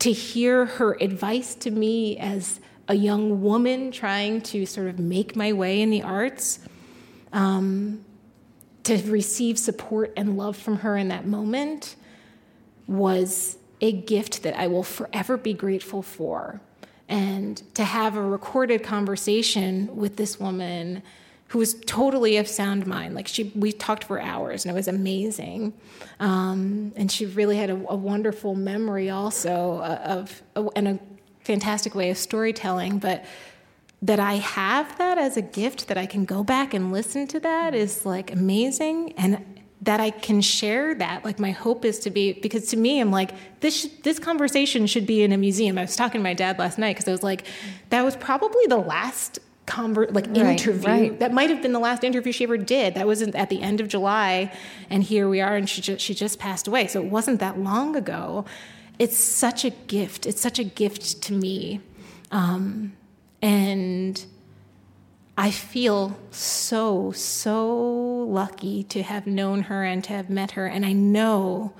To 0.00 0.12
hear 0.12 0.66
her 0.66 0.96
advice 1.00 1.54
to 1.56 1.70
me 1.70 2.18
as 2.18 2.60
a 2.88 2.94
young 2.94 3.42
woman 3.42 3.92
trying 3.92 4.40
to 4.40 4.66
sort 4.66 4.88
of 4.88 4.98
make 4.98 5.36
my 5.36 5.52
way 5.52 5.80
in 5.80 5.90
the 5.90 6.02
arts, 6.02 6.60
um, 7.32 8.04
to 8.84 8.96
receive 9.10 9.58
support 9.58 10.12
and 10.16 10.36
love 10.36 10.56
from 10.56 10.78
her 10.78 10.96
in 10.96 11.08
that 11.08 11.26
moment 11.26 11.96
was 12.86 13.58
a 13.80 13.92
gift 13.92 14.42
that 14.42 14.58
I 14.58 14.66
will 14.66 14.82
forever 14.82 15.36
be 15.36 15.52
grateful 15.52 16.02
for. 16.02 16.60
And 17.08 17.62
to 17.74 17.84
have 17.84 18.16
a 18.16 18.22
recorded 18.22 18.82
conversation 18.82 19.94
with 19.96 20.16
this 20.16 20.40
woman 20.40 21.02
who 21.50 21.58
was 21.58 21.74
totally 21.84 22.36
of 22.36 22.46
sound 22.46 22.86
mind. 22.86 23.12
Like 23.12 23.26
she, 23.26 23.50
we 23.56 23.72
talked 23.72 24.04
for 24.04 24.20
hours, 24.20 24.64
and 24.64 24.70
it 24.70 24.74
was 24.74 24.86
amazing. 24.86 25.72
Um, 26.20 26.92
and 26.94 27.10
she 27.10 27.26
really 27.26 27.56
had 27.56 27.70
a, 27.70 27.74
a 27.88 27.96
wonderful 27.96 28.54
memory, 28.54 29.10
also 29.10 29.78
uh, 29.78 30.00
of, 30.04 30.42
uh, 30.54 30.68
and 30.76 30.86
a 30.86 30.98
fantastic 31.40 31.96
way 31.96 32.08
of 32.10 32.18
storytelling. 32.18 33.00
But 33.00 33.24
that 34.02 34.20
I 34.20 34.34
have 34.34 34.96
that 34.98 35.18
as 35.18 35.36
a 35.36 35.42
gift, 35.42 35.88
that 35.88 35.98
I 35.98 36.06
can 36.06 36.24
go 36.24 36.44
back 36.44 36.72
and 36.72 36.92
listen 36.92 37.26
to 37.28 37.40
that 37.40 37.74
is 37.74 38.06
like 38.06 38.32
amazing, 38.32 39.14
and 39.14 39.44
that 39.82 39.98
I 39.98 40.10
can 40.10 40.40
share 40.42 40.94
that. 40.94 41.24
Like 41.24 41.40
my 41.40 41.50
hope 41.50 41.84
is 41.84 41.98
to 42.00 42.10
be 42.10 42.32
because 42.34 42.68
to 42.68 42.76
me, 42.76 43.00
I'm 43.00 43.10
like 43.10 43.32
this. 43.58 43.90
this 44.04 44.20
conversation 44.20 44.86
should 44.86 45.04
be 45.04 45.24
in 45.24 45.32
a 45.32 45.36
museum. 45.36 45.78
I 45.78 45.82
was 45.82 45.96
talking 45.96 46.20
to 46.20 46.22
my 46.22 46.34
dad 46.34 46.60
last 46.60 46.78
night 46.78 46.94
because 46.94 47.08
I 47.08 47.10
was 47.10 47.24
like, 47.24 47.42
that 47.88 48.04
was 48.04 48.14
probably 48.14 48.66
the 48.68 48.76
last 48.76 49.40
convert 49.70 50.12
like 50.12 50.26
right, 50.26 50.36
interview. 50.36 50.88
Right. 50.88 51.20
that 51.20 51.32
might 51.32 51.48
have 51.48 51.62
been 51.62 51.72
the 51.72 51.78
last 51.78 52.02
interview 52.02 52.32
she 52.32 52.44
ever 52.44 52.58
did. 52.58 52.94
That 52.94 53.06
was 53.06 53.22
at 53.22 53.48
the 53.48 53.62
end 53.62 53.80
of 53.80 53.88
july 53.88 54.52
and 54.90 55.02
here 55.02 55.28
we 55.28 55.40
are 55.40 55.54
and 55.54 55.68
she 55.68 55.80
just, 55.80 56.04
she 56.04 56.12
just 56.12 56.38
passed 56.38 56.66
away. 56.66 56.88
So 56.88 57.00
it 57.00 57.06
wasn't 57.06 57.38
that 57.40 57.58
long 57.58 57.94
ago. 57.94 58.44
It's 58.98 59.16
such 59.16 59.64
a 59.64 59.70
gift. 59.70 60.26
It's 60.26 60.40
such 60.40 60.58
a 60.58 60.64
gift 60.64 61.22
to 61.22 61.32
me. 61.32 61.80
Um, 62.30 62.94
and 63.42 64.22
i 65.38 65.50
feel 65.50 66.18
so 66.30 67.10
so 67.12 67.74
lucky 68.28 68.84
to 68.84 69.02
have 69.02 69.26
known 69.26 69.62
her 69.62 69.82
and 69.84 70.04
to 70.04 70.12
have 70.12 70.28
met 70.28 70.50
her. 70.52 70.66
And 70.66 70.84
i 70.84 70.92
know 70.92 71.72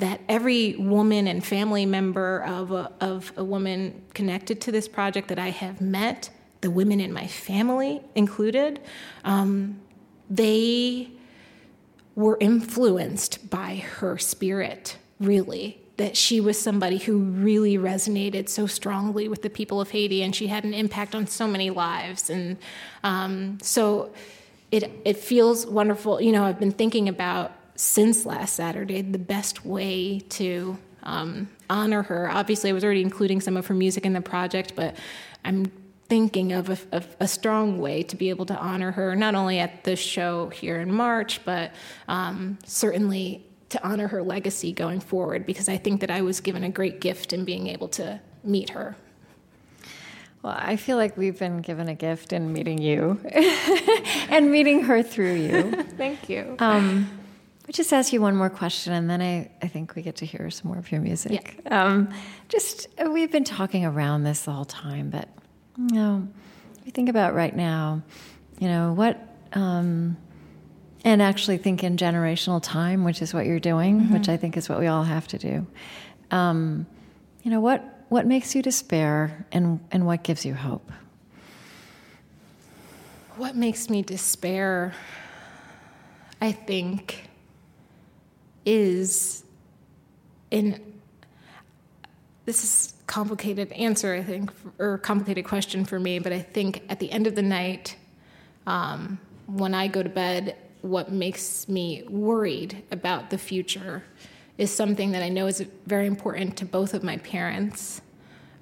that 0.00 0.20
every 0.28 0.76
woman 0.76 1.26
and 1.26 1.44
family 1.44 1.84
member 1.86 2.42
of 2.44 2.70
a, 2.72 2.90
of 3.00 3.32
a 3.36 3.44
woman 3.44 4.02
connected 4.14 4.60
to 4.62 4.72
this 4.72 4.88
project 4.88 5.28
that 5.28 5.38
I 5.38 5.50
have 5.50 5.80
met 5.80 6.30
the 6.60 6.70
women 6.70 7.00
in 7.00 7.12
my 7.12 7.26
family 7.26 8.02
included, 8.14 8.80
um, 9.24 9.80
they 10.28 11.10
were 12.14 12.36
influenced 12.40 13.50
by 13.50 13.76
her 13.76 14.18
spirit, 14.18 14.96
really. 15.18 15.78
That 15.96 16.16
she 16.16 16.40
was 16.40 16.58
somebody 16.58 16.96
who 16.96 17.18
really 17.18 17.76
resonated 17.76 18.48
so 18.48 18.66
strongly 18.66 19.28
with 19.28 19.42
the 19.42 19.50
people 19.50 19.82
of 19.82 19.90
Haiti, 19.90 20.22
and 20.22 20.34
she 20.34 20.46
had 20.46 20.64
an 20.64 20.72
impact 20.72 21.14
on 21.14 21.26
so 21.26 21.46
many 21.46 21.68
lives. 21.68 22.30
And 22.30 22.56
um, 23.04 23.58
so 23.60 24.10
it, 24.70 24.90
it 25.04 25.18
feels 25.18 25.66
wonderful. 25.66 26.20
You 26.20 26.32
know, 26.32 26.44
I've 26.44 26.58
been 26.58 26.72
thinking 26.72 27.08
about 27.08 27.52
since 27.76 28.24
last 28.24 28.54
Saturday 28.54 29.02
the 29.02 29.18
best 29.18 29.66
way 29.66 30.20
to 30.30 30.78
um, 31.02 31.48
honor 31.68 32.02
her. 32.02 32.30
Obviously, 32.30 32.70
I 32.70 32.72
was 32.72 32.84
already 32.84 33.02
including 33.02 33.40
some 33.40 33.56
of 33.56 33.66
her 33.66 33.74
music 33.74 34.06
in 34.06 34.12
the 34.12 34.20
project, 34.20 34.74
but 34.74 34.96
I'm 35.44 35.70
thinking 36.10 36.52
of 36.52 36.68
a, 36.68 36.78
of 36.90 37.16
a, 37.20 37.28
strong 37.28 37.78
way 37.78 38.02
to 38.02 38.16
be 38.16 38.30
able 38.30 38.44
to 38.44 38.56
honor 38.58 38.90
her, 38.90 39.14
not 39.14 39.36
only 39.36 39.60
at 39.60 39.84
this 39.84 40.00
show 40.00 40.48
here 40.48 40.80
in 40.80 40.92
March, 40.92 41.42
but 41.44 41.70
um, 42.08 42.58
certainly 42.66 43.46
to 43.68 43.82
honor 43.86 44.08
her 44.08 44.20
legacy 44.20 44.72
going 44.72 44.98
forward, 44.98 45.46
because 45.46 45.68
I 45.68 45.76
think 45.76 46.00
that 46.00 46.10
I 46.10 46.22
was 46.22 46.40
given 46.40 46.64
a 46.64 46.68
great 46.68 47.00
gift 47.00 47.32
in 47.32 47.44
being 47.44 47.68
able 47.68 47.86
to 47.90 48.20
meet 48.42 48.70
her. 48.70 48.96
Well, 50.42 50.56
I 50.58 50.74
feel 50.74 50.96
like 50.96 51.16
we've 51.16 51.38
been 51.38 51.60
given 51.60 51.88
a 51.88 51.94
gift 51.94 52.32
in 52.32 52.52
meeting 52.52 52.78
you 52.78 53.20
and 54.28 54.50
meeting 54.50 54.82
her 54.84 55.04
through 55.04 55.34
you. 55.34 55.82
Thank 55.96 56.28
you. 56.28 56.56
Um, 56.58 57.08
I 57.68 57.72
just 57.72 57.92
ask 57.92 58.12
you 58.12 58.20
one 58.20 58.34
more 58.34 58.50
question, 58.50 58.94
and 58.94 59.08
then 59.08 59.22
I, 59.22 59.48
I 59.62 59.68
think 59.68 59.94
we 59.94 60.02
get 60.02 60.16
to 60.16 60.26
hear 60.26 60.50
some 60.50 60.72
more 60.72 60.78
of 60.78 60.90
your 60.90 61.00
music. 61.00 61.60
Yeah. 61.64 61.84
Um, 61.84 62.12
just, 62.48 62.88
we've 63.08 63.30
been 63.30 63.44
talking 63.44 63.84
around 63.84 64.24
this 64.24 64.42
the 64.42 64.50
whole 64.50 64.64
time, 64.64 65.10
but 65.10 65.28
you 65.76 65.94
know, 65.94 66.28
you 66.84 66.92
think 66.92 67.08
about 67.08 67.34
right 67.34 67.54
now, 67.54 68.02
you 68.58 68.68
know, 68.68 68.92
what, 68.92 69.18
um, 69.52 70.16
and 71.04 71.22
actually 71.22 71.58
think 71.58 71.82
in 71.82 71.96
generational 71.96 72.62
time, 72.62 73.04
which 73.04 73.22
is 73.22 73.32
what 73.32 73.46
you're 73.46 73.60
doing, 73.60 74.00
mm-hmm. 74.00 74.12
which 74.12 74.28
I 74.28 74.36
think 74.36 74.56
is 74.56 74.68
what 74.68 74.78
we 74.78 74.86
all 74.86 75.04
have 75.04 75.26
to 75.28 75.38
do. 75.38 75.66
Um, 76.30 76.86
you 77.42 77.50
know, 77.50 77.60
what, 77.60 78.04
what 78.08 78.26
makes 78.26 78.54
you 78.54 78.62
despair 78.62 79.46
and, 79.52 79.80
and 79.90 80.04
what 80.04 80.22
gives 80.22 80.44
you 80.44 80.54
hope? 80.54 80.90
What 83.36 83.56
makes 83.56 83.88
me 83.88 84.02
despair, 84.02 84.94
I 86.40 86.52
think, 86.52 87.28
is 88.66 89.44
in 90.50 90.80
this 92.44 92.64
is 92.64 92.94
complicated 93.10 93.72
answer, 93.72 94.14
I 94.14 94.22
think, 94.22 94.52
or 94.78 94.96
complicated 94.96 95.44
question 95.44 95.84
for 95.84 95.98
me, 95.98 96.20
but 96.20 96.32
I 96.32 96.38
think 96.38 96.84
at 96.88 97.00
the 97.00 97.10
end 97.10 97.26
of 97.26 97.34
the 97.34 97.42
night, 97.42 97.96
um, 98.68 99.18
when 99.46 99.74
I 99.74 99.88
go 99.88 100.00
to 100.00 100.08
bed, 100.08 100.56
what 100.82 101.10
makes 101.10 101.68
me 101.68 102.04
worried 102.08 102.84
about 102.92 103.30
the 103.30 103.36
future 103.36 104.04
is 104.58 104.70
something 104.70 105.10
that 105.10 105.24
I 105.24 105.28
know 105.28 105.48
is 105.48 105.66
very 105.86 106.06
important 106.06 106.56
to 106.58 106.64
both 106.64 106.94
of 106.94 107.02
my 107.02 107.16
parents. 107.16 108.00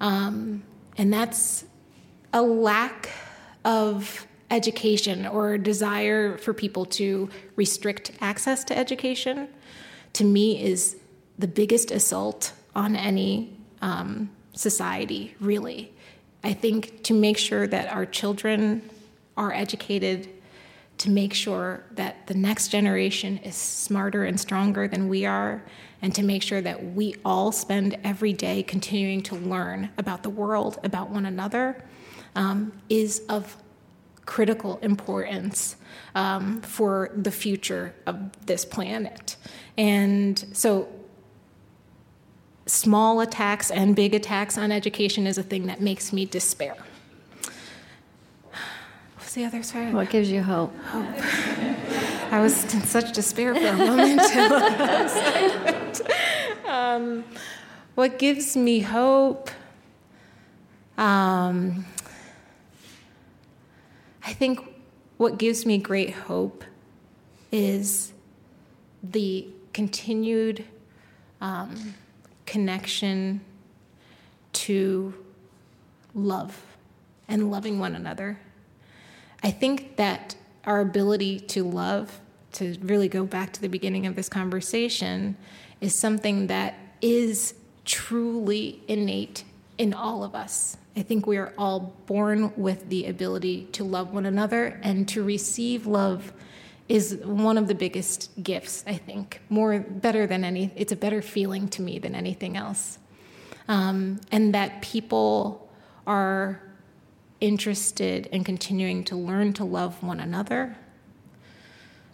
Um, 0.01 0.63
and 0.97 1.13
that's 1.13 1.65
a 2.33 2.41
lack 2.41 3.09
of 3.63 4.25
education 4.49 5.27
or 5.27 5.53
a 5.53 5.59
desire 5.59 6.39
for 6.39 6.55
people 6.55 6.85
to 6.85 7.29
restrict 7.55 8.13
access 8.19 8.63
to 8.63 8.75
education, 8.75 9.47
to 10.13 10.23
me, 10.23 10.59
is 10.59 10.97
the 11.37 11.47
biggest 11.47 11.91
assault 11.91 12.53
on 12.73 12.95
any 12.95 13.55
um, 13.83 14.31
society, 14.59 15.35
really. 15.39 15.93
I 16.43 16.53
think 16.53 17.03
to 17.03 17.13
make 17.13 17.37
sure 17.37 17.65
that 17.67 17.91
our 17.93 18.05
children 18.05 18.89
are 19.37 19.53
educated, 19.53 20.29
to 20.97 21.09
make 21.09 21.33
sure 21.33 21.83
that 21.91 22.27
the 22.27 22.33
next 22.33 22.67
generation 22.67 23.37
is 23.37 23.55
smarter 23.55 24.25
and 24.25 24.37
stronger 24.37 24.87
than 24.87 25.07
we 25.07 25.25
are, 25.25 25.63
and 26.01 26.13
to 26.15 26.23
make 26.23 26.43
sure 26.43 26.61
that 26.61 26.93
we 26.93 27.15
all 27.23 27.51
spend 27.51 27.97
every 28.03 28.33
day 28.33 28.61
continuing 28.63 29.21
to 29.23 29.35
learn 29.35 29.89
about 29.97 30.23
the 30.23 30.29
world, 30.29 30.77
about 30.83 31.09
one 31.09 31.25
another, 31.25 31.81
um, 32.35 32.73
is 32.89 33.21
of 33.29 33.55
critical 34.25 34.77
importance 34.81 35.77
um, 36.15 36.61
for 36.61 37.11
the 37.15 37.31
future 37.31 37.95
of 38.05 38.45
this 38.45 38.65
planet. 38.65 39.37
And 39.77 40.45
so 40.51 40.87
small 42.69 43.21
attacks 43.21 43.71
and 43.71 43.95
big 43.95 44.13
attacks 44.13 44.57
on 44.57 44.71
education 44.71 45.27
is 45.27 45.37
a 45.37 45.43
thing 45.43 45.67
that 45.67 45.81
makes 45.81 46.13
me 46.13 46.25
despair. 46.25 46.75
What's 49.15 49.33
the 49.33 49.45
other 49.45 49.63
side? 49.63 49.93
What 49.93 50.09
gives 50.09 50.31
you 50.31 50.41
hope? 50.41 50.75
Hope. 50.85 51.05
I 52.31 52.39
was 52.41 52.73
in 52.73 52.83
such 52.83 53.11
despair 53.11 53.55
for 53.55 53.67
a 53.67 53.73
moment. 53.73 54.21
um, 56.67 57.23
what 57.95 58.19
gives 58.19 58.55
me 58.55 58.79
hope? 58.79 59.49
Um, 60.97 61.85
I 64.23 64.33
think 64.33 64.59
what 65.17 65.37
gives 65.37 65.65
me 65.65 65.77
great 65.77 66.11
hope 66.11 66.63
is 67.51 68.13
the 69.03 69.47
continued 69.73 70.63
um, 71.41 71.95
connection 72.49 73.41
to 74.51 75.13
love 76.15 76.59
and 77.27 77.51
loving 77.51 77.77
one 77.77 77.93
another. 77.93 78.39
I 79.43 79.51
think 79.51 79.97
that 79.97 80.35
our 80.65 80.81
ability 80.81 81.41
to 81.41 81.63
love, 81.63 82.19
to 82.53 82.75
really 82.81 83.07
go 83.07 83.23
back 83.23 83.53
to 83.53 83.61
the 83.61 83.69
beginning 83.69 84.07
of 84.07 84.15
this 84.15 84.27
conversation, 84.27 85.37
is 85.79 85.93
something 85.93 86.47
that 86.47 86.73
is 87.03 87.53
truly 87.85 88.81
innate 88.87 89.43
in 89.77 89.93
all 89.93 90.23
of 90.23 90.33
us. 90.33 90.75
I 90.97 91.03
think 91.03 91.27
we 91.27 91.37
are 91.37 91.53
all 91.55 91.93
born 92.07 92.51
with 92.57 92.89
the 92.89 93.05
ability 93.05 93.65
to 93.73 93.83
love 93.83 94.11
one 94.11 94.25
another 94.25 94.79
and 94.81 95.07
to 95.09 95.23
receive 95.23 95.85
love 95.85 96.33
is 96.89 97.15
one 97.23 97.57
of 97.57 97.67
the 97.67 97.75
biggest 97.75 98.31
gifts, 98.41 98.83
I 98.85 98.95
think. 98.95 99.41
More 99.49 99.79
better 99.79 100.27
than 100.27 100.43
any, 100.43 100.71
it's 100.75 100.91
a 100.91 100.95
better 100.95 101.21
feeling 101.21 101.69
to 101.69 101.81
me 101.81 101.99
than 101.99 102.15
anything 102.15 102.57
else. 102.57 102.97
Um, 103.67 104.19
and 104.31 104.53
that 104.55 104.81
people 104.81 105.69
are 106.07 106.61
interested 107.39 108.25
in 108.27 108.43
continuing 108.43 109.03
to 109.05 109.15
learn 109.15 109.53
to 109.53 109.63
love 109.63 110.01
one 110.01 110.19
another. 110.19 110.75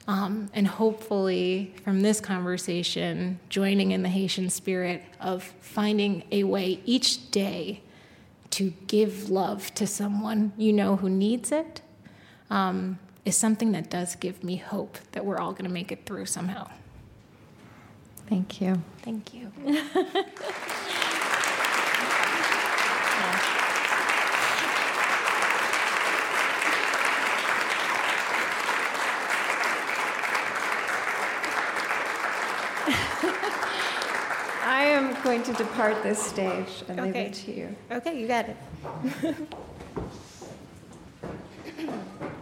Um, 0.07 0.52
and 0.53 0.68
hopefully, 0.68 1.73
from 1.84 2.02
this 2.02 2.19
conversation, 2.19 3.39
joining 3.49 3.91
in 3.91 4.03
the 4.03 4.10
Haitian 4.10 4.49
spirit 4.49 5.02
of 5.19 5.43
finding 5.61 6.23
a 6.31 6.43
way 6.43 6.81
each 6.85 7.31
day 7.31 7.81
to 8.52 8.72
give 8.88 9.30
love 9.30 9.73
to 9.73 9.88
someone 9.88 10.53
you 10.57 10.72
know 10.72 10.95
who 10.95 11.10
needs 11.10 11.52
it 11.52 11.81
um, 12.49 12.99
is 13.26 13.35
something 13.35 13.72
that 13.72 13.89
does 13.89 14.15
give 14.15 14.43
me 14.43 14.56
hope 14.56 14.99
that 15.11 15.26
we're 15.26 15.39
all 15.39 15.52
going 15.52 15.65
to 15.65 15.72
make 15.72 15.91
it 15.91 16.06
through 16.06 16.27
somehow. 16.27 16.69
Thank 18.27 18.61
you. 18.61 18.81
Thank 19.02 19.34
you. 19.34 19.52
I 34.68 34.85
am 34.85 35.22
going 35.23 35.43
to 35.43 35.53
depart 35.53 36.02
this 36.03 36.22
stage 36.22 36.84
and 36.88 37.02
leave 37.02 37.15
it 37.15 37.34
to 37.34 37.52
you. 37.52 37.76
Okay, 37.91 38.19
you 38.19 38.27
got 38.27 38.47
it. 38.49 38.57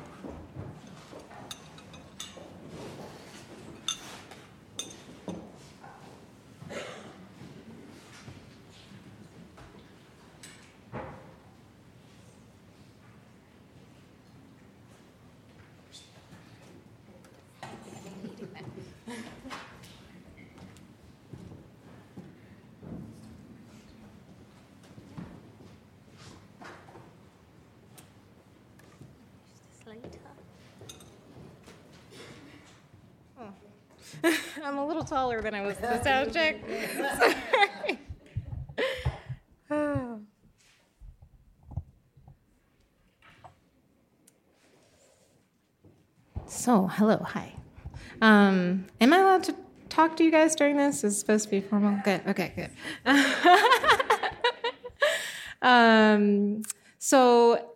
I'm 34.64 34.78
a 34.78 34.86
little 34.86 35.04
taller 35.04 35.42
than 35.42 35.54
I 35.54 35.62
was 35.62 35.78
the 35.78 36.02
sound 36.04 36.34
check. 36.34 36.58
So, 46.46 46.86
hello, 46.86 47.18
hi. 47.18 47.56
Um, 48.22 48.86
am 49.02 49.12
I 49.12 49.18
allowed 49.18 49.44
to 49.46 49.56
talk 49.90 50.16
to 50.18 50.24
you 50.24 50.30
guys 50.30 50.56
during 50.56 50.78
this? 50.78 51.04
Is 51.04 51.20
supposed 51.20 51.46
to 51.46 51.50
be 51.50 51.62
formal? 51.62 52.00
Good. 52.04 52.22
Okay, 52.28 52.54
good. 52.56 52.70
um, 55.62 56.62
so, 57.00 57.72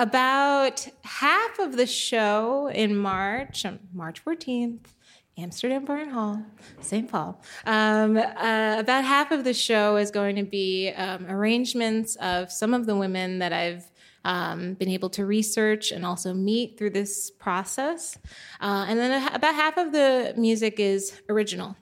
about 0.00 0.88
half 1.04 1.60
of 1.60 1.76
the 1.76 1.86
show 1.86 2.66
in 2.66 2.96
March, 2.96 3.64
um, 3.64 3.78
March 3.94 4.24
14th, 4.24 4.95
Amsterdam 5.38 5.84
Bar 5.84 6.08
& 6.08 6.10
Hall, 6.10 6.42
St. 6.80 7.10
Paul. 7.10 7.38
Um, 7.66 8.16
uh, 8.16 8.76
about 8.78 9.04
half 9.04 9.30
of 9.32 9.44
the 9.44 9.52
show 9.52 9.96
is 9.96 10.10
going 10.10 10.36
to 10.36 10.44
be 10.44 10.90
um, 10.96 11.26
arrangements 11.26 12.16
of 12.16 12.50
some 12.50 12.72
of 12.72 12.86
the 12.86 12.96
women 12.96 13.38
that 13.40 13.52
I've 13.52 13.84
um, 14.24 14.74
been 14.74 14.88
able 14.88 15.10
to 15.10 15.26
research 15.26 15.92
and 15.92 16.06
also 16.06 16.32
meet 16.32 16.78
through 16.78 16.90
this 16.90 17.30
process. 17.30 18.18
Uh, 18.62 18.86
and 18.88 18.98
then 18.98 19.34
about 19.34 19.54
half 19.54 19.76
of 19.76 19.92
the 19.92 20.32
music 20.38 20.80
is 20.80 21.20
original. 21.28 21.76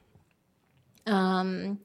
Um, 1.06 1.78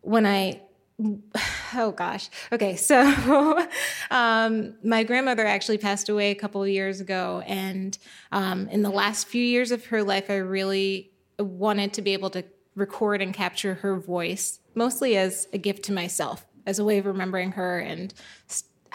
when 0.00 0.26
I 0.26 0.62
oh 1.74 1.92
gosh. 1.96 2.30
Okay 2.52 2.76
so 2.76 3.00
um, 4.10 4.74
my 4.82 5.04
grandmother 5.04 5.46
actually 5.46 5.78
passed 5.78 6.08
away 6.08 6.30
a 6.30 6.34
couple 6.34 6.62
of 6.62 6.68
years 6.68 7.00
ago 7.00 7.42
and 7.46 7.98
um, 8.32 8.68
in 8.68 8.82
the 8.82 8.90
last 8.90 9.26
few 9.26 9.42
years 9.42 9.70
of 9.70 9.86
her 9.86 10.02
life 10.02 10.30
i 10.30 10.36
really 10.36 11.10
wanted 11.38 11.92
to 11.92 12.02
be 12.02 12.12
able 12.12 12.30
to 12.30 12.44
record 12.74 13.20
and 13.20 13.34
capture 13.34 13.74
her 13.74 13.98
voice 13.98 14.60
mostly 14.74 15.16
as 15.16 15.48
a 15.52 15.58
gift 15.58 15.82
to 15.84 15.92
myself 15.92 16.46
as 16.66 16.78
a 16.78 16.84
way 16.84 16.98
of 16.98 17.06
remembering 17.06 17.52
her 17.52 17.78
and 17.78 18.14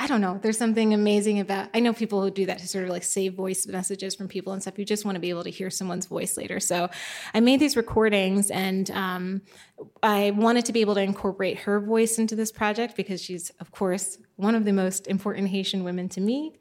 I 0.01 0.07
don't 0.07 0.19
know. 0.19 0.39
There's 0.41 0.57
something 0.57 0.95
amazing 0.95 1.39
about. 1.41 1.69
I 1.75 1.79
know 1.79 1.93
people 1.93 2.23
who 2.23 2.31
do 2.31 2.47
that 2.47 2.57
to 2.57 2.67
sort 2.67 2.85
of 2.85 2.89
like 2.89 3.03
save 3.03 3.35
voice 3.35 3.67
messages 3.67 4.15
from 4.15 4.27
people 4.27 4.51
and 4.51 4.59
stuff. 4.59 4.79
You 4.79 4.83
just 4.83 5.05
want 5.05 5.15
to 5.15 5.19
be 5.19 5.29
able 5.29 5.43
to 5.43 5.51
hear 5.51 5.69
someone's 5.69 6.07
voice 6.07 6.37
later. 6.37 6.59
So 6.59 6.89
I 7.35 7.39
made 7.39 7.59
these 7.59 7.77
recordings, 7.77 8.49
and 8.49 8.89
um, 8.89 9.43
I 10.01 10.31
wanted 10.31 10.65
to 10.65 10.73
be 10.73 10.81
able 10.81 10.95
to 10.95 11.01
incorporate 11.01 11.59
her 11.59 11.79
voice 11.79 12.17
into 12.17 12.35
this 12.35 12.51
project 12.51 12.95
because 12.95 13.21
she's, 13.21 13.51
of 13.59 13.69
course, 13.69 14.17
one 14.37 14.55
of 14.55 14.65
the 14.65 14.73
most 14.73 15.05
important 15.05 15.49
Haitian 15.49 15.83
women 15.83 16.09
to 16.09 16.19
me. 16.19 16.55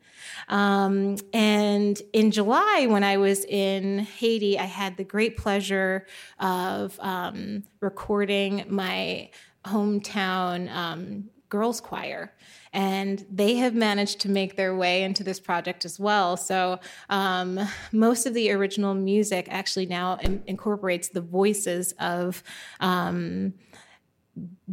Um, 0.48 1.16
and 1.32 1.98
in 2.12 2.32
July, 2.32 2.88
when 2.90 3.02
I 3.02 3.16
was 3.16 3.46
in 3.46 4.00
Haiti, 4.00 4.58
I 4.58 4.64
had 4.64 4.98
the 4.98 5.04
great 5.04 5.38
pleasure 5.38 6.06
of 6.40 7.00
um, 7.00 7.62
recording 7.80 8.66
my 8.68 9.30
hometown 9.64 10.70
um, 10.70 11.30
girls' 11.48 11.80
choir 11.80 12.34
and 12.72 13.26
they 13.30 13.56
have 13.56 13.74
managed 13.74 14.20
to 14.20 14.28
make 14.28 14.56
their 14.56 14.74
way 14.74 15.02
into 15.02 15.24
this 15.24 15.40
project 15.40 15.84
as 15.84 15.98
well. 15.98 16.36
So 16.36 16.78
um, 17.08 17.60
most 17.92 18.26
of 18.26 18.34
the 18.34 18.50
original 18.52 18.94
music 18.94 19.48
actually 19.50 19.86
now 19.86 20.18
in- 20.22 20.42
incorporates 20.46 21.08
the 21.08 21.20
voices 21.20 21.92
of. 21.98 22.42
Um, 22.80 23.54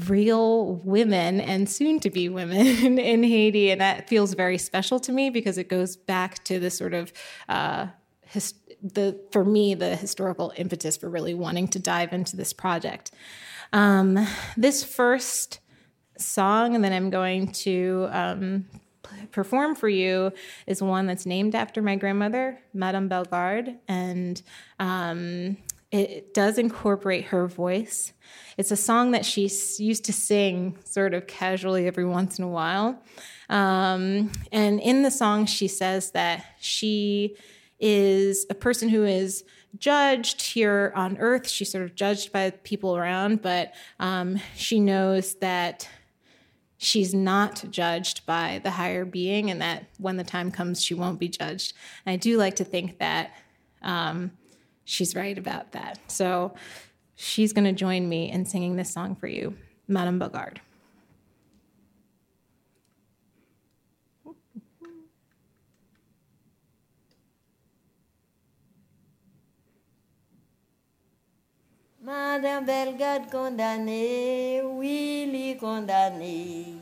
real 0.06 0.76
women 0.86 1.42
and 1.42 1.68
soon 1.70 2.00
to 2.00 2.10
be 2.10 2.30
women 2.30 2.58
in 3.00 3.24
Haiti. 3.24 3.72
And 3.72 3.82
that 3.82 4.08
feels 4.08 4.34
very 4.34 4.58
special 4.58 5.00
to 5.02 5.12
me 5.12 5.30
because 5.30 5.58
it 5.58 5.68
goes 5.68 5.98
back 5.98 6.44
to 6.46 6.60
the 6.60 6.70
sort 6.70 6.94
of, 6.94 7.12
uh, 7.50 7.88
his, 8.22 8.54
the, 8.82 9.20
for 9.32 9.44
me, 9.44 9.74
the 9.74 9.96
historical 9.96 10.54
impetus 10.56 10.96
for 10.96 11.10
really 11.10 11.34
wanting 11.34 11.68
to 11.70 11.80
dive 11.80 12.14
into 12.14 12.38
this 12.38 12.54
project. 12.54 13.12
Um, 13.74 14.28
this 14.56 14.84
first 14.84 15.60
song 16.20 16.82
that 16.82 16.92
I'm 16.92 17.10
going 17.10 17.52
to 17.54 18.08
um, 18.12 18.66
perform 19.32 19.76
for 19.76 19.90
you 19.90 20.32
is 20.66 20.82
one 20.82 21.08
that's 21.08 21.26
named 21.26 21.56
after 21.56 21.82
my 21.82 21.96
grandmother, 21.96 22.60
Madame 22.74 23.08
Bellegarde, 23.08 23.76
and 23.88 24.42
um, 24.80 25.58
it 25.92 26.34
does 26.34 26.58
incorporate 26.58 27.26
her 27.26 27.48
voice. 27.48 28.14
It's 28.58 28.72
a 28.72 28.76
song 28.76 29.12
that 29.12 29.26
she 29.26 29.44
used 29.44 30.06
to 30.06 30.14
sing 30.14 30.78
sort 30.84 31.14
of 31.14 31.28
casually 31.28 31.88
every 31.88 32.06
once 32.06 32.38
in 32.38 32.44
a 32.44 32.50
while. 32.50 33.02
Um, 33.50 34.32
and 34.52 34.80
in 34.82 35.04
the 35.04 35.12
song, 35.12 35.46
she 35.46 35.68
says 35.68 36.12
that 36.12 36.46
she 36.60 37.38
is 37.80 38.46
a 38.50 38.56
person 38.56 38.90
who 38.90 39.06
is 39.06 39.46
judged 39.78 40.42
here 40.42 40.92
on 40.96 41.18
earth. 41.20 41.48
She's 41.48 41.72
sort 41.72 41.86
of 41.86 41.96
judged 41.96 42.32
by 42.32 42.50
people 42.50 42.98
around, 42.98 43.42
but 43.42 43.74
um, 44.00 44.40
she 44.56 44.80
knows 44.80 45.36
that 45.36 45.88
she's 46.78 47.14
not 47.14 47.66
judged 47.72 48.26
by 48.26 48.60
the 48.64 48.72
higher 48.72 49.06
being 49.06 49.50
and 49.50 49.62
that 49.62 49.86
when 49.98 50.18
the 50.18 50.24
time 50.24 50.52
comes, 50.52 50.82
she 50.82 50.94
won't 50.94 51.20
be 51.20 51.28
judged. 51.28 51.74
And 52.06 52.14
I 52.14 52.16
do 52.18 52.38
like 52.38 52.56
to 52.58 52.64
think 52.64 53.00
that 53.00 53.32
um, 53.82 54.32
she's 54.86 55.16
right 55.16 55.38
about 55.38 55.72
that. 55.72 56.00
So 56.08 56.54
she's 57.16 57.54
going 57.54 57.66
to 57.66 57.74
join 57.74 58.08
me 58.08 58.32
in 58.32 58.46
singing 58.46 58.76
this 58.76 58.92
song 58.92 59.16
for 59.16 59.28
you, 59.28 59.56
Madame 59.88 60.20
Bellegarde. 60.20 60.62
Madame 72.08 72.64
Bellegarde 72.64 73.30
condamnée, 73.30 74.62
Willy 74.80 75.58
condamné. 75.58 76.78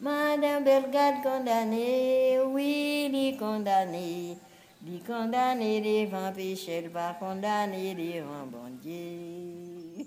Madame 0.00 0.64
Bellegarde 0.64 1.22
condamnée, 1.22 2.38
Willy 2.54 3.36
condamné. 3.36 4.38
Lui 4.82 5.00
condamné 5.06 5.82
devant 5.82 6.32
péché, 6.32 6.72
elle 6.82 6.88
va 6.88 7.18
condamner 7.20 7.94
devant 7.94 8.46
bon. 8.46 8.78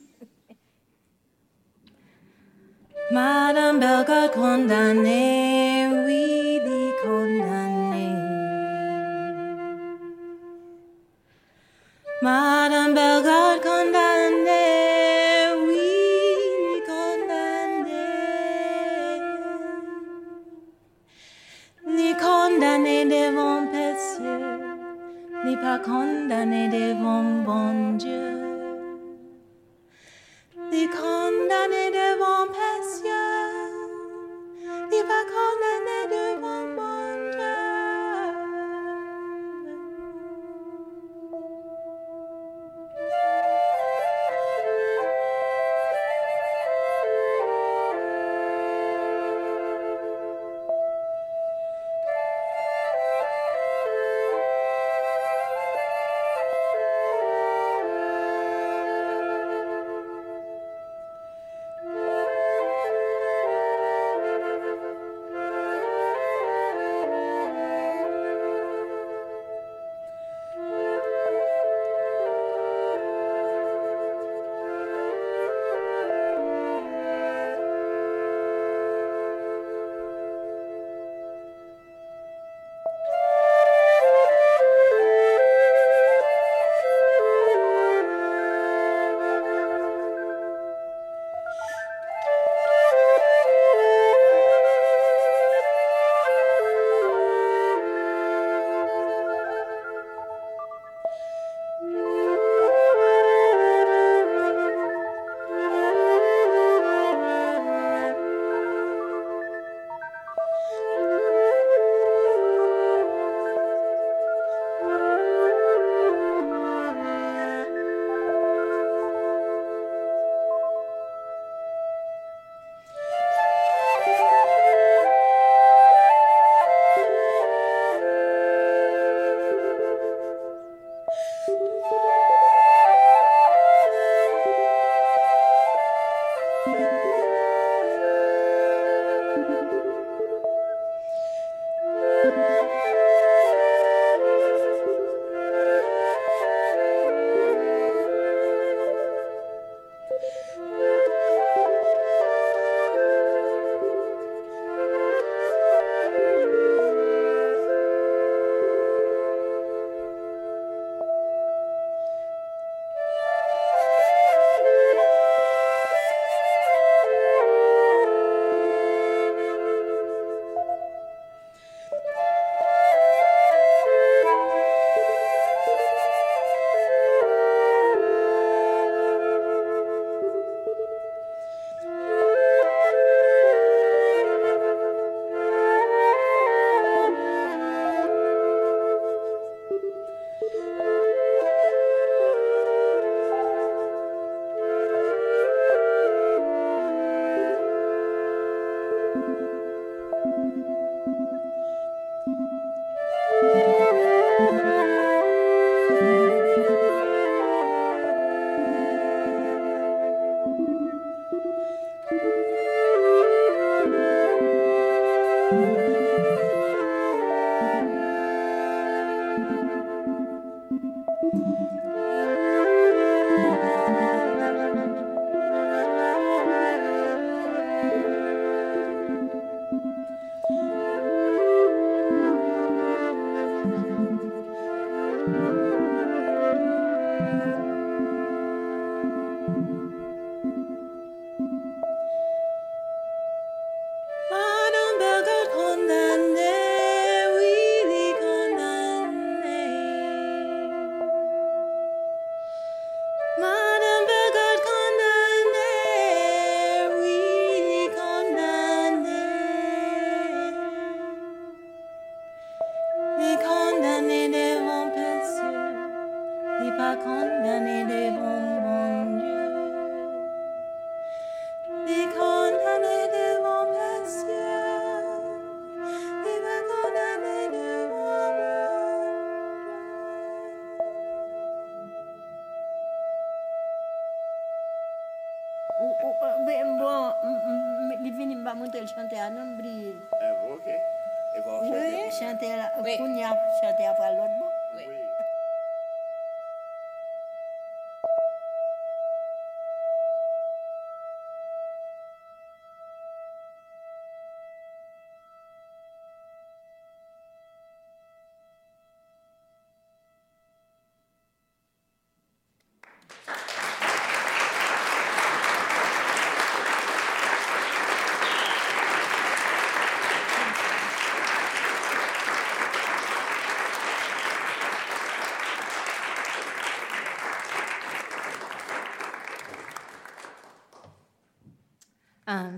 Madame 3.12 3.80
Bellegarde 3.80 4.32
condamnée, 4.32 5.90
Willy 6.08 6.92
condamné. 7.04 8.23
Madame 12.24 12.94
Bellegarde 12.94 13.60
condamnée, 13.62 15.52
oui, 15.68 16.82
condamnée. 16.88 17.90
Ni 21.86 22.14
condamné 22.16 23.04
devant 23.04 23.68
péché, 23.68 24.24
ni 25.46 25.58
pas 25.58 25.80
condamné 25.80 26.70
devant 26.70 27.26
bon 27.46 27.98
Dieu. 27.98 28.43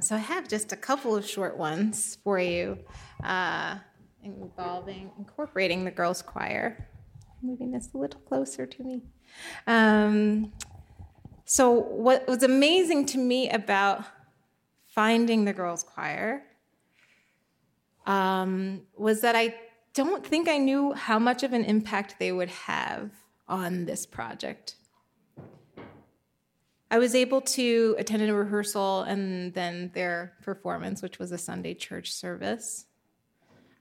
So 0.05 0.15
I 0.15 0.19
have 0.19 0.47
just 0.47 0.71
a 0.71 0.75
couple 0.75 1.15
of 1.15 1.25
short 1.25 1.57
ones 1.57 2.17
for 2.23 2.39
you, 2.39 2.77
uh, 3.23 3.77
involving 4.23 5.11
incorporating 5.17 5.83
the 5.83 5.91
girls' 5.91 6.21
choir. 6.21 6.87
Moving 7.41 7.71
this 7.71 7.89
a 7.93 7.97
little 7.97 8.19
closer 8.21 8.65
to 8.65 8.83
me. 8.83 9.01
Um, 9.67 10.53
so 11.45 11.71
what 11.71 12.27
was 12.27 12.43
amazing 12.43 13.05
to 13.07 13.17
me 13.17 13.49
about 13.49 14.03
finding 14.87 15.45
the 15.45 15.53
girls' 15.53 15.83
choir 15.83 16.43
um, 18.05 18.81
was 18.97 19.21
that 19.21 19.35
I 19.35 19.55
don't 19.93 20.25
think 20.25 20.47
I 20.47 20.57
knew 20.57 20.93
how 20.93 21.19
much 21.19 21.43
of 21.43 21.53
an 21.53 21.63
impact 21.63 22.15
they 22.19 22.31
would 22.31 22.49
have 22.49 23.11
on 23.47 23.85
this 23.85 24.05
project. 24.05 24.75
I 26.95 26.97
was 26.97 27.13
able 27.13 27.41
to 27.41 27.93
attend 27.99 28.23
a 28.23 28.33
rehearsal 28.33 29.01
and 29.01 29.53
then 29.53 29.91
their 29.93 30.31
performance, 30.43 31.01
which 31.01 31.19
was 31.19 31.33
a 31.33 31.37
Sunday 31.37 31.73
church 31.73 32.13
service. 32.13 32.85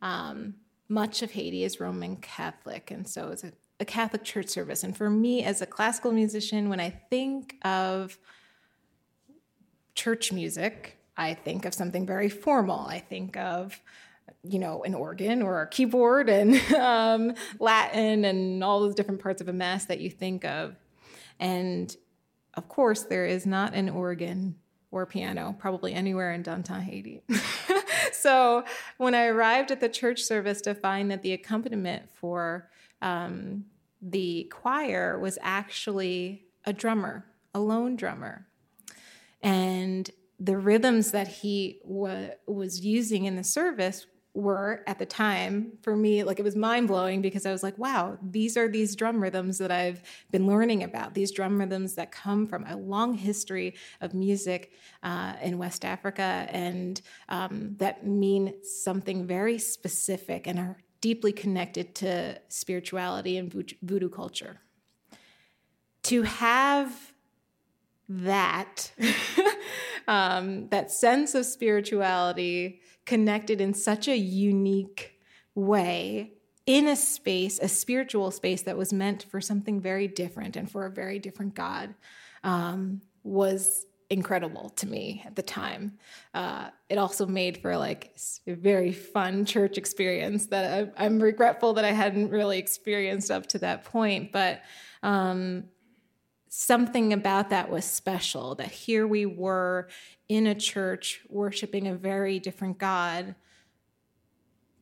Um, 0.03 0.55
much 0.89 1.23
of 1.23 1.31
Haiti 1.31 1.63
is 1.63 1.79
Roman 1.79 2.17
Catholic, 2.17 2.91
and 2.91 3.07
so 3.07 3.29
it's 3.29 3.45
a, 3.45 3.53
a 3.79 3.85
Catholic 3.85 4.25
church 4.25 4.49
service. 4.49 4.83
And 4.83 4.97
for 4.97 5.09
me, 5.09 5.45
as 5.45 5.63
a 5.63 5.67
classical 5.67 6.11
musician, 6.11 6.69
when 6.69 6.81
I 6.81 6.91
think 6.91 7.55
of 7.63 8.19
church 9.95 10.33
music, 10.33 10.99
I 11.17 11.35
think 11.35 11.67
of 11.67 11.73
something 11.73 12.05
very 12.07 12.29
formal. 12.29 12.81
I 12.81 12.99
think 12.99 13.37
of 13.37 13.81
you 14.43 14.59
know, 14.59 14.83
an 14.83 14.93
organ 14.93 15.41
or 15.41 15.63
a 15.63 15.69
keyboard 15.69 16.29
and 16.29 16.57
um, 16.75 17.35
Latin 17.61 18.25
and 18.25 18.65
all 18.65 18.81
those 18.81 18.97
different 18.97 19.23
parts 19.23 19.41
of 19.41 19.47
a 19.47 19.53
mass 19.53 19.85
that 19.85 20.01
you 20.01 20.11
think 20.11 20.45
of. 20.45 20.75
And 21.39 21.97
of 22.57 22.69
course, 22.69 23.03
there 23.03 23.27
is 23.27 23.47
not 23.47 23.75
an 23.75 23.89
organ 23.89 24.57
or 24.91 25.07
piano 25.07 25.57
probably 25.59 25.93
anywhere 25.93 26.33
in 26.33 26.43
Dantan 26.43 26.83
Haiti. 26.83 27.23
so 28.13 28.65
when 28.97 29.15
I 29.15 29.27
arrived 29.27 29.73
at 29.73 29.81
the 29.81 29.89
church 29.89 30.23
service 30.23 30.61
to 30.63 30.75
find 30.75 31.11
that 31.11 31.23
the 31.23 31.33
accompaniment 31.33 32.09
for 32.15 32.71
um, 33.03 33.65
the 34.01 34.45
choir 34.53 35.19
was 35.19 35.39
actually 35.43 36.45
a 36.65 36.73
drummer, 36.73 37.25
a 37.55 37.61
lone 37.61 37.97
drummer. 37.97 38.47
And 39.43 40.09
the 40.39 40.57
rhythms 40.57 41.11
that 41.11 41.29
he 41.29 41.81
wa- 41.85 42.31
was 42.47 42.81
using 42.81 43.25
in 43.25 43.37
the 43.37 43.45
service 43.45 44.07
were 44.35 44.83
at 44.89 44.99
the 44.99 45.07
time 45.07 45.73
for 45.83 45.95
me 45.97 46.25
like 46.25 46.41
it 46.41 46.43
was 46.43 46.57
mind 46.57 46.89
blowing 46.89 47.23
because 47.23 47.47
I 47.47 47.53
was 47.53 47.63
like, 47.63 47.79
wow, 47.79 48.19
these 48.21 48.57
are 48.57 48.69
these 48.69 48.97
drum 48.97 49.23
rhythms 49.23 49.59
that 49.59 49.71
I've 49.71 50.03
been 50.33 50.47
learning 50.47 50.83
about. 50.83 51.15
These 51.15 51.31
drum 51.31 51.59
rhythms 51.59 51.95
that 51.95 52.11
come 52.11 52.47
from 52.47 52.65
a 52.67 52.77
long 52.77 53.15
history 53.15 53.77
of 54.01 54.13
music 54.13 54.73
uh, 55.05 55.35
in 55.41 55.57
West 55.57 55.85
Africa 55.85 56.49
and 56.51 57.01
um, 57.29 57.77
that 57.79 58.05
mean 58.05 58.55
something 58.63 59.25
very 59.25 59.57
specific 59.57 60.49
and 60.49 60.59
are 60.59 60.79
deeply 61.01 61.33
connected 61.33 61.95
to 61.95 62.41
spirituality 62.49 63.37
and 63.37 63.53
voodoo- 63.53 64.09
culture. 64.09 64.61
To 66.05 66.23
have 66.23 67.13
that 68.09 68.93
um, 70.09 70.69
that 70.69 70.91
sense 70.91 71.35
of 71.35 71.47
spirituality 71.47 72.81
connected 73.07 73.61
in 73.61 73.75
such 73.75 74.09
a 74.09 74.17
unique 74.17 75.19
way 75.55 76.33
in 76.67 76.89
a 76.89 76.97
space, 76.97 77.59
a 77.59 77.69
spiritual 77.69 78.31
space 78.31 78.63
that 78.63 78.77
was 78.77 78.93
meant 78.93 79.25
for 79.25 79.41
something 79.41 79.81
very 79.81 80.09
different 80.09 80.57
and 80.57 80.71
for 80.71 80.87
a 80.87 80.91
very 80.91 81.19
different 81.19 81.55
God, 81.55 81.95
um, 82.43 83.03
was 83.23 83.87
incredible 84.11 84.71
to 84.71 84.87
me 84.87 85.23
at 85.27 85.35
the 85.35 85.43
time. 85.43 85.99
Uh, 86.33 86.69
it 86.89 86.97
also 86.97 87.27
made 87.27 87.59
for 87.59 87.77
like 87.77 88.17
a 88.47 88.55
very 88.55 88.93
fun 88.93 89.45
church 89.45 89.77
experience 89.77 90.47
that 90.47 90.93
I, 90.99 91.05
I'm 91.05 91.21
regretful 91.21 91.75
that 91.75 91.85
I 91.85 91.93
hadn't 91.93 92.31
really 92.31 92.59
experienced 92.59 93.31
up 93.31 93.47
to 93.49 93.59
that 93.59 93.85
point, 93.85 94.33
but. 94.33 94.63
Um, 95.03 95.65
something 96.57 97.13
about 97.13 97.51
that 97.51 97.69
was 97.69 97.85
special 97.85 98.55
that 98.55 98.71
here 98.71 99.09
we 99.09 99.27
were 99.27 99.89
in 100.29 100.47
a 100.47 100.55
church 100.55 101.21
worshiping 101.29 101.87
a 101.87 101.95
very 101.95 102.39
different 102.39 102.79
God, 102.79 103.35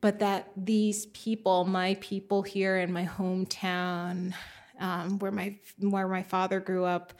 but 0.01 0.19
that 0.20 0.51
these 0.56 1.06
people, 1.06 1.64
my 1.64 1.97
people 2.01 2.43
here 2.43 2.78
in 2.78 2.93
my 2.93 3.06
hometown, 3.06 4.35
um, 4.78 5.19
where 5.19 5.32
my 5.32 5.59
where 5.78 6.09
my 6.09 6.23
father 6.23 6.60
grew 6.60 6.85
up, 6.85 7.12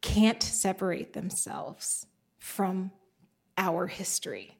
can't 0.00 0.42
separate 0.42 1.12
themselves 1.12 2.06
from 2.38 2.90
our 3.56 3.86
history. 3.86 4.54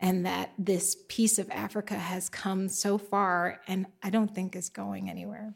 And 0.00 0.26
that 0.26 0.50
this 0.58 0.96
piece 1.08 1.38
of 1.38 1.48
Africa 1.50 1.94
has 1.94 2.28
come 2.28 2.68
so 2.68 2.98
far, 2.98 3.60
and 3.68 3.86
I 4.02 4.10
don't 4.10 4.34
think 4.34 4.56
is 4.56 4.68
going 4.68 5.08
anywhere. 5.08 5.54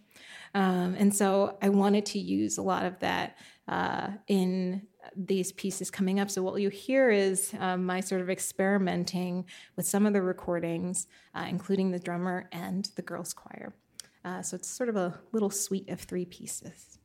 Um, 0.55 0.95
and 0.97 1.13
so 1.13 1.59
I 1.61 1.71
wanted 1.71 2.07
to 2.07 2.21
use 2.21 2.57
a 2.57 2.63
lot 2.63 2.85
of 2.85 3.01
that 3.01 3.37
uh, 3.67 4.11
in 4.29 4.87
these 5.15 5.53
pieces 5.53 5.91
coming 5.91 6.21
up. 6.21 6.31
So 6.31 6.43
what 6.43 6.61
you 6.61 6.69
hear 6.69 7.11
is 7.11 7.55
um, 7.59 7.85
my 7.85 8.01
sort 8.01 8.21
of 8.21 8.31
experimenting 8.31 9.45
with 9.77 9.87
some 9.87 10.07
of 10.07 10.13
the 10.13 10.23
recordings, 10.23 11.07
uh, 11.35 11.47
including 11.49 11.91
the 11.91 11.99
drummer 11.99 12.49
and 12.53 12.89
the 12.97 13.03
girls' 13.03 13.33
choir. 13.33 13.75
Uh, 14.25 14.43
so 14.43 14.57
it's 14.57 14.69
sort 14.69 14.89
of 14.89 14.97
a 14.97 15.21
little 15.33 15.51
suite 15.51 15.89
of 15.89 16.01
three 16.01 16.25
pieces. 16.25 16.96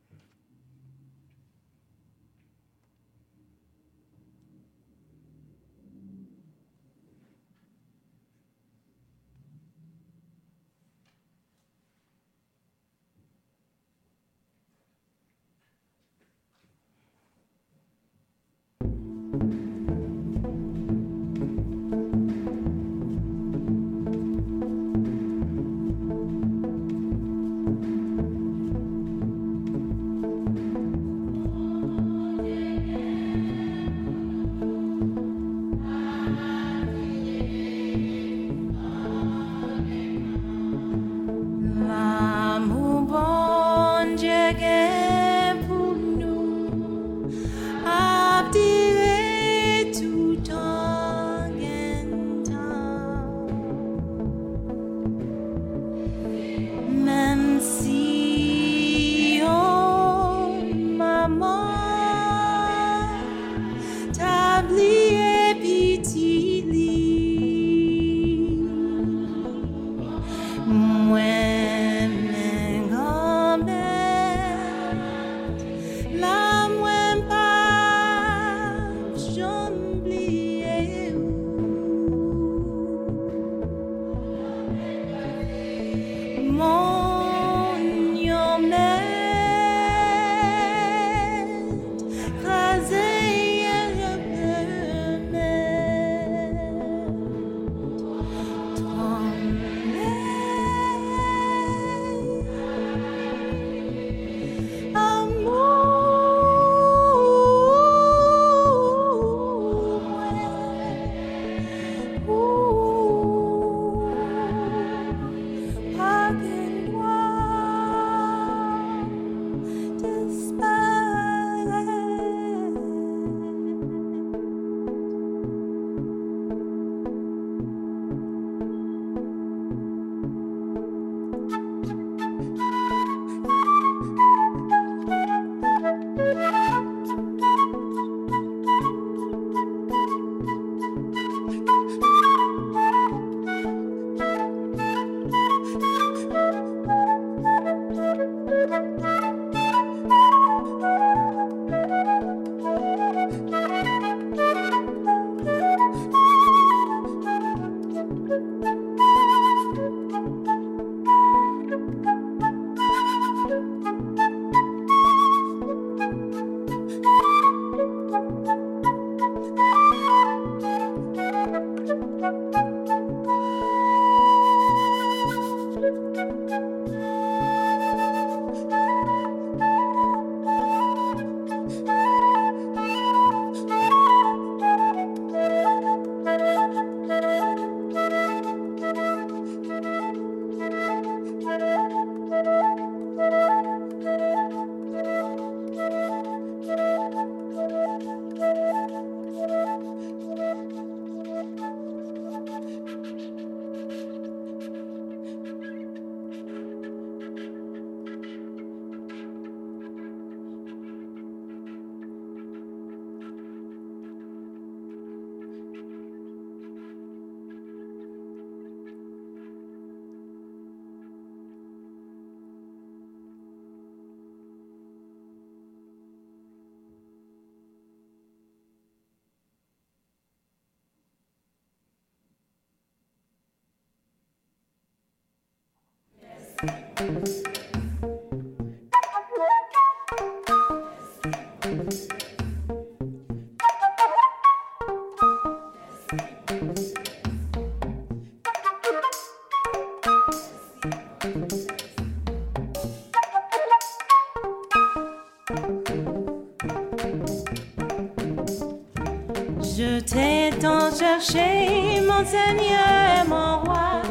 Mon 261.22 262.26
Seigneur, 262.26 263.26
mon 263.28 263.60
roi. 263.60 264.02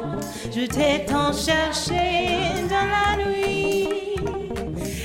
Je 0.55 0.67
t'ai 0.67 1.05
tant 1.07 1.33
cherché 1.33 2.39
dans 2.69 2.87
la 2.87 3.25
nuit. 3.25 3.89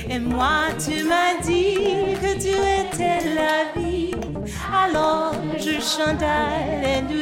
Et 0.08 0.18
moi, 0.20 0.68
tu 0.78 1.02
m'as 1.02 1.40
dit 1.42 2.14
que 2.22 2.34
tu 2.40 2.50
étais 2.50 3.34
la 3.34 3.80
vie. 3.80 4.14
Alors 4.72 5.32
je 5.58 5.80
chante 5.80 6.22
Alléluia. 6.22 7.15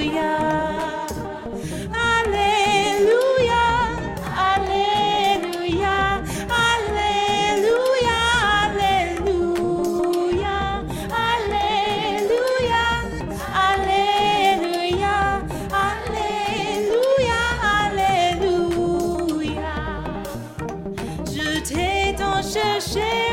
Xexê. 22.53 23.24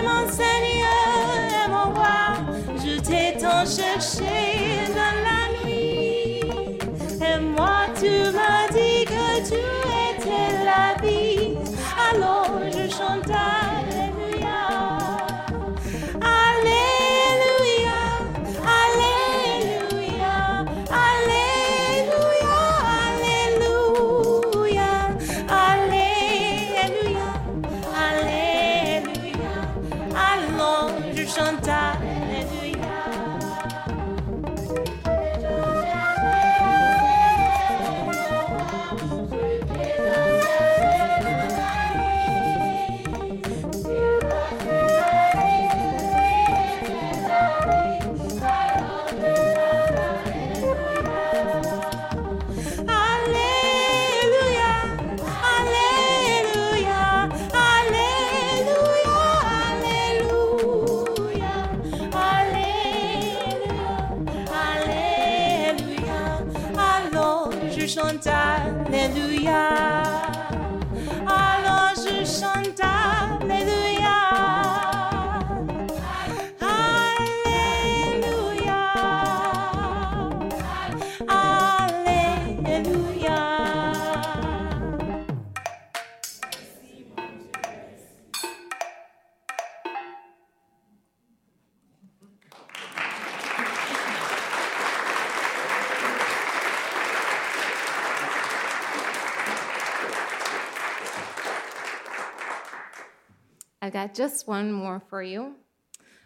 Just 104.13 104.47
one 104.47 104.71
more 104.71 104.99
for 104.99 105.23
you. 105.23 105.55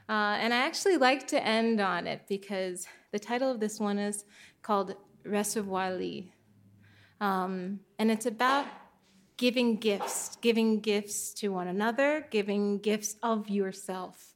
Uh, 0.08 0.38
and 0.40 0.54
I 0.54 0.58
actually 0.58 0.98
like 0.98 1.28
to 1.28 1.44
end 1.44 1.80
on 1.80 2.08
it 2.08 2.22
because 2.28 2.88
the 3.12 3.20
title 3.20 3.50
of 3.50 3.60
this 3.60 3.80
one 3.80 3.98
is 3.98 4.26
called 4.62 4.96
Resevwa 5.26 5.98
Li. 5.98 6.32
Um, 7.22 7.80
and 7.98 8.12
it's 8.12 8.26
about 8.26 8.66
giving 9.38 9.78
gifts, 9.78 10.38
giving 10.42 10.80
gifts 10.80 11.34
to 11.36 11.50
one 11.50 11.68
another, 11.68 12.28
giving 12.30 12.78
gifts 12.80 13.16
of 13.24 13.50
yourself 13.50 14.36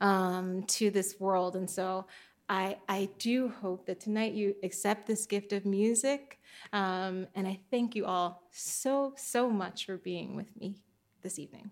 um, 0.00 0.64
to 0.64 0.90
this 0.90 1.16
world. 1.18 1.56
And 1.56 1.68
so 1.68 2.06
I, 2.48 2.76
I 2.88 3.08
do 3.18 3.48
hope 3.48 3.86
that 3.86 4.00
tonight 4.00 4.34
you 4.34 4.54
accept 4.62 5.06
this 5.06 5.26
gift 5.26 5.52
of 5.52 5.64
music. 5.64 6.40
Um, 6.72 7.26
and 7.34 7.46
I 7.46 7.60
thank 7.70 7.94
you 7.94 8.04
all 8.04 8.42
so, 8.50 9.14
so 9.16 9.48
much 9.48 9.86
for 9.86 9.96
being 9.96 10.36
with 10.36 10.54
me 10.58 10.76
this 11.22 11.38
evening. 11.38 11.70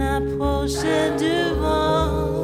approchait 0.00 1.10
du 1.18 1.60
vent. 1.60 2.37